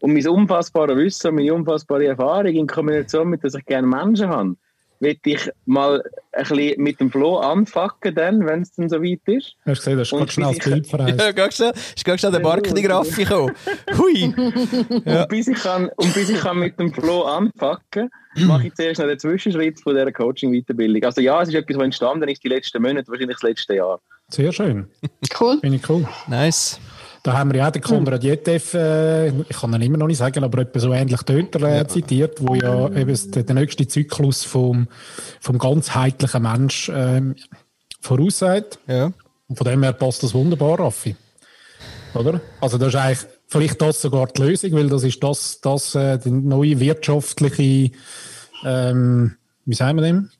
Und 0.00 0.14
mein 0.14 0.26
unfassbares 0.26 0.96
Wissen, 0.96 1.34
meine 1.34 1.52
unfassbare 1.52 2.06
Erfahrung 2.06 2.54
in 2.54 2.66
Kombination 2.66 3.28
mit, 3.28 3.42
dass 3.42 3.54
ich 3.54 3.66
gerne 3.66 3.86
Menschen 3.86 4.28
habe, 4.28 4.56
will 5.00 5.18
ich 5.24 5.50
mal 5.66 6.02
ein 6.32 6.44
bisschen 6.44 6.82
mit 6.82 7.00
dem 7.00 7.10
Flow 7.10 7.38
anfacken, 7.38 8.14
dann, 8.14 8.46
wenn 8.46 8.62
es 8.62 8.72
dann 8.72 8.88
so 8.88 9.02
weit 9.02 9.20
ist. 9.26 9.54
Hast 9.64 9.86
du 9.86 9.90
gesehen, 9.94 9.98
das 9.98 10.12
ist 10.12 10.18
ganz 10.18 10.32
schnell 10.32 10.54
das 10.54 10.64
Bild 10.64 10.86
vereist. 10.86 11.20
Ja, 11.20 11.32
ganz 11.32 11.56
schnell, 11.56 11.72
ist 11.72 12.04
ganz 12.04 12.20
schnell 12.20 12.32
der 12.32 12.40
Marketing-Raffi 12.40 13.24
gekommen. 13.24 13.54
Hui. 13.96 14.34
Ja. 15.04 15.22
Und, 15.22 15.28
bis 15.28 15.48
ich 15.48 15.58
kann, 15.58 15.88
und 15.96 16.14
bis 16.14 16.28
ich 16.28 16.40
kann 16.40 16.58
mit 16.58 16.78
dem 16.78 16.92
Flow 16.92 17.22
anpacken, 17.22 18.10
mache 18.36 18.68
ich 18.68 18.74
zuerst 18.74 19.00
noch 19.00 19.06
den 19.06 19.18
Zwischenschritt 19.18 19.80
von 19.80 19.94
dieser 19.94 20.12
Coaching-Weiterbildung. 20.12 21.02
Also 21.04 21.20
ja, 21.20 21.40
es 21.42 21.48
ist 21.48 21.54
etwas, 21.54 21.76
was 21.76 21.84
entstanden 21.84 22.28
ist 22.28 22.42
die 22.42 22.48
letzten 22.48 22.82
Monate, 22.82 23.08
wahrscheinlich 23.08 23.36
das 23.36 23.42
letzte 23.42 23.76
Jahr. 23.76 24.00
Sehr 24.28 24.52
schön. 24.52 24.88
Cool. 25.38 25.58
Finde 25.60 25.76
ich 25.76 25.88
cool. 25.88 26.06
Nice. 26.26 26.80
Da 27.28 27.36
haben 27.36 27.52
wir 27.52 27.58
ja 27.58 27.70
den 27.70 27.82
Konrad 27.82 28.24
Jetev, 28.24 28.72
äh, 28.72 29.28
ich 29.28 29.60
kann 29.60 29.74
ihn 29.74 29.82
immer 29.82 29.98
noch 29.98 30.06
nicht 30.06 30.16
sagen, 30.16 30.44
aber 30.44 30.62
etwas 30.62 30.84
so 30.84 30.94
ähnlich 30.94 31.20
dort 31.24 31.56
äh, 31.56 31.76
ja. 31.76 31.86
zitiert, 31.86 32.38
wo 32.40 32.54
ja 32.54 32.88
eben 32.88 33.32
der, 33.32 33.42
der 33.42 33.54
nächste 33.54 33.86
Zyklus 33.86 34.44
vom, 34.44 34.88
vom 35.38 35.58
ganzheitlichen 35.58 36.42
Mensch 36.42 36.90
ähm, 36.90 37.36
voraussagt. 38.00 38.78
Ja. 38.86 39.12
Und 39.46 39.56
von 39.56 39.66
dem 39.66 39.82
her 39.82 39.92
passt 39.92 40.22
das 40.22 40.32
wunderbar, 40.32 40.80
Raffi. 40.80 41.16
Oder? 42.14 42.40
Also 42.62 42.78
das 42.78 42.88
ist 42.88 42.94
eigentlich 42.94 43.26
vielleicht 43.46 43.82
das 43.82 44.00
sogar 44.00 44.28
die 44.28 44.40
Lösung, 44.40 44.72
weil 44.72 44.88
das 44.88 45.04
ist 45.04 45.22
das, 45.22 45.60
das 45.60 45.94
äh, 45.96 46.16
die 46.16 46.30
neue 46.30 46.80
wirtschaftliche, 46.80 47.94
ähm, 48.64 49.36
wie 49.66 49.74
sagen 49.74 49.98
wir 49.98 50.02
dem? 50.02 50.30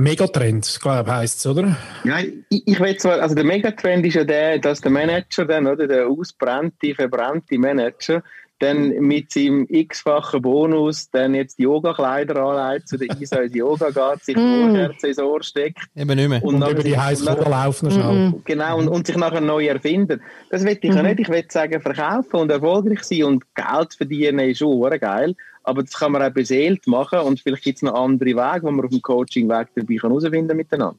Megatrend, 0.00 0.78
glaube 0.80 1.10
ich, 1.10 1.14
heisst 1.14 1.40
es, 1.40 1.46
oder? 1.46 1.76
Ja, 2.04 2.20
ich, 2.48 2.66
ich 2.66 2.80
will 2.80 2.96
zwar, 2.96 3.20
also 3.20 3.34
der 3.34 3.44
Megatrend 3.44 4.06
ist 4.06 4.14
ja 4.14 4.24
der, 4.24 4.58
dass 4.58 4.80
der 4.80 4.90
Manager 4.90 5.44
dann, 5.44 5.66
oder, 5.66 5.86
der 5.86 6.08
ausbrannte, 6.08 6.94
verbrannte 6.94 7.58
Manager, 7.58 8.22
dann 8.60 8.88
mit 9.00 9.30
seinem 9.30 9.66
x-fachen 9.68 10.40
Bonus 10.40 11.10
dann 11.10 11.34
jetzt 11.34 11.58
die 11.58 11.64
Yoga-Kleider 11.64 12.36
anlegt, 12.36 12.88
zu 12.88 12.96
der 12.96 13.08
Isa 13.20 13.40
ins 13.40 13.54
Yoga 13.54 13.90
geht, 13.90 14.24
sich 14.24 14.36
mm. 14.36 14.70
Ohrherzen 14.70 15.08
ins 15.10 15.18
Ohr 15.18 15.42
steckt. 15.42 15.80
Eben 15.94 16.16
nicht 16.16 16.28
mehr. 16.28 16.42
Und, 16.44 16.62
und 16.62 16.70
über 16.70 16.82
die 16.82 16.98
heiße 16.98 17.24
Cola 17.24 17.64
laufen 17.64 17.90
schnell. 17.90 18.34
Genau, 18.44 18.78
und, 18.78 18.88
und 18.88 19.06
sich 19.06 19.16
nachher 19.16 19.40
neu 19.42 19.66
erfinden. 19.66 20.22
Das 20.50 20.64
will 20.64 20.78
ich 20.80 20.90
mm. 20.90 20.96
ja 20.96 21.02
nicht. 21.02 21.20
Ich 21.20 21.28
will 21.28 21.44
sagen, 21.48 21.80
verkaufen 21.80 22.36
und 22.36 22.50
erfolgreich 22.50 23.02
sein 23.02 23.24
und 23.24 23.44
Geld 23.54 23.94
verdienen 23.94 24.50
ist 24.50 24.58
schon 24.58 24.98
geil. 24.98 25.34
Aber 25.70 25.84
das 25.84 25.92
kann 25.92 26.10
man 26.10 26.20
auch 26.20 26.30
beseelt 26.30 26.84
machen 26.88 27.20
und 27.20 27.38
vielleicht 27.38 27.62
gibt 27.62 27.76
es 27.76 27.82
noch 27.82 27.94
andere 27.94 28.30
Wege, 28.30 28.62
wo 28.64 28.72
man 28.72 28.84
auf 28.84 28.90
dem 28.90 29.00
Coaching-Weg 29.00 29.68
dabei 29.76 29.94
herausfinden 29.94 30.48
kann 30.48 30.56
miteinander. 30.56 30.98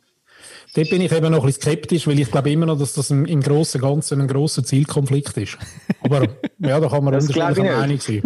Dort 0.74 0.90
bin 0.90 1.02
ich 1.02 1.12
eben 1.12 1.30
noch 1.30 1.42
ein 1.42 1.46
bisschen 1.46 1.62
skeptisch, 1.64 2.08
weil 2.08 2.18
ich 2.22 2.32
glaube 2.32 2.50
immer 2.52 2.66
noch, 2.66 2.80
dass 2.80 2.94
das 2.94 3.12
im, 3.12 3.26
im 3.26 3.42
Großen 3.42 3.82
und 3.82 3.90
Ganzen 3.90 4.22
ein 4.22 4.28
grosser 4.30 4.64
Zielkonflikt 4.64 5.36
ist. 5.36 5.58
Aber 6.02 6.26
ja, 6.60 6.80
da 6.80 6.88
kann 6.88 7.04
man 7.04 7.14
unterschiedlicher 7.16 7.78
Meinung 7.78 8.00
sein. 8.00 8.22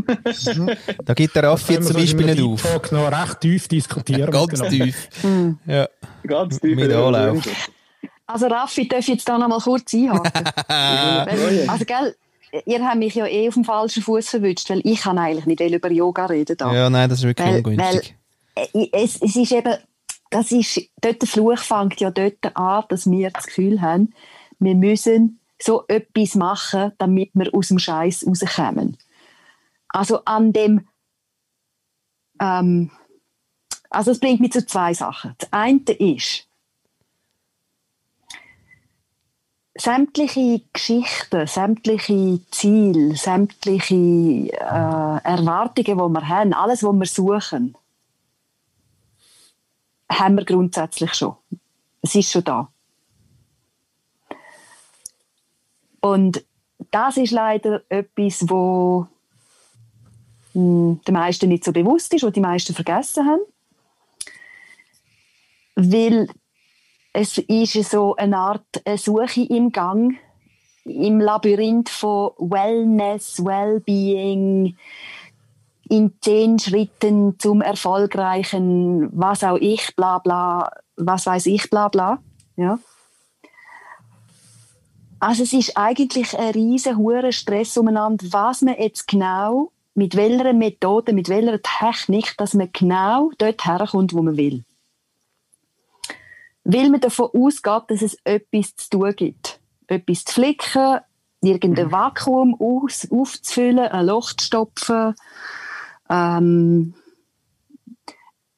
da 1.04 1.14
gibt 1.16 1.36
der 1.36 1.44
Raffi 1.46 1.80
zum 1.80 1.96
Beispiel 1.96 2.28
nicht 2.28 2.44
auf. 2.44 2.92
noch 2.92 3.12
recht 3.12 3.42
tief 3.42 3.68
diskutieren. 3.68 4.30
Ganz 4.30 4.62
tief. 4.70 5.10
Hm. 5.22 5.58
ja. 5.66 5.88
Ganz 6.28 6.60
tief. 6.60 6.76
Mit 6.76 6.94
Anlauf. 6.94 7.44
Also 8.28 8.46
Raffi, 8.46 8.88
darf 8.88 9.00
ich 9.00 9.08
jetzt 9.08 9.28
da 9.28 9.40
noch 9.40 9.48
mal 9.48 9.60
kurz 9.60 9.92
einhaken? 9.96 10.32
also 11.68 11.86
gell, 11.86 12.16
ihr 12.66 12.86
habt 12.86 12.98
mich 12.98 13.16
ja 13.16 13.28
eh 13.28 13.48
auf 13.48 13.54
dem 13.56 13.64
falschen 13.64 14.04
Fuß 14.04 14.30
verwünscht, 14.30 14.70
weil 14.70 14.82
ich 14.84 15.02
kann 15.02 15.18
eigentlich 15.18 15.46
nicht 15.46 15.62
über 15.62 15.92
Yoga 15.92 16.26
reden. 16.26 16.58
Da. 16.58 16.74
Ja, 16.74 16.90
nein, 16.90 17.10
das 17.10 17.20
ist 17.20 17.26
wirklich 17.26 17.48
weil, 17.48 17.58
ungünstig. 17.58 18.16
Weil, 18.56 18.68
äh, 18.74 18.90
es, 18.92 19.22
es 19.22 19.36
ist 19.36 19.52
eben 19.52 19.76
das 20.30 20.52
ist, 20.52 20.82
dort 21.02 21.22
der 21.22 21.30
Fluch 21.30 21.60
fängt 21.60 22.00
ja 22.02 22.12
dort 22.12 22.58
an, 22.58 22.84
dass 22.90 23.10
wir 23.10 23.32
das 23.32 23.46
Gefühl 23.46 23.82
haben, 23.82 24.14
wir 24.60 24.76
müssen 24.76 25.40
so 25.62 25.86
etwas 25.88 26.36
machen, 26.36 26.92
damit 26.98 27.32
wir 27.34 27.54
aus 27.54 27.70
dem 27.70 27.80
Scheiß 27.80 28.26
rauskommen. 28.28 28.98
Also 29.88 30.26
an 30.26 30.52
dem, 30.52 30.88
ähm, 32.42 32.92
also 33.90 34.12
es 34.12 34.20
bringt 34.20 34.42
mich 34.42 34.52
zu 34.52 34.66
zwei 34.66 34.94
Sachen. 34.94 35.36
Das 35.38 35.54
eine 35.54 35.80
ist, 35.80 36.48
sämtliche 39.76 40.62
Geschichten, 40.72 41.48
sämtliche 41.48 42.40
Ziele, 42.50 43.16
sämtliche 43.16 43.96
äh, 43.96 45.20
Erwartungen, 45.24 45.98
die 45.98 46.14
wir 46.14 46.28
haben, 46.28 46.54
alles, 46.54 46.84
was 46.84 46.96
wir 46.96 47.06
suchen, 47.06 47.76
haben 50.10 50.36
wir 50.36 50.46
grundsätzlich 50.46 51.14
schon. 51.14 51.36
Es 52.02 52.16
ist 52.16 52.32
schon 52.32 52.44
da. 52.44 52.70
Und 56.00 56.46
das 56.92 57.18
ist 57.18 57.32
leider 57.32 57.82
etwas, 57.90 58.48
wo 58.48 59.08
hm, 60.54 61.02
den 61.06 61.14
meisten 61.14 61.50
nicht 61.50 61.66
so 61.66 61.74
bewusst 61.74 62.14
ist, 62.14 62.24
was 62.24 62.32
die 62.32 62.40
meisten 62.40 62.74
vergessen 62.74 63.26
haben. 63.26 63.42
Weil 65.76 66.30
es 67.16 67.38
ist 67.38 67.92
so 67.92 68.16
eine 68.18 68.38
Art 68.38 68.82
eine 68.84 68.98
Suche 68.98 69.42
im 69.42 69.72
Gang, 69.72 70.18
im 70.84 71.22
Labyrinth 71.22 71.90
von 71.90 72.32
Wellness, 72.38 73.44
Wellbeing, 73.44 74.76
in 75.88 76.14
zehn 76.20 76.60
Schritten 76.60 77.40
zum 77.40 77.62
erfolgreichen, 77.62 79.10
was 79.14 79.44
auch 79.44 79.58
ich, 79.58 79.96
bla 79.96 80.20
bla, 80.20 80.72
was 80.98 81.26
weiß 81.26 81.46
ich, 81.46 81.70
bla 81.70 81.88
bla. 81.88 82.20
Ja. 82.58 82.80
Also 85.20 85.44
es 85.44 85.54
ist 85.54 85.78
eigentlich 85.78 86.38
ein 86.38 86.52
riesen 86.52 86.98
hoher 86.98 87.32
Stress 87.32 87.78
umeinander, 87.78 88.26
was 88.32 88.62
man 88.62 88.76
jetzt 88.78 89.08
genau, 89.08 89.72
mit 89.94 90.18
welcher 90.18 90.52
Methode, 90.52 91.14
mit 91.14 91.30
welcher 91.30 91.62
Technik, 91.62 92.36
dass 92.38 92.54
man 92.54 92.70
genau 92.74 93.32
dort 93.38 93.66
herkommt, 93.66 94.14
wo 94.14 94.22
man 94.22 94.36
will. 94.36 94.66
Weil 96.66 96.90
man 96.90 97.00
davon 97.00 97.30
ausgeht, 97.34 97.84
dass 97.88 98.02
es 98.02 98.18
etwas 98.24 98.76
zu 98.76 98.90
tun 98.90 99.16
gibt. 99.16 99.60
Etwas 99.88 100.26
zu 100.26 100.34
flicken, 100.34 101.00
irgendein 101.42 101.92
Vakuum 101.92 102.56
aus, 102.60 103.08
aufzufüllen, 103.10 103.88
ein 103.88 104.06
Loch 104.08 104.34
zu 104.34 104.46
stopfen, 104.46 105.16
ähm, 106.10 106.96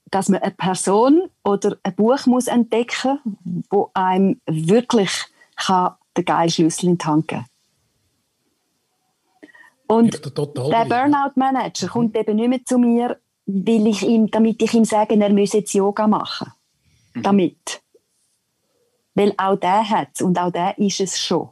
dass 0.09 0.29
man 0.29 0.41
eine 0.41 0.51
Person 0.51 1.29
oder 1.43 1.77
ein 1.83 1.95
Buch 1.95 2.25
muss 2.25 2.47
entdecken 2.47 3.19
muss, 3.43 3.63
wo 3.69 3.91
einem 3.93 4.39
wirklich 4.45 5.11
kann 5.57 5.95
den 6.15 6.25
geilen 6.25 6.49
Schlüssel 6.49 6.89
in 6.89 6.97
die 6.97 7.05
Hand 7.05 7.27
geben 7.27 7.45
Und 9.87 10.13
der 10.23 10.85
Burnout-Manager 10.85 11.87
kommt 11.87 12.15
eben 12.15 12.37
nicht 12.37 12.49
mehr 12.49 12.65
zu 12.65 12.77
mir, 12.77 13.19
weil 13.45 13.87
ich 13.87 14.03
ihm, 14.03 14.31
damit 14.31 14.61
ich 14.61 14.73
ihm 14.73 14.85
sage, 14.85 15.19
er 15.19 15.29
müsse 15.29 15.57
jetzt 15.57 15.73
Yoga 15.73 16.07
machen. 16.07 16.53
Mhm. 17.13 17.23
Damit. 17.23 17.81
Weil 19.17 19.33
auch 19.37 19.55
der 19.55 19.89
hat 19.89 20.21
und 20.21 20.37
auch 20.37 20.51
der 20.51 20.77
ist 20.77 20.99
es 20.99 21.19
schon. 21.19 21.49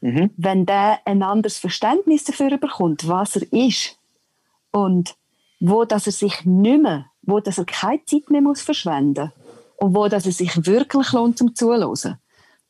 Mhm. 0.00 0.30
Wenn 0.36 0.66
der 0.66 0.98
ein 1.04 1.22
anderes 1.22 1.58
Verständnis 1.58 2.24
dafür 2.24 2.58
bekommt, 2.58 3.06
was 3.06 3.36
er 3.36 3.52
ist, 3.52 3.96
und 4.76 5.16
wo 5.58 5.84
dass 5.86 6.06
er 6.06 6.12
sich 6.12 6.44
nicht 6.44 6.82
mehr, 6.82 7.06
wo 7.22 7.40
dass 7.40 7.58
er 7.58 7.64
keine 7.64 8.04
Zeit 8.04 8.28
mehr 8.28 8.42
muss 8.42 8.60
verschwenden 8.60 9.32
und 9.78 9.94
wo 9.94 10.06
dass 10.08 10.26
er 10.26 10.32
sich 10.32 10.66
wirklich 10.66 11.12
lohnt 11.12 11.38
zum 11.38 11.54
Zuhören, 11.54 12.18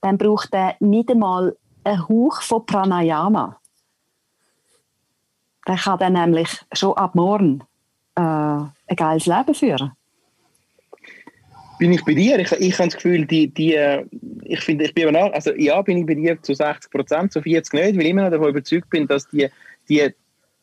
dann 0.03 0.19
braucht 0.19 0.55
er 0.55 0.77
nicht 0.79 1.11
einmal 1.11 1.57
einen 1.83 2.09
Hauch 2.09 2.43
von 2.43 2.65
Pranayama. 2.65 3.59
Der 5.67 5.77
kann 5.77 5.99
dann 5.99 6.13
nämlich 6.13 6.65
schon 6.73 6.97
ab 6.97 7.17
morgen 7.17 7.65
äh, 8.15 8.21
ein 8.21 8.97
geiles 8.97 9.27
Leben 9.27 9.55
führen. 9.55 9.96
Bin 11.79 11.93
ich 11.93 12.05
bei 12.05 12.15
dir? 12.15 12.39
Ich, 12.39 12.53
ich 12.53 12.79
habe 12.79 12.89
das 12.89 12.97
Gefühl, 12.97 13.27
die, 13.27 13.49
die, 13.49 13.75
äh, 13.75 14.05
ich 14.45 14.61
finde, 14.61 14.87
ich 14.87 14.95
bin 14.95 15.15
auch, 15.15 15.33
also 15.33 15.53
ja, 15.57 15.81
bin 15.83 15.99
ich 15.99 16.07
bei 16.07 16.15
dir 16.15 16.41
zu 16.41 16.55
60 16.55 16.91
Prozent, 16.91 17.33
zu 17.33 17.43
40 17.43 17.73
nicht, 17.75 17.97
weil 17.97 18.03
ich 18.03 18.11
immer 18.11 18.23
noch 18.23 18.31
davon 18.31 18.49
überzeugt 18.49 18.89
bin, 18.91 19.07
dass 19.07 19.29
die, 19.29 19.49
die 19.89 20.09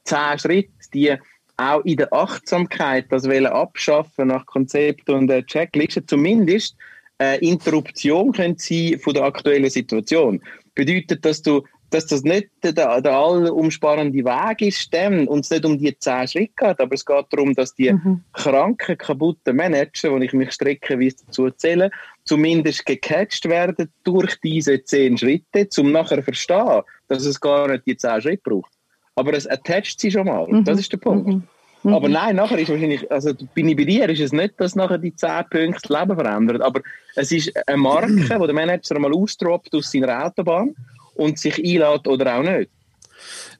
10 0.05 0.39
Schritte, 0.39 0.69
die 0.93 1.15
auch 1.57 1.81
in 1.85 1.97
der 1.97 2.11
Achtsamkeit 2.11 3.05
das 3.09 3.25
wollen 3.25 3.45
abschaffen 3.45 4.29
nach 4.29 4.45
Konzept 4.45 5.09
und 5.09 5.29
äh, 5.29 5.43
Checklisten, 5.43 6.07
zumindest 6.07 6.75
äh, 7.21 7.37
Interruption 7.47 8.31
können 8.31 8.57
sein 8.57 8.99
von 8.99 9.13
der 9.13 9.23
aktuellen 9.23 9.69
Situation. 9.69 10.41
Bedeutet, 10.75 11.23
dass 11.25 11.41
du 11.41 11.63
dass 11.89 12.07
das 12.07 12.23
nicht 12.23 12.47
der, 12.63 12.73
der 12.73 13.11
allumspannende 13.11 14.25
Weg 14.25 14.61
ist 14.63 14.91
dem, 14.91 15.27
und 15.27 15.41
es 15.41 15.51
nicht 15.51 15.63
um 15.63 15.77
die 15.77 15.95
zehn 15.99 16.27
Schritte 16.27 16.53
geht, 16.57 16.79
aber 16.79 16.95
es 16.95 17.05
geht 17.05 17.25
darum, 17.29 17.53
dass 17.53 17.75
die 17.75 17.93
mhm. 17.93 18.23
kranken, 18.33 18.97
kaputten 18.97 19.55
Manager, 19.55 20.11
wo 20.11 20.17
ich 20.17 20.33
mich 20.33 20.53
streckenweise 20.53 21.17
dazu 21.27 21.51
zähle, 21.51 21.91
zumindest 22.23 22.87
gecatcht 22.87 23.47
werden 23.47 23.91
durch 24.03 24.35
diese 24.43 24.83
zehn 24.83 25.19
Schritte, 25.19 25.69
um 25.79 25.91
nachher 25.91 26.17
zu 26.17 26.23
verstehen, 26.23 26.81
dass 27.09 27.25
es 27.25 27.39
gar 27.39 27.67
nicht 27.67 27.85
die 27.85 27.95
zehn 27.95 28.19
Schritte 28.23 28.41
braucht 28.43 28.73
aber 29.15 29.33
es 29.33 29.47
attached 29.47 29.99
sie 29.99 30.11
schon 30.11 30.25
mal. 30.25 30.47
Mhm. 30.47 30.63
Das 30.63 30.79
ist 30.79 30.91
der 30.91 30.97
Punkt. 30.97 31.27
Mhm. 31.27 31.43
Mhm. 31.83 31.93
Aber 31.93 32.09
nein, 32.09 32.35
nachher 32.35 32.57
ist 32.57 32.69
wahrscheinlich, 32.69 33.11
also 33.11 33.33
bin 33.53 33.67
ich 33.67 33.75
bei 33.75 33.83
dir, 33.83 34.09
ist 34.09 34.21
es 34.21 34.31
nicht, 34.31 34.53
dass 34.57 34.75
nachher 34.75 34.97
die 34.97 35.15
10 35.15 35.29
Punkte 35.49 35.79
das 35.81 35.99
Leben 35.99 36.15
verändert, 36.15 36.61
aber 36.61 36.81
es 37.15 37.31
ist 37.31 37.51
eine 37.67 37.77
Marke, 37.77 38.39
wo 38.39 38.45
der 38.45 38.55
Manager 38.55 38.99
mal 38.99 39.13
austroppt 39.13 39.75
aus 39.75 39.91
seiner 39.91 40.25
Autobahn 40.25 40.75
und 41.15 41.37
sich 41.37 41.57
einlädt 41.57 42.07
oder 42.07 42.37
auch 42.37 42.43
nicht. 42.43 42.69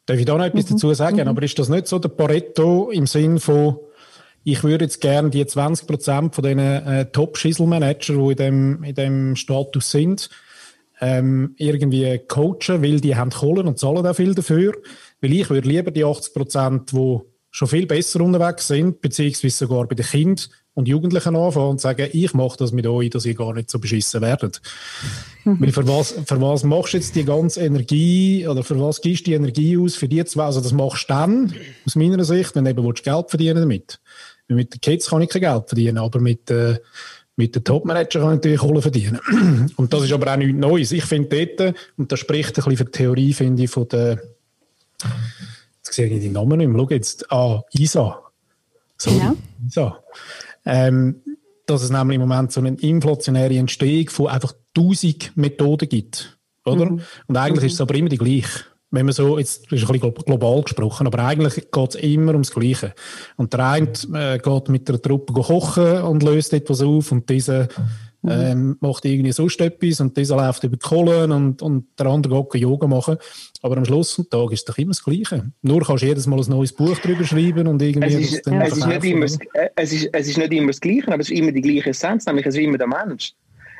Darf 0.05 0.17
ich 0.17 0.26
da 0.26 0.38
noch 0.38 0.45
etwas 0.45 0.69
mhm. 0.69 0.74
dazu 0.74 0.93
sagen? 0.93 1.17
Mhm. 1.17 1.28
Aber 1.28 1.43
ist 1.43 1.59
das 1.59 1.69
nicht 1.69 1.88
so 1.88 1.99
der 1.99 2.09
Pareto 2.09 2.89
im 2.91 3.07
Sinn 3.07 3.39
von, 3.39 3.78
ich 4.43 4.63
würde 4.63 4.86
jetzt 4.86 5.01
gerne 5.01 5.30
die 5.30 5.43
20% 5.45 6.34
von 6.34 6.43
diesen 6.43 6.59
äh, 6.59 7.05
Top-Schissel-Manager, 7.11 8.13
die 8.13 8.32
in 8.32 8.36
dem, 8.36 8.84
in 8.84 8.95
dem 8.95 9.36
Status 9.36 9.91
sind, 9.91 10.30
ähm, 10.99 11.55
irgendwie 11.57 12.19
coachen, 12.28 12.82
weil 12.82 12.99
die 13.01 13.15
haben 13.15 13.32
Kohle 13.32 13.63
und 13.63 13.80
zahlen 13.80 14.05
auch 14.05 14.15
viel 14.15 14.36
dafür. 14.36 14.74
Weil 15.21 15.34
ich 15.34 15.49
würde 15.49 15.67
lieber 15.67 15.91
die 15.91 16.03
80 16.03 16.34
Prozent, 16.34 16.91
die 16.91 17.19
schon 17.54 17.68
viel 17.68 17.86
besser 17.86 18.20
unterwegs 18.22 18.68
sind, 18.68 18.99
beziehungsweise 18.99 19.56
sogar 19.56 19.86
bei 19.86 19.93
den 19.93 20.06
Kindern 20.06 20.45
und 20.74 20.88
Jugendlichen 20.88 21.36
anfangen 21.36 21.70
und 21.70 21.82
sagen, 21.82 22.10
ich 22.12 22.34
mache 22.34 22.58
das 22.58 22.72
mit 22.72 22.88
euch, 22.88 23.12
dass 23.12 23.28
ihr 23.28 23.36
gar 23.36 23.54
nicht 23.54 23.70
so 23.70 23.78
beschissen 23.78 24.22
werdet. 24.22 24.60
Mhm. 25.43 25.62
Weil 25.62 25.72
für 25.72 25.88
was, 25.88 26.16
für 26.26 26.41
was 26.41 26.64
machst 26.64 26.93
du 26.93 26.97
jetzt 26.97 27.16
die 27.16 27.24
ganze 27.24 27.62
Energie 27.62 28.47
oder 28.47 28.64
für 28.64 28.80
was 28.80 29.01
gibst 29.01 29.28
du 29.28 29.30
die 29.30 29.36
Energie 29.36 29.78
aus 29.78 29.93
für 29.93 30.08
die 30.08 30.26
zwei? 30.26 30.45
Also 30.45 30.62
das 30.62 30.72
machst 30.72 31.04
du 31.04 31.14
dann, 31.14 31.54
aus 31.86 31.95
meiner 31.95 32.24
Sicht, 32.24 32.56
wenn 32.56 32.66
du 32.66 32.72
eben 32.72 32.91
Geld 32.91 33.30
verdienen 33.30 33.60
damit. 33.62 33.99
Weil 34.47 34.58
mit 34.58 34.74
den 34.74 34.82
Kids 34.82 35.12
kann 35.12 35.22
ich 35.22 35.30
kein 35.30 35.43
Geld 35.43 35.68
verdienen, 35.68 35.99
aber 35.99 36.20
mit, 36.20 36.49
äh, 36.49 36.80
mit 37.36 37.56
den 37.56 37.64
Top-Manager 37.64 38.20
kann 38.22 38.30
ich 38.30 38.36
natürlich 38.38 38.62
Kohle 38.62 38.82
verdienen. 38.82 39.20
und 39.76 39.93
das 39.93 40.06
ist 40.06 40.12
aber 40.12 40.34
auch 40.34 40.38
nichts 40.38 40.58
Neues. 40.58 40.91
Ich 40.91 41.06
finde 41.06 41.45
dort, 41.56 41.76
und 41.97 42.12
das 42.12 42.20
spricht 42.20 42.49
ein 42.49 42.54
bisschen 42.56 42.78
für 42.78 42.86
die 42.86 42.91
Theorie, 42.91 43.34
finde 43.34 43.64
ich, 43.64 43.70
von 43.70 43.88
der, 43.89 44.20
sehe 45.94 46.08
ich 46.08 46.22
die 46.22 46.30
Namen 46.30 46.58
nicht 46.58 46.68
mehr, 46.68 46.82
schau 46.82 46.89
jetzt, 46.89 47.32
ah, 47.32 47.62
ISA. 47.72 48.20
So, 48.98 49.12
ja. 49.12 49.36
ISA. 49.68 50.00
Ähm, 50.66 51.22
dass 51.66 51.82
es 51.82 51.89
nämlich 51.89 52.16
im 52.16 52.22
Moment 52.22 52.52
so 52.52 52.60
eine 52.60 52.76
inflationäre 52.76 53.56
Entstehung 53.58 54.10
von 54.10 54.28
einfach 54.28 54.54
tausend 54.74 55.36
Methoden 55.36 55.88
gibt. 55.88 56.38
Oder? 56.66 56.86
Mhm. 56.86 57.02
Und 57.28 57.38
eigentlich 57.38 57.64
mhm. 57.64 57.68
ist 57.68 57.74
es 57.74 57.82
aber 57.82 57.96
immer 57.96 58.10
die 58.10 58.18
gleiche. 58.18 58.66
Wenn 58.91 59.08
man 59.08 59.14
so, 59.14 59.39
jetzt 59.39 59.72
ist 59.72 59.89
ein 59.89 60.00
bisschen 60.00 60.14
global 60.14 60.62
gesprochen, 60.62 61.08
aber 61.08 61.26
eigentlich 61.26 61.72
geht 61.72 61.89
es 61.89 61.96
immer 61.96 62.34
ums 62.34 62.52
Gleiche. 62.52 62.94
Und 63.38 63.52
der 63.54 63.66
eine 63.66 63.91
äh, 64.14 64.38
geht 64.38 64.70
mit 64.70 64.88
einer 64.88 65.02
Truppe 65.02 65.34
kochen 65.34 66.02
und 66.04 66.22
löst 66.22 66.54
etwas 66.54 66.82
auf 66.82 67.12
und 67.12 67.28
dieser 67.30 67.70
Mhm. 68.24 68.32
Ähm, 68.32 68.78
macht 68.80 69.04
irgendwie 69.04 69.34
sonst 69.34 69.60
etwas 69.60 70.00
und 70.00 70.16
dieser 70.16 70.38
läuft 70.38 70.64
über 70.64 70.78
die 70.78 70.82
Kohlen 70.82 71.34
und, 71.34 71.62
und 71.62 71.88
der 72.00 72.06
andere 72.06 72.48
geht 72.50 72.62
Yoga 72.62 72.88
machen. 72.88 73.18
Aber 73.64 73.78
am 73.78 73.86
Schluss 73.86 74.18
des 74.18 74.28
Tages 74.28 74.51
ist 74.51 74.59
es 74.59 74.66
doch 74.66 74.78
immer 74.78 74.89
das 74.89 75.01
Gleiche. 75.01 75.49
Nur 75.61 75.86
kannst 75.86 76.03
du 76.03 76.07
jedes 76.07 76.28
Mal 76.28 76.38
ein 76.38 76.49
neues 76.49 76.74
Buch 76.74 76.97
drüber 76.99 77.24
schreiben 77.24 77.66
und 77.66 77.82
irgendwie... 77.82 78.07
Es 78.07 78.34
ist, 78.34 78.45
ja. 78.45 78.61
es 78.61 78.78
ist, 78.78 78.86
nicht, 78.86 79.05
immer, 79.05 79.26
es 79.26 79.93
ist, 79.93 80.09
es 80.11 80.28
ist 80.28 80.38
nicht 80.38 80.51
immer 80.51 80.68
das 80.68 80.82
Gleiche, 80.82 81.07
aber 81.07 81.22
es 81.22 81.30
ist 81.30 81.39
immer 81.39 81.53
die 81.53 81.61
gleiche 81.61 81.91
Essenz, 81.91 82.26
nämlich 82.26 82.45
es 82.45 82.55
ist 82.55 82.61
immer 82.61 82.78
der 82.78 82.88
Mensch. 82.88 83.34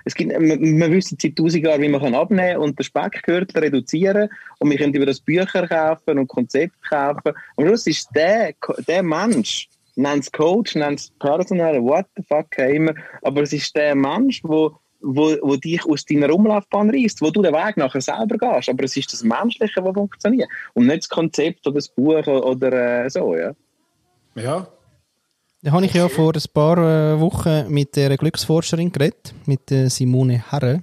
Es 0.06 0.16
gibt, 0.16 0.32
wir, 0.32 0.92
wissen 0.92 1.18
seit 1.22 1.36
tausend 1.36 1.66
Jahren, 1.66 1.82
wie 1.82 1.90
man 1.90 2.16
abnehmen 2.16 2.54
kann 2.54 2.62
und 2.62 2.80
den 2.80 2.84
Speckgürtel 2.86 3.60
reduzieren 3.60 4.30
und 4.60 4.70
wir 4.70 4.78
können 4.78 4.94
über 4.94 5.06
das 5.06 5.20
Bücher 5.20 5.68
kaufen 5.68 6.18
und 6.18 6.28
Konzept 6.28 6.82
kaufen. 6.90 7.34
Am 7.58 7.66
Schluss 7.66 7.86
ist 7.86 8.08
der, 8.16 8.54
der 8.88 9.04
Mensch, 9.04 9.68
nennt 9.96 10.24
es 10.24 10.32
Coach, 10.32 10.76
nennt 10.76 11.00
es 11.02 11.12
Personal, 11.20 11.84
what 11.84 12.06
the 12.16 12.24
fuck 12.24 12.58
immer, 12.58 12.94
aber 13.22 13.42
es 13.42 13.52
ist 13.52 13.76
der 13.76 13.96
Mensch, 13.96 14.42
wo, 14.46 14.78
wo, 15.04 15.36
wo 15.42 15.56
dich 15.56 15.86
aus 15.86 16.06
deiner 16.06 16.34
Umlaufbahn 16.34 16.90
reißt, 16.90 17.22
wo 17.22 17.30
du 17.30 17.42
den 17.42 17.54
Weg 17.54 17.78
nachher 17.78 18.02
selber 18.02 18.38
gehst, 18.38 18.70
aber 18.70 18.84
es 18.84 18.98
ist 18.98 19.12
das 19.14 19.24
Menschliche, 19.24 19.82
das 19.82 19.94
funktioniert 19.94 20.50
und 20.74 20.88
nicht 20.88 21.04
das 21.04 21.10
Konzept 21.10 21.68
oder 21.68 21.76
das 21.76 21.90
Buch 21.90 22.26
oder 22.26 23.06
äh, 23.06 23.10
so, 23.10 23.36
ja. 23.36 23.54
Ja. 24.36 24.68
Da 25.62 25.72
habe 25.72 25.86
ich 25.86 25.94
ja 25.94 26.10
vor 26.10 26.34
ein 26.34 26.42
paar 26.54 26.78
äh, 26.78 27.20
Wochen 27.20 27.66
mit 27.70 27.96
der 27.96 28.18
Glücksforscherin 28.18 28.92
geredet, 28.92 29.34
mit 29.46 29.72
äh, 29.72 29.90
Simone 29.90 30.44
Herre. 30.52 30.82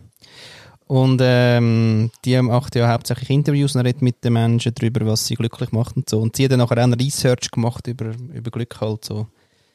Und 0.86 1.20
ähm, 1.22 2.10
die 2.24 2.40
macht 2.40 2.74
ja 2.74 2.90
hauptsächlich 2.90 3.30
Interviews 3.30 3.76
und 3.76 3.82
redet 3.82 4.02
mit 4.02 4.24
den 4.24 4.32
Menschen 4.32 4.72
darüber, 4.74 5.06
was 5.06 5.26
sie 5.26 5.34
glücklich 5.34 5.70
macht 5.70 5.96
und 5.96 6.08
so. 6.08 6.18
Und 6.18 6.34
sie 6.34 6.44
hat 6.44 6.52
dann 6.52 6.58
nachher 6.58 6.78
auch 6.78 6.82
eine 6.82 6.98
Research 6.98 7.50
gemacht 7.50 7.86
über, 7.86 8.06
über 8.32 8.50
Glück 8.50 8.80
halt 8.80 9.04
so. 9.04 9.26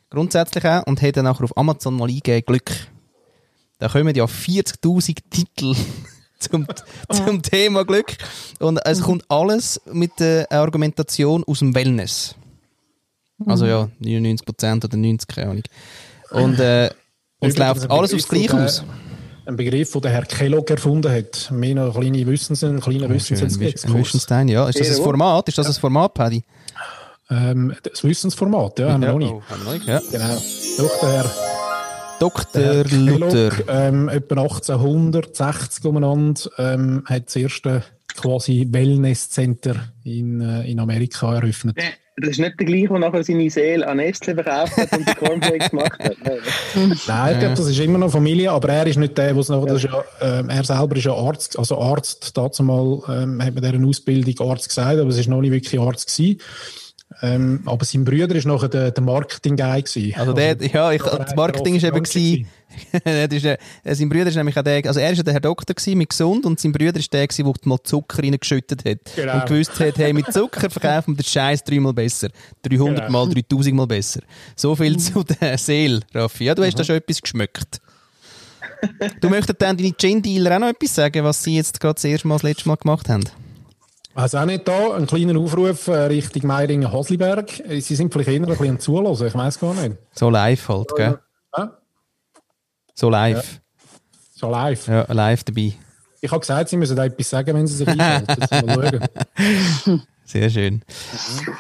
Grundsätzlich 0.09 0.65
auch. 0.65 0.85
Und 0.87 1.01
hat 1.01 1.15
dann 1.15 1.25
nachher 1.25 1.45
auf 1.45 1.55
Amazon 1.55 1.95
mal 1.95 2.09
eingegeben, 2.09 2.45
Glück. 2.45 2.71
Da 3.85 3.89
kommen 3.89 4.15
ja 4.15 4.25
40.000 4.25 5.15
Titel 5.29 5.75
zum, 6.39 6.65
zum 7.11 7.43
Thema 7.43 7.85
Glück. 7.85 8.17
Und 8.59 8.79
es 8.83 8.99
kommt 8.99 9.23
alles 9.29 9.79
mit 9.85 10.19
der 10.19 10.51
Argumentation 10.51 11.43
aus 11.43 11.59
dem 11.59 11.75
Wellness. 11.75 12.33
Also 13.45 13.67
ja, 13.67 13.87
99% 14.01 14.85
oder 14.85 14.97
90%, 14.97 15.27
keine 15.27 15.49
Ahnung. 15.51 15.63
Und, 16.31 16.59
äh, 16.59 16.89
und 17.41 17.49
es 17.49 17.57
läuft 17.57 17.91
alles 17.91 18.11
aufs 18.11 18.27
Gleiche 18.27 18.57
aus 18.57 18.83
ein 19.45 19.55
Begriff, 19.55 19.91
den 19.91 20.01
der 20.01 20.11
Herr 20.13 20.25
Kellogg 20.25 20.71
erfunden 20.71 21.11
hat. 21.11 21.51
Mehr 21.51 21.75
noch 21.75 21.93
kleine 21.93 22.25
Wissens, 22.25 22.63
ein 22.63 22.79
kleiner 22.79 23.07
Wissensexkurs. 23.07 23.93
Wissenstein, 23.93 24.47
ja. 24.47 24.67
Ist 24.67 24.79
das 24.79 24.97
ein 24.97 25.03
Format? 25.03 25.47
Ist 25.47 25.59
das 25.59 25.67
ein 25.67 25.73
Format, 25.73 26.15
Paddy? 26.15 26.43
Ähm, 27.29 27.75
das 27.83 28.03
Wissensformat, 28.03 28.79
ja, 28.79 28.93
haben 28.93 29.03
wir 29.03 29.11
noch 29.11 29.19
nicht. 29.19 29.31
Oh, 29.31 29.43
haben 29.47 29.63
wir 29.63 29.65
noch 29.65 29.73
nicht, 29.73 29.87
ja. 29.87 30.01
Genau. 30.11 30.41
Dr. 30.79 31.11
Herr 31.11 31.54
Dr. 32.19 32.83
Luther. 32.85 33.51
Ähm, 33.67 34.09
etwa 34.09 34.41
1860 34.41 35.85
umeinander, 35.85 36.41
ähm, 36.57 37.03
hat 37.05 37.27
das 37.27 37.35
erste 37.35 37.83
quasi 38.15 38.67
Wellness-Center 38.69 39.75
in, 40.03 40.41
äh, 40.41 40.69
in 40.69 40.79
Amerika 40.79 41.35
eröffnet. 41.35 41.77
Das 42.17 42.29
ist 42.29 42.39
nicht 42.39 42.57
der 42.57 42.65
gleiche, 42.65 42.87
der 42.87 42.99
nachher 42.99 43.23
seine 43.25 43.49
Seele 43.49 43.85
an 43.85 43.97
Nestle 43.97 44.35
verkauft 44.35 44.77
hat 44.77 44.91
und 44.93 45.09
die 45.09 45.15
Cornflakes 45.15 45.69
gemacht 45.69 46.01
hat. 46.01 46.15
Nein, 47.07 47.33
ich 47.33 47.39
glaube, 47.39 47.55
das 47.55 47.67
ist 47.67 47.79
immer 47.79 47.97
noch 47.97 48.09
Familie, 48.09 48.51
aber 48.51 48.69
er 48.69 48.87
ist 48.87 48.97
nicht 48.97 49.17
der, 49.17 49.33
der 49.33 49.37
es 49.37 49.49
noch, 49.49 49.65
das 49.65 49.83
ist 49.83 49.91
ja, 49.91 50.01
äh, 50.21 50.43
er 50.47 50.63
selber 50.63 50.95
ist 50.95 51.03
ja 51.03 51.13
Arzt, 51.13 51.59
also 51.59 51.77
Arzt, 51.77 52.37
dazu 52.37 52.63
mal, 52.63 53.01
ähm, 53.09 53.43
hat 53.43 53.53
man 53.53 53.61
deren 53.61 53.85
Ausbildung 53.85 54.49
Arzt 54.49 54.69
gesagt, 54.69 54.97
aber 54.97 55.09
es 55.09 55.17
ist 55.17 55.27
noch 55.27 55.41
nicht 55.41 55.51
wirklich 55.51 55.79
Arzt 55.79 56.15
gewesen. 56.15 56.39
Ähm, 57.21 57.61
aber 57.65 57.85
sein 57.85 58.03
Bruder 58.03 58.35
war 58.35 58.53
nachher 58.53 58.67
der, 58.67 58.91
der 58.91 59.03
Marketing-Guy. 59.03 60.15
Also, 60.17 60.33
der, 60.33 60.49
also, 60.49 60.65
ja, 60.65 60.91
ich, 60.91 61.01
das 61.01 61.35
Marketing 61.35 61.81
war 61.81 61.89
eben, 61.89 62.03
gewesen, 62.03 62.47
ist, 63.31 63.45
äh, 63.45 63.57
sein 63.95 64.09
Bruder 64.09 64.27
ist 64.27 64.35
nämlich 64.35 64.57
auch 64.57 64.63
der, 64.63 64.85
also 64.85 64.99
er 64.99 65.15
war 65.15 65.23
der 65.23 65.33
Herr 65.33 65.39
Doktor 65.39 65.75
gewesen, 65.75 65.97
mit 65.99 66.09
gesund 66.09 66.45
und 66.45 66.59
sein 66.59 66.71
Bruder 66.71 66.97
ist 66.97 67.13
der 67.13 67.27
gewesen, 67.27 67.45
der 67.45 67.69
mal 67.69 67.77
Zucker 67.83 68.23
reingeschüttet 68.23 68.85
hat. 68.85 68.99
Genau. 69.15 69.35
Und 69.35 69.45
gewusst 69.45 69.79
hat, 69.79 69.97
hey, 69.97 70.13
mit 70.13 70.33
Zucker 70.33 70.69
verkaufen 70.69 71.13
wir 71.13 71.23
den 71.23 71.25
Scheiß 71.25 71.63
dreimal 71.63 71.93
besser. 71.93 72.29
300 72.63 73.07
genau. 73.07 73.25
mal, 73.25 73.33
3000 73.33 73.75
mal 73.75 73.87
besser. 73.87 74.21
So 74.55 74.75
viel 74.75 74.97
zu 74.97 75.23
der 75.23 75.57
Seele, 75.57 76.01
Raffi. 76.13 76.45
Ja, 76.45 76.55
du 76.55 76.63
hast 76.63 76.73
mhm. 76.73 76.77
da 76.79 76.83
schon 76.83 76.95
etwas 76.95 77.21
geschmeckt. 77.21 77.81
du 79.21 79.29
möchtest 79.29 79.61
dann 79.61 79.77
deine 79.77 79.93
Gin-Dealer 79.93 80.55
auch 80.55 80.59
noch 80.59 80.69
etwas 80.69 80.95
sagen, 80.95 81.23
was 81.23 81.43
sie 81.43 81.55
jetzt 81.55 81.79
gerade 81.79 81.93
das 81.95 82.03
erste 82.03 82.27
Mal, 82.27 82.35
das 82.35 82.43
letzte 82.43 82.67
Mal 82.67 82.75
gemacht 82.75 83.07
haben? 83.09 83.23
Also 84.15 84.37
auch 84.37 84.45
nicht 84.45 84.65
da, 84.65 84.95
ein 84.95 85.07
kleiner 85.07 85.37
Aufruf 85.37 85.89
äh, 85.89 86.03
Richtung 86.05 86.47
Meiringen-Hasliberg. 86.47 87.59
Äh, 87.59 87.81
sie 87.81 87.95
sind 87.95 88.13
vielleicht 88.13 88.29
eher 88.29 88.41
ein 88.41 88.45
bisschen 88.45 88.79
Zuhören, 88.79 89.13
ich 89.13 89.35
weiß 89.35 89.59
gar 89.59 89.73
nicht. 89.73 89.97
So 90.13 90.29
live 90.29 90.69
halt, 90.69 90.95
gell? 90.95 91.19
Ja. 91.57 91.77
So 92.93 93.09
live. 93.09 93.53
Ja. 93.53 93.59
So 94.33 94.49
live. 94.49 94.87
Ja, 94.87 95.05
live 95.11 95.43
dabei. 95.43 95.73
Ich 96.21 96.31
habe 96.31 96.39
gesagt, 96.39 96.69
Sie 96.69 96.77
müssen 96.77 96.95
da 96.95 97.05
etwas 97.05 97.29
sagen, 97.29 97.53
wenn 97.53 97.67
Sie 97.67 97.75
sich 97.75 97.87
einschalten. 97.87 99.01
Sehr 100.23 100.49
schön. 100.49 100.81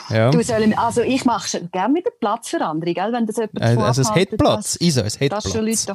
Ja. 0.09 0.31
Du 0.31 0.41
soll, 0.41 0.73
also 0.75 1.01
ich 1.01 1.25
mache 1.25 1.61
gerne 1.71 1.93
mit 1.93 2.05
der 2.05 2.11
Platzveränderung, 2.19 2.93
gell, 2.93 3.11
wenn 3.11 3.27
das 3.27 3.35
jemand 3.35 3.59
äh, 3.59 3.81
Also 3.81 4.01
es 4.01 4.09
hat 4.09 4.29
Platz, 4.37 4.77
ISO, 4.79 5.01
es 5.01 5.19
hat 5.19 5.29
Platz. 5.29 5.87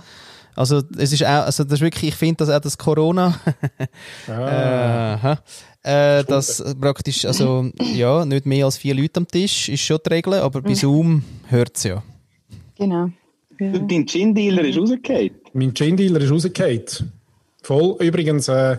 Also 0.56 0.82
es 0.96 1.12
ist 1.12 1.24
auch, 1.24 1.46
also 1.46 1.64
das 1.64 1.74
ist 1.74 1.80
wirklich, 1.80 2.10
ich 2.10 2.14
finde, 2.14 2.36
dass 2.36 2.50
auch 2.50 2.60
das 2.60 2.76
Corona, 2.76 3.38
ah. 4.28 5.38
äh, 5.82 6.20
äh, 6.20 6.24
dass 6.24 6.62
praktisch, 6.80 7.24
also 7.24 7.70
ja, 7.94 8.24
nicht 8.24 8.46
mehr 8.46 8.64
als 8.64 8.76
vier 8.76 8.94
Leute 8.94 9.18
am 9.18 9.28
Tisch 9.28 9.68
ist 9.68 9.80
schon 9.80 9.98
die 10.04 10.12
Regel, 10.12 10.34
aber 10.34 10.60
bei 10.60 10.74
Zoom 10.74 11.22
hört 11.48 11.76
es 11.76 11.84
ja. 11.84 12.02
Genau. 12.76 13.10
Ja. 13.58 13.72
Dein 13.78 14.06
Gin-Dealer 14.06 14.64
ist 14.64 14.78
rausgefallen. 14.78 15.30
Mein 15.52 15.74
Gin-Dealer 15.74 16.20
ist 16.20 16.30
rausgefallen. 16.30 16.84
Voll. 17.62 17.96
Übrigens, 18.00 18.48
äh, 18.48 18.78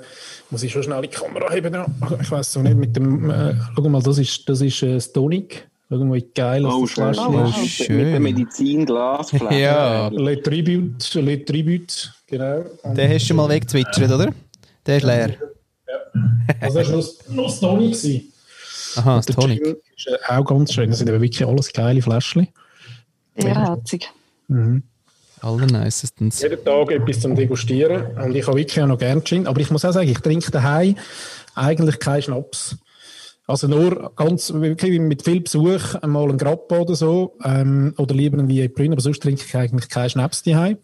muss 0.49 0.63
ich 0.63 0.71
schon 0.71 0.83
schnell 0.83 1.03
die 1.03 1.07
Kamera 1.07 1.49
haben. 1.49 1.95
Ich 2.21 2.31
weiß 2.31 2.51
so 2.51 2.61
nicht, 2.61 2.75
mit 2.75 2.95
dem, 2.95 3.29
äh, 3.29 3.53
schau 3.75 3.89
mal, 3.89 4.01
das 4.01 4.17
ist, 4.17 4.49
das 4.49 4.61
ist 4.61 4.81
äh, 4.81 4.99
Stonic. 4.99 5.53
Schau 5.53 5.70
mal, 5.99 6.15
wie 6.15 6.27
geil 6.33 6.65
oh, 6.65 6.81
das 6.81 6.91
Fläschchen 6.91 7.35
oh, 7.35 7.45
ist. 7.45 7.67
Schön. 7.67 7.97
Mit 7.97 8.13
der 8.13 8.19
Medizin-Glasflasche. 8.19 9.55
ja. 9.59 10.07
Le 10.07 10.41
Tribute, 10.41 11.13
Le 11.15 11.45
Tribute, 11.45 12.13
genau. 12.27 12.63
Den 12.83 13.09
hast 13.11 13.23
du 13.23 13.27
schon 13.27 13.37
mal 13.37 13.49
weggezwitschert, 13.49 14.11
oder? 14.11 14.33
Der 14.85 14.97
ist 14.97 15.03
leer. 15.03 15.29
Ja. 15.87 16.55
Also 16.59 16.79
das 16.79 16.89
war 17.27 17.35
noch 17.35 17.45
das 17.45 17.59
Tonic. 17.59 18.23
Aha, 18.95 19.21
das 19.25 19.35
Tonic. 19.35 19.61
ist 19.61 20.07
äh, 20.07 20.17
auch 20.27 20.43
ganz 20.43 20.73
schön. 20.73 20.89
Das 20.89 20.99
sind 20.99 21.07
wirklich 21.07 21.45
alles 21.45 21.71
geile 21.71 22.01
Fläschchen. 22.01 22.47
Ehrherzig. 23.35 24.09
Mhm. 24.47 24.83
Allernicestens. 25.41 26.41
Jeden 26.41 26.63
Tag 26.63 26.91
etwas 26.91 27.19
zum 27.19 27.35
Degustieren. 27.35 28.17
Und 28.17 28.35
ich 28.35 28.45
habe 28.45 28.57
wirklich 28.57 28.81
auch 28.81 28.87
noch 28.87 28.97
gerne 28.97 29.23
Gin. 29.23 29.47
Aber 29.47 29.59
ich 29.59 29.71
muss 29.71 29.85
auch 29.85 29.91
sagen, 29.91 30.09
ich 30.09 30.19
trinke 30.19 30.51
daheim 30.51 30.95
eigentlich 31.55 31.99
keinen 31.99 32.21
Schnaps. 32.21 32.77
Also 33.51 33.67
nur 33.67 34.13
ganz, 34.15 34.53
wirklich 34.53 34.97
mit 35.01 35.23
viel 35.23 35.41
Besuch, 35.41 35.95
einmal 35.95 36.29
ein 36.29 36.37
Grappa 36.37 36.79
oder 36.79 36.95
so, 36.95 37.33
ähm, 37.43 37.93
oder 37.97 38.15
lieber 38.15 38.37
ein 38.37 38.47
Vieille 38.47 38.69
Brün, 38.69 38.93
aber 38.93 39.01
sonst 39.01 39.21
trinke 39.21 39.43
ich 39.45 39.55
eigentlich 39.55 39.89
keinen 39.89 40.09
Schnaps 40.09 40.41
daheim. 40.43 40.77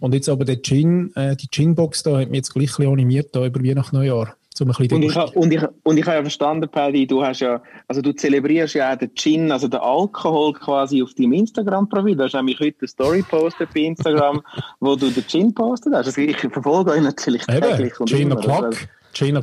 Und 0.00 0.12
jetzt 0.12 0.28
aber 0.28 0.44
der 0.44 0.60
Gin, 0.60 1.12
äh, 1.16 1.34
die 1.34 1.48
Gin-Box 1.48 2.02
da 2.02 2.18
hat 2.20 2.28
mich 2.28 2.36
jetzt 2.36 2.52
gleich 2.52 2.78
animiert, 2.78 3.34
da 3.34 3.46
über 3.46 3.64
Weihnachten 3.64 3.96
Neujahr. 3.96 4.36
Um 4.60 4.68
und, 4.68 4.80
ich, 5.02 5.16
und, 5.16 5.52
ich, 5.52 5.62
und 5.84 5.96
ich 5.96 6.04
habe 6.04 6.16
ja 6.16 6.22
verstanden, 6.22 6.68
Paddy, 6.68 7.06
du 7.06 7.22
hast 7.22 7.40
ja, 7.40 7.62
also 7.88 8.02
du 8.02 8.12
zelebrierst 8.12 8.74
ja 8.74 8.92
auch 8.92 8.98
den 8.98 9.14
Gin, 9.14 9.50
also 9.50 9.68
den 9.68 9.80
Alkohol 9.80 10.52
quasi 10.52 11.02
auf 11.02 11.14
deinem 11.14 11.32
Instagram-Profil. 11.32 12.16
Du 12.16 12.24
hast 12.24 12.34
nämlich 12.34 12.60
heute 12.60 12.76
eine 12.80 12.88
Story 12.88 13.22
postet 13.22 13.72
bei 13.72 13.80
Instagram, 13.80 14.42
wo 14.80 14.96
du 14.96 15.08
den 15.08 15.26
Gin 15.26 15.54
postet 15.54 15.94
hast. 15.94 16.08
Also 16.08 16.20
ich 16.20 16.36
verfolge 16.36 16.90
euch 16.90 17.00
natürlich 17.00 17.42
Eben, 17.48 17.62
täglich. 17.62 17.94
Gin 18.04 18.34
O'Clock. 18.34 18.76
Gina 19.20 19.40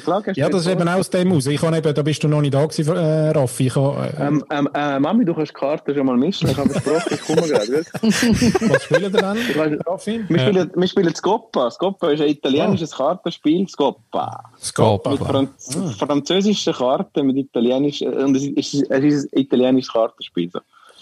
Clark. 0.00 0.36
Ja, 0.36 0.48
das 0.48 0.62
ist 0.62 0.72
eben 0.72 0.88
auch 0.88 0.98
aus 0.98 1.10
dem 1.10 1.32
aus. 1.32 1.46
Ich 1.46 1.62
habe 1.62 1.76
eben, 1.76 1.94
da 1.94 2.02
bist 2.02 2.22
du 2.22 2.28
noch 2.28 2.40
nicht 2.40 2.54
da 2.54 2.64
gewesen, 2.64 2.96
äh, 2.96 3.30
Raffi. 3.30 3.66
Ich 3.66 3.76
habe, 3.76 4.12
äh, 4.18 4.26
ähm, 4.26 4.44
ähm, 4.50 4.68
äh, 4.74 4.98
Mami, 4.98 5.24
du 5.24 5.34
kannst 5.34 5.50
die 5.50 5.54
Karte 5.54 5.94
schon 5.94 6.06
mal 6.06 6.16
mischen. 6.16 6.48
Ich 6.48 6.56
habe 6.56 6.68
versprochen, 6.70 7.14
ich 7.14 7.20
komme 7.20 7.48
gerade. 7.48 7.84
Was 8.02 8.82
spielen 8.84 9.12
wir 9.12 9.20
dann, 9.20 9.38
Raffi? 9.86 10.24
Wir 10.28 10.38
spielen, 10.38 10.70
wir 10.74 10.88
spielen 10.88 11.14
Scoppa. 11.14 11.70
Scoppa 11.70 12.10
ist 12.10 12.20
ein 12.20 12.28
italienisches 12.28 12.92
oh. 12.94 12.96
Kartenspiel. 12.98 13.68
Scoppa. 13.68 14.50
Scoppa. 14.60 15.10
Mit 15.10 15.20
Franz 15.20 15.76
ah. 15.76 16.06
französischen 16.06 16.72
Karten, 16.72 17.26
mit 17.26 17.36
italienischen, 17.36 18.12
und 18.12 18.36
es 18.36 18.44
ist, 18.44 18.90
es 18.90 19.04
ist 19.04 19.32
ein 19.32 19.40
italienisches 19.40 19.92
Kartenspiel. 19.92 20.50
So. 20.50 20.60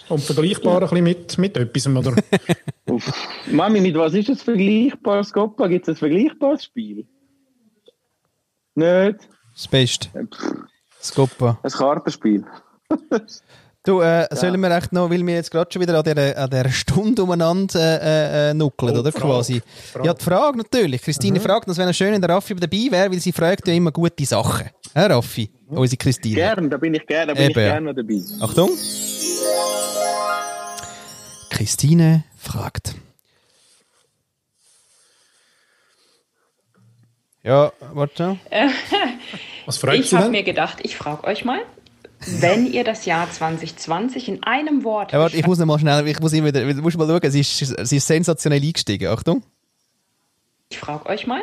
Und 0.09 0.21
vergleichbar 0.21 0.81
ja. 0.81 0.87
ein 0.89 1.03
bisschen 1.03 1.03
mit, 1.03 1.37
mit 1.37 1.57
etwas, 1.57 1.87
oder? 1.87 2.15
Mami, 3.51 3.79
mit 3.79 3.95
was 3.95 4.13
ist 4.13 4.29
das 4.29 4.41
vergleichbar, 4.41 5.23
Scoppa? 5.23 5.67
Gibt 5.67 5.87
es 5.87 5.95
ein 5.95 5.95
vergleichbares 5.95 6.65
Spiel? 6.65 7.05
Nicht? 8.81 9.29
Das 9.53 9.67
Beste. 9.67 10.09
Scoppa. 11.01 11.59
Ein 11.63 11.71
Kartenspiel. 11.71 12.45
Du, 13.83 13.99
äh, 13.99 14.27
ja. 14.29 14.35
sollen 14.35 14.61
wir 14.61 14.69
echt 14.77 14.93
noch, 14.93 15.09
weil 15.09 15.25
wir 15.25 15.33
jetzt 15.33 15.49
gerade 15.49 15.67
schon 15.73 15.81
wieder 15.81 15.97
an 15.97 16.03
dieser, 16.03 16.37
an 16.37 16.49
dieser 16.51 16.69
Stunde 16.69 17.23
umeinander 17.23 17.99
äh, 17.99 18.51
äh, 18.51 18.53
nuckeln, 18.53 18.95
oh, 18.95 18.99
oder? 18.99 19.11
Frage. 19.11 19.25
Quasi. 19.25 19.61
Frage. 19.91 20.05
Ja, 20.05 20.13
die 20.13 20.23
Frage 20.23 20.57
natürlich. 20.59 21.01
Christine 21.01 21.39
mhm. 21.39 21.43
fragt, 21.43 21.67
es 21.67 21.79
wäre 21.79 21.91
schön, 21.91 22.13
wenn 22.13 22.21
der 22.21 22.29
Raffi 22.29 22.53
dabei 22.53 22.87
wäre, 22.91 23.11
weil 23.11 23.19
sie 23.19 23.31
fragt 23.31 23.67
ja 23.67 23.73
immer 23.73 23.91
gute 23.91 24.23
Sachen. 24.23 24.69
Hä, 24.93 25.05
Raffi? 25.07 25.49
Mhm. 25.67 25.77
Unsere 25.77 25.97
Christine. 25.97 26.35
Gern, 26.35 26.69
da 26.69 26.77
bin 26.77 26.93
ich 26.93 27.07
gerne, 27.07 27.27
da 27.27 27.33
bin 27.33 27.49
Eben. 27.49 27.49
ich 27.49 27.55
gerne 27.55 27.93
dabei. 27.95 28.21
Achtung. 28.39 28.69
Christine 31.49 32.23
fragt. 32.37 32.93
Ja, 37.43 37.71
warte. 37.93 38.37
Was 39.65 39.77
fragt 39.77 39.97
ich 39.97 40.13
habe 40.13 40.29
mir 40.29 40.43
gedacht, 40.43 40.79
ich 40.83 40.95
frage 40.95 41.23
euch 41.25 41.43
mal, 41.43 41.59
wenn 42.39 42.71
ihr 42.71 42.83
das 42.83 43.05
Jahr 43.05 43.31
2020 43.31 44.27
in 44.27 44.43
einem 44.43 44.83
Wort. 44.83 45.11
Ja, 45.11 45.19
warte, 45.19 45.37
ich 45.37 45.47
muss 45.47 45.57
noch 45.57 45.65
mal 45.65 45.79
schnell, 45.79 46.07
ich 46.07 46.19
muss 46.19 46.33
immer 46.33 46.47
wieder, 46.47 46.61
du 46.61 46.81
musst 46.81 46.97
mal 46.97 47.07
schauen, 47.07 47.31
sie 47.31 47.39
ist, 47.39 47.57
sie 47.57 47.97
ist 47.97 48.05
sensationell 48.05 48.61
eingestiegen. 48.61 49.07
Achtung. 49.07 49.41
Ich 50.69 50.77
frage 50.77 51.07
euch 51.07 51.25
mal, 51.25 51.41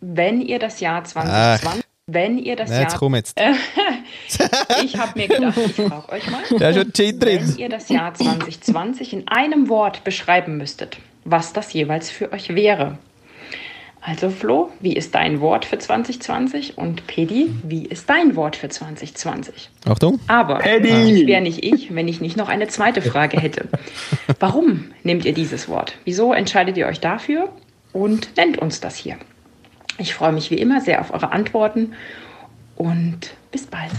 wenn 0.00 0.40
ihr 0.40 0.60
das 0.60 0.78
Jahr 0.80 1.02
2020. 1.02 1.68
Ach. 1.68 1.84
Wenn 2.06 2.38
ihr 2.38 2.54
das 2.54 2.70
ja, 2.70 2.80
jetzt 2.80 2.92
Jahr. 2.92 2.98
Komm 2.98 3.14
jetzt. 3.14 3.40
ich 4.84 4.96
habe 4.98 5.18
mir 5.18 5.26
gedacht, 5.26 5.56
ich 5.56 5.74
frage 5.74 6.12
euch 6.12 6.30
mal. 6.30 6.42
Da 6.58 6.68
ist 6.68 6.76
schon 6.76 6.92
drin. 6.92 7.18
Wenn 7.20 7.56
ihr 7.56 7.68
das 7.70 7.88
Jahr 7.88 8.12
2020 8.12 9.14
in 9.14 9.28
einem 9.28 9.70
Wort 9.70 10.04
beschreiben 10.04 10.58
müsstet, 10.58 10.98
was 11.24 11.54
das 11.54 11.72
jeweils 11.72 12.10
für 12.10 12.30
euch 12.32 12.54
wäre. 12.54 12.98
Also 14.06 14.28
Flo, 14.28 14.70
wie 14.80 14.92
ist 14.92 15.14
dein 15.14 15.40
Wort 15.40 15.64
für 15.64 15.78
2020? 15.78 16.76
Und 16.76 17.06
Pedi, 17.06 17.54
wie 17.62 17.86
ist 17.86 18.10
dein 18.10 18.36
Wort 18.36 18.54
für 18.54 18.68
2020? 18.68 19.70
Achtung. 19.86 20.20
Aber 20.26 20.60
ich 20.60 21.26
wäre 21.26 21.40
nicht 21.40 21.64
ich, 21.64 21.94
wenn 21.94 22.06
ich 22.06 22.20
nicht 22.20 22.36
noch 22.36 22.50
eine 22.50 22.68
zweite 22.68 23.00
Frage 23.00 23.40
hätte. 23.40 23.66
Warum 24.40 24.90
nehmt 25.04 25.24
ihr 25.24 25.32
dieses 25.32 25.70
Wort? 25.70 25.94
Wieso 26.04 26.34
entscheidet 26.34 26.76
ihr 26.76 26.86
euch 26.86 27.00
dafür? 27.00 27.48
Und 27.94 28.36
nennt 28.36 28.58
uns 28.58 28.78
das 28.80 28.94
hier. 28.96 29.16
Ich 29.96 30.12
freue 30.12 30.32
mich 30.32 30.50
wie 30.50 30.58
immer 30.58 30.82
sehr 30.82 31.00
auf 31.00 31.14
eure 31.14 31.32
Antworten 31.32 31.94
und 32.76 33.32
bis 33.52 33.66
bald. 33.66 33.90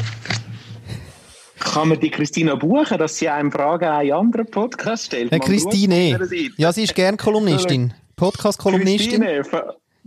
Kann 1.59 1.89
man 1.89 1.99
die 1.99 2.11
Christina 2.11 2.53
buchen, 2.53 2.99
dass 2.99 3.17
sie 3.17 3.29
einem 3.29 3.51
Fragen 3.51 3.85
an 3.85 4.01
einen 4.01 4.11
anderen 4.11 4.51
Podcast 4.51 5.07
stellt? 5.07 5.31
Christine, 5.41 6.19
ja, 6.57 6.71
sie 6.71 6.83
ist 6.83 6.93
gerne 6.93 7.17
Kolumnistin. 7.17 7.95
Podcast-Kolumnistin. 8.17 9.25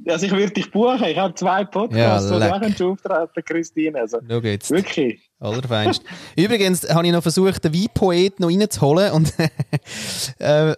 Also 0.07 0.27
ich 0.27 0.33
würde 0.33 0.53
dich 0.53 0.71
buchen. 0.71 1.03
Ich 1.05 1.19
habe 1.19 1.35
zwei 1.35 1.65
Podcasts, 1.65 2.31
ja, 2.31 2.37
wo 2.37 2.41
du 2.69 2.93
auftreten, 2.93 3.45
Christine. 3.45 3.99
Also, 4.01 4.19
Schau 4.29 4.39
jetzt. 4.41 4.71
Wirklich. 4.71 5.29
Allerfeinst. 5.41 6.03
Übrigens 6.37 6.89
habe 6.89 7.07
ich 7.07 7.13
noch 7.13 7.23
versucht, 7.23 7.65
den 7.65 7.75
Weinpoet 7.75 8.41
noch 8.41 8.49
reinzuholen 8.49 9.13
und 9.13 9.33
äh, 10.39 10.75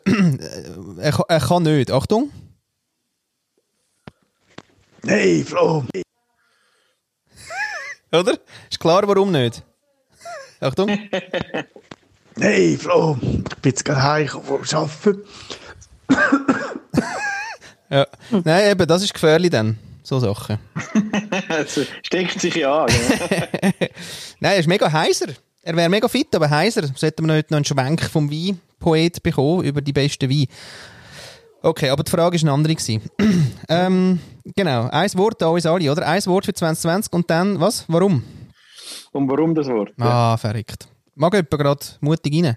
er, 0.99 1.25
er 1.29 1.41
kann 1.41 1.63
nicht. 1.63 1.91
Achtung. 1.91 2.31
Nein, 5.03 5.45
Flo! 5.47 5.85
Oder? 8.13 8.39
Ist 8.71 8.81
klar, 8.81 9.07
warum 9.07 9.33
nicht? 9.33 9.63
Achtung. 10.61 10.89
Nein, 12.37 12.79
Flo! 12.79 13.17
Ich 13.23 13.57
bin 13.57 13.63
jetzt 13.65 13.85
gerade 13.85 14.03
heimgekommen 14.03 14.65
vom 14.65 14.79
Arbeiten. 14.79 15.23
ja. 17.91 18.07
Nein, 18.31 18.71
eben, 18.71 18.87
das 18.87 19.03
ist 19.03 19.13
gefährlich 19.13 19.51
dann. 19.51 19.79
So 20.03 20.19
Sachen. 20.19 20.59
Steckt 22.03 22.41
sich 22.41 22.55
ja 22.55 22.85
an. 22.85 22.91
Nein, 24.41 24.53
er 24.53 24.59
ist 24.59 24.67
mega 24.67 24.91
heiser. 24.91 25.29
Er 25.63 25.77
wäre 25.77 25.89
mega 25.89 26.09
fit, 26.09 26.35
aber 26.35 26.49
heiser. 26.49 26.89
Sollten 26.95 27.27
wir 27.27 27.35
heute 27.35 27.53
noch 27.53 27.59
einen 27.59 27.65
Schwenk 27.65 28.03
vom 28.05 28.31
Weinpoet 28.31 29.23
bekommen 29.23 29.63
über 29.65 29.81
die 29.81 29.93
besten 29.93 30.31
Weine. 30.31 30.47
Okay, 31.63 31.91
aber 31.91 32.03
die 32.03 32.11
Frage 32.11 32.37
war 32.37 32.43
eine 32.43 32.53
andere. 32.53 32.77
ähm, 33.69 34.19
genau, 34.57 34.89
ein 34.91 35.15
Wort 35.15 35.43
an 35.43 35.51
uns 35.51 35.67
alle, 35.67 35.93
oder? 35.93 36.07
Ein 36.09 36.25
Wort 36.27 36.47
für 36.47 36.55
2020 36.55 37.13
und 37.13 37.29
dann, 37.29 37.61
was? 37.61 37.85
Warum? 37.87 38.23
Und 39.13 39.29
warum 39.29 39.55
das 39.55 39.69
Wort? 39.69 39.93
Ah, 39.99 40.37
verrückt. 40.39 40.89
Mag 41.15 41.35
jemand 41.35 41.51
gerade 41.51 41.87
mutig 42.01 42.43
rein? 42.43 42.57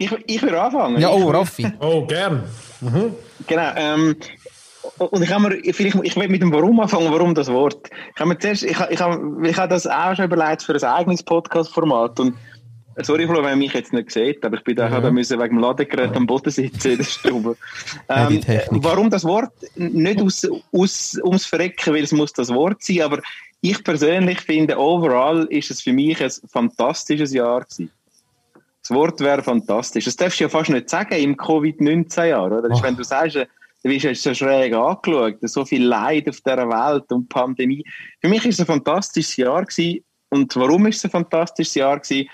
Ich, 0.00 0.10
ich 0.26 0.42
will 0.42 0.54
anfangen. 0.54 0.98
Ja, 0.98 1.10
oh, 1.10 1.30
Raffi. 1.30 1.70
oh, 1.80 2.06
gern. 2.06 2.42
Mhm. 2.80 3.14
Genau, 3.46 3.72
ähm, 3.76 4.16
und 4.96 5.22
ich 5.22 5.30
habe 5.30 5.50
mir, 5.50 5.74
vielleicht, 5.74 5.96
ich 6.02 6.16
will 6.16 6.28
mit 6.28 6.40
dem 6.40 6.52
Warum 6.54 6.80
anfangen, 6.80 7.12
warum 7.12 7.34
das 7.34 7.52
Wort. 7.52 7.90
Ich 8.14 8.18
habe 8.18 8.30
mir 8.30 8.38
zuerst, 8.38 8.62
ich, 8.62 8.80
ich 8.88 9.00
habe, 9.00 9.46
ich 9.46 9.56
habe 9.58 9.68
das 9.68 9.86
auch 9.86 10.16
schon 10.16 10.24
überlegt 10.24 10.62
für 10.62 10.74
ein 10.74 10.84
eigenes 10.84 11.22
Podcast-Format 11.22 12.18
und 12.18 12.34
Sorry, 13.02 13.26
Flo, 13.26 13.36
wenn 13.36 13.44
man 13.44 13.58
mich 13.58 13.72
jetzt 13.72 13.92
nicht 13.92 14.10
sieht, 14.10 14.44
aber 14.44 14.56
ich 14.56 14.64
bin 14.64 14.76
da, 14.76 14.88
ja. 14.88 15.00
da 15.00 15.10
müssen 15.10 15.38
wegen 15.38 15.56
dem 15.56 15.58
Ladegerät 15.60 16.14
am 16.16 16.26
Boden 16.26 16.50
sitzen 16.50 16.92
in 16.92 16.98
der 16.98 17.04
Stube. 17.04 17.56
ähm, 18.08 18.42
warum 18.70 19.08
das 19.08 19.24
Wort? 19.24 19.52
Nicht 19.76 20.20
aus, 20.20 20.46
aus, 20.72 21.18
ums 21.22 21.46
Verrecken, 21.46 21.94
weil 21.94 22.02
es 22.02 22.12
muss 22.12 22.32
das 22.32 22.52
Wort 22.52 22.82
sein, 22.82 23.02
aber 23.02 23.20
ich 23.60 23.82
persönlich 23.84 24.40
finde, 24.40 24.78
overall 24.78 25.46
ist 25.50 25.70
es 25.70 25.80
für 25.82 25.92
mich 25.92 26.22
ein 26.22 26.30
fantastisches 26.50 27.32
Jahr 27.32 27.60
gewesen. 27.60 27.90
Das 28.90 28.96
Wort 28.96 29.20
wäre 29.20 29.40
fantastisch. 29.40 30.06
Das 30.06 30.16
darfst 30.16 30.40
du 30.40 30.44
ja 30.44 30.48
fast 30.48 30.68
nicht 30.68 30.90
sagen 30.90 31.14
im 31.14 31.36
Covid-19-Jahr, 31.36 32.50
oder? 32.50 32.68
Ist, 32.72 32.82
wenn 32.82 32.96
du 32.96 33.04
sagst, 33.04 33.36
du 33.36 33.88
wirst 33.88 34.20
so 34.20 34.34
schräg 34.34 34.74
angeschaut, 34.74 35.36
so 35.42 35.64
viel 35.64 35.84
Leid 35.84 36.28
auf 36.28 36.40
dieser 36.40 36.68
Welt 36.68 37.04
und 37.12 37.28
Pandemie. 37.28 37.84
Für 38.20 38.28
mich 38.28 38.44
ist 38.44 38.54
es 38.54 38.60
ein 38.60 38.66
fantastisches 38.66 39.36
Jahr 39.36 39.64
gewesen. 39.64 40.02
Und 40.30 40.56
warum 40.56 40.88
ist 40.88 40.96
es 40.96 41.04
ein 41.04 41.12
fantastisches 41.12 41.76
Jahr 41.76 42.00
gewesen? 42.00 42.28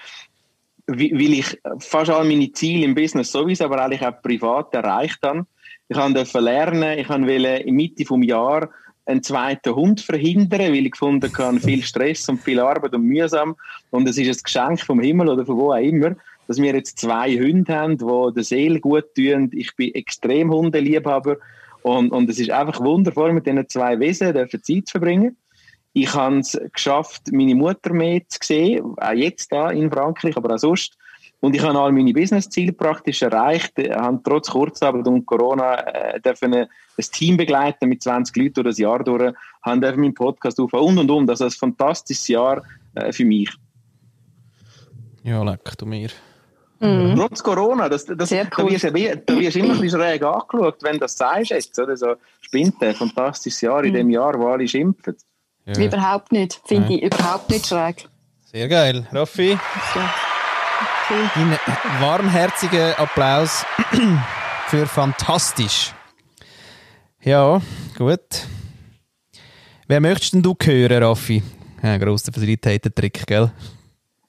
weil 0.89 1.33
ich 1.33 1.59
fast 1.81 2.11
all 2.11 2.25
meine 2.25 2.53
Ziele 2.53 2.85
im 2.85 2.95
Business 2.95 3.33
sowieso, 3.33 3.65
aber 3.65 3.83
eigentlich 3.83 4.07
auch 4.07 4.23
privat 4.23 4.73
erreicht 4.73 5.19
habe. 5.25 5.45
Ich 5.89 5.97
durfte 5.97 6.39
lernen, 6.39 6.97
ich 6.97 7.09
wollte 7.09 7.33
in 7.65 7.75
Mitte 7.75 8.05
des 8.05 8.27
Jahres 8.27 8.69
einen 9.05 9.23
zweiten 9.23 9.75
Hund 9.75 10.01
verhindern, 10.01 10.73
weil 10.73 10.87
ich 10.87 10.93
gefunden 10.93 11.31
habe, 11.37 11.61
viel 11.61 11.83
Stress 11.83 12.29
und 12.29 12.41
viel 12.41 12.61
Arbeit 12.61 12.95
und 12.95 13.03
mühsam. 13.03 13.57
Und 13.91 14.09
es 14.09 14.17
ist 14.17 14.29
ein 14.29 14.43
Geschenk 14.45 14.81
vom 14.81 15.01
Himmel 15.01 15.29
oder 15.29 15.45
von 15.45 15.57
wo 15.57 15.73
auch 15.73 15.81
immer, 15.81 16.15
dass 16.47 16.59
wir 16.59 16.75
jetzt 16.75 16.99
zwei 16.99 17.37
Hunde 17.37 17.75
haben, 17.75 17.99
die 17.99 18.35
der 18.35 18.45
Seele 18.45 18.81
gut 18.81 19.15
tun. 19.15 19.51
Ich 19.53 19.75
bin 19.77 19.95
extrem 19.95 20.53
Hundeliebhaber 20.53 21.37
und, 21.83 22.11
und 22.11 22.29
es 22.29 22.39
ist 22.39 22.51
einfach 22.51 22.81
wundervoll, 22.81 23.33
mit 23.33 23.47
diesen 23.47 23.69
zwei 23.69 23.99
Wesen 24.01 24.35
Zeit 24.35 24.87
zu 24.87 24.93
verbringen. 24.93 25.37
Ich 25.93 26.13
habe 26.15 26.39
es 26.39 26.59
geschafft, 26.73 27.33
meine 27.33 27.55
Mutter 27.55 27.93
mehr 27.93 28.21
zu 28.29 28.39
sehen, 28.43 28.95
auch 28.99 29.13
jetzt 29.13 29.51
da 29.51 29.71
in 29.71 29.91
Frankreich, 29.91 30.37
aber 30.37 30.55
auch 30.55 30.59
sonst. 30.59 30.99
Und 31.41 31.55
ich 31.55 31.63
habe 31.63 31.79
all 31.79 31.93
meine 31.93 32.13
Business-Ziele 32.13 32.73
praktisch 32.73 33.23
erreicht, 33.23 33.79
ich 33.79 33.91
habe 33.91 34.21
trotz 34.25 34.51
Kurzarbeit 34.51 35.07
und 35.07 35.27
Corona 35.27 35.75
äh, 35.75 36.21
dürfen 36.21 36.55
ein 36.55 36.69
Team 37.13 37.37
begleiten 37.37 37.89
mit 37.89 38.03
20 38.03 38.37
Leuten 38.37 38.55
durch 38.55 38.67
das 38.67 38.79
Jahr 38.79 39.05
durch, 39.05 39.33
haben 39.63 39.81
meinen 39.81 40.15
Podcast 40.15 40.59
auf 40.59 40.73
und 40.73 40.99
und 40.99 41.11
und. 41.11 41.31
Also 41.31 41.45
ein 41.45 41.51
fantastisches 41.51 42.29
Jahr 42.29 42.63
äh, 42.95 43.13
für 43.13 43.25
mich. 43.25 43.51
Ja, 45.23 45.43
leck 45.43 45.77
du 45.79 45.87
mir. 45.87 46.09
Mhm. 46.79 47.17
Trotz 47.17 47.43
Corona, 47.43 47.89
das, 47.89 48.05
das, 48.05 48.29
Sehr 48.29 48.47
cool. 48.59 48.67
da, 48.67 48.71
wirst 48.71 48.85
du, 48.85 48.91
da 48.91 49.39
wirst 49.39 49.57
du 49.57 49.61
immer 49.61 49.75
ein 49.75 49.81
bisschen 49.81 50.01
schräg 50.01 50.23
angeschaut, 50.23 50.77
wenn 50.83 50.95
du 50.95 50.99
das 51.01 51.17
sagst 51.17 51.51
jetzt. 51.51 51.79
Oder? 51.79 51.97
So, 51.97 52.15
spinnt 52.41 52.83
ein 52.83 52.95
fantastisches 52.95 53.61
Jahr 53.63 53.83
in 53.85 53.93
mhm. 53.93 53.97
dem 53.97 54.11
Jahr, 54.11 54.39
wo 54.39 54.49
alle 54.49 54.69
schimpfen. 54.69 55.17
Ja. 55.65 55.79
Überhaupt 55.79 56.33
nicht. 56.33 56.61
Finde 56.65 56.93
ja. 56.93 56.97
ich 56.97 57.03
überhaupt 57.05 57.51
nicht 57.51 57.67
schräg. 57.67 58.09
Sehr 58.45 58.69
geil. 58.69 59.07
Raffi. 59.13 59.53
Okay. 59.91 60.05
Ein 61.37 61.59
warmherzigen 62.01 62.95
Applaus 62.95 63.65
für 64.69 64.87
fantastisch. 64.87 65.95
Ja, 67.23 67.61
gut. 67.97 68.47
Wer 69.89 70.01
möchtest 70.01 70.35
denn 70.35 70.43
du 70.43 70.55
hören, 70.61 71.03
Raffi? 71.03 71.43
Ja, 71.83 71.97
grosser 71.99 72.33
Facilitator-Trick, 72.33 73.27
gell? 73.27 73.51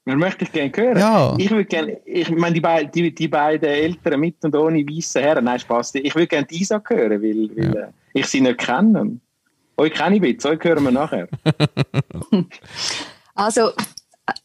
Wer 0.08 0.16
möchte 0.16 0.46
ich 0.46 0.54
gerne 0.54 0.72
hören? 0.74 0.98
Ja. 0.98 1.36
Ich 1.38 1.52
würde 1.52 1.66
gerne, 1.66 2.00
ich 2.06 2.30
meine, 2.30 2.54
die, 2.54 2.62
beid, 2.62 2.96
die, 2.96 3.14
die 3.14 3.28
beiden 3.28 3.68
Eltern 3.68 4.22
mit 4.22 4.42
und 4.46 4.56
ohne 4.56 4.80
weiße 4.80 5.20
Herren, 5.20 5.44
nein, 5.44 5.60
Spaß. 5.60 5.96
Ich 5.96 6.16
würde 6.16 6.28
gerne 6.28 6.48
Isa 6.50 6.82
hören, 6.88 7.22
weil, 7.22 7.50
weil 7.58 7.76
ja. 7.76 7.82
Äh, 7.82 7.92
ich 8.14 8.26
sie 8.28 8.40
nicht 8.40 8.58
kenne. 8.58 9.20
Euch 9.76 9.92
kenne 9.92 10.16
ich 10.16 10.24
jetzt, 10.24 10.46
euch 10.46 10.64
hören 10.64 10.86
wir 10.86 10.92
nachher. 10.92 11.28
Also, 13.36 13.70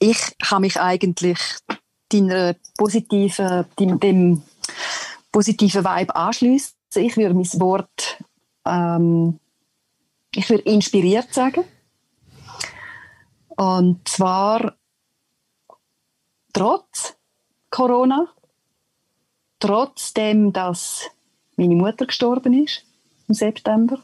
ich 0.01 0.19
kann 0.39 0.61
mich 0.61 0.79
eigentlich 0.79 1.39
deiner 2.11 2.55
positiven, 2.77 3.65
dem, 3.79 3.99
dem 4.01 4.43
positiven 5.31 5.83
Vibe 5.83 6.15
anschließen. 6.15 6.75
Ich 6.97 7.17
würde 7.17 7.35
mein 7.35 7.61
Wort, 7.61 8.19
ähm, 8.67 9.39
ich 10.35 10.51
würde 10.51 10.65
inspiriert 10.65 11.33
sagen. 11.33 11.65
Und 13.57 14.07
zwar 14.07 14.75
trotz 16.53 17.17
Corona, 17.71 18.29
trotzdem, 19.59 20.53
dass 20.53 21.11
meine 21.57 21.75
Mutter 21.75 22.07
gestorben 22.07 22.53
ist 22.65 22.85
im 23.29 23.35
September, 23.35 24.03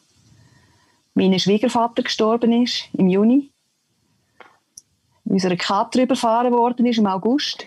mein 1.15 1.39
Schwiegervater 1.39 2.03
gestorben 2.03 2.63
ist 2.63 2.89
im 2.93 3.09
Juni, 3.09 3.51
unsere 5.25 5.57
Kater 5.57 6.03
überfahren 6.03 6.53
worden 6.53 6.87
ist 6.87 6.99
im 6.99 7.07
August. 7.07 7.67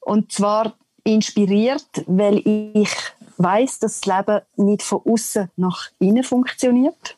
Und 0.00 0.32
zwar 0.32 0.76
inspiriert, 1.04 2.04
weil 2.06 2.42
ich 2.44 2.90
weiß, 3.38 3.78
dass 3.80 4.00
das 4.00 4.06
Leben 4.06 4.42
nicht 4.56 4.82
von 4.82 5.00
außen 5.04 5.50
nach 5.56 5.90
innen 5.98 6.22
funktioniert. 6.22 7.16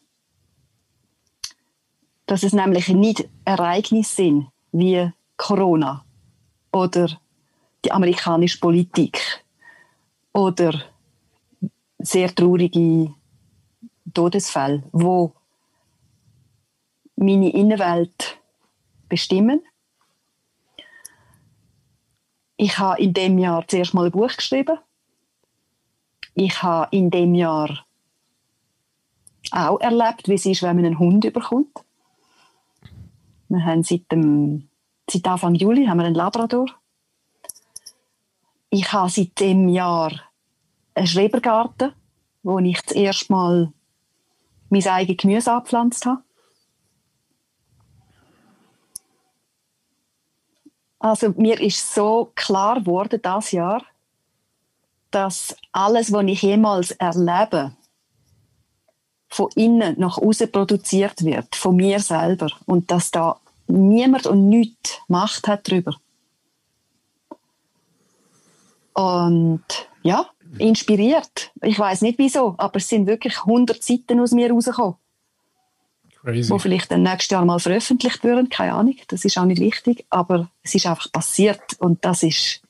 Dass 2.27 2.43
es 2.43 2.53
nämlich 2.53 2.89
nicht 2.89 3.29
Ereignisse 3.45 4.14
sind 4.14 4.49
wie 4.72 5.11
Corona 5.37 6.05
oder 6.72 7.20
die 7.85 7.93
amerikanische 7.93 8.59
Politik 8.59 9.45
oder 10.33 10.83
sehr 11.99 12.35
traurige 12.35 13.14
Todesfälle, 14.12 14.83
wo 14.93 15.35
meine 17.16 17.51
Innenwelt 17.53 18.39
bestimmen. 19.09 19.62
Ich 22.57 22.79
habe 22.79 23.01
in 23.01 23.12
dem 23.12 23.39
Jahr 23.39 23.66
zuerst 23.66 23.95
mal 23.95 24.07
ein 24.07 24.12
Buch 24.12 24.37
geschrieben. 24.37 24.79
Ich 26.35 26.62
habe 26.62 26.89
in 26.97 27.11
dem 27.11 27.35
Jahr 27.35 27.85
auch 29.51 29.81
erlebt, 29.81 30.29
wie 30.29 30.35
es 30.35 30.47
ist, 30.47 30.62
wenn 30.62 30.77
man 30.77 30.85
einen 30.85 30.99
Hund 30.99 31.25
überkommt. 31.25 31.85
Wir 33.49 33.65
haben 33.65 33.83
seit, 33.83 34.11
dem, 34.11 34.69
seit 35.09 35.27
Anfang 35.27 35.55
Juli 35.55 35.87
haben 35.87 35.99
wir 35.99 36.07
einen 36.07 36.15
Labrador. 36.15 36.67
Ich 38.71 38.93
habe 38.93 39.11
seit 39.11 39.39
dem 39.41 39.69
Jahr 39.69 40.13
einen 40.95 41.07
Schrebergarten, 41.07 41.93
wo 42.43 42.59
ich 42.59 42.81
das 42.83 42.97
erste 42.97 43.33
Mal 43.33 43.73
mein 44.69 44.87
eigenes 44.87 45.19
Gemüse 45.19 45.53
angepflanzt 45.53 46.07
habe. 46.07 46.23
Also 50.99 51.35
mir 51.37 51.61
ist 51.61 51.95
so 51.95 52.33
klar 52.35 52.81
geworden 52.81 53.21
das 53.23 53.53
Jahr, 53.53 53.85
dass 55.11 55.55
alles, 55.71 56.11
was 56.13 56.25
ich 56.25 56.43
jemals 56.43 56.93
erlebe, 56.93 57.77
von 59.35 59.51
innen 59.57 59.99
nach 59.99 60.16
außen 60.18 60.53
produziert 60.53 61.24
wird, 61.24 61.57
von 61.57 61.74
mir 61.74 61.99
selber 61.99 62.53
und 62.66 62.93
dass 62.93 63.11
da 63.11 63.41
niemand 63.66 64.28
und 64.28 64.49
nichts 64.49 65.01
Macht 65.09 65.49
hat 65.49 65.68
darüber. 65.68 65.97
Und 68.93 69.64
ja, 70.05 70.30
inspiriert. 70.59 71.51
Ich 71.62 71.76
weiß 71.76 72.03
nicht 72.03 72.20
wieso, 72.20 72.55
aber 72.59 72.76
es 72.76 72.89
sind 72.89 73.09
wirklich 73.09 73.39
100 73.39 73.82
Seiten 73.82 74.20
aus 74.20 74.30
mir 74.30 74.53
rausgekommen. 74.53 74.95
Crazy. 76.22 76.51
Wo 76.51 76.59
vielleicht 76.59 76.93
dann 76.93 77.03
nächstes 77.03 77.30
Jahr 77.30 77.45
mal 77.45 77.59
veröffentlicht 77.59 78.22
werden, 78.22 78.49
keine 78.49 78.74
Ahnung. 78.74 78.97
Das 79.09 79.24
ist 79.24 79.37
auch 79.37 79.47
nicht 79.47 79.61
wichtig, 79.61 80.07
aber 80.11 80.49
es 80.62 80.76
ist 80.76 80.87
einfach 80.87 81.11
passiert 81.11 81.61
und 81.80 82.05
das 82.05 82.22
ist 82.22 82.62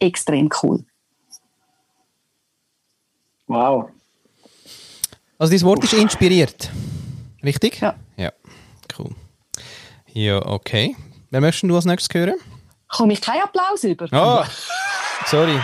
extrem 0.00 0.50
cool. 0.62 0.84
Wow. 3.46 3.90
Also 5.42 5.50
dieses 5.50 5.66
Wort 5.66 5.82
ist 5.82 5.92
inspiriert. 5.92 6.70
Richtig? 7.42 7.80
Ja. 7.80 7.96
Ja, 8.16 8.30
cool. 8.96 9.10
Ja, 10.12 10.46
okay. 10.46 10.94
Wer 11.30 11.40
möchtest 11.40 11.68
du 11.68 11.74
als 11.74 11.84
nächstes 11.84 12.14
hören? 12.14 12.36
Komme 12.86 13.14
ich 13.14 13.20
keinen 13.20 13.42
Applaus 13.42 13.82
über? 13.82 14.06
Oh, 14.12 14.44
sorry. 15.26 15.58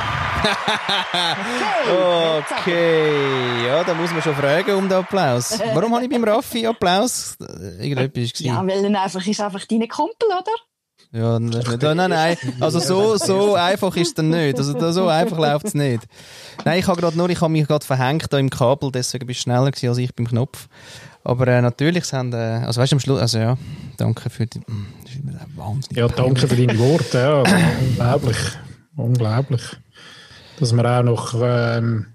okay. 1.86 2.42
okay. 2.58 3.66
Ja, 3.68 3.84
da 3.84 3.94
muss 3.94 4.10
man 4.10 4.20
schon 4.20 4.34
fragen 4.34 4.74
um 4.74 4.88
den 4.88 4.98
Applaus. 4.98 5.56
Warum 5.72 5.94
habe 5.94 6.06
ich 6.06 6.10
beim 6.10 6.24
Raffi 6.24 6.66
Applaus? 6.66 7.36
Irgendetwas 7.38 8.40
Ja, 8.40 8.66
weil 8.66 8.84
er 8.84 9.00
einfach 9.00 9.24
ist 9.24 9.40
einfach 9.40 9.64
dein 9.64 9.86
Kumpel, 9.86 10.26
oder? 10.26 10.67
Ja, 11.10 11.38
das 11.38 11.66
nicht, 11.66 11.82
nein, 11.82 12.10
nein, 12.10 12.36
also 12.60 12.80
so, 12.80 13.16
so 13.16 13.54
einfach 13.54 13.96
ist 13.96 14.08
es 14.08 14.14
dann 14.14 14.28
nicht. 14.28 14.58
Also 14.58 14.92
so 14.92 15.08
einfach 15.08 15.38
läuft 15.38 15.66
es 15.68 15.74
nicht. 15.74 16.02
Nein, 16.66 16.80
ich 16.80 16.86
habe 16.86 17.00
gerade 17.00 17.16
nur, 17.16 17.30
ich 17.30 17.40
habe 17.40 17.50
mich 17.50 17.66
gerade 17.66 17.84
verhängt 17.84 18.30
da 18.30 18.38
im 18.38 18.50
Kabel, 18.50 18.92
deswegen 18.92 19.26
bist 19.26 19.40
du 19.40 19.42
schneller 19.44 19.70
gewesen 19.70 19.88
als 19.88 19.98
ich 19.98 20.14
beim 20.14 20.28
Knopf. 20.28 20.68
Aber 21.24 21.48
äh, 21.48 21.62
natürlich 21.62 22.04
sind, 22.04 22.34
äh, 22.34 22.36
also 22.36 22.80
weißt 22.80 22.92
du, 22.92 22.96
am 22.96 23.00
Schluss, 23.00 23.20
also 23.20 23.38
ja, 23.38 23.56
danke 23.96 24.28
für 24.28 24.46
die, 24.46 24.60
das 25.04 25.14
ist 25.14 25.24
mir 25.24 25.40
wahnsinnig. 25.56 25.96
Ja, 25.96 26.08
danke 26.08 26.46
für 26.46 26.56
deine 26.56 26.78
Worte, 26.78 27.18
ja, 27.18 27.42
unglaublich, 27.80 28.38
unglaublich. 28.96 29.62
Dass 30.60 30.72
man 30.72 30.86
auch 30.86 31.02
noch, 31.02 31.34
ähm, 31.42 32.06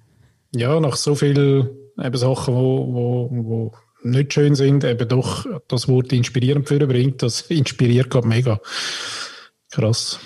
ja, 0.55 0.79
nach 0.79 0.97
so 0.97 1.15
vielen 1.15 1.67
eben 1.99 2.17
Sachen, 2.17 2.53
wo, 2.53 2.93
wo, 2.93 3.29
wo 3.31 3.71
nicht 4.03 4.33
schön 4.33 4.55
sind, 4.55 4.83
eben 4.83 5.07
doch 5.07 5.45
das 5.67 5.87
Wort 5.87 6.11
inspirierend 6.13 6.67
für 6.67 6.85
bringt, 6.85 7.21
das 7.21 7.41
inspiriert 7.49 8.09
gerade 8.09 8.27
mega. 8.27 8.59
Krass. 9.71 10.19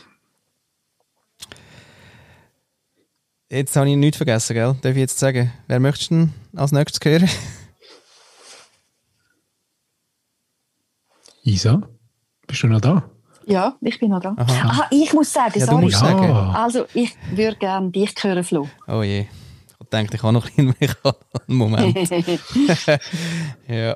Jetzt 3.49 3.75
habe 3.77 3.89
ich 3.89 3.95
nichts 3.95 4.17
vergessen, 4.17 4.55
gell? 4.55 4.75
Darf 4.81 4.91
ich 4.91 4.97
jetzt 4.97 5.19
sagen? 5.19 5.53
Wer 5.67 5.79
möchtest 5.79 6.11
du 6.11 6.15
denn 6.15 6.33
als 6.55 6.73
nächstes 6.73 6.99
hören? 7.03 7.29
Isa, 11.43 11.81
bist 12.45 12.63
du 12.63 12.67
noch 12.67 12.81
da? 12.81 13.09
Ja, 13.45 13.77
ich 13.79 13.97
bin 13.97 14.09
noch 14.09 14.19
da. 14.19 14.35
Aha. 14.35 14.81
Ah, 14.81 14.87
ich 14.91 15.13
muss 15.13 15.31
sagen, 15.31 15.57
ja, 15.57 15.65
sorry. 15.65 15.77
Du 15.77 15.85
musst 15.85 15.99
sagen. 15.99 16.29
Also, 16.29 16.85
ich 16.93 17.15
würde 17.31 17.55
gerne 17.55 17.89
dich 17.89 18.13
hören, 18.21 18.43
Flo. 18.43 18.67
Oh 18.87 19.01
je. 19.01 19.27
Ich 19.87 19.91
denke, 19.91 20.15
ich 20.15 20.23
habe 20.23 20.33
noch 20.33 20.49
einen 20.57 20.75
Moment. 21.47 21.97
ja. 23.69 23.95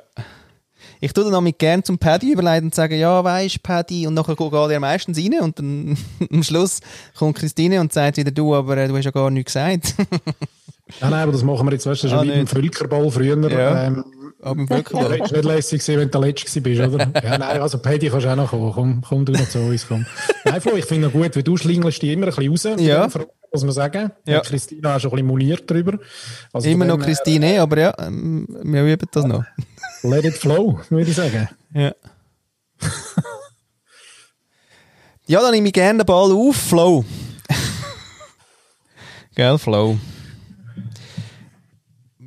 Ich 1.00 1.12
tue 1.12 1.24
dann 1.24 1.34
auch 1.34 1.42
mit 1.42 1.58
gern 1.58 1.84
zum 1.84 1.98
Paddy 1.98 2.32
überleiten 2.32 2.68
und 2.68 2.74
sagen, 2.74 2.98
ja, 2.98 3.22
weisst 3.22 3.62
Paddy, 3.62 4.06
und 4.06 4.14
nachher 4.14 4.34
geht 4.34 4.52
er 4.52 4.80
meistens 4.80 5.18
rein 5.18 5.38
und 5.42 5.58
dann 5.58 5.98
am 6.32 6.42
Schluss 6.42 6.80
kommt 7.14 7.36
Christine 7.36 7.78
und 7.78 7.92
sagt 7.92 8.16
wieder, 8.16 8.30
du, 8.30 8.54
aber 8.54 8.78
äh, 8.78 8.88
du 8.88 8.96
hast 8.96 9.04
ja 9.04 9.10
gar 9.10 9.28
nichts 9.28 9.52
gesagt. 9.52 9.94
nein, 9.98 11.10
nein, 11.10 11.12
aber 11.12 11.32
das 11.32 11.42
machen 11.42 11.66
wir 11.66 11.72
jetzt, 11.72 11.84
weißt 11.84 12.04
du, 12.04 12.08
schon 12.08 12.18
ah, 12.18 12.22
wie 12.22 12.30
beim 12.30 12.46
Völkerball 12.46 13.10
früher. 13.10 13.50
Ja. 13.50 13.84
Ähm, 13.84 14.04
Völkerball. 14.42 15.18
Das 15.18 15.30
war 15.30 15.38
nicht 15.38 15.44
lässig, 15.44 15.88
wenn 15.88 16.00
du 16.00 16.06
der 16.06 16.20
Letzte 16.20 16.60
bist, 16.60 16.80
oder? 16.80 17.08
ja, 17.22 17.38
nein, 17.38 17.60
also 17.60 17.78
Paddy 17.78 18.08
kannst 18.10 18.26
du 18.26 18.30
auch 18.30 18.36
noch 18.36 18.50
kommen. 18.50 18.72
Komm, 18.72 19.02
komm 19.06 19.24
du 19.24 19.32
noch 19.32 19.48
zu 19.48 19.60
uns, 19.60 19.86
komm. 19.86 20.04
Nein, 20.44 20.60
Flo, 20.60 20.74
ich 20.76 20.84
finde 20.84 21.06
es 21.06 21.12
gut, 21.12 21.36
weil 21.36 21.42
du 21.42 21.56
schlingelst 21.56 22.02
die 22.02 22.12
immer 22.12 22.26
ein 22.26 22.34
bisschen 22.34 22.74
raus. 22.74 22.80
Ja. 22.80 23.08
Muss 23.52 23.62
man 23.62 23.72
sagen. 23.72 24.10
Ja. 24.26 24.40
Christina 24.40 24.94
hat 24.94 25.02
schon 25.02 25.10
ein 25.10 25.16
bisschen 25.16 25.26
moniert 25.26 25.70
darüber. 25.70 25.98
Also 26.52 26.68
immer 26.68 26.86
noch 26.86 26.98
Christine, 26.98 27.54
äh, 27.54 27.58
aber 27.58 27.78
ja, 27.78 27.94
ähm, 27.98 28.46
wir 28.48 28.84
üben 28.84 29.08
das 29.12 29.24
noch. 29.24 29.44
Let 30.02 30.24
it 30.24 30.34
flow, 30.34 30.80
würde 30.88 31.10
ich 31.10 31.16
sagen. 31.16 31.48
Ja. 31.74 31.92
ja, 35.26 35.40
dann 35.40 35.52
nehme 35.52 35.68
ich 35.68 35.72
gerne 35.72 36.00
den 36.00 36.06
Ball 36.06 36.32
auf. 36.32 36.56
Flow. 36.56 37.04
Gell, 39.36 39.58
Flow. 39.58 39.98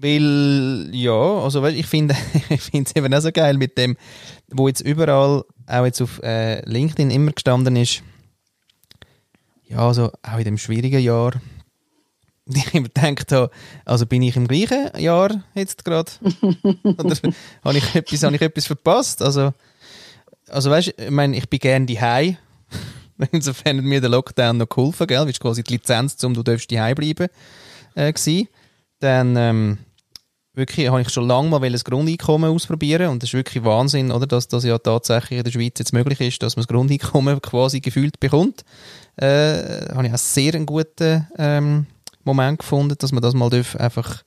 Weil, 0.02 0.90
ja, 0.92 1.14
also 1.14 1.66
ich 1.68 1.86
finde 1.86 2.16
ich 2.50 2.62
finde 2.62 2.90
es 2.90 2.96
eben 2.96 3.14
auch 3.14 3.22
so 3.22 3.32
geil 3.32 3.58
mit 3.58 3.78
dem, 3.78 3.96
wo 4.52 4.68
jetzt 4.68 4.82
überall, 4.82 5.44
auch 5.68 5.86
jetzt 5.86 6.02
auf 6.02 6.22
äh, 6.22 6.68
LinkedIn 6.70 7.12
immer 7.12 7.32
gestanden 7.32 7.76
ist, 7.78 8.04
ja, 9.68 9.80
also 9.80 10.12
auch 10.22 10.38
in 10.38 10.44
dem 10.44 10.58
schwierigen 10.58 11.02
Jahr, 11.02 11.34
ich 12.46 12.74
immer 12.74 12.90
gedacht 12.90 13.32
habe, 13.32 13.52
also 13.86 14.06
bin 14.06 14.22
ich 14.22 14.36
im 14.36 14.48
gleichen 14.48 14.92
Jahr 15.00 15.44
jetzt 15.54 15.86
gerade? 15.86 16.12
Oder 16.84 17.16
habe 17.64 17.78
ich, 17.78 17.96
etwas, 17.96 18.24
habe 18.24 18.36
ich 18.36 18.42
etwas 18.42 18.68
verpasst? 18.68 19.22
Also, 19.22 19.54
also 20.50 20.70
weißt 20.70 20.88
du, 20.88 21.06
ich 21.06 21.12
meine, 21.12 21.38
ich 21.38 21.50
bin 21.50 21.60
gerne 21.60 21.86
die 21.86 22.00
Insofern 23.32 23.78
hat 23.78 23.86
mir 23.86 24.02
der 24.02 24.10
Lockdown 24.10 24.58
noch 24.58 24.68
geholfen, 24.68 25.08
gell? 25.08 25.22
Weil 25.22 25.30
es 25.30 25.40
quasi 25.40 25.64
die 25.64 25.74
Lizenz, 25.74 26.22
um 26.24 26.34
du 26.34 26.44
darfst 26.44 26.70
die 26.70 26.76
bleiben, 26.76 27.30
äh, 27.96 28.12
gewesen. 28.12 28.50
Dann, 29.00 29.36
ähm, 29.36 29.78
wirklich, 30.54 30.88
habe 30.88 31.02
ich 31.02 31.10
schon 31.10 31.28
lange 31.28 31.50
mal 31.50 31.64
ein 31.64 31.76
Grundeinkommen 31.76 32.52
ausprobieren 32.52 33.10
und 33.10 33.22
das 33.22 33.30
ist 33.30 33.34
wirklich 33.34 33.64
Wahnsinn, 33.64 34.12
oder? 34.12 34.28
Dass 34.28 34.48
das 34.48 34.64
ja 34.64 34.78
tatsächlich 34.78 35.40
in 35.40 35.44
der 35.44 35.52
Schweiz 35.52 35.74
jetzt 35.80 35.94
möglich 35.94 36.22
ist, 36.22 36.42
dass 36.42 36.56
man 36.56 36.64
das 36.64 36.68
Grundeinkommen 36.68 37.42
quasi 37.42 37.82
gefühlt 37.82 38.20
bekommt. 38.20 38.64
Äh, 39.18 39.94
habe 39.94 40.08
ich 40.08 40.14
auch 40.14 40.18
sehr 40.18 40.56
einen 40.56 40.66
guten, 40.66 41.28
ähm, 41.38 41.86
Moment 42.24 42.60
gefunden, 42.60 42.96
dass 42.98 43.12
man 43.12 43.22
das 43.22 43.34
mal 43.34 43.52
einfach 43.78 44.24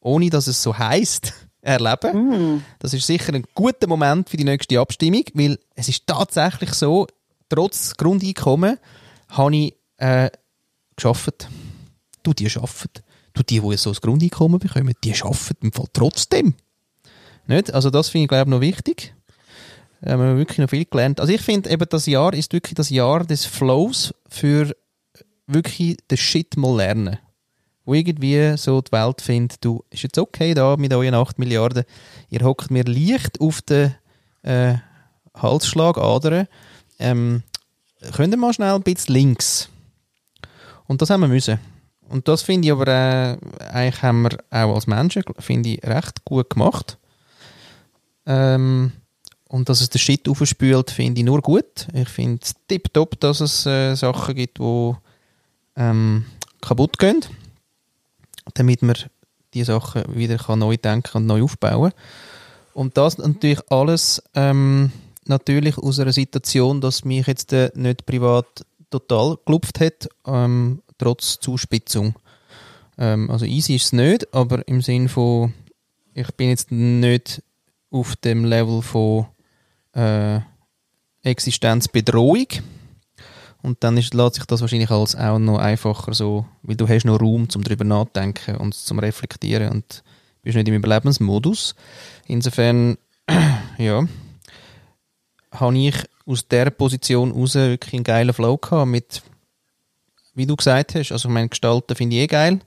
ohne 0.00 0.30
dass 0.30 0.46
es 0.46 0.62
so 0.62 0.76
heißt, 0.76 1.32
erleben. 1.62 2.56
Mm. 2.56 2.64
Das 2.78 2.94
ist 2.94 3.06
sicher 3.06 3.34
ein 3.34 3.44
guter 3.54 3.86
Moment 3.86 4.30
für 4.30 4.36
die 4.36 4.44
nächste 4.44 4.80
Abstimmung, 4.80 5.24
weil 5.34 5.58
es 5.74 5.88
ist 5.88 6.06
tatsächlich 6.06 6.72
so, 6.72 7.06
trotz 7.48 7.96
Grundeinkommen 7.96 8.78
habe 9.28 9.56
ich 9.56 9.74
äh, 9.98 10.30
geschafft. 10.96 11.48
Du, 12.22 12.32
die 12.32 12.46
arbeiten. 12.46 13.02
Du, 13.40 13.44
die, 13.44 13.60
die 13.60 13.76
so 13.76 13.90
ein 13.90 13.96
Grundeinkommen 13.96 14.58
bekommen, 14.58 14.94
die 15.02 15.14
arbeiten 15.14 15.66
im 15.66 15.72
Fall 15.72 15.86
trotzdem. 15.92 16.54
Nicht? 17.46 17.72
Also 17.72 17.88
das 17.88 18.10
finde 18.10 18.24
ich, 18.24 18.28
glaube 18.28 18.50
ich, 18.50 18.54
noch 18.54 18.60
wichtig. 18.60 19.14
Haben 20.04 20.22
wir 20.22 20.36
wirklich 20.36 20.58
noch 20.58 20.68
viel 20.68 20.84
gelernt. 20.84 21.20
Also 21.20 21.32
ich 21.32 21.40
finde 21.40 21.70
eben, 21.70 21.86
das 21.88 22.06
Jahr 22.06 22.34
ist 22.34 22.52
wirklich 22.52 22.74
das 22.74 22.90
Jahr 22.90 23.24
des 23.24 23.46
Flows 23.46 24.14
für 24.28 24.74
wirklich 25.46 25.96
den 26.10 26.18
Shit 26.18 26.56
mal 26.56 26.76
lernen. 26.76 27.18
Wo 27.86 27.94
irgendwie 27.94 28.56
so 28.56 28.82
die 28.82 28.92
Welt 28.92 29.22
findet, 29.22 29.64
du, 29.64 29.84
ist 29.90 30.02
jetzt 30.02 30.18
okay 30.18 30.52
da 30.52 30.76
mit 30.76 30.92
euren 30.92 31.14
8 31.14 31.38
Milliarden, 31.38 31.84
ihr 32.28 32.40
hockt 32.44 32.70
mir 32.70 32.84
leicht 32.84 33.40
auf 33.40 33.62
den 33.62 33.94
äh, 34.42 34.74
Halsschlagadern, 35.34 36.46
ähm, 36.98 37.42
könnt 38.12 38.34
ihr 38.34 38.38
mal 38.38 38.52
schnell 38.52 38.74
ein 38.74 38.82
bisschen 38.82 39.14
links. 39.14 39.70
Und 40.86 41.00
das 41.00 41.08
haben 41.08 41.22
wir 41.22 41.28
müssen. 41.28 41.58
Und 42.10 42.26
das 42.26 42.42
finde 42.42 42.66
ich 42.66 42.72
aber, 42.72 42.88
äh, 42.88 43.36
eigentlich 43.70 44.02
haben 44.02 44.22
wir 44.22 44.38
auch 44.50 44.74
als 44.74 44.88
Menschen, 44.88 45.22
finde 45.38 45.70
ich, 45.70 45.84
recht 45.84 46.24
gut 46.24 46.50
gemacht. 46.50 46.98
Ähm, 48.26 48.92
und 49.48 49.68
dass 49.68 49.80
es 49.80 49.90
den 49.90 50.00
Shit 50.00 50.28
aufspült, 50.28 50.90
finde 50.90 51.20
ich 51.20 51.24
nur 51.24 51.40
gut. 51.40 51.86
Ich 51.94 52.08
finde 52.08 52.40
es 52.42 52.54
tipptopp, 52.66 53.18
dass 53.20 53.40
es 53.40 53.64
äh, 53.64 53.94
Sachen 53.94 54.34
gibt, 54.34 54.58
die 54.58 54.92
ähm, 55.76 56.24
kaputt 56.60 56.98
gehen, 56.98 57.20
damit 58.54 58.82
man 58.82 58.96
die 59.54 59.62
Sachen 59.62 60.02
wieder 60.14 60.36
kann 60.36 60.58
neu 60.58 60.76
denken 60.76 61.16
und 61.16 61.26
neu 61.26 61.44
aufbauen 61.44 61.92
Und 62.74 62.96
das 62.96 63.18
natürlich 63.18 63.60
alles 63.70 64.20
ähm, 64.34 64.90
natürlich 65.26 65.78
aus 65.78 66.00
einer 66.00 66.12
Situation, 66.12 66.80
dass 66.80 67.04
mich 67.04 67.28
jetzt 67.28 67.52
äh, 67.52 67.70
nicht 67.74 68.04
privat 68.04 68.66
total 68.90 69.38
gelupft 69.46 69.78
hat, 69.78 70.08
ähm, 70.26 70.82
trotz 71.00 71.40
Zuspitzung. 71.40 72.14
Ähm, 72.98 73.30
also 73.30 73.44
easy 73.44 73.74
ist 73.74 73.86
es 73.86 73.92
nicht, 73.92 74.32
aber 74.34 74.66
im 74.68 74.80
Sinn 74.82 75.08
von, 75.08 75.54
ich 76.14 76.30
bin 76.34 76.50
jetzt 76.50 76.70
nicht 76.70 77.42
auf 77.90 78.16
dem 78.16 78.44
Level 78.44 78.82
von 78.82 79.26
äh, 79.94 80.40
Existenzbedrohung. 81.22 82.46
Und 83.62 83.84
dann 83.84 83.98
ist, 83.98 84.14
lässt 84.14 84.36
sich 84.36 84.44
das 84.46 84.62
wahrscheinlich 84.62 84.90
als 84.90 85.14
auch 85.16 85.38
noch 85.38 85.58
einfacher 85.58 86.14
so, 86.14 86.46
weil 86.62 86.76
du 86.76 86.88
hast 86.88 87.04
noch 87.04 87.20
Raum 87.20 87.48
zum 87.48 87.62
drüber 87.62 87.84
nachdenken 87.84 88.56
und 88.56 88.74
zum 88.74 88.98
Reflektieren 88.98 89.70
und 89.70 90.02
bist 90.42 90.56
nicht 90.56 90.68
im 90.68 90.74
Überlebensmodus. 90.74 91.74
Insofern, 92.26 92.96
ja, 93.78 94.06
habe 95.52 95.78
ich 95.78 95.96
aus 96.24 96.48
der 96.48 96.70
Position 96.70 97.32
raus 97.32 97.54
wirklich 97.54 97.94
einen 97.94 98.04
geilen 98.04 98.32
Flow 98.32 98.56
gehabt 98.56 98.90
mit, 98.90 99.22
wie 100.34 100.46
du 100.46 100.56
gesagt 100.56 100.94
hast, 100.94 101.12
also 101.12 101.28
ich 101.28 101.34
meine, 101.34 101.48
Gestalten 101.48 101.94
finde 101.94 102.16
ich 102.16 102.22
eh 102.22 102.26
geil 102.26 102.60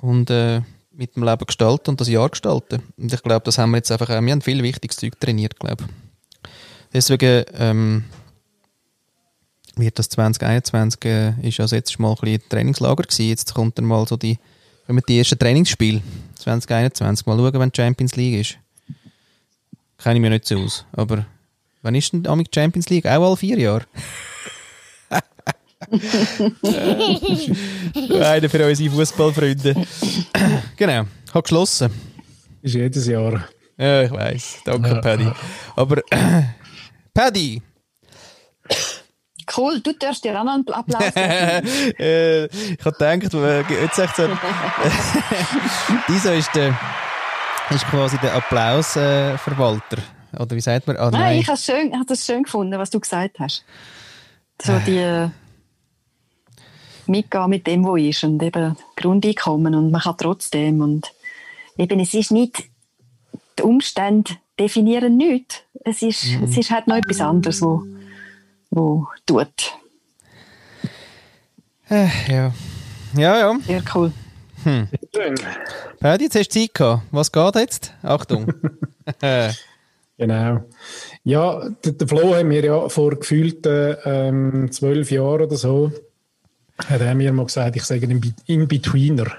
und 0.00 0.30
äh, 0.30 0.62
mit 0.92 1.16
dem 1.16 1.24
Leben 1.24 1.46
gestalten 1.46 1.90
und 1.90 2.00
das 2.00 2.08
Jahr 2.08 2.28
gestalten. 2.28 2.82
Und 2.96 3.12
ich 3.12 3.22
glaube, 3.22 3.44
das 3.44 3.58
haben 3.58 3.70
wir 3.70 3.78
jetzt 3.78 3.90
einfach, 3.90 4.08
wir 4.08 4.16
haben 4.16 4.42
viel 4.42 4.62
wichtiges 4.62 4.96
Zeug 4.96 5.18
trainiert, 5.18 5.58
glaube 5.58 5.84
ich. 5.84 6.50
Deswegen 6.92 7.44
ähm, 7.54 8.04
wird 9.76 9.98
das 9.98 10.08
2021 10.10 11.04
äh, 11.04 11.48
ist 11.48 11.58
ja 11.58 11.66
jetzt 11.66 11.98
mal 11.98 12.10
ein 12.10 12.16
bisschen 12.20 12.48
Trainingslager 12.48 13.02
gewesen. 13.02 13.28
Jetzt 13.28 13.54
kommt 13.54 13.78
dann 13.78 13.86
mal 13.86 14.06
so 14.06 14.16
die, 14.16 14.38
wenn 14.86 14.96
wir 14.96 15.02
die 15.02 15.18
ersten 15.18 15.38
Trainingsspiele 15.38 16.02
2021 16.36 17.26
mal 17.26 17.38
schauen, 17.38 17.60
wenn 17.60 17.70
die 17.70 17.76
Champions 17.80 18.16
League 18.16 18.40
ist. 18.40 18.58
Kenne 19.98 20.16
ich 20.16 20.20
mir 20.20 20.30
nicht 20.30 20.46
so 20.46 20.58
aus. 20.58 20.84
Aber 20.92 21.24
wann 21.80 21.94
ist 21.94 22.12
denn 22.12 22.24
die 22.24 22.50
Champions 22.54 22.90
League? 22.90 23.06
Auch 23.06 23.26
alle 23.26 23.36
vier 23.36 23.58
Jahre? 23.58 23.86
Einer 28.20 28.48
für 28.48 28.66
unsere 28.66 28.90
Fußballfreunde. 28.94 29.74
genau, 30.76 31.04
hat 31.34 31.44
geschlossen. 31.44 31.90
Ist 32.62 32.74
jedes 32.74 33.06
Jahr. 33.06 33.44
Ja, 33.76 34.02
ich 34.02 34.10
weiß. 34.10 34.60
Danke, 34.64 34.90
ja. 34.90 35.00
Paddy. 35.00 35.30
Aber 35.76 36.02
Paddy! 37.14 37.62
Cool, 39.56 39.80
du 39.80 39.92
darfst 39.92 40.24
dir 40.24 40.38
auch 40.38 40.44
noch 40.44 40.54
einen 40.54 40.68
Applaus 40.68 41.02
äh, 41.16 42.46
Ich 42.46 42.84
habe 42.84 43.18
gedacht, 43.18 43.70
jetzt 43.70 43.96
sagt 43.96 44.16
so, 44.16 44.28
dieser 46.08 46.34
ist 46.34 46.54
der, 46.54 46.78
ist 47.70 47.84
quasi 47.86 48.18
der 48.18 48.34
Applausverwalter. 48.34 49.98
Äh, 50.32 50.40
Oder 50.40 50.56
wie 50.56 50.60
sagt 50.60 50.86
man? 50.86 50.96
Ah, 50.96 51.10
nein. 51.10 51.20
nein, 51.20 51.38
ich 51.40 51.48
habe 51.48 51.58
schön, 51.58 51.92
hab 51.98 52.06
das 52.06 52.24
schön 52.24 52.44
gefunden, 52.44 52.78
was 52.78 52.90
du 52.90 53.00
gesagt 53.00 53.40
hast. 53.40 53.64
So 54.62 54.78
die 54.86 54.98
äh, 54.98 55.28
mitgehen 57.12 57.48
mit 57.48 57.66
dem, 57.66 57.84
was 57.84 58.00
ist 58.00 58.24
und 58.24 58.42
eben 58.42 58.76
Grundeinkommen 58.96 59.74
und 59.74 59.90
man 59.90 60.00
kann 60.00 60.16
trotzdem 60.18 60.80
und 60.80 61.12
eben 61.78 62.00
es 62.00 62.14
ist 62.14 62.32
nicht 62.32 62.64
die 63.58 63.62
Umstände 63.62 64.32
definieren 64.58 65.16
nichts. 65.16 65.62
Es 65.84 66.02
ist, 66.02 66.24
mhm. 66.24 66.44
es 66.44 66.56
ist 66.56 66.70
halt 66.70 66.86
noch 66.86 66.96
etwas 66.96 67.20
anderes, 67.20 67.62
wo, 67.62 67.82
wo 68.70 69.06
tut. 69.26 69.72
Äh, 71.88 72.08
ja. 72.28 72.52
Ja, 73.16 73.38
ja. 73.38 73.58
Sehr 73.66 73.82
cool. 73.94 74.12
Hm. 74.64 74.88
Paddy, 76.00 76.24
jetzt 76.24 76.36
hast 76.36 76.54
du 76.54 76.60
Zeit 76.60 76.74
gehabt. 76.74 77.02
Was 77.10 77.32
geht 77.32 77.54
jetzt? 77.56 77.92
Achtung. 78.02 78.46
genau. 80.16 80.64
Ja, 81.24 81.68
den, 81.84 81.98
den 81.98 82.08
Flo 82.08 82.34
haben 82.34 82.50
wir 82.50 82.64
ja 82.64 82.88
vor 82.88 83.16
gefühlten 83.16 83.96
ähm, 84.04 84.72
zwölf 84.72 85.10
Jahren 85.10 85.42
oder 85.42 85.56
so, 85.56 85.92
hat 86.88 87.00
er 87.00 87.14
mir 87.14 87.32
mal 87.32 87.46
gesagt, 87.46 87.76
ich 87.76 87.84
sage 87.84 88.04
einen 88.04 88.34
In-Betweener. 88.46 89.30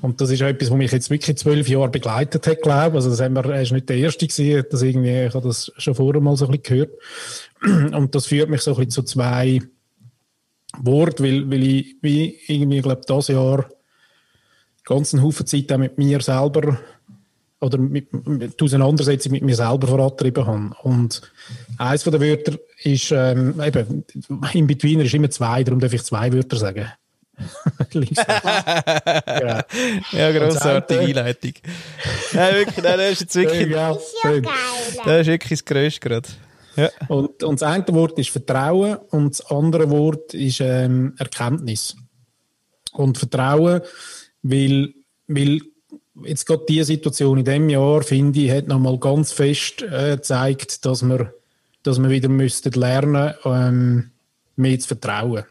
Und 0.00 0.20
das 0.20 0.30
ist 0.30 0.40
etwas, 0.40 0.70
was 0.70 0.76
mich 0.76 0.92
jetzt 0.92 1.10
wirklich 1.10 1.36
zwölf 1.36 1.68
Jahre 1.68 1.88
begleitet 1.88 2.46
hat, 2.46 2.62
glaube 2.62 2.98
ich. 2.98 3.04
Also 3.04 3.10
das 3.10 3.20
er 3.20 3.62
ist 3.62 3.72
nicht 3.72 3.88
der 3.88 3.96
Erste 3.96 4.26
gewesen, 4.26 4.66
das 4.70 4.82
irgendwie, 4.82 5.26
ich 5.26 5.34
habe 5.34 5.46
das 5.46 5.72
schon 5.76 5.94
vorher 5.94 6.20
mal 6.20 6.36
so 6.36 6.46
ein 6.46 6.58
bisschen 6.58 6.88
gehört. 7.62 7.94
Und 7.94 8.14
das 8.14 8.26
führt 8.26 8.50
mich 8.50 8.62
so 8.62 8.72
ein 8.72 8.76
bisschen 8.76 8.90
zu 8.90 9.02
zwei 9.02 9.60
Worten, 10.78 11.24
weil, 11.24 11.50
weil 11.50 11.62
ich 11.62 11.96
wie 12.02 12.38
irgendwie, 12.46 12.80
glaube 12.80 13.02
das 13.06 13.28
Jahr 13.28 13.68
ganz 14.84 15.14
einen 15.14 15.22
Haufen 15.22 15.46
Zeit 15.46 15.72
auch 15.72 15.78
mit 15.78 15.98
mir 15.98 16.20
selber 16.20 16.78
oder 17.60 17.78
mit, 17.78 18.12
mit 18.26 18.60
die 18.60 18.64
Auseinandersetzung 18.64 19.32
mit 19.32 19.42
mir 19.42 19.56
selber 19.56 19.86
vorangetrieben 19.86 20.46
habe. 20.46 20.70
Und 20.82 21.22
eines 21.78 22.02
von 22.02 22.12
den 22.12 22.20
Wörtern 22.20 22.58
ist, 22.84 23.10
ähm, 23.12 23.60
eben, 23.60 24.04
in 24.52 24.66
Betweener 24.66 25.04
ist 25.04 25.14
immer 25.14 25.30
zwei, 25.30 25.64
darum 25.64 25.80
darf 25.80 25.92
ich 25.92 26.02
zwei 26.02 26.32
Wörter 26.32 26.56
sagen. 26.56 26.90
ja. 27.92 29.64
ja, 30.12 30.32
grossartige 30.32 31.00
Einleitung. 31.00 31.52
Nein, 32.32 32.54
wirklich, 32.54 32.84
nein, 32.84 32.98
das 32.98 33.12
ist 33.12 33.20
jetzt 33.22 33.34
wirklich. 33.34 33.68
Ja, 33.70 33.90
ist 33.92 34.14
ja. 34.22 34.40
Das 35.04 35.20
ist 35.22 35.26
wirklich 35.26 35.60
das 35.60 35.64
Größte 35.64 36.00
gerade. 36.00 36.28
Ja. 36.76 36.90
Und, 37.08 37.42
und 37.42 37.60
das 37.60 37.68
eine 37.68 37.86
Wort 37.88 38.18
ist 38.18 38.30
Vertrauen 38.30 38.96
und 39.10 39.38
das 39.38 39.50
andere 39.50 39.90
Wort 39.90 40.34
ist 40.34 40.60
ähm, 40.60 41.14
Erkenntnis. 41.18 41.96
Und 42.92 43.18
Vertrauen, 43.18 43.80
weil, 44.42 44.94
weil 45.26 45.60
jetzt 46.24 46.46
gerade 46.46 46.64
diese 46.68 46.84
Situation 46.84 47.38
in 47.38 47.44
diesem 47.44 47.68
Jahr, 47.68 48.02
finde 48.02 48.40
ich, 48.40 48.50
hat 48.50 48.68
nochmal 48.68 48.98
ganz 48.98 49.32
fest 49.32 49.82
äh, 49.82 50.16
gezeigt, 50.16 50.84
dass 50.84 51.02
wir, 51.02 51.34
dass 51.84 52.02
wir 52.02 52.10
wieder 52.10 52.28
müssten 52.28 52.72
lernen, 52.72 53.34
ähm, 53.44 54.10
mehr 54.56 54.78
zu 54.80 54.88
vertrauen. 54.88 55.44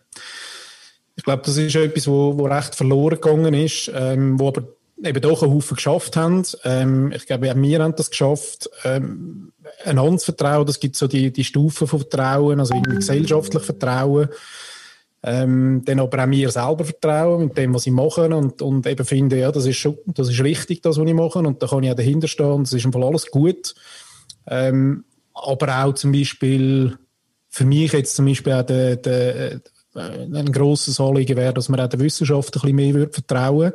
Ich 1.15 1.23
glaube, 1.23 1.43
das 1.45 1.57
ist 1.57 1.75
etwas, 1.75 2.07
wo, 2.07 2.37
wo 2.37 2.45
recht 2.45 2.75
verloren 2.75 3.21
gegangen 3.21 3.53
ist, 3.53 3.89
ähm, 3.93 4.39
wo 4.39 4.49
aber 4.49 4.63
eben 5.01 5.21
doch 5.21 5.43
einen 5.43 5.53
Haufen 5.53 5.75
geschafft 5.75 6.15
haben. 6.15 6.43
Ähm, 6.63 7.11
ich 7.15 7.25
glaube, 7.25 7.51
auch 7.51 7.55
wir 7.55 7.83
haben 7.83 7.95
das 7.95 8.09
geschafft, 8.09 8.69
ähm, 8.83 9.51
zu 9.85 10.25
vertrauen. 10.25 10.65
Das 10.65 10.79
gibt 10.79 10.95
so 10.95 11.07
die, 11.07 11.31
die 11.31 11.43
Stufen 11.43 11.87
von 11.87 11.99
Vertrauen, 11.99 12.59
also 12.59 12.73
irgendwie 12.73 12.97
gesellschaftlich 12.97 13.63
Vertrauen. 13.63 14.29
Ähm, 15.25 15.83
dann 15.85 16.01
aber 16.01 16.23
auch 16.23 16.27
mir 16.27 16.51
selber 16.51 16.83
vertrauen 16.83 17.45
mit 17.45 17.57
dem, 17.57 17.73
was 17.73 17.87
ich 17.87 17.93
mache 17.93 18.27
und, 18.35 18.61
und 18.61 18.85
eben 18.85 19.05
finde, 19.05 19.39
ja, 19.39 19.53
das 19.53 19.65
ist 19.65 19.77
schon, 19.77 19.97
das 20.05 20.29
ist 20.29 20.43
richtig, 20.43 20.81
das, 20.81 20.97
was 20.97 21.07
ich 21.07 21.13
mache 21.13 21.39
und 21.39 21.63
da 21.63 21.67
kann 21.67 21.81
ich 21.83 21.91
auch 21.91 21.95
dahinter 21.95 22.27
stehen 22.27 22.51
und 22.51 22.63
das 22.63 22.73
ist 22.73 22.85
einfach 22.85 23.01
alles 23.01 23.27
gut. 23.27 23.73
Ähm, 24.47 25.05
aber 25.33 25.83
auch 25.83 25.93
zum 25.93 26.11
Beispiel, 26.11 26.97
für 27.49 27.65
mich 27.65 27.93
jetzt 27.93 28.15
zum 28.15 28.25
Beispiel 28.25 28.53
auch 28.53 28.65
der, 28.65 28.95
der, 28.97 29.51
äh, 29.53 29.59
ein 29.95 30.51
grosses 30.51 30.99
Anliegen 30.99 31.37
wäre, 31.37 31.53
dass 31.53 31.69
man 31.69 31.79
auch 31.79 31.89
der 31.89 31.99
Wissenschaft 31.99 32.55
ein 32.55 32.61
bisschen 32.61 32.75
mehr 32.75 32.93
würde 32.93 33.13
vertrauen 33.13 33.73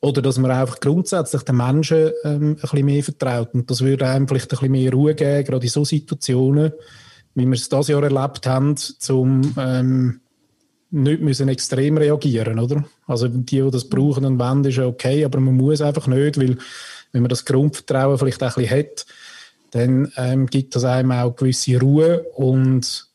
oder 0.00 0.22
dass 0.22 0.38
man 0.38 0.50
einfach 0.50 0.80
grundsätzlich 0.80 1.42
den 1.42 1.56
Menschen 1.56 2.12
ähm, 2.24 2.50
ein 2.50 2.56
bisschen 2.56 2.84
mehr 2.84 3.02
vertraut. 3.02 3.54
Und 3.54 3.70
das 3.70 3.80
würde 3.80 4.06
einem 4.06 4.28
vielleicht 4.28 4.46
ein 4.46 4.56
bisschen 4.56 4.72
mehr 4.72 4.92
Ruhe 4.92 5.14
geben, 5.14 5.44
gerade 5.44 5.66
in 5.66 5.70
so 5.70 5.84
Situationen, 5.84 6.72
wie 7.34 7.46
wir 7.46 7.52
es 7.52 7.68
dieses 7.68 7.88
Jahr 7.88 8.02
erlebt 8.02 8.46
haben, 8.46 8.76
zum, 8.76 9.54
ähm, 9.58 10.20
nicht 10.90 11.20
müssen 11.20 11.48
extrem 11.48 11.98
reagieren, 11.98 12.58
oder? 12.58 12.84
Also 13.06 13.28
die, 13.28 13.42
die 13.42 13.70
das 13.70 13.88
brauchen 13.88 14.24
und 14.24 14.38
wollen, 14.38 14.64
ist 14.64 14.76
ja 14.76 14.86
okay, 14.86 15.24
aber 15.24 15.40
man 15.40 15.56
muss 15.56 15.80
einfach 15.80 16.06
nicht, 16.06 16.38
weil 16.38 16.56
wenn 17.12 17.22
man 17.22 17.28
das 17.28 17.44
Grundvertrauen 17.44 18.18
vielleicht 18.18 18.42
auch 18.42 18.56
ein 18.56 18.62
bisschen 18.62 18.78
hat, 18.78 19.06
dann 19.70 20.12
ähm, 20.16 20.46
gibt 20.46 20.74
das 20.76 20.84
einem 20.84 21.12
auch 21.12 21.34
gewisse 21.34 21.78
Ruhe 21.80 22.22
und 22.34 23.08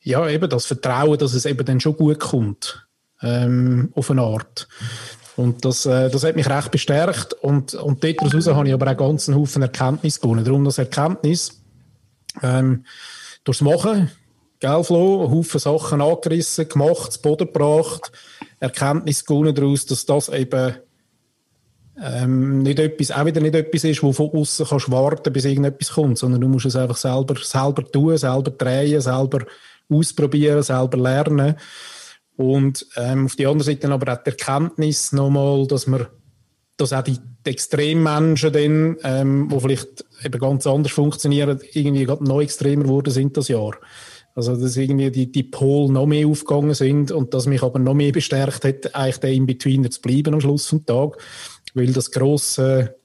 ja, 0.00 0.28
eben 0.28 0.50
das 0.50 0.66
Vertrauen, 0.66 1.18
dass 1.18 1.34
es 1.34 1.46
eben 1.46 1.64
dann 1.64 1.80
schon 1.80 1.96
gut 1.96 2.20
kommt, 2.20 2.86
ähm, 3.22 3.90
auf 3.94 4.10
eine 4.10 4.22
Art. 4.22 4.68
Und 5.36 5.64
das, 5.64 5.86
äh, 5.86 6.10
das 6.10 6.24
hat 6.24 6.36
mich 6.36 6.48
recht 6.48 6.70
bestärkt 6.70 7.32
und, 7.32 7.74
und 7.74 8.04
daraus 8.04 8.46
habe 8.46 8.68
ich 8.68 8.74
aber 8.74 8.90
auch 8.90 8.96
ganz 8.96 9.28
einen 9.28 9.38
Haufen 9.38 9.62
Erkenntnis 9.62 10.20
gewonnen. 10.20 10.44
Darum 10.44 10.64
das 10.64 10.78
Erkenntnis, 10.78 11.62
ähm, 12.42 12.84
durchs 13.42 13.62
Machen, 13.62 14.10
gell, 14.60 14.84
Flo, 14.84 15.30
Haufen 15.30 15.58
Sachen 15.58 16.00
angerissen, 16.00 16.68
gemacht, 16.68 17.12
zu 17.12 17.22
Boden 17.22 17.46
gebracht, 17.46 18.12
Erkenntnis 18.60 19.24
gewonnen 19.24 19.54
daraus, 19.54 19.86
dass 19.86 20.06
das 20.06 20.28
eben 20.28 20.76
ähm, 22.02 22.62
nicht 22.62 22.78
etwas, 22.78 23.12
auch 23.12 23.24
wieder 23.24 23.40
nicht 23.40 23.54
etwas 23.54 23.84
ist, 23.84 24.02
wo 24.02 24.12
von 24.12 24.30
außen 24.30 24.66
kannst 24.66 24.90
warten, 24.90 25.32
bis 25.32 25.44
irgendetwas 25.44 25.92
kommt, 25.92 26.18
sondern 26.18 26.40
du 26.40 26.48
musst 26.48 26.66
es 26.66 26.76
einfach 26.76 26.96
selber, 26.96 27.36
selber 27.40 27.84
tun, 27.84 28.16
selber 28.16 28.50
drehen, 28.50 29.00
selber 29.00 29.46
ausprobieren, 29.88 30.62
selber 30.62 30.98
lernen. 30.98 31.56
Und 32.36 32.86
ähm, 32.96 33.26
auf 33.26 33.36
die 33.36 33.46
andere 33.46 33.64
Seite 33.64 33.88
aber 33.88 34.12
auch 34.12 34.22
die 34.22 34.30
Erkenntnis 34.30 35.12
nochmal, 35.12 35.66
dass 35.68 35.86
man, 35.86 36.06
dass 36.76 36.92
auch 36.92 37.02
die, 37.02 37.18
die 37.46 37.50
Extremmenschen 37.50 38.52
dann, 38.52 38.96
ähm, 39.04 39.50
wo 39.50 39.60
vielleicht 39.60 40.04
eben 40.24 40.40
ganz 40.40 40.66
anders 40.66 40.92
funktionieren, 40.92 41.60
irgendwie 41.72 42.06
gerade 42.06 42.24
noch 42.24 42.40
extremer 42.40 42.84
geworden 42.84 43.12
sind 43.12 43.36
das 43.36 43.48
Jahr. 43.48 43.76
Also, 44.36 44.56
dass 44.56 44.76
irgendwie 44.76 45.12
die, 45.12 45.30
die 45.30 45.44
Pole 45.44 45.92
noch 45.92 46.06
mehr 46.06 46.26
aufgegangen 46.26 46.74
sind 46.74 47.12
und 47.12 47.34
dass 47.34 47.46
mich 47.46 47.62
aber 47.62 47.78
noch 47.78 47.94
mehr 47.94 48.10
bestärkt 48.10 48.64
hat, 48.64 48.94
eigentlich 48.94 49.18
der 49.18 49.32
In-Betweener 49.32 49.90
zu 49.90 50.00
bleiben 50.00 50.34
am 50.34 50.40
Schluss 50.40 50.66
vom 50.66 50.84
Tag. 50.84 51.18
Weil 51.74 51.92
das 51.92 52.10
grosse, 52.10 52.96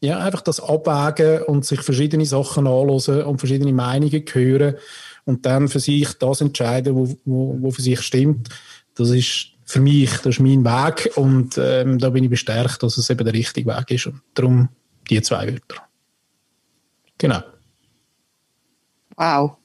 ja, 0.00 0.18
einfach 0.18 0.42
das 0.42 0.60
Abwägen 0.60 1.42
und 1.44 1.64
sich 1.64 1.80
verschiedene 1.80 2.26
Sachen 2.26 2.66
anhören 2.66 3.22
und 3.22 3.38
verschiedene 3.38 3.72
Meinungen 3.72 4.24
hören 4.32 4.76
und 5.24 5.46
dann 5.46 5.68
für 5.68 5.80
sich 5.80 6.12
das 6.14 6.40
entscheiden, 6.40 6.94
wo, 6.94 7.08
wo, 7.24 7.56
wo 7.60 7.70
für 7.70 7.82
sich 7.82 8.00
stimmt, 8.00 8.48
das 8.94 9.10
ist 9.10 9.48
für 9.64 9.80
mich, 9.80 10.10
das 10.18 10.26
ist 10.26 10.40
mein 10.40 10.64
Weg 10.64 11.16
und 11.16 11.58
ähm, 11.58 11.98
da 11.98 12.10
bin 12.10 12.24
ich 12.24 12.30
bestärkt, 12.30 12.82
dass 12.82 12.98
es 12.98 13.10
eben 13.10 13.24
der 13.24 13.34
richtige 13.34 13.68
Weg 13.68 13.90
ist 13.90 14.06
und 14.06 14.22
darum 14.34 14.68
die 15.10 15.20
zwei 15.22 15.48
Wörter. 15.48 15.82
Genau. 17.18 17.42
Wow. 19.16 19.56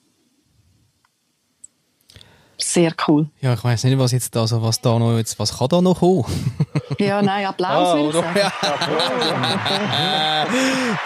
Sehr 2.63 2.93
cool. 3.07 3.27
Ja, 3.41 3.53
ich 3.53 3.63
weiß 3.63 3.83
nicht, 3.85 3.97
was 3.97 4.11
jetzt 4.11 4.35
also 4.38 4.61
was 4.61 4.79
da 4.81 4.99
noch 4.99 5.17
jetzt, 5.17 5.39
was 5.39 5.57
kann 5.57 5.67
da 5.69 5.81
noch 5.81 5.99
kommen? 5.99 6.25
ja, 6.99 7.21
nein, 7.21 7.45
Applaus 7.45 7.95
oh, 7.95 7.97
will 7.97 8.09
ich. 8.09 8.15
Ja. 8.41 8.51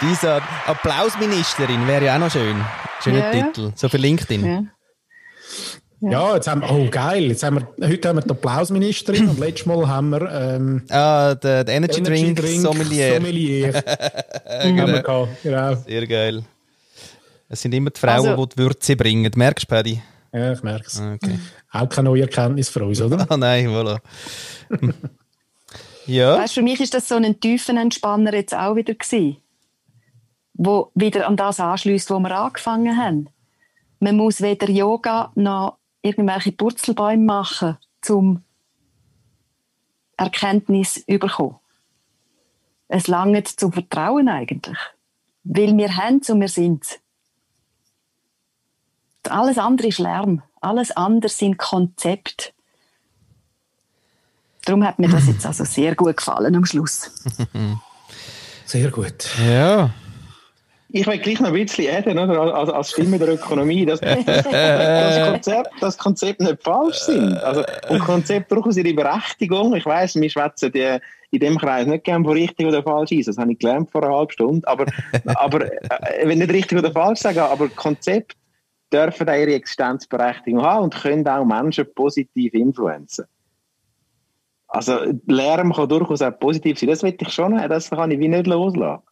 Diese 0.02 0.42
Applausministerin 0.66 1.86
wäre 1.86 2.04
ja 2.04 2.16
auch 2.16 2.20
noch 2.20 2.30
schön. 2.30 2.62
Schöner 3.02 3.34
ja, 3.34 3.44
Titel. 3.44 3.72
So 3.74 3.88
für 3.88 3.96
LinkedIn. 3.96 4.44
Ja. 4.44 4.62
Ja. 6.00 6.10
ja. 6.10 6.34
jetzt 6.34 6.46
haben 6.46 6.60
wir, 6.60 6.70
oh 6.70 6.88
geil, 6.90 7.24
jetzt 7.24 7.42
haben 7.42 7.56
wir, 7.56 7.88
heute 7.88 8.08
haben 8.08 8.16
wir 8.16 8.22
die 8.22 8.30
Applausministerin 8.30 9.28
und 9.30 9.40
letztes 9.40 9.66
Mal 9.66 9.88
haben 9.88 10.10
wir, 10.10 10.30
ähm, 10.30 10.82
ah, 10.90 11.34
der, 11.34 11.64
der 11.64 11.74
Energy, 11.74 12.00
Energy 12.00 12.34
Drink, 12.34 12.36
Drink 12.38 12.60
Sommelier. 12.62 13.14
Sommelier. 13.14 13.72
genau. 14.62 14.86
Gehabt, 14.86 15.42
genau. 15.42 15.74
Sehr 15.74 16.06
geil. 16.06 16.44
Es 17.48 17.62
sind 17.62 17.72
immer 17.72 17.90
die 17.90 18.00
Frauen, 18.00 18.28
also, 18.28 18.46
die 18.46 18.56
die 18.56 18.62
Würze 18.62 18.96
bringen. 18.96 19.30
Merkst 19.34 19.64
du, 19.64 19.74
Paddy? 19.74 20.02
Ja, 20.36 20.52
ich 20.52 20.62
merke 20.62 20.86
es. 20.86 21.00
Okay. 21.00 21.38
Auch 21.72 21.88
keine 21.88 22.10
neue 22.10 22.22
Erkenntnis 22.22 22.68
für 22.68 22.84
uns, 22.84 23.00
oder? 23.00 23.26
Ah, 23.30 23.36
nein, 23.36 23.68
voilà. 23.68 24.00
ja. 26.06 26.38
Weißt, 26.38 26.54
für 26.54 26.62
mich 26.62 26.80
ist 26.80 26.94
das 26.94 27.08
so 27.08 27.16
ein 27.16 27.40
tiefen 27.40 27.76
Entspanner 27.76 28.34
jetzt 28.34 28.54
auch 28.54 28.76
wieder 28.76 28.94
gewesen 28.94 29.38
wo 30.56 30.90
wieder 30.94 31.26
an 31.26 31.36
das 31.36 31.60
anschließt, 31.60 32.10
wo 32.10 32.18
wir 32.18 32.36
angefangen 32.36 32.96
haben. 32.96 33.28
Man 34.00 34.16
muss 34.16 34.40
weder 34.40 34.68
Yoga 34.68 35.32
noch 35.34 35.78
irgendwelche 36.02 36.52
Purzelbäume 36.52 37.24
machen, 37.24 37.76
zum 38.00 38.42
Erkenntnis 40.16 40.98
überkommen. 41.06 41.56
Es 42.88 43.06
langt 43.06 43.48
zum 43.48 43.72
Vertrauen 43.72 44.28
eigentlich. 44.28 44.78
Weil 45.44 45.76
wir 45.76 45.96
haben 45.96 46.20
und 46.28 46.40
wir 46.40 46.48
sind. 46.48 47.00
Alles 49.30 49.58
andere 49.58 49.88
ist 49.88 49.98
Lärm. 49.98 50.42
Alles 50.60 50.90
andere 50.90 51.28
sind 51.28 51.58
Konzepte. 51.58 52.52
Darum 54.64 54.84
hat 54.84 54.98
mir 54.98 55.08
das 55.08 55.28
jetzt 55.28 55.46
also 55.46 55.64
sehr 55.64 55.94
gut 55.94 56.16
gefallen 56.16 56.56
am 56.56 56.64
Schluss. 56.64 57.10
Sehr 58.66 58.90
gut. 58.90 59.28
Ja 59.46 59.90
ich 60.88 61.06
will 61.06 61.18
gleich 61.18 61.40
noch 61.40 61.48
ein 61.48 61.54
bisschen 61.54 61.94
adden, 61.94 62.18
oder? 62.18 62.54
Als, 62.54 62.70
als 62.70 62.90
Stimme 62.90 63.18
der 63.18 63.34
Ökonomie, 63.34 63.84
dass, 63.84 64.00
das, 64.00 65.28
Konzept, 65.28 65.70
das 65.80 65.98
Konzept 65.98 66.40
nicht 66.40 66.62
falsch 66.62 66.98
sind. 66.98 67.36
Also, 67.38 67.64
und 67.88 68.00
Konzept 68.00 68.50
durchaus 68.50 68.76
ihre 68.76 68.94
Berechtigung. 68.94 69.74
Ich 69.74 69.84
weiss, 69.84 70.14
wir 70.14 70.30
schwätzen 70.30 70.72
die, 70.72 70.98
in 71.30 71.40
dem 71.40 71.58
Kreis 71.58 71.86
nicht 71.86 72.04
gerne 72.04 72.24
von 72.24 72.34
richtig 72.34 72.66
oder 72.66 72.82
falsch 72.82 73.12
ist. 73.12 73.28
Das 73.28 73.36
habe 73.36 73.52
ich 73.52 73.58
gelernt 73.58 73.90
vor 73.90 74.04
einer 74.04 74.14
halben 74.14 74.32
Stunde. 74.32 74.66
Aber, 74.66 74.86
aber 75.34 75.72
äh, 75.72 76.26
wenn 76.26 76.38
nicht 76.38 76.52
richtig 76.52 76.78
oder 76.78 76.92
falsch 76.92 77.20
sagen, 77.20 77.40
aber 77.40 77.68
Konzept 77.68 78.36
dürfen 78.92 79.26
ihre 79.26 79.54
Existenzberechtigung 79.54 80.62
haben 80.62 80.84
und 80.84 80.94
können 80.94 81.26
auch 81.28 81.44
Menschen 81.44 81.86
positiv 81.94 82.54
influenzen. 82.54 83.26
Also 84.68 84.98
Lärm 85.26 85.72
kann 85.72 85.88
durchaus 85.88 86.22
auch 86.22 86.38
positiv 86.38 86.78
sein. 86.78 86.88
Das 86.88 87.02
will 87.02 87.16
ich 87.18 87.32
schon, 87.32 87.56
das 87.56 87.90
kann 87.90 88.10
ich 88.10 88.18
wie 88.18 88.28
nicht 88.28 88.46
loslassen. 88.46 89.02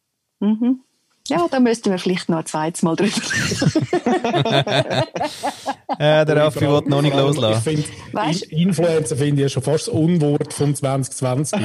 Mhm. 0.40 0.80
Ja, 1.26 1.46
da 1.51 1.59
müssten 1.59 1.90
wir 1.90 1.98
vielleicht 1.98 2.28
noch 2.28 2.36
ein 2.38 2.44
zweites 2.44 2.82
Mal 2.82 2.96
drüber 2.96 3.16
reden. 3.16 3.82
ja, 5.98 6.24
der 6.26 6.36
Raffi 6.36 6.60
will 6.60 6.82
noch 6.84 7.01
nicht 7.01 7.16
loslassen. 7.16 7.70
Ich 7.70 7.86
find, 8.12 8.52
Influencer 8.52 9.16
finde 9.16 9.36
ich 9.36 9.40
ja 9.40 9.48
schon 9.48 9.62
fast 9.62 9.88
das 9.88 9.94
Unwort 9.94 10.52
von 10.52 10.74
2020. 10.74 11.60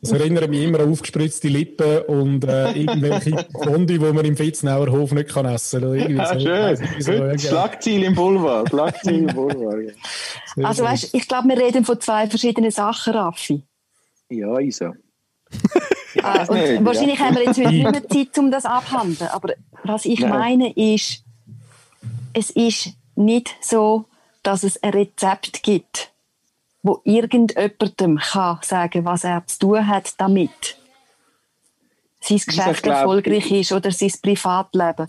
das 0.00 0.12
erinnert 0.12 0.48
mich 0.50 0.62
immer 0.62 0.78
an 0.78 0.92
aufgespritzte 0.92 1.48
Lippen 1.48 2.02
und 2.02 2.44
äh, 2.44 2.70
irgendwelche 2.70 3.44
Fondue, 3.60 3.98
die 3.98 4.12
man 4.12 4.24
im 4.24 4.36
Fitznauer 4.36 4.92
Hof 4.92 5.10
nicht 5.10 5.30
kann 5.30 5.46
essen 5.46 5.80
kann. 5.80 6.16
Ja, 6.16 6.26
so. 6.26 6.38
schön. 6.38 7.00
So, 7.00 7.12
ja, 7.12 7.38
Schlagziel 7.38 8.04
im 8.04 8.14
Boulevard. 8.14 8.68
Schlagziel 8.68 9.28
im 9.28 9.34
Boulevard. 9.34 9.96
Ja. 10.56 10.64
Also 10.64 10.84
weißt, 10.84 11.12
ich 11.12 11.26
glaube, 11.26 11.48
wir 11.48 11.58
reden 11.58 11.84
von 11.84 12.00
zwei 12.00 12.28
verschiedenen 12.28 12.70
Sachen, 12.70 13.14
Raffi. 13.14 13.64
Ja, 14.28 14.60
Isa. 14.60 14.92
Ah, 16.22 16.44
und 16.46 16.84
wahrscheinlich 16.84 17.18
haben 17.18 17.36
wir 17.36 17.44
jetzt 17.44 17.56
nicht 17.56 17.90
mehr 17.90 18.06
Zeit, 18.08 18.38
um 18.38 18.50
das 18.50 18.66
abhandeln. 18.66 19.30
Aber 19.30 19.54
was 19.82 20.04
ich 20.04 20.20
Nein. 20.20 20.30
meine 20.30 20.72
ist, 20.72 21.24
es 22.34 22.50
ist 22.50 22.90
nicht 23.16 23.54
so, 23.60 24.04
dass 24.42 24.62
es 24.62 24.82
ein 24.82 24.90
Rezept 24.90 25.62
gibt, 25.62 26.10
wo 26.82 27.00
irgendjemandem 27.04 28.18
kann 28.18 28.58
sagen, 28.62 29.04
was 29.04 29.24
er 29.24 29.46
zu 29.46 29.58
tun 29.58 29.86
hat 29.86 30.14
damit. 30.18 30.76
Sein 32.20 32.40
Geschäft 32.46 32.82
glaub, 32.82 32.96
erfolgreich 32.96 33.50
ist 33.50 33.72
oder 33.72 33.90
sein 33.90 34.12
Privatleben. 34.22 35.08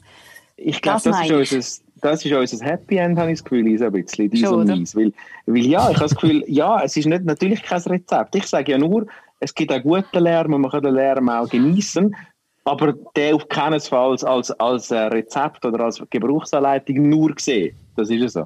Ich 0.57 0.81
glaube, 0.81 1.01
das, 1.03 1.17
das, 1.17 1.25
ist 1.25 1.53
unser, 1.53 1.81
das 2.01 2.25
ist 2.25 2.33
unser 2.33 2.65
Happy 2.65 2.97
End, 2.97 3.17
habe 3.17 3.31
ich 3.31 3.39
das 3.39 3.43
Gefühl, 3.43 3.65
ein 3.67 3.91
bisschen, 3.91 4.29
dies 4.29 4.47
und 4.47 4.95
Weil, 4.95 5.13
weil 5.45 5.65
ja, 5.65 5.89
ich 5.89 5.95
habe 5.95 6.09
das 6.09 6.15
Gefühl, 6.15 6.43
ja, 6.47 6.81
es 6.83 6.95
ist 6.97 7.05
nicht, 7.05 7.23
natürlich 7.23 7.61
kein 7.61 7.81
Rezept. 7.81 8.35
Ich 8.35 8.47
sage 8.47 8.71
ja 8.71 8.77
nur, 8.77 9.05
es 9.43 9.53
gibt 9.53 9.71
auch 9.71 9.81
guten 9.81 10.23
Lärm 10.23 10.53
und 10.53 10.61
man 10.61 10.71
kann 10.71 10.83
den 10.83 10.95
Lärm 10.95 11.29
auch 11.29 11.49
genießen, 11.49 12.15
aber 12.63 12.93
der 13.15 13.35
auf 13.35 13.47
keinen 13.49 13.79
Fall 13.79 14.11
als, 14.11 14.51
als 14.51 14.91
Rezept 14.91 15.65
oder 15.65 15.83
als 15.85 16.01
Gebrauchsanleitung 16.09 17.09
nur 17.09 17.33
sehen. 17.37 17.75
Das 17.95 18.09
ist 18.09 18.23
es 18.23 18.33
so. 18.33 18.45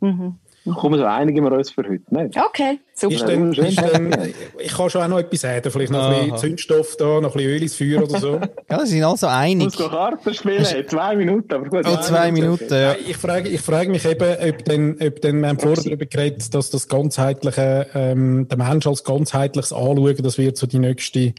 Mhm. 0.00 0.36
Kommen 0.74 0.98
so 0.98 1.04
einigen 1.04 1.44
wir 1.44 1.52
uns 1.52 1.70
für 1.70 1.82
heute. 1.82 2.02
Nicht? 2.10 2.36
Okay, 2.36 2.80
super. 2.92 3.14
Ist 3.14 3.26
denn, 3.26 3.52
ist 3.52 3.80
denn, 3.80 4.32
ich 4.58 4.72
kann 4.72 4.90
schon 4.90 5.02
auch 5.02 5.08
noch 5.08 5.18
etwas 5.18 5.40
sagen, 5.42 5.70
vielleicht 5.70 5.92
noch 5.92 6.04
ein 6.04 6.24
bisschen 6.24 6.38
Zündstoff 6.38 6.96
da, 6.96 7.20
noch 7.20 7.34
ein 7.34 7.38
bisschen 7.38 7.50
Öl 7.50 7.62
ins 7.62 7.76
Feuer 7.76 8.02
oder 8.02 8.18
so. 8.18 8.40
ja, 8.70 8.80
sie 8.84 8.94
sind 8.94 9.04
also 9.04 9.28
einig. 9.28 9.68
Ich 9.68 9.78
muss 9.78 9.88
Karten 9.88 10.34
spielen, 10.34 10.64
zwei 10.88 11.16
Minuten, 11.16 11.54
aber 11.54 11.68
gut. 11.68 11.86
Oh, 11.86 11.96
zwei 12.00 12.32
Minuten, 12.32 12.72
ja. 12.72 12.94
Ich 12.94 13.16
frage, 13.16 13.48
ich 13.48 13.60
frage 13.60 13.90
mich 13.90 14.04
eben, 14.04 14.36
ob 14.48 14.64
denn, 14.64 14.98
ob 15.00 15.20
denn, 15.20 15.40
wir 15.40 15.48
haben 15.48 15.58
vorher 15.58 15.82
darüber 15.82 16.06
geredet, 16.06 16.52
dass 16.52 16.70
das 16.70 16.88
ganzheitliche, 16.88 17.86
ähm, 17.94 18.48
der 18.48 18.58
Mensch 18.58 18.86
als 18.86 19.04
ganzheitliches 19.04 19.72
Anschauen, 19.72 20.16
das 20.22 20.38
wird 20.38 20.56
so 20.56 20.66
die 20.66 20.78
nächste, 20.78 21.34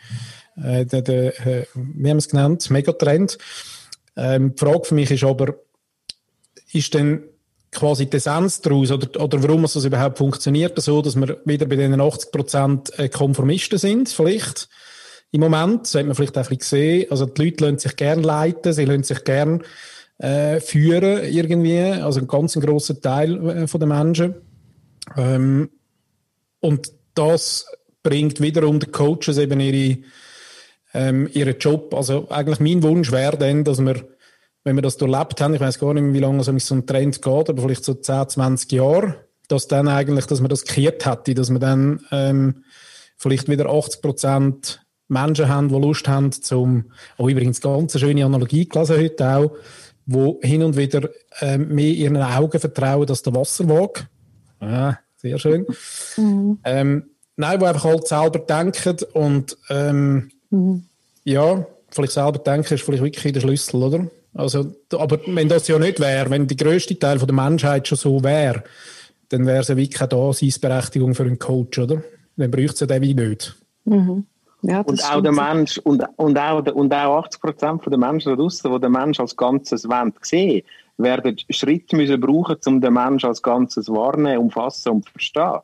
äh, 0.64 0.86
der, 0.86 1.02
der, 1.02 1.48
äh, 1.48 1.66
wie 1.74 2.10
haben 2.10 2.16
wir 2.16 2.16
es 2.16 2.30
genannt, 2.30 2.70
Megatrend. 2.70 3.38
Ähm, 4.16 4.56
die 4.56 4.66
Frage 4.66 4.86
für 4.86 4.96
mich 4.96 5.12
ist 5.12 5.24
aber, 5.24 5.56
ist 6.72 6.94
denn 6.94 7.24
quasi 7.72 8.10
die 8.10 8.18
Essenz 8.18 8.62
daraus 8.62 8.92
oder, 8.92 9.22
oder 9.22 9.44
warum 9.44 9.64
das 9.64 9.76
überhaupt 9.84 10.18
funktioniert, 10.18 10.82
so 10.82 11.02
dass 11.02 11.16
wir 11.16 11.38
wieder 11.46 11.66
bei 11.66 11.76
den 11.76 12.00
80 12.00 12.32
Prozent 12.32 13.00
äh, 13.00 13.10
Konformisten 13.10 13.78
sind, 13.78 14.10
vielleicht 14.10 14.70
im 15.32 15.42
Moment, 15.42 15.82
das 15.82 15.96
hat 15.96 16.06
man 16.06 16.16
vielleicht 16.16 16.38
auch 16.38 16.50
ein 16.50 16.58
bisschen 16.58 16.80
gesehen, 16.80 17.12
also 17.12 17.26
die 17.26 17.44
Leute 17.44 17.66
lassen 17.66 17.80
sich 17.80 17.96
gerne 17.96 18.22
leiten, 18.22 18.74
sie 18.74 18.86
lassen 18.86 19.04
sich 19.04 19.24
gerne 19.24 19.60
äh, 20.20 20.60
führen 20.60 21.24
irgendwie, 21.26 21.80
also 21.80 22.20
ein 22.20 22.28
ganz 22.28 22.54
grosser 22.54 23.00
Teil 23.00 23.50
äh, 23.50 23.68
von 23.68 23.80
den 23.80 23.90
Menschen. 23.90 24.36
Ähm, 25.16 25.70
und 26.60 26.92
das 27.14 27.66
bringt 28.04 28.42
wiederum 28.42 28.80
den 28.80 28.92
Coaches 28.92 29.38
eben 29.38 29.60
ihre, 29.60 30.00
ähm, 30.94 31.30
ihren 31.34 31.58
Job. 31.60 31.94
Also 31.94 32.30
eigentlich 32.30 32.60
mein 32.60 32.84
Wunsch 32.84 33.12
wäre 33.12 33.38
dann, 33.38 33.64
dass 33.64 33.80
wir, 33.80 34.08
wenn 34.68 34.76
wir 34.76 34.82
das 34.82 34.98
durchlebt 34.98 35.40
haben, 35.40 35.54
ich 35.54 35.62
weiß 35.62 35.80
gar 35.80 35.94
nicht 35.94 36.14
wie 36.14 36.20
lange 36.20 36.44
so 36.44 36.52
ein 36.52 36.86
Trend 36.86 37.22
geht, 37.22 37.50
aber 37.50 37.62
vielleicht 37.62 37.86
so 37.86 37.94
10, 37.94 38.28
20 38.28 38.70
Jahre, 38.74 39.16
dass 39.48 39.70
dann 39.70 39.88
eigentlich, 39.88 40.26
dass 40.26 40.42
man 40.42 40.50
das 40.50 40.66
gekehrt 40.66 41.06
hätte, 41.06 41.34
dass 41.34 41.50
wir 41.50 41.60
dann 41.60 42.02
ähm, 42.12 42.66
vielleicht 43.16 43.48
wieder 43.48 43.70
80 43.70 44.02
Prozent 44.02 44.86
Menschen 45.08 45.48
haben, 45.48 45.70
die 45.70 45.76
Lust 45.76 46.10
haben 46.10 46.34
zum, 46.34 46.92
oh 47.18 47.30
übrigens 47.30 47.62
ganz 47.62 47.96
eine 47.96 48.00
schöne 48.02 48.26
Analogie 48.26 48.68
gelesen 48.68 48.98
heute 48.98 49.30
auch, 49.30 49.52
wo 50.06 50.38
hin 50.44 50.62
und 50.62 50.76
wieder 50.76 51.10
ähm, 51.40 51.70
mehr 51.70 51.94
ihren 51.94 52.18
Augen 52.18 52.60
vertrauen 52.60 53.08
als 53.08 53.22
der 53.22 53.36
Wasserwaage. 53.36 54.08
Ah, 54.60 54.96
sehr 55.16 55.40
schön. 55.40 55.66
Mhm. 56.18 56.60
Ähm, 56.66 57.04
nein, 57.38 57.62
wo 57.62 57.66
einfach 57.66 57.86
halt 57.86 58.06
selber 58.06 58.40
denken 58.40 58.98
und 59.14 59.58
ähm, 59.70 60.30
mhm. 60.50 60.84
ja, 61.24 61.66
vielleicht 61.90 62.12
selber 62.12 62.40
denken 62.40 62.74
ist 62.74 62.84
vielleicht 62.84 63.04
wirklich 63.04 63.32
der 63.32 63.40
Schlüssel, 63.40 63.82
oder? 63.82 64.10
Also, 64.38 64.76
aber 64.94 65.20
wenn 65.26 65.50
das 65.50 65.68
ja 65.68 65.80
nicht 65.80 66.00
wäre, 66.00 66.30
wenn 66.30 66.48
der 66.48 66.58
größte 66.58 66.98
Teil 66.98 67.20
von 67.20 67.28
der 67.28 67.36
Menschheit 67.36 67.88
schon 67.88 67.98
so 67.98 68.24
wäre, 68.24 68.64
dann 69.30 69.46
wäre 69.46 69.60
es 69.60 69.68
ja 69.68 69.76
wirklich 69.76 70.02
auch 70.02 70.08
da 70.08 70.34
seine 70.34 70.54
Berechtigung 70.62 71.16
für 71.16 71.24
einen 71.24 71.40
Coach, 71.40 71.80
oder? 71.80 72.02
Dann 72.38 72.52
bräuchte 72.52 72.74
es 72.74 72.80
ja 72.82 72.88
den 72.88 73.02
wie 73.02 73.14
nicht. 73.14 73.56
Mhm. 73.86 74.26
Ja, 74.62 74.82
und 74.82 75.04
auch 75.04 75.22
der 75.22 75.32
Mensch, 75.32 75.78
und, 75.80 76.04
und, 76.16 76.38
auch, 76.38 76.66
und 76.74 76.94
auch 76.94 77.24
80 77.26 77.42
Prozent 77.42 77.82
der 77.86 77.98
Menschen 77.98 78.30
da 78.30 78.36
draußen, 78.36 78.72
die 78.72 78.80
den 78.80 78.92
Mensch 78.92 79.20
als 79.20 79.36
Ganzes 79.36 79.88
wollen, 79.88 80.14
sehen, 80.22 80.64
werden 80.98 81.38
Schritte 81.50 81.96
müssen 81.96 82.20
brauchen, 82.20 82.58
um 82.66 82.82
den 82.82 82.94
Mensch 82.94 83.24
als 83.24 83.42
Ganzes 83.42 83.88
wahrnehmen, 83.88 84.40
umfassen 84.40 84.90
und 84.94 85.10
verstehen. 85.10 85.60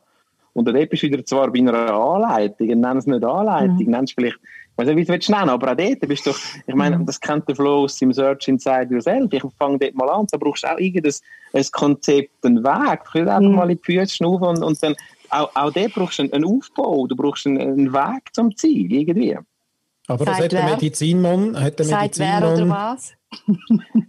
Und 0.52 0.68
dort 0.68 0.88
bist 0.88 1.02
du 1.02 1.08
wieder 1.08 1.24
zwar 1.24 1.50
bei 1.50 1.58
einer 1.58 1.92
Anleitung, 1.92 2.68
nenn 2.68 2.98
es 2.98 3.06
nicht 3.06 3.24
Anleitung, 3.24 3.76
mhm. 3.76 3.90
nennst 3.90 4.14
vielleicht, 4.14 4.38
ich 4.76 4.78
weiß 4.78 4.94
nicht, 4.94 5.08
wie 5.08 5.12
du 5.12 5.18
es 5.18 5.28
nennen 5.28 5.50
aber 5.50 5.72
auch 5.72 5.76
dort 5.76 6.00
bist 6.00 6.26
du 6.26 6.32
ich 6.66 6.74
meine, 6.74 6.98
mhm. 6.98 7.06
das 7.06 7.20
kennt 7.20 7.48
der 7.48 7.54
Flow 7.54 7.84
aus 7.84 7.96
dem 7.98 8.12
Search 8.12 8.48
Inside 8.48 8.88
Yourself. 8.90 9.32
Ich 9.32 9.42
fange 9.58 9.78
dort 9.78 9.94
mal 9.94 10.10
an, 10.10 10.26
da 10.30 10.36
brauchst 10.36 10.64
du 10.64 10.68
auch 10.68 10.78
irgendein 10.78 11.12
ein 11.52 11.64
Konzept, 11.70 12.44
einen 12.44 12.64
Weg. 12.64 13.04
Du 13.04 13.10
kannst 13.12 13.30
einfach 13.30 13.40
mhm. 13.40 13.54
mal 13.54 13.70
in 13.70 13.78
die 13.78 13.84
Füße 13.84 14.16
schnaufen 14.16 14.48
und, 14.48 14.62
und 14.62 14.82
dann 14.82 14.96
auch, 15.30 15.50
auch 15.54 15.72
dort 15.72 15.94
brauchst 15.94 16.18
du 16.18 16.22
einen 16.24 16.44
Aufbau, 16.44 17.06
du 17.06 17.14
brauchst 17.14 17.46
einen, 17.46 17.60
einen 17.60 17.92
Weg 17.92 18.32
zum 18.32 18.56
Ziel, 18.56 18.92
irgendwie. 18.92 19.38
Aber 20.06 20.24
das 20.24 20.38
hat 20.38 20.52
der 20.52 20.64
Medizinmann, 20.64 21.58
hat 21.58 21.78
der 21.78 21.86
Seit 21.86 22.18
wer 22.18 22.38
oder 22.38 22.68
was? 22.68 23.14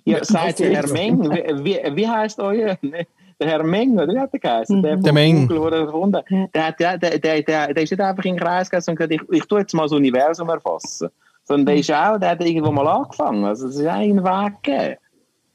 ja, 0.03 0.23
seit 0.23 0.59
Herr 0.59 0.87
Meng, 0.91 1.29
wie, 1.31 1.63
wie, 1.63 1.95
wie 1.95 2.07
heißt 2.07 2.39
euer, 2.39 2.77
ne? 2.81 3.07
Der 3.39 3.47
Herr 3.49 3.63
Meng, 3.63 3.93
oder 3.99 4.13
wie 4.13 4.19
hat 4.19 4.33
der 4.33 4.39
geheißen? 4.39 4.81
Der, 4.81 4.97
der 4.97 5.13
Meng. 5.13 5.47
Google, 5.47 5.71
der, 5.71 5.79
erfunden. 5.81 6.21
Der, 6.53 6.71
der, 6.71 6.97
der, 6.97 7.19
der, 7.19 7.41
der, 7.41 7.73
der 7.73 7.83
ist 7.83 7.91
nicht 7.91 8.01
einfach 8.01 8.23
in 8.23 8.35
den 8.35 8.39
Kreis 8.39 8.69
gegangen 8.69 8.85
und 8.89 8.95
gesagt, 8.95 9.13
ich, 9.13 9.37
ich 9.37 9.45
tue 9.45 9.59
jetzt 9.59 9.73
mal 9.73 9.83
das 9.83 9.91
Universum 9.91 10.49
erfassen. 10.49 11.09
Sondern 11.43 11.65
der 11.67 11.75
ist 11.75 11.91
auch, 11.91 12.17
der 12.17 12.29
hat 12.31 12.43
irgendwo 12.43 12.71
mal 12.71 12.87
angefangen. 12.87 13.45
Also, 13.45 13.67
es 13.67 13.75
ist 13.75 13.85
einen 13.85 14.23
Weg 14.23 14.63
gegeben. 14.63 14.95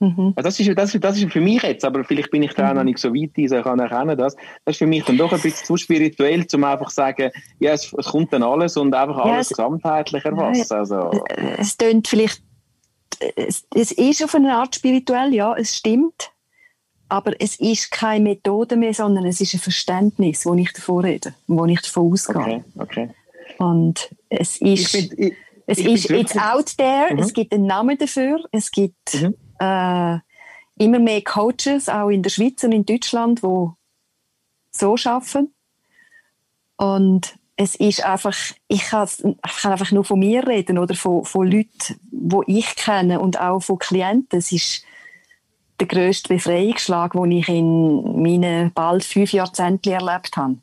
Mhm. 0.00 0.32
Also 0.34 0.48
das, 0.48 0.58
ist, 0.58 0.78
das, 0.78 0.94
ist, 0.94 1.04
das 1.04 1.18
ist 1.18 1.30
für 1.30 1.42
mich 1.42 1.62
jetzt, 1.62 1.84
aber 1.84 2.04
vielleicht 2.04 2.30
bin 2.30 2.42
ich 2.42 2.54
da 2.54 2.70
mhm. 2.70 2.76
noch 2.76 2.84
nicht 2.84 2.98
so 2.98 3.12
weit, 3.14 3.32
ich 3.36 3.50
kann 3.50 3.78
erkennen 3.78 4.16
das. 4.16 4.34
Das 4.64 4.74
ist 4.74 4.78
für 4.78 4.86
mich 4.86 5.04
dann 5.04 5.18
doch 5.18 5.30
ein 5.30 5.40
bisschen 5.40 5.66
zu 5.66 5.76
spirituell, 5.76 6.46
um 6.54 6.64
einfach 6.64 6.88
zu 6.88 6.94
sagen, 6.94 7.30
ja, 7.58 7.72
es, 7.72 7.92
es 7.92 8.06
kommt 8.06 8.32
dann 8.32 8.42
alles 8.42 8.78
und 8.78 8.94
einfach 8.94 9.18
alles 9.18 9.30
ja, 9.30 9.40
es, 9.40 9.48
gesamtheitlich 9.50 10.24
erfassen. 10.24 10.74
Also. 10.74 11.10
Es 11.58 11.76
tönt 11.76 12.08
vielleicht, 12.08 12.42
es, 13.36 13.66
es 13.74 13.92
ist 13.92 14.24
auf 14.24 14.34
eine 14.34 14.56
Art 14.56 14.74
spirituell, 14.74 15.34
ja, 15.34 15.54
es 15.54 15.76
stimmt, 15.76 16.32
aber 17.10 17.32
es 17.40 17.56
ist 17.56 17.90
keine 17.90 18.24
Methode 18.24 18.76
mehr, 18.76 18.94
sondern 18.94 19.26
es 19.26 19.40
ist 19.40 19.54
ein 19.54 19.60
Verständnis, 19.60 20.46
wo 20.46 20.54
ich 20.54 20.72
davor 20.72 21.04
rede, 21.04 21.34
wo 21.46 21.66
ich 21.66 21.80
davon 21.82 22.12
ausgehe. 22.12 22.36
Okay, 22.36 22.62
okay. 22.78 23.10
Und 23.58 24.14
es 24.28 24.56
ist, 24.58 24.94
ich 24.94 25.10
bin, 25.10 25.26
ich, 25.26 25.34
es 25.66 25.78
ist, 25.78 26.10
it's 26.10 26.36
out 26.36 26.76
there, 26.76 27.12
mhm. 27.12 27.18
es 27.18 27.32
gibt 27.32 27.52
einen 27.52 27.66
Namen 27.66 27.98
dafür, 27.98 28.42
es 28.52 28.70
gibt 28.70 29.20
mhm 29.20 29.34
äh, 29.60 30.18
immer 30.78 30.98
mehr 30.98 31.22
Coaches, 31.22 31.88
auch 31.88 32.08
in 32.08 32.22
der 32.22 32.30
Schweiz 32.30 32.64
und 32.64 32.72
in 32.72 32.86
Deutschland, 32.86 33.42
wo 33.42 33.74
so 34.70 34.96
schaffen. 34.96 35.54
Und 36.76 37.36
es 37.56 37.76
ist 37.76 38.02
einfach, 38.02 38.36
ich 38.68 38.84
kann, 38.84 39.06
ich 39.06 39.56
kann 39.60 39.72
einfach 39.72 39.92
nur 39.92 40.04
von 40.04 40.18
mir 40.18 40.46
reden 40.46 40.78
oder 40.78 40.94
von, 40.94 41.24
von 41.26 41.46
Leuten, 41.46 42.00
die 42.10 42.58
ich 42.58 42.74
kenne 42.74 43.20
und 43.20 43.38
auch 43.38 43.60
von 43.60 43.78
Klienten. 43.78 44.38
Es 44.38 44.50
ist 44.50 44.82
der 45.80 45.86
grösste 45.86 46.34
Befreiungsschlag, 46.34 47.12
den 47.12 47.32
ich 47.32 47.48
in 47.48 48.22
meinen 48.22 48.72
bald 48.72 49.04
fünf 49.04 49.32
Jahrzehnten 49.32 49.90
erlebt 49.90 50.36
habe. 50.36 50.56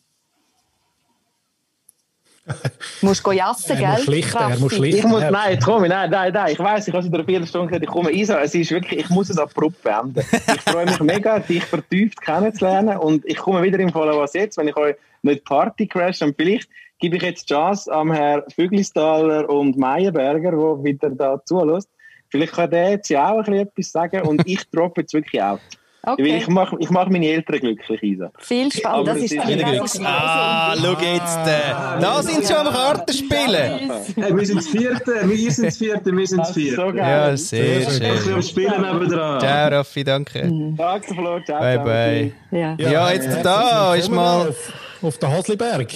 Du 3.01 3.07
musst 3.07 3.27
jassen, 3.27 3.77
gell? 3.77 3.89
Muss 3.89 4.03
schlichten, 4.03 4.37
er 4.37 4.59
muss 4.59 4.73
schlichten. 4.73 4.99
Ich 4.99 5.05
muss, 5.05 5.23
nein, 5.29 5.59
komm, 5.63 5.87
nein, 5.87 6.09
nein, 6.09 6.31
nein. 6.31 6.53
Ich 6.53 6.59
weiss, 6.59 6.87
ich 6.87 6.93
habe 6.93 7.01
es 7.01 7.07
in 7.07 7.13
einer 7.13 7.25
Viertelstunde 7.25 7.67
gesagt, 7.67 7.83
ich 7.83 7.89
komme 7.89 8.11
Isa, 8.11 8.39
es 8.39 8.55
ist 8.55 8.71
wirklich, 8.71 9.01
ich 9.01 9.09
muss 9.09 9.29
es 9.29 9.37
abrupt 9.37 9.81
beenden. 9.83 10.23
Ich 10.31 10.61
freue 10.61 10.85
mich 10.85 10.99
mega, 11.01 11.39
dich 11.39 11.65
vertieft 11.65 12.21
kennenzulernen 12.21 12.97
und 12.97 13.25
ich 13.25 13.37
komme 13.37 13.61
wieder 13.63 13.79
im 13.79 13.91
Fall 13.91 14.15
was 14.15 14.33
jetzt, 14.33 14.57
wenn 14.57 14.69
ich 14.69 14.77
euch 14.77 14.95
nicht 15.23 15.43
Party 15.43 15.87
crash 15.87 16.21
und 16.21 16.35
vielleicht 16.37 16.69
gebe 16.99 17.17
ich 17.17 17.23
jetzt 17.23 17.49
Chance 17.49 17.91
am 17.91 18.11
Herrn 18.11 18.43
Füglistaler 18.53 19.49
und 19.49 19.77
Meyerberger, 19.77 20.51
der 20.51 20.83
wieder 20.83 21.09
da 21.09 21.43
zulässt. 21.43 21.89
Vielleicht 22.29 22.53
kann 22.53 22.69
der 22.69 22.91
jetzt 22.91 23.09
ja 23.09 23.31
auch 23.31 23.37
ein 23.37 23.43
bisschen 23.45 23.59
etwas 23.59 23.91
sagen 23.91 24.21
und 24.27 24.41
ich 24.45 24.69
droppe 24.71 25.01
jetzt 25.01 25.13
wirklich 25.13 25.41
out. 25.41 25.61
Okay. 26.07 26.37
Ich 26.37 26.47
mache 26.47 26.77
ich 26.79 26.89
mach 26.89 27.09
meine 27.09 27.27
Eltern 27.27 27.59
glücklich, 27.59 28.01
Isa. 28.01 28.31
Viel 28.39 28.71
Spaß, 28.71 29.05
das 29.05 29.17
ist 29.17 29.33
die 29.33 30.05
Ah, 30.05 30.73
schau 30.77 30.91
jetzt. 30.91 31.37
Äh, 31.47 31.99
da 31.99 32.23
sind 32.23 32.45
sie 32.45 32.53
am 32.53 32.67
Kartenspielen. 32.67 33.91
Hey, 34.15 34.37
wir 34.37 34.45
sind 34.45 34.59
das 34.59 34.67
Vierte, 34.67 35.29
wir 35.29 35.51
sind 35.51 35.65
das 35.65 35.77
Vierte, 35.77 36.15
wir 36.15 36.27
sind 36.27 36.39
das 36.39 36.53
Vierte. 36.53 36.75
So 36.77 36.97
ja, 36.97 37.35
sehr 37.35 37.89
schön. 37.89 38.15
Ich 38.25 38.33
am 38.33 38.41
Spielen 38.41 38.81
nebendran. 38.81 39.41
Ciao, 39.41 39.69
Raffi, 39.69 40.03
danke. 40.05 40.45
Mhm. 40.45 40.77
Danke, 40.77 41.13
Flo, 41.13 41.41
ciao. 41.41 41.59
Bye, 41.59 41.79
bye. 41.79 42.33
Ja, 42.51 42.75
ja 42.77 43.11
jetzt 43.11 43.27
ja, 43.27 43.43
da 43.43 43.95
ist 43.95 44.09
mal... 44.09 44.55
Auf, 45.01 45.17
der 45.17 45.29
Hasliberg. 45.29 45.89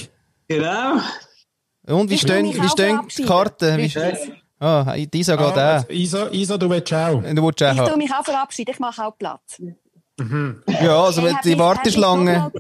Genau. 0.50 0.98
Und 1.88 2.10
wie 2.10 2.18
stehen, 2.18 2.54
wie 2.54 2.70
stehen 2.70 3.00
die 3.18 3.24
Karten? 3.24 3.78
Wie, 3.78 3.90
Ah, 4.64 4.96
Isa 4.96 5.36
geht 5.36 5.58
ah, 5.58 5.80
auch. 5.80 5.90
Isa, 5.90 6.30
Isa, 6.30 6.56
du 6.56 6.70
willst 6.70 6.94
auch. 6.94 7.24
Du 7.24 7.44
willst 7.44 7.64
auch. 7.64 7.74
Ich 7.74 7.90
tue 7.90 7.98
mich 7.98 8.14
auch 8.14 8.24
verabschieden, 8.24 8.70
ich 8.72 8.80
mache 8.80 9.04
auch 9.04 9.18
Platz. 9.18 9.60
Mhm. 10.20 10.62
Ja, 10.68 11.04
also 11.04 11.24
hey, 11.24 11.34
die 11.44 11.58
Warteschlange. 11.58 12.52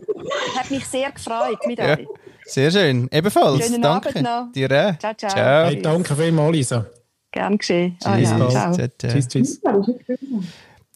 Hat 0.57 0.71
mich 0.71 0.83
sehr 0.87 1.11
gefreut 1.11 1.59
mit 1.67 1.77
ja. 1.77 1.97
euch. 1.97 2.07
Sehr 2.45 2.71
schön. 2.71 3.07
Ebenfalls. 3.11 3.67
Schönen 3.67 3.83
danke. 3.83 4.09
Abend 4.09 4.23
noch. 4.23 4.51
Dir 4.51 4.65
auch. 4.65 4.97
Ciao, 4.97 5.13
ciao. 5.13 5.29
ciao. 5.29 5.65
Hey, 5.67 5.79
danke 5.79 6.15
vielmals, 6.15 6.51
Lisa. 6.53 6.87
Gern 7.29 7.59
geschehen. 7.59 7.97
Ah, 8.03 8.17
tschüss, 8.17 8.31
ja, 8.31 8.49
ciao. 8.73 8.87
Tschüss, 8.97 9.27
tschüss. 9.27 9.61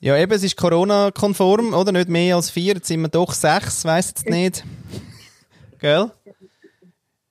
Ja, 0.01 0.17
eben, 0.17 0.31
es 0.31 0.43
ist 0.43 0.57
Corona-konform, 0.57 1.75
oder? 1.75 1.91
Nicht 1.91 2.09
mehr 2.09 2.35
als 2.35 2.49
vier, 2.49 2.73
jetzt 2.73 2.87
sind 2.87 3.01
wir 3.01 3.09
doch 3.09 3.31
sechs, 3.31 3.85
weiss 3.85 4.07
jetzt 4.07 4.27
nicht. 4.27 4.63
Gell? 5.79 6.09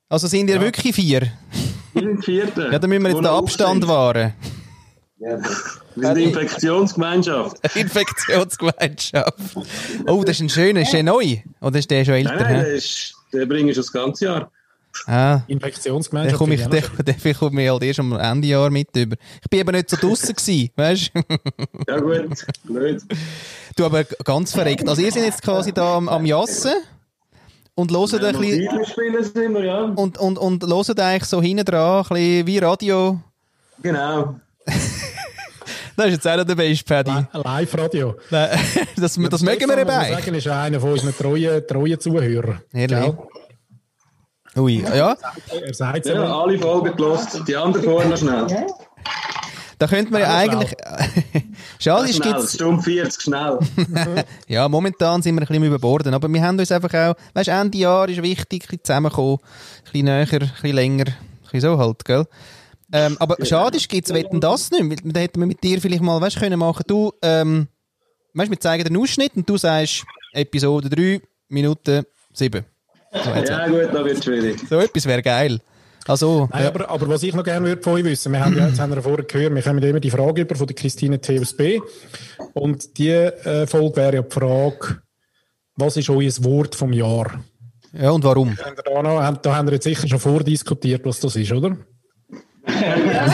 Also 0.09 0.29
sind 0.29 0.49
ihr 0.49 0.57
ja. 0.57 0.61
wirklich 0.61 0.95
vier? 0.95 1.33
Wir 1.95 2.23
sind. 2.23 2.57
Ja, 2.57 2.79
dann 2.79 2.91
müssen 2.91 3.03
wir 3.03 3.11
jetzt 3.11 3.19
den 3.19 3.27
Abstand 3.27 3.89
wahren. 3.89 4.35
Ja, 5.19 5.39
wir 5.95 6.09
sind 6.15 6.19
Infektionsgemeinschaft. 6.19 7.57
Infektionsgemeinschaft. 7.77 9.39
Oh, 10.07 10.23
das 10.25 10.37
ist 10.37 10.41
ein 10.43 10.49
schöner. 10.49 10.83
Ist 10.83 10.93
der 10.93 11.03
neu? 11.03 11.39
Oder 11.61 11.79
ist 11.79 11.91
der 11.91 12.05
schon 12.05 12.15
älter? 12.15 12.35
Nein, 12.35 12.43
nein 12.43 12.65
der, 12.65 12.75
ist, 12.75 13.15
der 13.33 13.47
bringt 13.47 13.75
schon 13.75 13.83
das 13.83 13.93
ganze 13.93 14.25
Jahr. 14.25 14.51
Ah, 15.07 15.41
Infektionsgemeinschaft. 15.49 16.35
Den 16.35 16.39
komme 16.39 16.55
ich, 16.55 16.67
den, 16.67 17.05
den 17.05 17.35
komme 17.35 17.63
ich 17.63 17.71
halt 17.71 17.83
erst 17.83 18.01
am 18.01 18.13
Ende 18.13 18.49
Jahr 18.49 18.71
mit 18.71 18.95
über. 18.97 19.17
Ich 19.43 19.51
bin 19.51 19.61
eben 19.61 19.73
nicht 19.73 19.91
so 19.91 19.97
draußen 19.97 20.35
gewesen, 20.35 20.71
weißt 20.77 21.11
du? 21.15 21.23
ja 21.89 22.01
gut, 22.01 22.47
blöd. 22.65 23.03
Du, 23.77 23.85
aber 23.85 24.05
ganz 24.05 24.53
verreckt. 24.53 24.89
Also 24.89 25.03
ihr 25.03 25.11
seid 25.11 25.25
jetzt 25.25 25.43
quasi 25.43 25.73
da 25.73 25.97
am, 25.97 26.09
am 26.09 26.25
Jassen 26.25 26.75
und 27.75 27.91
hören 27.91 28.25
ein 28.25 28.41
bisschen... 28.41 29.57
ja. 29.65 29.81
Und, 29.83 30.19
und, 30.19 30.39
und 30.39 30.63
hören 30.63 31.01
eigentlich 31.01 31.25
so 31.25 31.43
hinten 31.43 31.65
dran, 31.65 32.05
ein 32.05 32.09
bisschen 32.09 32.47
wie 32.47 32.59
Radio... 32.59 33.21
Genau. 33.83 34.37
Das 35.97 36.07
ist 36.07 36.13
jetzt 36.15 36.27
auch 36.27 36.37
noch 36.37 36.45
der 36.45 36.57
beste 36.57 36.85
Paddy. 36.85 37.27
Live-Radio. 37.33 38.17
Das, 38.31 38.59
das, 38.97 39.19
das 39.31 39.43
mögen 39.43 39.69
wir 39.69 39.79
eben. 39.79 39.91
Ich 39.91 40.09
sagen, 40.09 40.35
ist 40.35 40.49
einer 40.49 40.81
von 40.81 40.93
unseren 40.93 41.17
treuen, 41.17 41.67
treuen 41.67 42.01
Zuhörern. 42.01 42.61
Ehrlich? 42.73 43.15
Ui, 44.57 44.83
ja. 44.83 45.17
Er 45.51 45.75
sagt 45.75 46.07
ja, 46.07 46.15
alle 46.15 46.59
Folgen 46.59 46.97
gelost, 46.97 47.43
die 47.47 47.57
anderen 47.57 47.85
vorher 47.85 48.09
noch 48.09 48.17
schnell. 48.17 48.47
Da 49.79 49.87
könnte 49.87 50.13
man 50.13 50.21
ja 50.23 50.37
eigentlich. 50.37 50.73
Schade 51.79 52.09
ist, 52.09 52.23
gibt's. 52.23 52.55
Stunde 52.55 52.83
40 52.83 53.21
schnell. 53.23 53.59
ja, 54.49 54.69
momentan 54.69 55.23
sind 55.23 55.35
wir 55.35 55.43
ein 55.43 55.47
bisschen 55.47 55.65
überborden. 55.65 56.15
Aber 56.15 56.29
wir 56.33 56.43
haben 56.43 56.59
uns 56.59 56.71
einfach 56.73 56.93
auch, 56.95 57.15
weißt 57.35 57.49
Ende 57.49 57.79
Jahr 57.79 58.09
ist 58.09 58.23
wichtig, 58.23 58.63
ein 58.63 58.67
bisschen 58.67 58.85
zusammenkommen, 58.85 59.39
ein 59.41 59.83
bisschen 59.85 60.05
näher, 60.05 60.21
ein 60.33 60.39
bisschen 60.39 60.73
länger, 60.75 61.05
ein 61.07 61.15
bisschen 61.43 61.61
so 61.61 61.79
halt, 61.79 62.05
gell? 62.05 62.25
Ähm, 62.93 63.17
aber 63.19 63.37
schade 63.45 63.77
ist, 63.77 63.89
gibt's 63.89 64.13
wetten 64.15 64.41
das 64.41 64.71
nicht. 64.71 65.03
Da 65.05 65.21
hätten 65.21 65.41
wir 65.41 65.47
mit 65.47 65.63
dir 65.65 65.81
vielleicht 65.81 66.03
mal, 66.03 66.21
weißt, 66.21 66.39
können 66.39 66.59
machen, 66.59 66.85
du, 66.87 67.13
ähm, 67.23 67.67
weißt, 68.35 68.51
wir 68.51 68.61
zeigen 68.61 68.85
den 68.85 68.97
Ausschnitt 68.97 69.33
und 69.35 69.49
du 69.49 69.57
sagst 69.57 70.05
Episode 70.33 70.89
3, 70.91 71.21
Minute 71.49 72.07
Sieben. 72.33 72.65
So, 73.13 73.31
jetzt- 73.31 73.49
Ja, 73.49 73.67
gut, 73.69 73.89
da 73.93 74.05
wird 74.05 74.19
es 74.19 74.25
schwierig. 74.25 74.61
so 74.69 74.79
etwas 74.79 75.07
wäre 75.07 75.23
geil. 75.23 75.61
Also, 76.07 76.49
Nein, 76.53 76.67
aber, 76.67 76.91
aber 76.91 77.09
was 77.09 77.23
ich 77.23 77.35
noch 77.35 77.45
gerne 77.45 77.67
würde 77.67 77.83
von 77.83 77.95
euch 77.95 78.05
wissen, 78.05 78.33
wir 78.33 78.45
haben 78.45 78.57
ja, 78.57 78.69
jetzt 78.69 78.79
haben 78.79 78.91
wir 78.91 78.97
ja 78.97 79.03
vorher 79.03 79.25
gehört, 79.25 79.55
wir 79.55 79.63
kommen 79.63 79.83
immer 79.83 80.01
die 80.01 80.11
Frage 80.11 80.43
über 80.43 80.55
von 80.55 80.67
der 80.67 80.77
Christine 80.77 81.19
T 81.21 81.41
aus 81.41 81.55
B. 81.57 81.81
Und 82.53 82.99
die 82.99 83.09
äh, 83.11 83.67
Folge 83.67 83.97
wäre 83.97 84.15
ja 84.17 84.23
die 84.23 84.31
Frage, 84.35 84.99
was 85.77 85.97
ist 85.97 86.11
euer 86.11 86.31
Wort 86.45 86.75
vom 86.75 86.93
Jahr? 86.93 87.43
ja, 87.93 88.11
und 88.11 88.23
warum? 88.25 88.57
Da, 88.85 89.03
noch, 89.03 89.23
haben- 89.23 89.39
da 89.43 89.57
haben 89.57 89.67
wir 89.69 89.75
jetzt 89.75 89.85
sicher 89.85 90.07
schon 90.07 90.19
vordiskutiert, 90.19 91.05
was 91.07 91.21
das 91.21 91.37
ist, 91.37 91.53
oder? 91.53 91.77
Ja. 92.67 93.27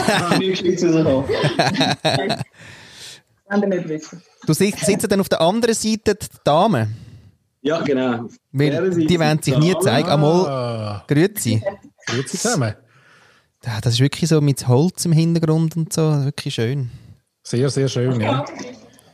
Du 4.45 4.53
sitzt, 4.53 4.85
sitzen 4.85 5.09
dann 5.09 5.19
auf 5.19 5.29
der 5.29 5.41
anderen 5.41 5.75
Seite 5.75 6.15
die 6.15 6.27
Damen. 6.43 6.95
Ja, 7.61 7.81
genau. 7.81 8.27
Weil 8.51 8.89
die 8.91 9.19
wollen 9.19 9.41
sich 9.41 9.57
nie 9.57 9.75
zeigen. 9.81 10.09
Einmal, 10.09 11.03
grüezi. 11.07 11.61
Grüezi 12.11 12.37
zusammen. 12.37 12.75
Ja, 13.65 13.79
Das 13.81 13.93
ist 13.93 13.99
wirklich 13.99 14.29
so 14.29 14.41
mit 14.41 14.67
Holz 14.67 15.05
im 15.05 15.11
Hintergrund 15.11 15.75
und 15.77 15.93
so. 15.93 16.01
Wirklich 16.25 16.55
schön. 16.55 16.89
Sehr, 17.43 17.69
sehr 17.69 17.87
schön, 17.87 18.19
ja. 18.19 18.45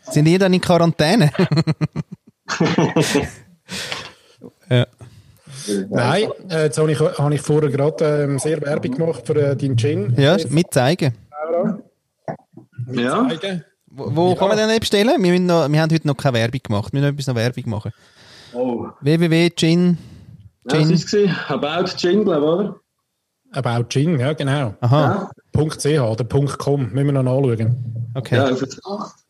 Sind 0.09 0.25
die 0.25 0.37
dann 0.37 0.53
in 0.53 0.61
Quarantäne? 0.61 1.31
ja. 4.69 4.85
Nein, 5.89 6.29
äh, 6.49 6.63
jetzt 6.63 6.77
habe 6.77 6.91
ich, 6.91 6.99
habe 6.99 7.35
ich 7.35 7.41
vorher 7.41 7.69
gerade 7.69 8.23
ähm, 8.23 8.39
sehr 8.39 8.61
Werbung 8.61 8.91
gemacht 8.91 9.23
für 9.25 9.35
äh, 9.35 9.55
deinen 9.55 9.77
Gin. 9.77 10.13
ja, 10.17 10.37
mit 10.49 10.73
zeigen. 10.73 11.13
Ja. 12.91 13.27
Zeigen. 13.27 13.65
Wo, 13.87 14.15
wo 14.15 14.35
kann 14.35 14.49
man 14.49 14.57
den 14.57 14.79
bestellen? 14.79 15.21
Wir, 15.21 15.31
müssen 15.31 15.45
noch, 15.45 15.67
wir 15.69 15.81
haben 15.81 15.91
heute 15.91 16.07
noch 16.07 16.15
keine 16.15 16.37
Werbung 16.37 16.61
gemacht. 16.63 16.93
Wir 16.93 17.01
müssen 17.01 17.07
noch 17.07 17.13
etwas 17.13 17.27
noch 17.27 17.35
Werbung 17.35 17.69
machen. 17.69 17.91
Oh. 18.53 18.87
www.gin. 19.01 19.97
Ja, 20.69 20.77
Gin. 20.77 20.93
was 20.93 21.13
war 21.13 21.19
es? 21.19 21.49
About 21.49 21.97
Gin, 21.97 22.23
glaube 22.23 22.45
ich, 22.45 22.51
oder? 22.51 22.79
About 23.53 23.85
Gin, 23.89 24.19
ja, 24.19 24.33
genau. 24.33 24.75
Aha, 24.81 25.31
.ch 25.55 25.85
oder 25.99 26.23
.com, 26.25 26.91
müssen 26.91 27.05
wir 27.07 27.11
noch 27.11 27.23
nachschauen. 27.23 27.75
okay. 28.13 28.35
Ja, 28.35 28.49
auf, 28.51 28.61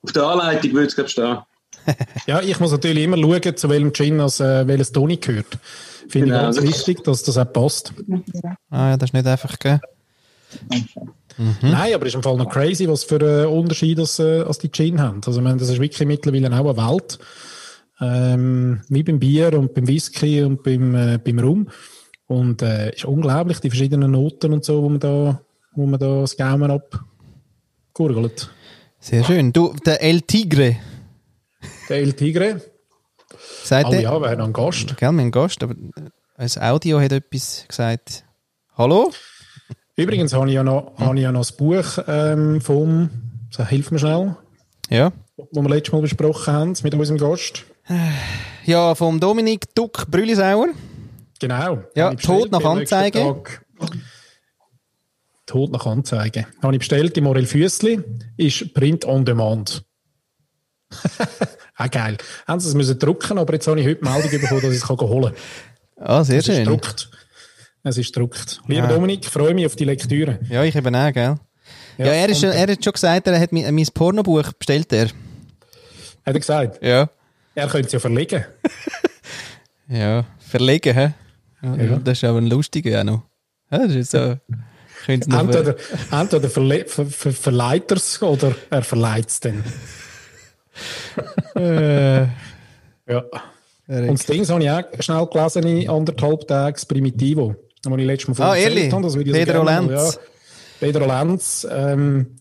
auf 0.01 0.11
der 0.11 0.23
Anleitung 0.23 0.73
würde 0.73 0.87
es, 0.87 0.95
glaube 0.95 1.07
ich, 1.07 1.11
stehen. 1.13 1.37
Ja, 2.27 2.41
ich 2.41 2.59
muss 2.59 2.71
natürlich 2.71 3.03
immer 3.03 3.17
schauen, 3.17 3.55
zu 3.55 3.69
welchem 3.69 3.93
Gin 3.93 4.19
als, 4.19 4.39
äh, 4.39 4.67
welches 4.67 4.91
Toni 4.91 5.17
gehört. 5.17 5.57
Finde 6.09 6.27
Genau. 6.29 6.49
ich 6.49 6.55
ganz 6.57 6.61
wichtig, 6.61 7.03
dass 7.03 7.23
das 7.23 7.37
auch 7.37 7.51
passt. 7.51 7.93
Ah, 8.69 8.89
ja, 8.89 8.97
das 8.97 9.09
ist 9.09 9.13
nicht 9.13 9.27
einfach, 9.27 9.57
gell? 9.59 9.79
Nein, 11.61 11.93
aber 11.93 12.03
es 12.05 12.09
ist 12.09 12.15
im 12.15 12.23
Fall 12.23 12.35
noch 12.37 12.49
crazy, 12.49 12.87
was 12.89 13.03
für 13.03 13.21
äh, 13.21 13.45
Unterschiede 13.45 14.01
das, 14.01 14.17
äh, 14.19 14.41
als 14.41 14.57
die 14.57 14.71
Gin 14.71 14.99
haben. 14.99 15.21
Also, 15.25 15.39
ich 15.39 15.43
meine, 15.43 15.57
das 15.57 15.69
ist 15.69 15.79
wirklich 15.79 16.07
mittlerweile 16.07 16.47
auch 16.47 16.77
eine 16.77 16.77
Welt. 16.91 17.19
Ähm, 17.99 18.81
wie 18.89 19.03
beim 19.03 19.19
Bier 19.19 19.57
und 19.57 19.73
beim 19.73 19.87
Whisky 19.87 20.43
und 20.43 20.63
beim, 20.63 20.93
äh, 20.95 21.19
beim 21.23 21.39
Rum. 21.39 21.67
Und 22.27 22.61
äh, 22.61 22.93
ist 22.93 23.05
unglaublich, 23.05 23.59
die 23.61 23.69
verschiedenen 23.69 24.11
Noten 24.11 24.51
und 24.53 24.65
so, 24.65 24.83
wo 24.83 24.89
man 24.89 24.99
da, 24.99 25.41
wo 25.75 25.85
man 25.85 25.99
da 25.99 26.21
das 26.21 26.35
Gaumen 26.35 26.71
abgurgelt. 26.71 28.49
Sehr 28.99 29.23
schön. 29.23 29.53
Du, 29.53 29.73
der 29.85 30.01
El 30.01 30.21
Tigre, 30.21 30.75
Der 31.89 31.97
El 31.97 32.13
Tigre. 32.13 32.61
sagt 33.63 33.87
Oh 33.89 33.93
er. 33.93 34.01
ja, 34.01 34.21
wäre 34.21 34.35
noch 34.37 34.45
ein 34.45 34.53
Gast. 34.53 34.97
Gell, 34.97 35.11
mein 35.11 35.31
Gast, 35.31 35.63
aber 35.63 35.75
das 36.37 36.57
Audio 36.57 36.99
hat 36.99 37.11
etwas 37.13 37.65
gesagt. 37.67 38.23
Hallo? 38.77 39.11
Übrigens 39.95 40.33
habe 40.33 40.47
ich 40.47 40.53
ja 40.55 40.63
noch, 40.63 40.93
habe 40.97 41.15
ich 41.15 41.23
ja 41.23 41.31
noch 41.31 41.39
das 41.41 41.53
Buch 41.53 41.97
ähm, 42.07 42.59
vom, 42.61 43.09
hilf 43.69 43.89
mir 43.91 43.99
schnell, 43.99 44.35
Ja. 44.89 45.11
wo 45.51 45.61
wir 45.61 45.69
letztes 45.69 45.93
Mal 45.93 46.01
besprochen 46.01 46.53
haben 46.53 46.73
mit 46.83 46.93
unserem 46.93 47.17
Gast. 47.19 47.63
Ja, 48.65 48.93
vom 48.95 49.19
Dominik 49.19 49.73
Duck 49.73 50.05
Brüllisauer. 50.11 50.67
Genau. 51.39 51.83
Ja, 51.95 52.13
Tod 52.15 52.51
nach 52.51 52.63
Anzeige. 52.63 53.43
Tod 55.45 55.71
nach 55.71 55.85
Anzeige. 55.85 56.45
Habe 56.61 56.73
ich 56.73 56.79
bestellt, 56.79 57.17
im 57.17 57.23
Morel 57.25 57.45
Füssli, 57.45 58.01
ist 58.35 58.73
Print 58.73 59.05
on 59.05 59.23
Demand. 59.25 59.83
Auch 61.77 61.91
geil. 61.91 62.17
Haben 62.47 62.59
sie 62.59 62.69
es 62.69 62.73
müssen 62.73 62.97
drucken, 62.97 63.37
aber 63.37 63.53
jetzt 63.53 63.67
habe 63.67 63.79
ich 63.79 63.85
heute 63.85 64.01
die 64.03 64.09
Meldung 64.09 64.31
bekommen, 64.31 64.61
dass 64.61 64.71
ich 64.73 64.81
es 64.83 64.89
holen 64.89 65.33
kann. 65.33 65.33
Ah, 65.99 66.23
sehr 66.23 66.37
Es 66.39 66.47
ist 66.47 66.55
schön. 66.55 66.63
gedruckt. 66.65 67.09
Es 67.83 67.97
ist 67.97 68.13
gedruckt. 68.13 68.61
Lieber 68.67 68.83
Ah. 68.83 68.87
Dominik, 68.93 69.25
freue 69.25 69.55
mich 69.55 69.65
auf 69.65 69.75
die 69.75 69.85
Lektüre. 69.85 70.39
Ja, 70.47 70.63
ich 70.63 70.75
eben 70.75 70.95
auch, 70.95 71.11
gell? 71.11 71.35
Ja, 71.97 72.05
er, 72.05 72.29
ist, 72.29 72.43
er 72.43 72.67
hat 72.71 72.83
schon 72.83 72.93
gesagt, 72.93 73.25
er 73.25 73.39
hat 73.39 73.51
mein, 73.51 73.73
mein 73.73 73.85
Pornobuch 73.93 74.53
bestellt. 74.53 74.93
Er. 74.93 75.05
Hat 75.07 75.13
er 76.25 76.33
gesagt, 76.33 76.83
Ja. 76.83 77.09
er 77.55 77.67
könnte 77.67 77.87
es 77.87 77.93
ja 77.93 77.99
verlegen. 77.99 78.45
Ja, 79.89 80.25
verlegen, 80.39 80.93
hä? 80.93 81.13
Ja, 81.61 81.75
Ja. 81.75 81.99
Das 82.03 82.17
ist 82.17 82.23
aber 82.23 82.39
ein 82.39 82.47
lustiger 82.47 82.99
auch 83.01 83.03
noch. 83.03 83.23
Ja, 83.71 83.79
das 83.87 83.95
ist 83.95 84.11
so. 84.11 84.37
Entweder, 85.07 85.75
entweder 86.11 86.49
verle 86.49 86.85
ver 86.85 87.05
ver 87.05 87.31
verleiht 87.31 87.89
er 87.91 87.97
es 87.97 88.21
oder 88.21 88.53
er 88.69 88.81
verleiht 88.83 89.29
es 89.29 89.39
dann. 89.39 89.63
äh, 91.55 92.21
Ja. 93.09 93.23
Und 93.87 94.07
das 94.19 94.25
Ding 94.25 94.45
habe 94.47 94.63
ich 94.63 94.69
auch 94.69 94.83
schnell 95.01 95.25
gelesen 95.27 95.63
in 95.65 95.89
anderthalb 95.89 96.45
Tagen, 96.47 96.73
das 96.73 96.85
Primitivo. 96.85 97.55
Das 97.81 97.93
ich 97.97 98.05
letztes 98.05 98.37
Mal 98.37 98.49
Ah, 98.51 98.55
ehrlich? 98.57 98.85
erzählt 98.91 98.93
habe, 98.93 99.03
das 99.07 99.15
Pedro 99.45 99.63
Lenz. 99.63 100.15
Ja. 100.15 100.21
Pedro 100.79 101.05
Lenz, 101.05 101.67
ähm, 101.71 102.35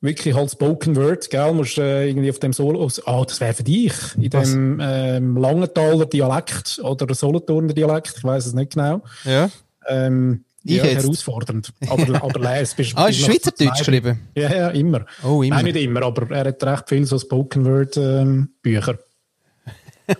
wirklich 0.00 0.34
halt 0.34 0.50
Spoken 0.50 0.96
Word, 0.96 1.28
gell, 1.30 1.52
musst 1.52 1.78
äh, 1.78 2.06
irgendwie 2.08 2.30
auf 2.30 2.38
dem 2.38 2.52
Solo, 2.52 2.88
ah, 3.06 3.24
das 3.26 3.40
wäre 3.40 3.54
für 3.54 3.62
dich, 3.64 3.92
in 4.16 4.32
Was? 4.32 4.50
dem 4.52 4.80
ähm, 4.82 5.36
Langenthaler 5.36 6.06
Dialekt 6.06 6.80
oder 6.82 7.14
Solothurner 7.14 7.72
Dialekt, 7.72 8.14
ich 8.16 8.24
weiß 8.24 8.46
es 8.46 8.54
nicht 8.54 8.74
genau. 8.74 9.02
ja. 9.24 9.50
Ähm, 9.88 10.44
Ich 10.64 10.76
ja, 10.76 10.84
jetzt? 10.84 11.04
herausfordernd. 11.04 11.72
Aber, 11.88 12.14
aber 12.22 12.40
les, 12.40 12.74
bist 12.74 12.92
Ah, 12.96 13.06
ist 13.08 13.20
Schweizerdeutsch 13.20 13.78
geschrieben? 13.78 14.20
Ja, 14.34 14.52
ja, 14.54 14.68
immer. 14.68 15.06
Oh, 15.24 15.42
immer. 15.42 15.56
Nein, 15.56 15.64
nicht 15.66 15.76
immer, 15.76 16.02
aber 16.02 16.30
er 16.34 16.46
hat 16.48 16.62
recht 16.62 16.88
viel 16.88 17.06
so 17.06 17.18
Spoken 17.18 17.64
Word 17.64 17.96
ähm, 17.96 18.50
Bücher. 18.62 18.98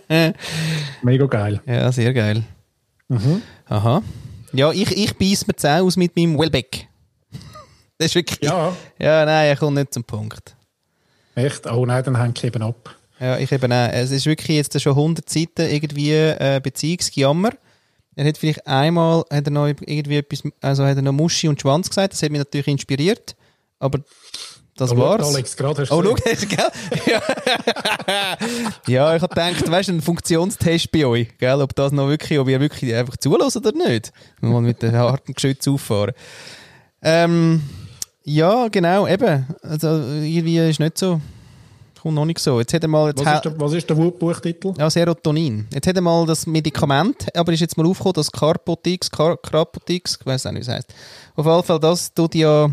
Mega 1.02 1.26
geil. 1.26 1.60
Ja, 1.66 1.90
sehr 1.92 2.12
geil. 2.12 2.42
Mhm. 3.08 3.42
Aha. 3.66 4.02
Ja, 4.52 4.72
ich, 4.72 4.90
ich 4.96 5.14
beiß 5.16 5.46
mir 5.46 5.54
die 5.54 5.60
Zähne 5.60 5.82
aus 5.82 5.96
mit 5.96 6.16
meinem 6.16 6.38
Wellbeck. 6.38 6.87
Das 7.98 8.06
ist 8.06 8.14
wirklich. 8.14 8.48
Ja, 8.48 8.74
Ja, 8.98 9.24
nein, 9.24 9.48
er 9.48 9.56
kommt 9.56 9.76
nicht 9.76 9.92
zum 9.92 10.04
Punkt. 10.04 10.54
echt. 11.34 11.66
Oh 11.66 11.84
nein, 11.86 12.02
dann 12.04 12.20
hängt 12.20 12.38
ich 12.38 12.44
eben 12.44 12.62
ab. 12.62 12.94
Ja, 13.20 13.36
ich 13.38 13.50
eben 13.50 13.72
auch. 13.72 13.88
Es 13.92 14.10
ist 14.12 14.26
wirklich 14.26 14.56
jetzt 14.56 14.80
schon 14.80 14.92
100 14.92 15.28
Seiten 15.28 15.68
irgendwie 15.68 16.12
äh, 16.12 16.60
Beziehungsgejammer. 16.62 17.50
Er 18.14 18.26
hat 18.26 18.38
vielleicht 18.38 18.66
einmal 18.66 19.24
hat 19.30 19.46
er 19.46 19.50
noch 19.50 19.66
irgendwie 19.66 20.16
etwas, 20.16 20.42
also 20.60 20.84
hat 20.84 20.96
er 20.96 21.02
noch 21.02 21.12
Muschi 21.12 21.48
und 21.48 21.60
Schwanz 21.60 21.88
gesagt. 21.88 22.12
Das 22.12 22.22
hat 22.22 22.30
mich 22.30 22.38
natürlich 22.40 22.66
inspiriert. 22.68 23.36
Aber 23.78 23.98
das 24.76 24.90
Da 24.90 24.96
schaut 24.96 24.98
war's. 24.98 25.34
Alex, 25.34 25.56
gerade 25.56 25.82
hast 25.82 25.90
du 25.90 25.94
Oh, 25.96 26.02
schau, 26.02 26.16
hast 26.30 26.48
gell? 26.48 26.68
Ja, 27.06 27.22
ja 28.86 29.16
ich 29.16 29.22
habe 29.22 29.34
gedacht, 29.34 29.70
weißt 29.70 29.88
du, 29.88 29.92
ein 29.94 30.00
Funktionstest 30.02 30.90
bei 30.92 31.06
euch, 31.06 31.28
gell? 31.38 31.60
ob 31.60 31.74
das 31.74 31.92
noch 31.92 32.08
wirklich, 32.08 32.38
ob 32.38 32.48
ihr 32.48 32.60
wirklich 32.60 32.94
einfach 32.94 33.16
zulässt 33.16 33.56
oder 33.56 33.72
nicht. 33.72 34.12
Wir 34.40 34.50
wollen 34.50 34.64
mit 34.64 34.82
dem 34.82 34.94
harten 34.94 35.34
Geschütz 35.34 35.66
auffahren. 35.68 36.12
Ähm, 37.02 37.62
ja, 38.28 38.68
genau, 38.68 39.06
eben. 39.06 39.46
Also, 39.62 39.88
irgendwie 39.88 40.58
ist 40.58 40.80
nicht 40.80 40.98
so. 40.98 41.20
Kommt 42.00 42.14
noch 42.14 42.24
nicht 42.24 42.38
so. 42.38 42.60
Jetzt 42.60 42.72
hat 42.72 42.82
er 42.82 42.88
mal. 42.88 43.08
Jetzt 43.08 43.24
Was 43.24 43.34
ist, 43.36 43.44
der, 43.44 43.60
was 43.60 43.72
ist 43.72 43.90
der 43.90 43.94
Buchtitel? 43.94 44.72
ja, 44.78 44.88
Serotonin. 44.88 45.66
Jetzt 45.72 45.86
hat 45.86 45.96
er 45.96 46.02
mal 46.02 46.24
das 46.26 46.46
Medikament, 46.46 47.26
aber 47.36 47.52
ist 47.52 47.60
jetzt 47.60 47.76
mal 47.76 47.86
aufgekommen, 47.86 48.14
das 48.14 48.30
Carpotix, 48.30 49.10
Car 49.10 49.36
Carpotix, 49.36 50.16
ich 50.20 50.26
weiß 50.26 50.46
auch 50.46 50.52
nicht, 50.52 50.66
wie 50.66 50.70
es 50.70 50.76
heisst. 50.76 50.94
Auf 51.34 51.46
jeden 51.46 51.62
Fall, 51.64 51.80
das 51.80 52.14
tut 52.14 52.34
ja 52.34 52.70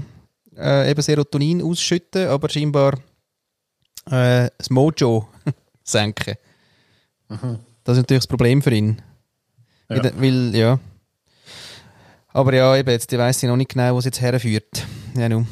äh, 0.57 0.91
eben 0.91 1.01
Serotonin 1.01 1.61
ausschütten, 1.63 2.27
aber 2.27 2.49
scheinbar 2.49 2.93
äh, 4.11 4.49
das 4.57 4.69
Mojo 4.69 5.27
senken. 5.83 6.35
Das 7.27 7.97
ist 7.97 8.03
natürlich 8.03 8.23
das 8.23 8.27
Problem 8.27 8.61
für 8.61 8.73
ihn. 8.73 9.01
Ja. 9.89 10.03
Weil, 10.03 10.13
weil, 10.17 10.55
ja. 10.55 10.79
Aber 12.31 12.53
ja, 12.53 12.75
eben, 12.75 12.89
jetzt 12.89 13.11
weiss 13.17 13.41
ich 13.41 13.49
noch 13.49 13.55
nicht 13.55 13.71
genau, 13.71 13.95
wo 13.95 13.99
es 13.99 14.05
jetzt 14.05 14.21
herführt. 14.21 14.85
Ja, 15.15 15.29
nun. 15.29 15.47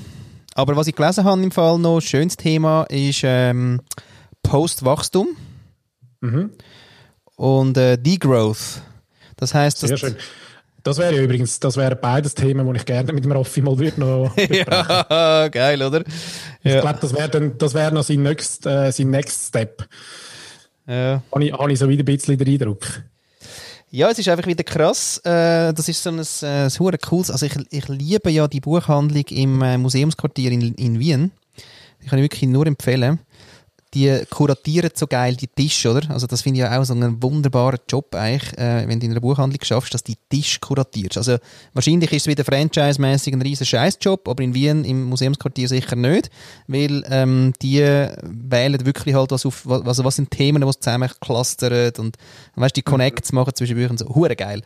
Aber 0.56 0.76
was 0.76 0.88
ich 0.88 0.96
gelesen 0.96 1.24
habe 1.24 1.42
im 1.42 1.52
Fall 1.52 1.78
noch, 1.80 2.00
schönes 2.02 2.38
Thema 2.38 2.84
ist 2.84 3.22
ähm, 3.24 3.82
Postwachstum 4.44 5.30
Mhm. 6.22 6.52
und 7.36 7.78
äh, 7.78 7.98
Degrowth. 7.98 8.82
Das 9.36 9.54
heißt, 9.54 9.80
Sehr 9.80 9.98
schön. 9.98 10.16
Das 10.84 10.98
wäre 10.98 11.16
ja 11.16 11.22
übrigens, 11.22 11.60
das 11.62 11.78
wäre 11.78 11.96
beides 11.96 12.34
Themen, 12.36 12.70
die 12.72 12.78
ich 12.78 12.86
gerne 12.86 13.14
mit 13.14 13.24
dem 13.24 13.32
Raffi 13.32 13.62
mal 13.62 13.78
würde 13.80 14.00
noch 14.02 14.34
besprechen. 14.36 14.66
ja, 14.70 15.48
geil, 15.48 15.82
oder? 15.82 16.04
Ich 16.62 16.74
Ja. 16.74 16.82
glaube, 16.82 17.00
das 17.02 17.14
wäre 17.14 17.30
dann, 17.30 17.58
das 17.58 17.74
wäre 17.74 17.94
noch 17.94 18.04
sein 18.04 18.22
next, 18.24 18.66
äh, 18.66 18.92
sein 18.92 19.10
next 19.10 19.48
Step. 19.48 19.86
Ja. 20.86 21.22
Habe 21.32 21.46
ich, 21.46 21.54
habe 21.54 21.72
ich 21.72 21.80
so 21.80 21.88
wieder 21.88 22.04
ein 22.04 22.06
bisschen 22.06 22.38
den 22.38 22.48
Eindruck. 22.48 22.86
Ja, 23.94 24.10
es 24.10 24.18
ist 24.18 24.28
einfach 24.28 24.48
wieder 24.48 24.64
krass. 24.64 25.20
Äh, 25.20 25.72
das 25.72 25.88
ist 25.88 26.02
so 26.02 26.10
ein, 26.10 26.18
äh, 26.18 26.66
ein 26.66 26.80
hure 26.80 26.98
cooles. 26.98 27.30
Also 27.30 27.46
ich, 27.46 27.54
ich 27.70 27.88
liebe 27.90 28.32
ja 28.32 28.48
die 28.48 28.60
Buchhandlung 28.60 29.24
im 29.30 29.62
äh, 29.62 29.78
Museumsquartier 29.78 30.52
in, 30.52 30.74
in 30.74 31.00
Wien. 31.00 31.32
Die 32.02 32.08
kann 32.08 32.18
ich 32.18 32.24
wirklich 32.24 32.50
nur 32.50 32.66
empfehlen. 32.66 33.20
Die 33.94 34.24
kuratieren 34.30 34.92
so 34.94 35.06
geil 35.08 35.36
die 35.36 35.48
Tische, 35.48 35.92
oder? 35.92 36.10
Also 36.10 36.26
das 36.26 36.42
finde 36.42 36.60
ich 36.60 36.66
ja 36.66 36.80
auch 36.80 36.84
so 36.84 36.94
einen 36.94 37.22
wunderbaren 37.22 37.80
Job 37.88 38.16
eigentlich, 38.16 38.58
äh, 38.58 38.88
wenn 38.88 39.00
du 39.00 39.06
in 39.06 39.12
einer 39.12 39.22
Buchhandlung 39.22 39.64
schaffst, 39.64 39.94
dass 39.94 40.04
die 40.04 40.18
Tisch 40.30 40.60
kuratierst. 40.60 41.18
Also 41.18 41.38
wahrscheinlich 41.74 42.12
ist 42.12 42.24
es 42.24 42.28
wieder 42.28 42.44
franchise-mäßig 42.44 43.34
ein 43.34 43.42
riesen 43.42 43.66
Scheißjob, 43.66 44.28
aber 44.28 44.44
in 44.44 44.54
Wien 44.54 44.84
im 44.84 45.04
Museumsquartier 45.04 45.68
sicher 45.68 45.96
nicht, 45.96 46.32
weil 46.68 47.04
ähm, 47.10 47.54
die 47.62 47.82
wählen 47.82 48.86
wirklich 48.86 49.16
halt 49.16 49.32
was 49.32 49.46
auf, 49.46 49.66
was, 49.66 49.86
also 49.86 50.04
was 50.04 50.16
sind 50.16 50.32
Themen, 50.32 50.66
was 50.66 50.80
zusammen 50.80 51.10
clustern 51.22 51.92
und 52.00 52.18
weißt, 52.56 52.76
die 52.76 52.82
Connects 52.82 53.32
machen 53.32 53.54
zwischen 53.54 53.76
Büchern 53.76 53.98
so, 53.98 54.08
hure 54.10 54.36
geil. 54.36 54.64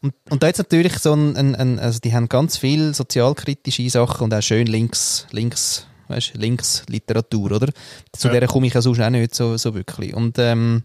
Und, 0.00 0.14
und 0.30 0.42
da 0.42 0.46
jetzt 0.46 0.58
natürlich 0.58 0.98
so 0.98 1.12
ein, 1.12 1.36
ein, 1.36 1.56
ein, 1.56 1.78
also 1.80 1.98
die 1.98 2.14
haben 2.14 2.28
ganz 2.28 2.56
viel 2.56 2.94
sozialkritische 2.94 3.90
Sachen 3.90 4.24
und 4.24 4.34
auch 4.34 4.42
schön 4.42 4.68
links, 4.68 5.26
links 5.32 5.87
weißt, 6.08 6.34
Linksliteratur, 6.34 7.52
oder? 7.52 7.68
Zu 8.12 8.28
ja. 8.28 8.40
der 8.40 8.48
komme 8.48 8.66
ich 8.66 8.74
ja 8.74 8.82
sonst 8.82 9.00
auch 9.00 9.10
nicht 9.10 9.34
so, 9.34 9.56
so 9.56 9.74
wirklich. 9.74 10.14
Und 10.14 10.38
ähm, 10.38 10.82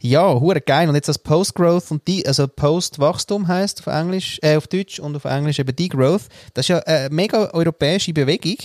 ja, 0.00 0.38
hure 0.38 0.60
geil. 0.60 0.88
Und 0.88 0.96
jetzt 0.96 1.08
das 1.08 1.18
Post-Growth 1.18 1.90
und 1.90 2.06
die, 2.06 2.26
also 2.26 2.46
Post-Wachstum 2.46 3.48
heißt 3.48 3.80
auf 3.80 3.86
Englisch, 3.86 4.38
äh, 4.42 4.56
auf 4.56 4.66
Deutsch 4.66 5.00
und 5.00 5.16
auf 5.16 5.24
Englisch 5.24 5.58
eben 5.58 5.74
Degrowth. 5.74 6.28
Das 6.52 6.64
ist 6.64 6.68
ja 6.68 6.78
eine 6.80 7.08
mega 7.10 7.50
europäische 7.54 8.12
Bewegung, 8.12 8.56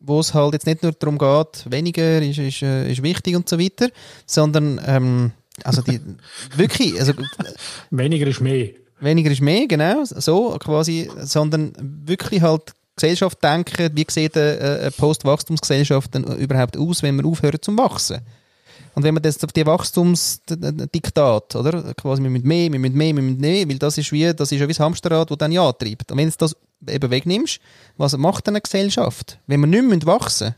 wo 0.00 0.18
es 0.18 0.34
halt 0.34 0.54
jetzt 0.54 0.66
nicht 0.66 0.82
nur 0.82 0.90
darum 0.90 1.16
geht, 1.16 1.70
weniger 1.70 2.20
ist, 2.20 2.38
ist, 2.38 2.62
äh, 2.62 2.90
ist 2.90 3.04
wichtig 3.04 3.36
und 3.36 3.48
so 3.48 3.58
weiter, 3.60 3.88
sondern 4.26 4.80
ähm, 4.84 5.30
also 5.62 5.82
die 5.82 6.00
wirklich, 6.56 6.98
also 6.98 7.12
weniger 7.90 8.26
ist 8.26 8.40
mehr. 8.40 8.70
Weniger 8.98 9.30
ist 9.30 9.40
mehr, 9.40 9.68
genau, 9.68 10.04
so 10.04 10.56
quasi, 10.58 11.08
sondern 11.20 11.72
wirklich 11.78 12.42
halt 12.42 12.72
Gesellschaft 13.00 13.42
denken, 13.42 13.90
wie 13.94 14.06
sieht 14.08 14.36
eine, 14.36 14.90
Postwachstumsgesellschaft 14.96 16.14
denn 16.14 16.24
überhaupt 16.24 16.76
aus, 16.76 17.02
wenn 17.02 17.16
wir 17.16 17.26
aufhören 17.26 17.60
zum 17.60 17.78
Wachsen? 17.78 18.20
Und 18.94 19.04
wenn 19.04 19.14
man 19.14 19.22
das 19.22 19.42
auf 19.44 19.52
die 19.52 19.64
Wachstumsdiktat, 19.64 21.56
oder? 21.56 21.94
Quasi, 21.94 22.22
wir 22.22 22.30
müssen 22.30 22.46
mehr, 22.46 22.72
wir 22.72 22.78
müssen 22.78 22.96
mehr, 22.96 23.14
wir 23.14 23.22
müssen 23.22 23.40
mehr, 23.40 23.68
weil 23.68 23.78
das 23.78 23.96
ist 23.98 24.10
wie, 24.10 24.34
das 24.34 24.50
ist 24.50 24.58
ja 24.58 24.66
wie 24.66 24.72
das 24.72 24.80
Hamsterrad, 24.80 25.30
das 25.30 25.38
dann 25.38 25.52
ja 25.52 25.72
treibt. 25.72 26.10
Und 26.10 26.18
wenn 26.18 26.28
du 26.28 26.34
das 26.36 26.56
eben 26.88 27.10
wegnimmst, 27.10 27.60
was 27.96 28.16
macht 28.16 28.46
dann 28.46 28.56
eine 28.56 28.62
Gesellschaft? 28.62 29.38
Wenn 29.46 29.60
wir 29.60 29.66
nicht 29.66 29.84
mehr 29.84 30.06
wachsen 30.06 30.54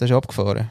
das 0.00 0.08
ist 0.08 0.16
abgefahren. 0.16 0.70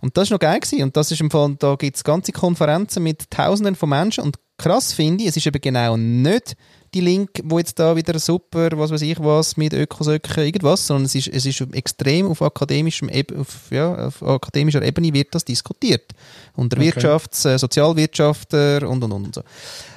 Und 0.00 0.16
das 0.16 0.30
war 0.30 0.36
noch 0.36 0.40
geil 0.40 0.60
gewesen. 0.60 0.82
Und 0.82 0.96
das 0.96 1.10
ist 1.10 1.20
im 1.20 1.30
Fall, 1.30 1.56
da 1.58 1.74
gibt 1.74 1.96
es 1.96 2.04
ganze 2.04 2.30
Konferenzen 2.30 3.02
mit 3.02 3.30
Tausenden 3.30 3.74
von 3.74 3.88
Menschen. 3.88 4.22
Und 4.22 4.36
krass 4.58 4.92
finde 4.92 5.24
ich, 5.24 5.30
es 5.30 5.36
ist 5.36 5.46
eben 5.46 5.60
genau 5.60 5.96
nicht 5.96 6.54
die 6.94 7.00
Link, 7.00 7.30
wo 7.44 7.58
jetzt 7.58 7.78
da 7.78 7.96
wieder 7.96 8.18
super, 8.18 8.70
was 8.74 8.90
weiß 8.90 9.02
ich 9.02 9.18
was, 9.20 9.56
mit 9.56 9.72
Ökosöcken, 9.72 10.44
irgendwas, 10.44 10.86
sondern 10.86 11.06
es 11.06 11.14
ist, 11.14 11.28
es 11.28 11.44
ist 11.44 11.60
extrem 11.72 12.28
auf, 12.28 12.40
akademischem, 12.40 13.10
auf, 13.38 13.70
ja, 13.70 14.06
auf 14.06 14.22
akademischer 14.22 14.82
Ebene 14.82 15.12
wird 15.12 15.34
das 15.34 15.44
diskutiert. 15.44 16.12
Unter 16.54 16.76
okay. 16.76 16.90
Wirtschafts-, 16.90 17.48
äh, 17.48 17.58
Sozialwirtschaftler 17.58 18.88
und, 18.88 19.02
und, 19.02 19.12
und 19.12 19.34
so. 19.34 19.42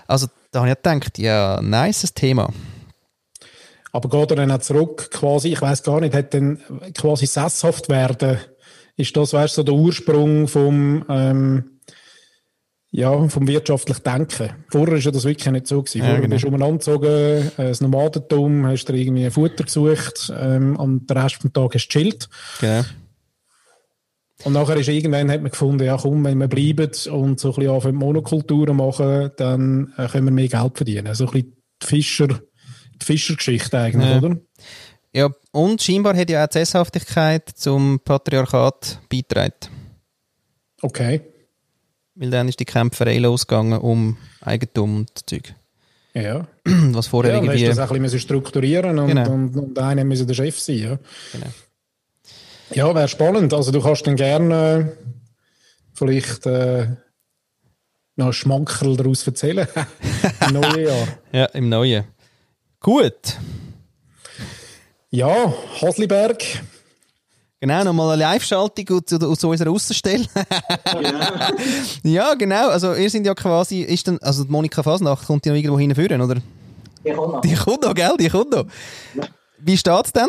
Also 0.07 0.27
da 0.51 0.61
habe 0.61 0.69
ich 0.69 0.75
gedacht, 0.75 1.17
ja, 1.17 1.61
nice 1.61 2.13
Thema. 2.13 2.49
Aber 3.91 4.09
geht 4.09 4.31
er 4.31 4.35
dann 4.37 4.51
auch 4.51 4.59
zurück, 4.59 5.09
quasi, 5.11 5.53
ich 5.53 5.61
weiß 5.61 5.83
gar 5.83 6.01
nicht, 6.01 6.13
hat 6.13 6.33
dann 6.33 6.59
quasi 6.93 7.25
sesshaft 7.25 7.89
werden, 7.89 8.37
ist 8.95 9.15
das, 9.15 9.33
weißt 9.33 9.57
du, 9.57 9.61
so 9.61 9.63
der 9.63 9.75
Ursprung 9.75 10.47
vom, 10.47 11.05
ähm, 11.09 11.76
ja, 12.97 13.27
vom 13.27 13.47
wirtschaftlichen 13.47 14.01
Denken. 14.01 14.49
Vorher 14.71 15.03
war 15.03 15.11
das 15.11 15.23
wirklich 15.23 15.51
nicht 15.51 15.67
so. 15.67 15.83
Gewesen. 15.83 15.99
Vorher 15.99 16.15
ja, 16.15 16.19
genau. 16.21 16.33
bist 16.33 16.43
du 16.43 16.47
umeinander 16.47 16.77
gezogen, 16.77 17.51
äh, 17.57 17.67
das 17.67 17.79
Nomadentum, 17.79 18.65
hast 18.65 18.85
dir 18.85 18.95
irgendwie 18.95 19.29
Futter 19.29 19.65
gesucht 19.65 20.33
ähm, 20.35 20.75
und 20.77 21.07
den 21.07 21.17
Rest 21.17 21.43
des 21.43 21.53
Tages 21.53 21.83
hast 21.83 21.89
du 21.89 21.99
chillt. 21.99 22.27
Genau. 22.59 22.83
Und 24.45 24.53
nachher 24.53 24.77
ist 24.77 24.89
irgendwann 24.89 25.29
hat 25.29 25.43
man 25.43 25.51
gefunden, 25.51 25.83
ja 25.83 25.95
komm, 25.95 26.23
wenn 26.23 26.39
wir 26.39 26.47
bleiben 26.47 26.89
und 27.11 27.39
so 27.39 27.49
ein 27.49 27.55
bisschen 27.55 27.69
anfangen 27.69 27.97
Monokulturen 27.97 28.75
machen, 28.75 29.29
dann 29.37 29.93
äh, 29.95 30.07
können 30.07 30.25
wir 30.25 30.31
mehr 30.31 30.47
Geld 30.47 30.77
verdienen. 30.77 31.13
So 31.13 31.25
ein 31.27 31.31
bisschen 31.31 31.53
die 31.83 31.85
Fischer, 31.85 32.27
die 32.27 33.05
Fischergeschichte 33.05 33.77
eigentlich, 33.77 34.09
ja. 34.09 34.17
oder? 34.17 34.37
Ja, 35.13 35.29
und 35.51 35.83
scheinbar 35.83 36.17
hat 36.17 36.31
ja 36.31 36.43
auch 36.43 36.47
die 36.47 36.57
Sesshaftigkeit 36.57 37.47
zum 37.47 37.99
Patriarchat 38.03 39.01
beitragen. 39.07 39.53
Okay. 40.81 41.21
Weil 42.19 42.31
dann 42.31 42.47
ist 42.47 42.59
die 42.59 42.65
Kämpferei 42.65 43.19
losgegangen 43.19 43.79
um 43.79 44.17
Eigentum 44.41 44.97
und 44.97 45.29
Zeug. 45.29 45.53
Ja. 46.13 46.47
Was 46.65 47.07
vorher 47.07 47.33
ja, 47.33 47.41
irgendwie... 47.41 47.63
Ja, 47.63 47.73
das 47.73 47.91
ein 47.91 48.01
bisschen 48.01 48.19
strukturieren 48.19 48.97
und, 48.97 49.07
genau. 49.07 49.31
und, 49.31 49.55
und 49.55 49.79
einer 49.79 50.03
müssen 50.03 50.25
der 50.25 50.33
Chef 50.33 50.59
sein. 50.59 50.77
Ja, 50.77 50.99
genau. 51.31 51.47
ja 52.73 52.95
wäre 52.95 53.07
spannend. 53.07 53.53
Also 53.53 53.71
du 53.71 53.81
kannst 53.81 54.07
dann 54.07 54.15
gerne 54.15 54.95
äh, 54.95 55.07
vielleicht 55.93 56.47
äh, 56.47 56.87
noch 58.15 58.33
Schmankerl 58.33 58.97
daraus 58.97 59.27
erzählen. 59.27 59.67
Im 60.47 60.53
neuen 60.53 60.85
Jahr. 60.85 61.07
Ja, 61.31 61.45
im 61.45 61.69
neuen. 61.69 62.05
Gut. 62.79 63.37
Ja, 65.11 65.53
Hasliberg. 65.81 66.43
Genau, 67.59 67.83
nochmal 67.83 68.13
eine 68.13 68.21
Live-Schaltung 68.21 68.85
aus, 68.89 69.23
aus 69.23 69.43
unserer 69.43 69.71
Außenstelle. 69.71 70.25
ja. 71.01 71.51
ja, 72.03 72.33
genau. 72.35 72.69
Also, 72.69 72.93
ihr 72.93 73.09
sind 73.09 73.25
ja 73.25 73.33
quasi, 73.33 73.81
ist 73.81 74.07
dann, 74.07 74.19
also, 74.19 74.45
Monika 74.47 74.83
Fasnacht 74.83 75.25
kommt 75.25 75.43
die 75.43 75.49
noch 75.49 75.55
irgendwo 75.55 75.79
hinführen, 75.79 76.21
oder? 76.21 76.35
Die 77.03 77.11
kommt 77.11 77.33
noch. 77.33 77.41
Die 77.41 77.55
kommt 77.55 77.83
noch, 77.83 77.95
gell? 77.95 78.13
Die 78.19 78.29
kommt 78.29 78.51
noch. 78.51 78.65
Wie 79.59 79.77
steht 79.77 80.05
es 80.05 80.13
denn? 80.13 80.27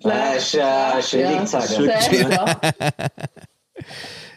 Das 0.00 0.36
ist 0.36 0.54
äh, 0.54 1.02
schwierig 1.02 1.46
zu 1.46 1.60
sagen. 1.60 2.30
Ja. 2.30 2.60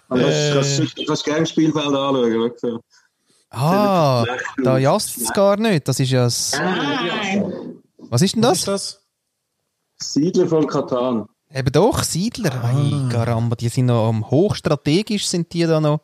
Aber 0.09 0.21
äh, 0.21 0.53
du 0.53 1.05
kannst 1.05 1.23
gerne 1.23 1.39
das 1.41 1.49
Spielfeld 1.49 1.85
anschauen. 1.85 2.51
So. 2.57 2.81
Ah, 3.51 4.25
da 4.63 4.77
jasst 4.77 5.17
es 5.17 5.31
gar 5.31 5.57
nicht. 5.57 5.87
Das 5.87 5.99
ist 5.99 6.09
ja 6.09 6.23
das... 6.23 6.53
Nein. 6.57 7.81
Was 7.97 8.21
ist 8.21 8.35
denn 8.35 8.41
das? 8.41 8.51
Was 8.51 8.59
ist 8.59 8.67
das? 8.67 9.00
Siedler 10.01 10.47
von 10.47 10.67
Katan. 10.67 11.25
Eben 11.53 11.71
doch, 11.73 12.01
Siedler. 12.03 12.51
Ah. 12.63 12.69
Ay, 12.69 13.09
Caramba, 13.11 13.57
die 13.57 13.67
sind 13.67 13.87
noch 13.87 14.07
um, 14.07 14.29
hochstrategisch, 14.29 15.27
sind 15.27 15.51
die 15.51 15.65
da 15.65 15.81
noch. 15.81 15.99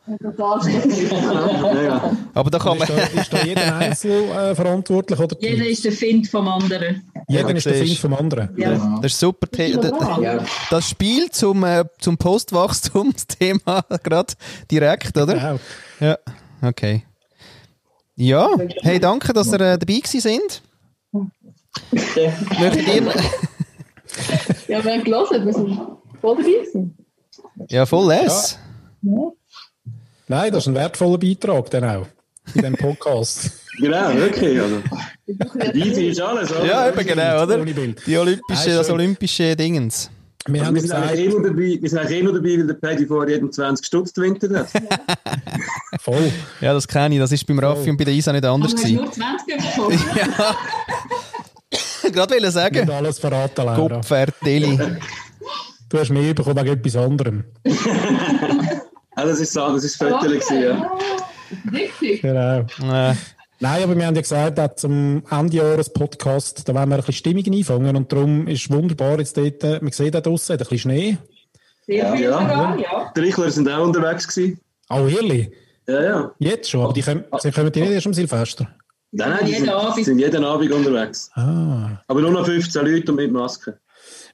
Aber 2.34 2.49
da 2.49 2.60
kann 2.60 2.78
man... 2.78 2.88
Ist 2.88 2.90
da, 2.90 3.22
ist 3.22 3.34
da 3.34 3.44
jeder 3.45 3.78
einzeln 3.78 4.30
äh, 4.30 4.53
verantwortlich? 4.53 5.18
Oder 5.18 5.38
jeder 5.40 5.65
ist 5.65 5.86
der 5.86 5.94
Find 5.94 6.28
vom 6.28 6.49
anderen. 6.49 7.10
Jeder 7.30 7.49
ja, 7.49 7.56
ist 7.56 7.65
der 7.65 7.76
Find 7.76 7.98
vom 7.98 8.14
anderen. 8.14 8.49
Ja. 8.57 8.99
Das 9.02 9.14
ist 9.14 9.19
super. 9.19 9.48
Das 10.69 10.90
Spiel 10.90 11.30
zum, 11.32 11.64
äh, 11.64 11.86
zum 11.99 12.18
Postwachstumsthema 12.18 13.86
gerade 14.03 14.34
direkt, 14.69 15.18
oder? 15.18 15.34
Genau. 15.34 15.60
Ja, 16.02 16.18
okay. 16.61 17.03
Ja, 18.15 18.49
hey, 18.82 18.99
danke, 18.99 19.32
dass 19.32 19.48
ihr 19.53 19.61
äh, 19.61 19.78
dabei 19.78 19.99
gewesen 19.99 20.19
sind. 20.19 20.61
Möchtet 21.94 22.88
ihr... 22.88 23.14
ja, 24.68 24.84
wir 24.84 24.91
haben 24.91 25.03
gelesen, 25.03 25.45
wir 25.45 25.53
sind 25.53 25.80
voll 26.22 26.38
dabei. 26.38 27.68
Ja, 27.69 27.85
voll 27.85 28.07
les. 28.07 28.57
Ja. 29.02 29.31
Nein, 30.27 30.52
das 30.52 30.64
ist 30.64 30.68
ein 30.68 30.76
wertvoller 30.76 31.18
Beitrag 31.18 31.69
dann 31.69 31.84
auch 31.84 32.07
in 32.53 32.61
diesem 32.61 32.76
Podcast. 32.76 33.52
genau, 33.77 34.14
wirklich. 34.14 34.60
Also. 34.60 34.81
Easy 35.73 36.07
ist 36.10 36.22
alles, 36.22 36.52
oder? 36.52 36.65
Ja, 36.65 36.89
eben 36.89 37.06
genau, 37.06 37.44
oder? 37.44 37.64
Die 37.65 38.18
olympische, 38.18 38.69
das 38.69 38.89
olympische 38.89 39.56
Dingens. 39.56 40.10
Wir, 40.49 40.65
haben 40.65 40.76
wir, 40.76 40.81
sind 40.81 40.91
gesagt, 40.91 41.11
eigentlich 41.11 41.34
dabei, 41.34 41.77
wir 41.81 41.89
sind 41.89 41.99
eigentlich 41.99 42.19
eh 42.19 42.23
nur 42.23 42.34
dabei, 42.34 42.57
weil 42.57 42.68
der 42.68 42.73
Paddy 42.76 43.06
vor 43.06 43.27
jedem 43.27 43.52
20 43.52 43.85
Stutz 43.85 44.14
gewinnt 44.14 44.41
hat. 44.44 44.69
Voll. 45.99 46.31
Ja, 46.61 46.73
das 46.73 46.88
kenne 46.88 47.15
ich. 47.15 47.19
Das 47.19 47.31
ist 47.34 47.45
beim 47.45 47.60
Raffi 47.60 47.89
und 47.89 47.98
bei 47.98 48.06
der 48.06 48.14
Isa 48.14 48.31
nicht 48.31 48.45
anders. 48.45 48.73
Aber 48.73 48.81
gewesen. 48.81 48.95
nur 48.95 49.11
20 49.11 49.57
bekommen. 49.57 49.99
ja. 50.15 50.56
gerade 52.13 52.35
wollen 52.35 52.51
sagen. 52.51 52.79
Nicht 52.85 52.91
alles 52.91 53.19
verraten, 53.19 53.65
Laura. 53.65 53.95
Kupferdeli. 53.97 54.79
Du 55.89 55.97
hast 55.97 56.09
mehr 56.09 56.34
bekommen 56.34 56.57
wegen 56.57 56.79
etwas 56.79 56.95
anderem. 56.97 57.43
ah, 59.15 59.25
das 59.25 59.39
ist 59.39 59.53
so, 59.53 59.71
das 59.73 59.84
ist 59.84 59.97
Viertel 59.97 60.41
ja. 60.61 60.91
Richtig. 61.71 62.21
Genau. 62.21 62.59
Äh. 62.59 63.13
Nein, 63.59 63.84
aber 63.84 63.97
wir 63.97 64.05
haben 64.05 64.15
ja 64.15 64.21
gesagt, 64.21 64.57
dass 64.57 64.75
zum 64.75 65.23
Ende 65.31 65.57
Jahres 65.57 65.91
Podcast, 65.91 66.67
da 66.67 66.75
wollen 66.75 66.89
wir 66.89 66.95
ein 66.95 67.01
bisschen 67.01 67.13
Stimmung 67.13 67.45
einfangen 67.51 67.95
und 67.95 68.11
darum 68.11 68.47
ist 68.47 68.69
wunderbar 68.69 69.17
jetzt 69.17 69.35
dort, 69.38 69.63
man 69.81 69.91
sieht 69.91 70.13
da 70.13 70.21
draussen, 70.21 70.51
ein 70.51 70.57
bisschen 70.59 70.77
Schnee. 70.77 71.17
Sehr 71.88 72.13
viel 72.13 72.25
ja, 72.25 72.34
sogar, 72.34 72.79
ja. 72.79 73.11
Die 73.15 73.19
Richler 73.21 73.49
sind 73.49 73.69
auch 73.69 73.85
unterwegs 73.85 74.27
gewesen. 74.27 74.59
Oh, 74.89 75.07
ehrlich? 75.07 75.49
Ja, 75.88 76.03
ja. 76.03 76.31
Jetzt 76.38 76.69
schon, 76.69 76.84
aber 76.84 76.93
die 76.93 77.01
kommen, 77.01 77.23
sie 77.39 77.51
kommen 77.51 77.71
die 77.71 77.81
nicht 77.81 77.91
erst 77.93 78.07
am 78.07 78.13
Silvester? 78.13 78.67
Nein, 79.11 79.29
nein, 79.29 79.45
die 79.45 79.51
jeden 79.51 79.69
sind, 79.95 80.05
sind 80.05 80.19
jeden 80.19 80.43
Abend 80.43 80.71
unterwegs. 80.71 81.29
Ah. 81.34 82.01
Aber 82.07 82.21
nur 82.21 82.31
noch 82.31 82.45
15 82.45 82.85
Leute 82.85 83.11
und 83.11 83.17
mit 83.17 83.31
Maske. 83.31 83.79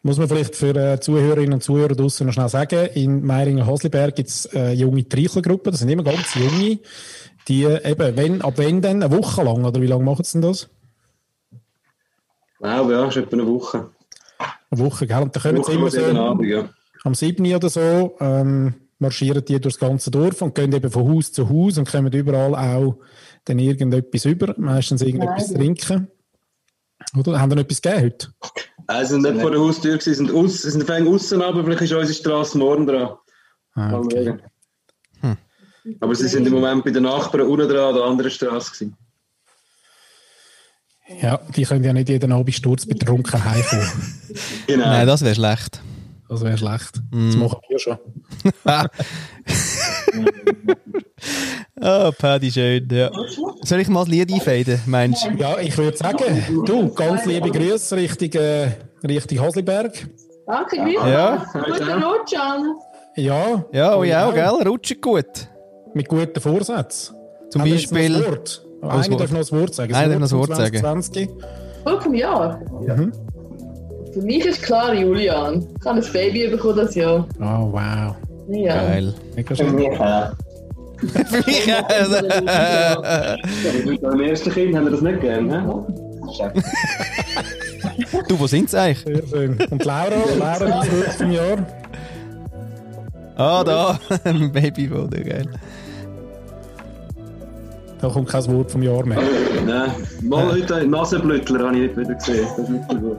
Muss 0.01 0.17
man 0.17 0.27
vielleicht 0.27 0.55
für 0.55 0.75
äh, 0.75 0.99
Zuhörerinnen 0.99 1.53
und 1.53 1.63
Zuhörer 1.63 1.95
draußen 1.95 2.25
noch 2.25 2.33
schnell 2.33 2.49
sagen, 2.49 2.87
in 2.93 3.23
Meiringen-Hasliberg 3.25 4.15
gibt 4.15 4.29
es 4.29 4.45
äh, 4.53 4.73
junge 4.73 5.07
Treichlergruppen, 5.07 5.71
das 5.71 5.79
sind 5.79 5.89
immer 5.89 6.03
ganz 6.03 6.35
junge, 6.35 6.79
die 7.47 7.63
äh, 7.63 7.89
eben, 7.89 8.17
wenn, 8.17 8.41
ab 8.41 8.57
wenn 8.57 8.81
dann, 8.81 9.01
eine 9.01 9.15
Woche 9.15 9.43
lang, 9.43 9.63
oder 9.63 9.81
wie 9.81 9.87
lange 9.87 10.03
machen 10.03 10.25
sie 10.25 10.41
denn 10.41 10.49
das? 10.49 10.69
Wow, 12.59 12.89
ja, 12.91 13.07
ist 13.07 13.17
etwa 13.17 13.33
eine 13.33 13.47
Woche. 13.47 13.89
Eine 14.69 14.81
Woche, 14.81 15.07
gell? 15.07 15.21
Und 15.21 15.35
da 15.35 15.39
kommen 15.39 15.63
sie 15.63 15.71
immer 15.73 15.89
so, 15.89 16.03
Abend, 16.03 16.47
ja. 16.47 16.69
am 17.03 17.15
7. 17.15 17.55
oder 17.55 17.69
so, 17.69 18.17
ähm, 18.19 18.73
marschieren 18.99 19.45
die 19.45 19.59
durchs 19.59 19.79
ganze 19.79 20.11
Dorf 20.11 20.41
und 20.41 20.55
gehen 20.55 20.73
eben 20.73 20.91
von 20.91 21.13
Haus 21.13 21.31
zu 21.31 21.47
Haus 21.49 21.77
und 21.77 21.89
kommen 21.89 22.11
überall 22.11 22.55
auch 22.55 22.97
dann 23.45 23.59
irgendetwas 23.59 24.25
über, 24.25 24.53
meistens 24.57 25.01
irgendetwas 25.01 25.49
Nein. 25.49 25.75
trinken. 25.75 26.07
Oder? 27.17 27.39
Haben 27.39 27.51
wir 27.51 27.55
noch 27.57 27.63
etwas 27.63 27.81
gegeben 27.81 28.05
heute? 28.05 28.27
Also 28.87 29.17
nicht 29.17 29.39
vor 29.39 29.51
der 29.51 29.59
Haustür, 29.59 29.99
sie 29.99 30.13
sind, 30.13 30.31
aus, 30.31 30.61
sie 30.61 30.71
sind 30.71 30.83
fängt 30.83 31.07
außen 31.07 31.41
aber 31.41 31.63
vielleicht 31.63 31.83
ist 31.83 31.93
unsere 31.93 32.13
Straße 32.13 32.57
morgen 32.57 32.85
dran. 32.85 33.15
Ah, 33.75 33.97
okay. 33.97 34.25
schauen. 34.25 34.41
Aber 35.99 36.15
sie 36.15 36.27
sind 36.27 36.47
im 36.47 36.53
Moment 36.53 36.85
bei 36.85 36.91
den 36.91 37.03
Nachbarn 37.03 37.47
unten 37.47 37.67
dran 37.67 37.89
an 37.89 37.95
der 37.95 38.03
anderen 38.03 38.31
Straße 38.31 38.71
gewesen. 38.71 38.95
Ja, 41.21 41.39
die 41.55 41.63
können 41.63 41.83
ja 41.83 41.91
nicht 41.91 42.09
jeden 42.09 42.31
Abend 42.31 42.55
sturzbetrunken 42.55 43.43
heimkommen. 43.43 43.89
Genau. 44.65 44.85
Nein, 44.85 45.05
das 45.05 45.23
wäre 45.23 45.35
schlecht. 45.35 45.79
Das 46.27 46.41
wäre 46.41 46.57
schlecht. 46.57 46.99
Mm. 47.11 47.27
Das 47.27 47.35
machen 47.35 47.59
wir 47.69 47.77
schon. 47.77 47.99
Ah, 51.81 52.11
Paddy, 52.17 52.51
schön, 52.51 52.87
ja. 52.91 53.09
Soll 53.63 53.79
ich 53.81 53.87
mal 53.89 54.01
das 54.01 54.09
Lied 54.09 54.31
einfaden, 54.31 54.79
meinst 54.85 55.25
du? 55.25 55.31
Ja, 55.31 55.57
ich 55.59 55.75
würde 55.77 55.97
sagen, 55.97 56.63
du, 56.65 56.93
ganz 56.93 57.25
liebe 57.25 57.49
Grüße 57.49 57.95
Richtung, 57.97 58.31
äh, 58.41 58.67
Richtung 59.05 59.41
Hasliberg. 59.41 59.91
Danke, 60.45 60.77
Grüße. 60.77 61.09
Ja. 61.09 61.45
Guten 61.53 62.03
Rutsch, 62.03 62.33
Anne. 62.39 62.75
Ja, 63.15 63.65
Ja, 63.71 63.95
euch 63.97 64.15
auch, 64.15 64.33
gell? 64.33 64.67
Rutscht 64.67 65.01
gut. 65.01 65.25
mit 65.95 66.07
guten 66.07 66.39
Vorsätzen. 66.39 67.15
Zum 67.49 67.61
Haben 67.63 67.71
Beispiel- 67.71 68.15
ein 68.15 68.25
Wort? 68.25 68.65
Als 68.81 69.05
Einer 69.07 69.11
Wort. 69.11 69.21
darf 69.21 69.31
noch 69.31 69.39
ein 69.51 69.59
Wort 69.59 69.73
sagen. 69.75 69.93
Einer 69.95 70.19
darf 70.19 70.19
noch 70.19 70.31
ein 70.31 70.37
Wort 70.39 70.55
sagen. 70.55 70.77
2020. 70.79 71.29
Wort 71.85 72.03
vom 72.03 72.13
Jahr. 72.13 72.59
Mhm. 72.81 73.11
Für 74.13 74.21
mich 74.21 74.45
ist 74.45 74.61
klar 74.61 74.93
Julian. 74.93 75.67
Ich 75.79 75.85
habe 75.85 75.99
ein 76.01 76.13
Baby 76.13 76.47
bekommen 76.49 76.77
das 76.77 76.95
Jahr. 76.95 77.27
Oh, 77.39 77.71
wow. 77.73 78.15
Ja. 78.49 78.75
Geil. 78.75 79.13
Mega 79.35 79.55
Für 79.55 79.63
schön. 79.63 79.75
mich 79.75 79.89
Ja, 81.65 83.03
mit 83.85 84.03
eurem 84.03 84.21
ersten 84.21 84.51
Kind 84.51 84.75
haben 84.75 84.85
wir 84.85 84.91
das 84.91 85.01
nicht 85.01 85.21
gern, 85.21 85.49
hä? 85.49 85.61
Du, 88.27 88.39
wo 88.39 88.47
sind 88.47 88.69
sie 88.69 88.80
eigentlich? 88.80 89.03
Sehr 89.03 89.27
schön. 89.27 89.57
Und 89.69 89.85
Laura, 89.85 90.15
Laura, 90.38 90.59
dein 90.59 90.91
Wort 90.91 91.13
vom 91.17 91.31
Jahr? 91.31 91.57
Ah, 93.35 93.63
da. 93.63 93.99
Babyfoto, 94.53 95.09
geil. 95.09 95.47
Da 97.99 98.09
kommt 98.09 98.30
kein 98.30 98.45
Wort 98.47 98.71
vom 98.71 98.84
Jahr 98.84 99.05
mehr. 99.05 99.19
Nein. 99.65 99.91
Mal 100.21 100.51
heute 100.51 100.85
Nasenblüttler 100.88 101.67
habe 101.67 101.75
ich 101.77 101.84
nicht 101.84 101.97
wieder 101.97 102.13
gesehen. 102.15 102.47
Das 102.57 102.69
ist 102.69 102.73
wirklich 102.73 102.99
gut. 102.99 103.17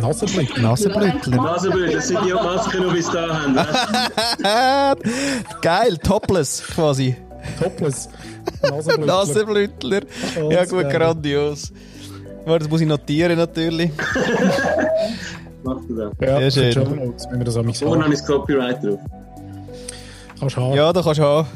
Nasenblick. 0.00 0.60
Nasenblütler. 0.60 1.36
Nasenblüttler, 1.36 1.92
das 1.92 2.08
sind 2.08 2.18
die, 2.22 2.32
die 2.32 2.78
die 2.88 2.94
bis 2.94 3.10
da 3.10 3.42
haben. 3.42 4.98
Geil, 5.62 5.96
topless 5.98 6.62
quasi. 6.62 7.16
Topless. 7.60 8.08
Nasenblütler. 8.98 10.00
Ja, 10.50 10.64
gut, 10.64 10.82
geil. 10.82 10.92
grandios. 10.92 11.72
Warte, 12.44 12.60
Das 12.64 12.70
muss 12.70 12.80
ich 12.80 12.86
notieren 12.88 13.36
natürlich. 13.36 13.90
Macht 15.62 15.82
er 15.90 16.10
das. 16.10 16.12
Ja, 16.20 16.50
Sehr 16.50 16.72
schön. 16.72 16.96
Notes, 16.96 17.26
wenn 17.30 17.38
wir 17.38 17.44
das 17.44 17.56
am 17.56 17.72
Vorne 17.72 18.04
habe 18.04 18.14
ich 18.14 18.20
das 18.20 18.28
Copyright 18.28 18.82
drauf. 18.82 18.98
Kannst 20.40 20.56
haben. 20.56 20.74
Ja, 20.74 20.92
da 20.92 21.02
kannst 21.02 21.20
du 21.20 21.24
haben. 21.24 21.46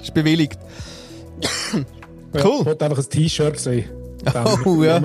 ist 0.00 0.14
bewilligt. 0.14 0.58
Ja, 2.32 2.44
cool. 2.44 2.60
Ich 2.60 2.66
wollte 2.66 2.84
einfach 2.86 2.98
ein 2.98 3.08
T-Shirt 3.10 3.58
sehen. 3.58 3.90
Oh, 4.64 4.82
ja. 4.82 5.00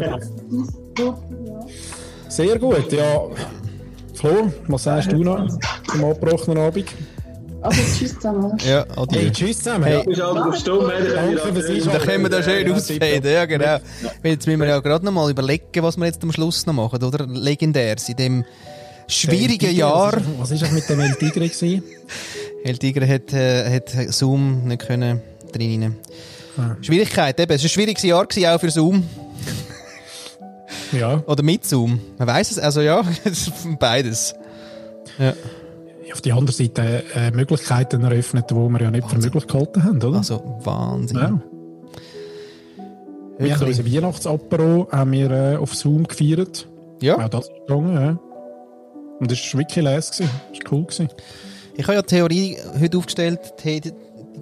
Sehr 2.36 2.60
gut, 2.60 2.92
ja. 2.92 3.22
Flo, 4.14 4.52
was 4.68 4.84
sagst 4.84 5.10
du 5.10 5.24
noch 5.24 5.48
zum 5.90 6.04
abgebrochenen 6.04 6.58
Abend? 6.58 6.86
Also 7.62 7.82
tschüss 7.98 8.14
zusammen. 8.16 8.58
Ja, 8.68 8.86
adieu. 8.98 9.22
Hey, 9.22 9.32
tschüss 9.32 9.58
zusammen. 9.60 9.86
Hey. 9.86 10.04
Ja. 10.14 10.34
Da- 10.34 12.00
können 12.00 12.24
wir 12.24 12.30
da 12.30 12.44
schön 12.44 12.68
Ja, 12.68 12.74
ausfaden, 12.76 13.24
ja 13.24 13.46
genau. 13.46 13.78
Jetzt 14.22 14.46
müssen 14.48 14.60
wir 14.60 14.68
ja 14.68 14.80
gerade 14.82 15.06
noch 15.06 15.14
mal 15.14 15.32
überlegen, 15.32 15.64
was 15.82 15.96
wir 15.96 16.06
jetzt 16.08 16.22
am 16.24 16.32
Schluss 16.34 16.66
noch 16.66 16.74
machen, 16.74 17.02
oder? 17.02 17.26
Legendärs 17.26 18.10
in 18.10 18.18
dem 18.18 18.46
schwierigen 19.08 19.74
Jahr. 19.74 20.18
Was 20.38 20.52
ist 20.52 20.62
das 20.62 20.72
mit 20.72 20.90
dem 20.90 21.00
El 21.00 21.16
Tigre 21.16 21.48
gewesen? 21.48 21.84
El 22.66 22.78
Tigre 22.78 23.08
hat, 23.08 23.32
äh, 23.32 23.74
hat 23.78 23.90
Zoom 24.14 24.66
nicht 24.68 24.86
können 24.86 25.22
drin. 25.54 25.96
Schwierigkeit, 26.82 27.40
eben. 27.40 27.54
Es 27.54 27.62
war 27.62 27.66
ein 27.66 27.70
schwieriges 27.70 28.04
Jahr 28.04 28.26
gewesen, 28.26 28.48
auch 28.50 28.60
für 28.60 28.70
Zoom. 28.72 29.04
Ja, 30.92 31.24
Oder 31.26 31.44
mit 31.44 31.66
Zoom. 31.66 32.00
Man 32.18 32.28
weiß 32.28 32.52
es, 32.52 32.60
also 32.60 32.82
ja, 32.82 33.04
beides. 33.80 34.36
Ja. 35.18 35.34
auf 36.12 36.22
die 36.22 36.32
andere 36.32 36.52
Seite 36.52 37.04
äh, 37.16 37.32
Möglichkeiten 37.32 38.04
eröffnet, 38.04 38.50
die 38.52 38.56
wir 38.56 38.82
ja 38.82 38.92
nicht 38.92 39.10
für 39.10 39.18
möglich 39.18 39.48
gehalten 39.48 39.84
haben, 39.84 40.02
oder? 40.02 40.18
Also 40.18 40.60
Wahnsinn. 40.64 41.18
ja. 41.18 41.42
Wir 43.38 43.60
haben 43.60 43.68
unser 43.68 43.86
Weihnachtsapero 43.86 44.88
haben 44.92 45.12
wir, 45.12 45.32
äh, 45.32 45.56
auf 45.58 45.76
Zoom 45.76 46.08
gefeiert. 46.08 46.68
Ja. 47.02 47.18
Auch 47.18 47.30
das 47.30 47.46
ist 47.50 47.54
gegangen, 47.68 47.94
ja. 47.96 48.20
Und 49.20 49.32
das 49.32 49.40
war 49.54 49.60
wirklich 49.60 49.86
gewesen. 49.86 50.30
Das 50.54 50.64
war 50.64 50.72
cool. 50.72 50.84
Gewesen. 50.86 51.10
Ich 51.76 51.84
habe 51.84 51.96
ja 51.96 52.02
die 52.02 52.08
Theorie 52.08 52.58
heute 52.80 52.98
aufgestellt, 52.98 53.40
die, 53.64 53.82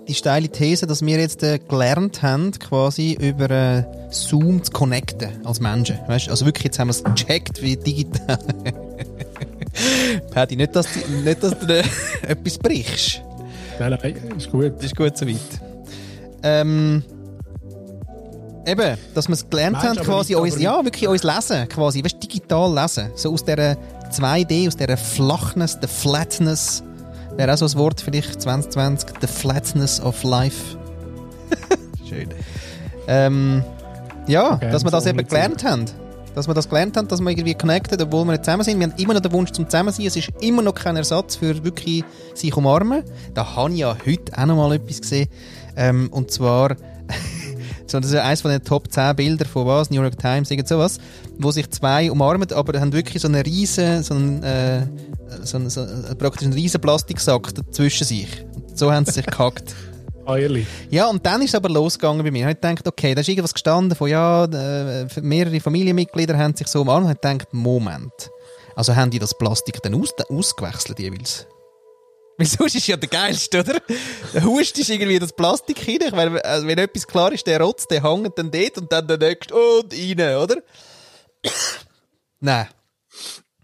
die, 0.07 0.13
steile 0.13 0.49
These, 0.49 0.87
dass 0.87 1.01
wir 1.05 1.19
jetzt 1.19 1.43
äh, 1.43 1.59
gelernt 1.59 2.21
haben, 2.21 2.51
quasi 2.51 3.13
über 3.13 3.49
äh, 3.49 3.83
Zoom 4.09 4.63
zu 4.63 4.71
connecten 4.71 5.29
als 5.45 5.59
Menschen. 5.59 5.97
Weißt? 6.07 6.29
Also 6.29 6.45
wirklich, 6.45 6.65
jetzt 6.65 6.79
haben 6.79 6.87
wir 6.87 6.91
es 6.91 7.03
gecheckt, 7.03 7.61
wie 7.61 7.75
digital. 7.77 8.39
Paddy, 10.31 10.55
nicht, 10.55 10.75
dass, 10.75 10.87
du- 10.91 11.11
nicht, 11.23 11.43
dass 11.43 11.57
du 11.59 11.65
äh, 11.79 11.83
etwas 12.27 12.57
brichst. 12.57 13.21
Nein, 13.79 13.97
nein, 14.01 14.15
ist 14.37 14.51
gut. 14.51 14.73
Das 14.77 14.85
ist 14.85 14.95
gut 14.95 15.17
soweit. 15.17 15.37
Ähm, 16.43 17.03
eben, 18.67 18.97
dass 19.15 19.27
wir 19.27 19.33
es 19.33 19.49
gelernt 19.49 19.77
haben, 19.77 19.95
quasi 19.97 20.35
uns, 20.35 20.59
ja, 20.59 20.83
wirklich 20.83 21.07
uns 21.07 21.23
lesen, 21.23 21.67
quasi, 21.69 22.03
weißt, 22.03 22.21
digital 22.21 22.73
lesen. 22.73 23.09
So 23.15 23.33
aus 23.33 23.43
dieser 23.43 23.77
2D, 24.11 24.67
aus 24.67 24.75
dieser 24.77 24.97
Flachness, 24.97 25.79
der 25.79 25.89
Flatness. 25.89 26.83
Wäre 27.35 27.51
auch 27.51 27.57
so 27.57 27.65
ein 27.65 27.73
Wort 27.75 27.99
vielleicht 27.99 28.41
2020, 28.41 29.09
the 29.21 29.27
Flatness 29.27 29.99
of 29.99 30.21
Life. 30.23 30.77
Schön. 32.07 32.29
Ähm, 33.07 33.63
ja, 34.27 34.53
Okay, 34.53 34.71
dass 34.71 34.83
wir 34.83 34.91
das 34.91 35.03
so 35.03 35.09
eben 35.09 35.25
gelernt 35.27 35.63
haben. 35.63 35.85
Dass 36.35 36.47
wir 36.47 36.53
das 36.53 36.69
gelernt 36.69 36.95
haben, 36.95 37.07
dass 37.07 37.21
wir 37.21 37.29
irgendwie 37.29 37.55
connected, 37.55 38.01
obwohl 38.01 38.25
wir 38.25 38.33
nicht 38.33 38.45
zusammen 38.45 38.63
sind. 38.63 38.79
Wir 38.79 38.87
haben 38.87 38.97
immer 38.97 39.15
noch 39.15 39.21
den 39.21 39.31
Wunsch 39.31 39.51
zum 39.51 39.65
Zusammensein. 39.65 40.05
Es 40.05 40.15
ist 40.15 40.29
immer 40.41 40.61
noch 40.61 40.75
kein 40.75 40.95
Ersatz 40.95 41.35
für 41.35 41.63
wirklich 41.63 42.03
sich 42.35 42.55
umarmen. 42.55 43.03
Da 43.33 43.55
habe 43.55 43.71
ich 43.71 43.79
ja 43.79 43.97
heute 44.05 44.37
auch 44.37 44.45
noch 44.45 44.55
mal 44.55 44.73
etwas 44.73 45.01
gesehen. 45.01 45.27
Ähm, 45.75 46.09
und 46.11 46.31
zwar, 46.31 46.75
so, 47.87 47.99
das 47.99 48.11
ist 48.11 48.17
eines 48.17 48.41
von 48.41 48.51
den 48.51 48.63
Top 48.63 48.91
10 48.91 49.15
Bildern 49.15 49.47
von 49.47 49.65
was, 49.67 49.89
New 49.89 50.01
York 50.01 50.17
Times, 50.17 50.49
irgend 50.51 50.67
sowas, 50.67 50.99
wo 51.37 51.51
sich 51.51 51.69
zwei 51.69 52.11
umarmen, 52.11 52.51
aber 52.51 52.79
haben 52.79 52.93
wirklich 52.93 53.21
so 53.21 53.27
einen 53.27 53.41
riesen, 53.41 54.03
so 54.03 54.13
einen, 54.13 54.43
äh, 54.43 54.87
so 55.43 55.57
einen, 55.57 55.69
so 55.69 55.81
einen, 55.81 56.17
praktisch 56.17 56.45
einen 56.45 56.53
riesen 56.53 56.81
Plastiksack 56.81 57.51
zwischen 57.71 58.05
sich. 58.05 58.45
Und 58.55 58.77
so 58.77 58.91
haben 58.91 59.05
sie 59.05 59.11
sich 59.11 59.25
gehackt. 59.25 59.75
Ah, 60.25 60.37
ehrlich. 60.37 60.65
Ja, 60.89 61.07
und 61.09 61.25
dann 61.25 61.41
ist 61.41 61.49
es 61.49 61.55
aber 61.55 61.67
losgegangen 61.67 62.23
bei 62.23 62.31
mir. 62.31 62.39
Ich 62.39 62.45
habe 62.45 62.55
gedacht, 62.55 62.87
okay, 62.87 63.13
da 63.13 63.19
ist 63.19 63.27
irgendwas 63.27 63.53
gestanden 63.53 63.93
von, 63.93 64.09
ja, 64.09 64.45
äh, 64.45 65.05
mehrere 65.21 65.59
Familienmitglieder 65.59 66.37
haben 66.37 66.55
sich 66.55 66.67
so 66.67 66.79
umarmt. 66.79 67.09
Ich 67.09 67.19
gedacht, 67.19 67.49
Moment. 67.51 68.31
Also 68.73 68.95
haben 68.95 69.11
die 69.11 69.19
das 69.19 69.37
Plastik 69.37 69.81
dann 69.83 69.95
aus, 69.95 70.13
ausgewechselt 70.29 70.97
jeweils? 70.99 71.45
Weil 72.37 72.47
sonst 72.47 72.75
ist 72.75 72.87
ja 72.87 72.97
der 72.97 73.09
geilste, 73.09 73.59
oder? 73.59 73.81
Der 74.33 74.43
Hust 74.43 74.77
ist 74.79 74.89
irgendwie 74.89 75.19
das 75.19 75.33
Plastik 75.33 75.87
rein. 75.87 76.11
Weil, 76.11 76.39
also 76.41 76.67
wenn 76.67 76.77
etwas 76.77 77.05
klar 77.05 77.31
ist, 77.31 77.45
der 77.45 77.61
Rotz, 77.61 77.87
der 77.87 78.03
hängt 78.03 78.37
dann 78.37 78.49
dort 78.49 78.77
und 78.77 78.91
dann 78.91 79.07
der 79.07 79.17
nächste 79.17 79.53
und 79.53 79.93
rein, 79.93 80.37
oder? 80.37 80.55
Nein. 82.39 82.67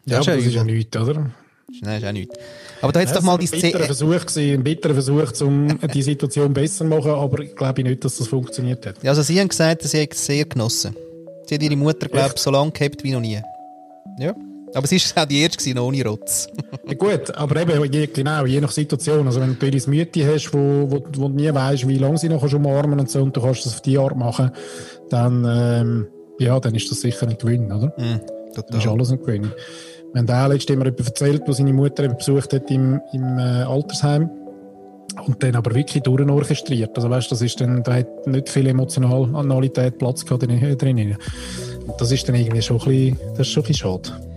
Ja, 0.05 0.17
Das 0.17 0.21
ist 0.21 0.27
aber 0.27 0.37
das 0.37 0.45
ist 0.45 0.53
ja 0.53 0.63
nichts, 0.63 0.97
oder? 0.97 1.31
Nein, 1.81 2.01
ist 2.01 2.07
auch 2.07 2.11
nichts. 2.11 2.35
Aber 2.81 2.91
da 2.91 3.03
doch 3.03 3.11
Es 3.11 3.21
mal 3.21 3.31
war 3.33 3.37
die 3.37 3.47
Szene. 3.47 3.83
Versuch, 3.83 4.25
gewesen, 4.25 4.53
ein 4.53 4.63
bitterer 4.63 4.93
Versuch, 4.93 5.41
um 5.41 5.79
die 5.93 6.01
Situation 6.01 6.53
besser 6.53 6.79
zu 6.79 6.85
machen, 6.85 7.11
aber 7.11 7.39
ich 7.39 7.55
glaube 7.55 7.83
nicht, 7.83 8.03
dass 8.05 8.17
das 8.17 8.27
funktioniert 8.27 8.85
hat. 8.85 9.03
Ja, 9.03 9.11
also 9.11 9.21
sie 9.21 9.39
haben 9.39 9.49
gesagt, 9.49 9.83
sie 9.83 10.01
hat 10.01 10.13
es 10.13 10.25
sehr 10.25 10.45
genossen. 10.45 10.95
Sie 11.45 11.55
hat 11.55 11.61
ihre 11.61 11.75
Mutter, 11.75 12.07
glaube 12.07 12.33
ich, 12.35 12.41
so 12.41 12.51
lange 12.51 12.71
gehabt 12.71 13.03
wie 13.03 13.11
noch 13.11 13.19
nie. 13.19 13.41
Ja. 14.19 14.33
Aber 14.73 14.87
sie 14.87 14.97
war 14.97 15.23
auch 15.23 15.27
die 15.27 15.41
erste 15.41 15.81
ohne 15.81 16.03
Rotz. 16.05 16.47
Ja, 16.87 16.93
gut, 16.93 17.35
aber 17.35 17.61
eben, 17.61 17.91
je, 17.91 18.07
genau, 18.07 18.45
je 18.45 18.61
nach 18.61 18.71
Situation. 18.71 19.25
Also, 19.25 19.41
wenn 19.41 19.57
du 19.57 19.65
eine 19.65 19.81
Mütte 19.87 20.33
hast, 20.33 20.53
wo, 20.53 20.89
wo, 20.89 21.03
wo 21.13 21.27
du 21.27 21.29
nie 21.29 21.53
weißt, 21.53 21.87
wie 21.87 21.97
lange 21.97 22.17
sie 22.17 22.29
noch 22.29 22.39
kannst 22.39 22.55
umarmen 22.55 22.99
und 22.99 23.09
so, 23.09 23.21
und 23.21 23.35
du 23.35 23.41
kannst 23.41 23.65
das 23.65 23.73
auf 23.75 23.81
die 23.81 23.97
Art 23.97 24.15
machen, 24.15 24.51
dann, 25.09 25.45
ähm, 25.47 26.07
ja, 26.39 26.59
dann 26.59 26.75
ist 26.75 26.89
das 26.91 27.01
sicher 27.01 27.27
ein 27.27 27.37
Gewinn, 27.37 27.71
oder? 27.71 27.93
Mhm, 27.97 28.21
Das 28.55 28.65
ist 28.83 28.87
alles 28.87 29.11
ein 29.11 29.19
Gewinn. 29.19 29.51
Wir 30.13 30.21
haben 30.21 30.29
auch 30.29 30.47
letztes 30.51 30.73
immer 30.75 30.85
jemand 30.85 31.05
erzählt, 31.05 31.43
wo 31.45 31.51
seine 31.51 31.73
Mutter 31.73 32.07
besucht 32.07 32.53
hat 32.53 32.69
im, 32.71 32.99
im 33.13 33.37
äh, 33.37 33.63
Altersheim. 33.63 34.29
Und 35.25 35.43
dann 35.43 35.55
aber 35.55 35.73
wirklich 35.75 36.01
durchorchestriert. 36.03 36.95
Also 36.95 37.09
weißt, 37.09 37.31
das 37.31 37.41
ist 37.41 37.59
dann, 37.59 37.83
da 37.83 37.95
hat 37.95 38.25
nicht 38.27 38.49
viel 38.49 38.67
Emotionalität 38.67 39.97
Platz 39.97 40.23
gehabt 40.23 40.43
drin. 40.43 40.77
drin. 40.77 41.17
Und 41.85 41.99
das 41.99 42.11
ist 42.11 42.27
dann 42.27 42.35
irgendwie 42.35 42.61
schon 42.61 42.79
ein 42.79 42.85
bisschen, 42.85 43.19
das 43.31 43.39
ist 43.39 43.47
schon 43.49 43.63
ein 43.63 43.67
bisschen 43.67 44.01
schade. 44.03 44.28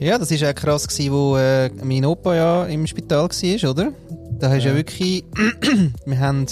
Ja, 0.00 0.16
das 0.16 0.30
war 0.30 0.50
auch 0.50 0.54
krass, 0.54 0.86
gewesen, 0.86 1.12
wo 1.12 1.36
äh, 1.36 1.70
mein 1.82 2.04
Opa 2.04 2.34
ja 2.34 2.64
im 2.66 2.86
Spital 2.86 3.28
war, 3.28 3.70
oder? 3.70 3.92
Da 4.38 4.48
hast 4.50 4.62
du 4.62 4.68
ja. 4.68 4.70
ja 4.70 4.76
wirklich... 4.76 5.24
wir 6.06 6.20
haben... 6.20 6.46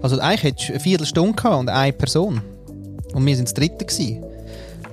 Also 0.00 0.20
eigentlich 0.20 0.42
hättest 0.44 0.68
du 0.68 0.72
eine 0.74 0.80
Viertelstunde 0.80 1.32
gehabt 1.34 1.56
und 1.58 1.68
eine 1.68 1.92
Person. 1.92 2.40
Und 3.12 3.26
wir 3.26 3.34
sind 3.34 3.48
das 3.48 3.54
Dritte 3.54 3.84
gewesen. 3.84 4.22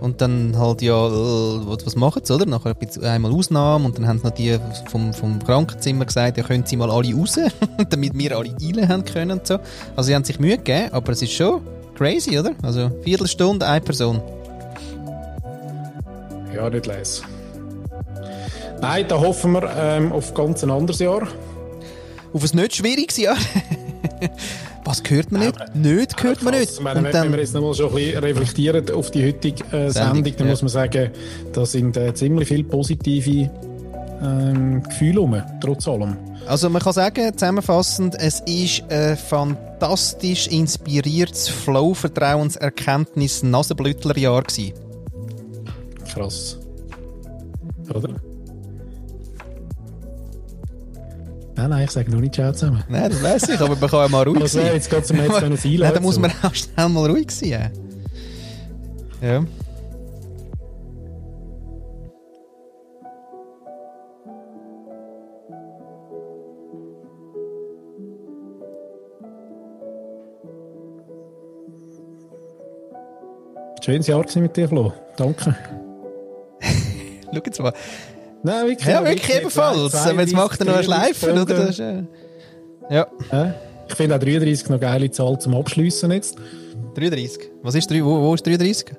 Und 0.01 0.21
dann 0.21 0.57
halt, 0.57 0.81
ja, 0.81 1.07
äh, 1.07 1.11
was 1.11 1.95
machen 1.95 2.21
sie, 2.23 2.33
oder? 2.33 2.47
Nachher 2.47 2.75
einmal 3.03 3.31
Ausnahme 3.31 3.85
und 3.85 3.97
dann 3.97 4.07
haben 4.07 4.19
sie 4.19 4.25
noch 4.25 4.33
die 4.33 4.57
vom, 4.89 5.13
vom 5.13 5.39
Krankenzimmer 5.43 6.05
gesagt, 6.05 6.37
ja, 6.37 6.43
können 6.43 6.65
sie 6.65 6.77
mal 6.77 6.89
alle 6.89 7.13
raus, 7.13 7.39
damit 7.89 8.17
wir 8.17 8.37
alle 8.37 8.55
rein 8.61 8.89
haben 8.89 9.05
können 9.05 9.31
und 9.31 9.47
so. 9.47 9.59
Also 9.95 10.07
sie 10.07 10.15
haben 10.15 10.23
sich 10.23 10.39
Mühe 10.39 10.57
gegeben, 10.57 10.91
aber 10.91 11.11
es 11.11 11.21
ist 11.21 11.31
schon 11.31 11.61
crazy, 11.95 12.39
oder? 12.39 12.53
Also 12.63 12.89
Viertelstunde, 13.03 13.67
eine 13.67 13.81
Person. 13.81 14.21
Ja, 16.53 16.69
nicht 16.69 16.85
leise. 16.85 17.23
Nein, 18.81 19.05
da 19.07 19.19
hoffen 19.19 19.53
wir 19.53 19.69
ähm, 19.77 20.11
auf 20.11 20.33
ganz 20.33 20.63
ein 20.63 20.71
anderes 20.71 20.99
Jahr. 20.99 21.27
Auf 22.33 22.43
ein 22.43 22.55
nicht 22.57 22.75
schwieriges 22.75 23.17
Jahr? 23.17 23.37
Was 24.83 25.01
hört 25.07 25.31
man 25.31 25.41
nicht? 25.41 25.59
Aber, 25.59 25.71
nicht 25.73 26.23
hört 26.23 26.43
man 26.43 26.53
nicht. 26.59 26.79
Meine, 26.81 27.03
wenn, 27.03 27.11
dann, 27.11 27.23
wenn 27.25 27.31
wir 27.33 27.39
jetzt 27.39 27.53
nochmal 27.53 27.73
schon 27.73 27.89
ein 27.89 27.95
bisschen 27.95 28.23
reflektieren 28.23 28.91
auf 28.91 29.09
die 29.09 29.25
heutige 29.25 29.63
äh, 29.65 29.89
Sendung, 29.89 30.15
Sendung, 30.15 30.35
dann 30.37 30.47
ja. 30.47 30.51
muss 30.51 30.61
man 30.61 30.69
sagen, 30.69 31.11
da 31.53 31.65
sind 31.65 31.97
äh, 31.97 32.13
ziemlich 32.13 32.47
viele 32.47 32.63
positive 32.63 33.49
ähm, 34.21 34.83
Gefühle 34.83 35.19
rum, 35.19 35.41
trotz 35.59 35.87
allem. 35.87 36.17
Also 36.47 36.69
man 36.69 36.81
kann 36.81 36.93
sagen, 36.93 37.35
zusammenfassend, 37.35 38.15
es 38.19 38.41
ist 38.41 38.83
ein 38.89 39.17
fantastisch 39.17 40.47
inspiriertes 40.47 41.49
Flow-Vertrauenserkenntnis 41.49 43.41
Nasenblütlerjahr 43.41 44.43
gewesen. 44.43 44.73
Krass. 46.13 46.59
Oder? 47.89 48.09
Nein, 51.55 51.69
nein, 51.69 51.85
ich 51.85 51.91
sage 51.91 52.11
nur 52.11 52.19
nicht 52.19 52.35
Ciao 52.35 52.51
zusammen. 52.51 52.83
Nein, 52.89 53.09
das 53.09 53.23
weiß 53.23 53.49
ich, 53.49 53.59
aber 53.59 53.75
man 53.77 53.89
kann 53.89 53.99
ja 53.99 54.07
mal 54.09 54.27
ruhig 54.27 54.47
sein. 54.51 54.73
jetzt 54.73 54.89
geht 54.89 55.03
es 55.03 55.13
mir 55.13 55.23
jetzt 55.23 55.39
können 55.39 55.57
Nein, 55.63 55.93
da 55.93 55.99
muss 56.01 56.19
man 56.19 56.31
auch 56.43 56.53
schnell 56.53 56.89
mal 56.89 57.09
ruhig 57.09 57.31
sein. 57.31 57.71
Ja. 59.21 59.43
Schönes 73.81 74.07
Jahr 74.07 74.25
mit 74.35 74.57
dir, 74.57 74.67
Flo. 74.67 74.91
Danke. 75.15 75.55
Schau 77.31 77.41
jetzt 77.45 77.61
mal. 77.61 77.71
Nein, 78.45 78.67
wirklich. 78.67 78.87
Ja, 78.87 79.03
wirklich, 79.03 79.27
wirklich 79.27 79.37
ebenfalls. 79.41 79.93
Jetzt 80.05 80.33
macht 80.33 80.59
er 80.59 80.65
noch 80.67 80.75
eine 80.75 80.83
Schleife, 80.83 81.31
oder? 81.31 81.45
Das 81.45 81.69
ist, 81.71 81.79
äh, 81.79 82.03
ja. 82.91 83.07
Ich 83.87 83.95
finde 83.95 84.15
auch 84.15 84.19
33 84.19 84.69
noch 84.69 84.69
eine 84.69 84.79
geile 84.79 85.09
Zahl 85.09 85.39
zum 85.39 85.55
Abschliessen 85.55 86.11
jetzt. 86.11 86.37
33? 86.93 87.49
Was 87.63 87.73
ist, 87.73 87.89
wo, 87.91 88.21
wo 88.21 88.35
ist 88.35 88.45
33? 88.45 88.93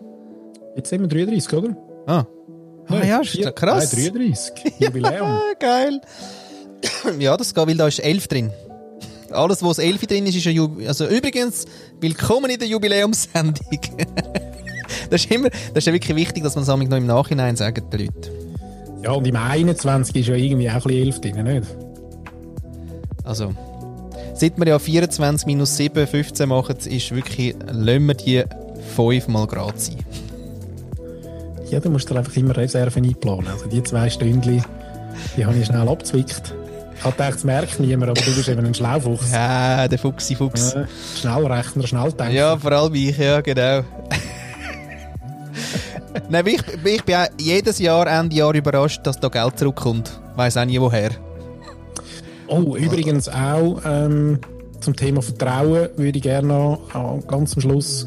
Jetzt 0.74 0.90
sind 0.90 1.00
wir 1.00 1.08
33, 1.08 1.52
oder? 1.52 1.76
Ah. 2.06 2.24
Ah 2.88 3.04
ja, 3.04 3.20
ist 3.20 3.30
vier, 3.30 3.52
krass. 3.52 3.92
Nein, 3.92 4.12
33. 4.14 4.74
Jubiläum. 4.80 5.40
geil. 5.60 6.00
ja, 7.20 7.36
das 7.36 7.54
geht, 7.54 7.66
weil 7.68 7.76
da 7.76 7.86
ist 7.86 8.00
11 8.00 8.26
drin. 8.26 8.50
Alles, 9.30 9.62
was 9.62 9.78
11 9.78 10.06
drin 10.06 10.26
ist, 10.26 10.36
ist 10.36 10.46
ein 10.48 10.54
Jubiläum. 10.54 10.88
Also 10.88 11.06
übrigens, 11.06 11.66
willkommen 12.00 12.50
in 12.50 12.58
der 12.58 12.66
Jubiläumssendung. 12.66 13.54
das, 15.10 15.24
ist 15.24 15.30
immer, 15.30 15.50
das 15.50 15.76
ist 15.76 15.86
ja 15.86 15.92
wirklich 15.92 16.16
wichtig, 16.16 16.42
dass 16.42 16.56
man 16.56 16.62
es 16.62 16.68
noch 16.68 16.98
im 16.98 17.06
Nachhinein 17.06 17.54
sagt, 17.54 17.92
den 17.92 18.00
Leuten. 18.00 18.45
Ja, 19.06 19.12
und 19.12 19.24
im 19.24 19.36
21 19.36 20.16
ist 20.16 20.26
ja 20.26 20.34
irgendwie 20.34 20.68
auch 20.68 20.74
ein 20.74 20.82
bisschen 20.82 21.04
11 21.04 21.20
drin, 21.20 21.44
nicht? 21.44 21.76
Also, 23.22 23.54
seit 24.34 24.58
wir 24.58 24.66
ja 24.66 24.80
24 24.80 25.46
minus 25.46 25.76
7, 25.76 26.08
15 26.08 26.48
machen, 26.48 26.76
ist 26.84 27.14
wirklich, 27.14 27.54
lassen 27.70 28.06
wir 28.06 28.14
die 28.14 28.42
5 28.96 29.28
mal 29.28 29.46
gerade 29.46 29.78
sein. 29.78 29.98
Ja, 31.70 31.78
du 31.78 31.88
musst 31.90 32.10
dir 32.10 32.16
einfach 32.16 32.36
immer 32.36 32.56
Reserven 32.56 33.04
einplanen. 33.04 33.46
Also 33.46 33.66
die 33.66 33.80
zwei 33.84 34.10
Stündchen, 34.10 34.64
die 35.36 35.46
habe 35.46 35.56
ich 35.56 35.66
schnell 35.66 35.88
abzwickt. 35.88 36.52
Ich 36.96 37.04
habe 37.04 37.12
gedacht, 37.16 37.34
das 37.34 37.44
merkt 37.44 37.78
niemand, 37.78 38.10
aber 38.10 38.20
du 38.20 38.34
bist 38.34 38.48
eben 38.48 38.66
ein 38.66 38.74
Schlaufuchs. 38.74 39.30
Ja, 39.30 39.86
der 39.86 40.00
Fuchsi 40.00 40.34
Fuchs. 40.34 40.74
Ja, 40.74 40.88
Schnellrechner, 41.20 41.86
Schnelldenker. 41.86 42.32
Ja, 42.32 42.56
vor 42.56 42.72
allem 42.72 42.94
ich, 42.96 43.16
ja, 43.16 43.40
genau. 43.40 43.84
Nein, 46.28 46.46
ich, 46.46 46.62
ich 46.84 47.04
bin 47.04 47.14
auch 47.14 47.26
jedes 47.40 47.78
Jahr, 47.78 48.06
Ende 48.06 48.36
Jahr 48.36 48.54
überrascht, 48.54 49.00
dass 49.04 49.18
da 49.18 49.28
Geld 49.28 49.58
zurückkommt. 49.58 50.20
Ich 50.32 50.38
weiss 50.38 50.56
auch 50.56 50.64
nie 50.64 50.80
woher. 50.80 51.10
Oh, 52.48 52.76
übrigens 52.76 53.28
auch 53.28 53.80
ähm, 53.84 54.38
zum 54.80 54.94
Thema 54.94 55.20
Vertrauen 55.22 55.88
würde 55.96 56.16
ich 56.16 56.22
gerne 56.22 56.48
noch 56.48 56.80
äh, 56.94 57.20
ganz 57.26 57.54
am 57.54 57.60
Schluss 57.60 58.06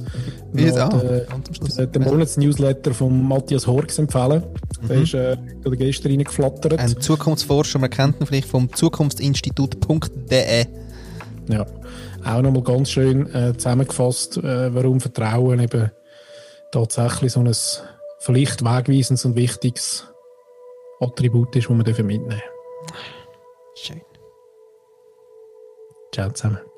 den, 0.53 0.73
den, 0.73 1.91
den 1.91 2.03
Monatsnewsletter 2.03 2.93
von 2.93 3.27
Matthias 3.27 3.67
Horks 3.67 3.99
empfehlen. 3.99 4.43
Mhm. 4.81 4.87
Der 4.87 5.01
ist 5.01 5.13
äh, 5.13 5.37
gestern 5.75 6.11
reingeflattert. 6.11 6.79
Ein 6.79 7.01
Zukunftsforscher, 7.01 7.79
man 7.79 7.89
kennt 7.89 8.21
ihn 8.21 8.27
vielleicht 8.27 8.47
vom 8.47 8.71
zukunftsinstitut.de. 8.73 10.65
Ja, 11.49 11.65
auch 12.25 12.41
nochmal 12.41 12.63
ganz 12.63 12.91
schön 12.91 13.33
äh, 13.33 13.53
zusammengefasst, 13.57 14.37
äh, 14.37 14.73
warum 14.73 15.01
Vertrauen 15.01 15.59
eben 15.59 15.91
tatsächlich 16.71 17.33
so 17.33 17.39
ein 17.41 17.51
vielleicht 18.19 18.63
wegweisendes 18.63 19.25
und 19.25 19.35
wichtiges 19.35 20.07
Attribut 20.99 21.55
ist, 21.55 21.69
das 21.69 21.85
wir 21.85 22.03
mitnehmen 22.03 22.29
dürfen. 22.29 22.43
Schön. 23.75 24.01
Ciao 26.13 26.29
zusammen. 26.31 26.68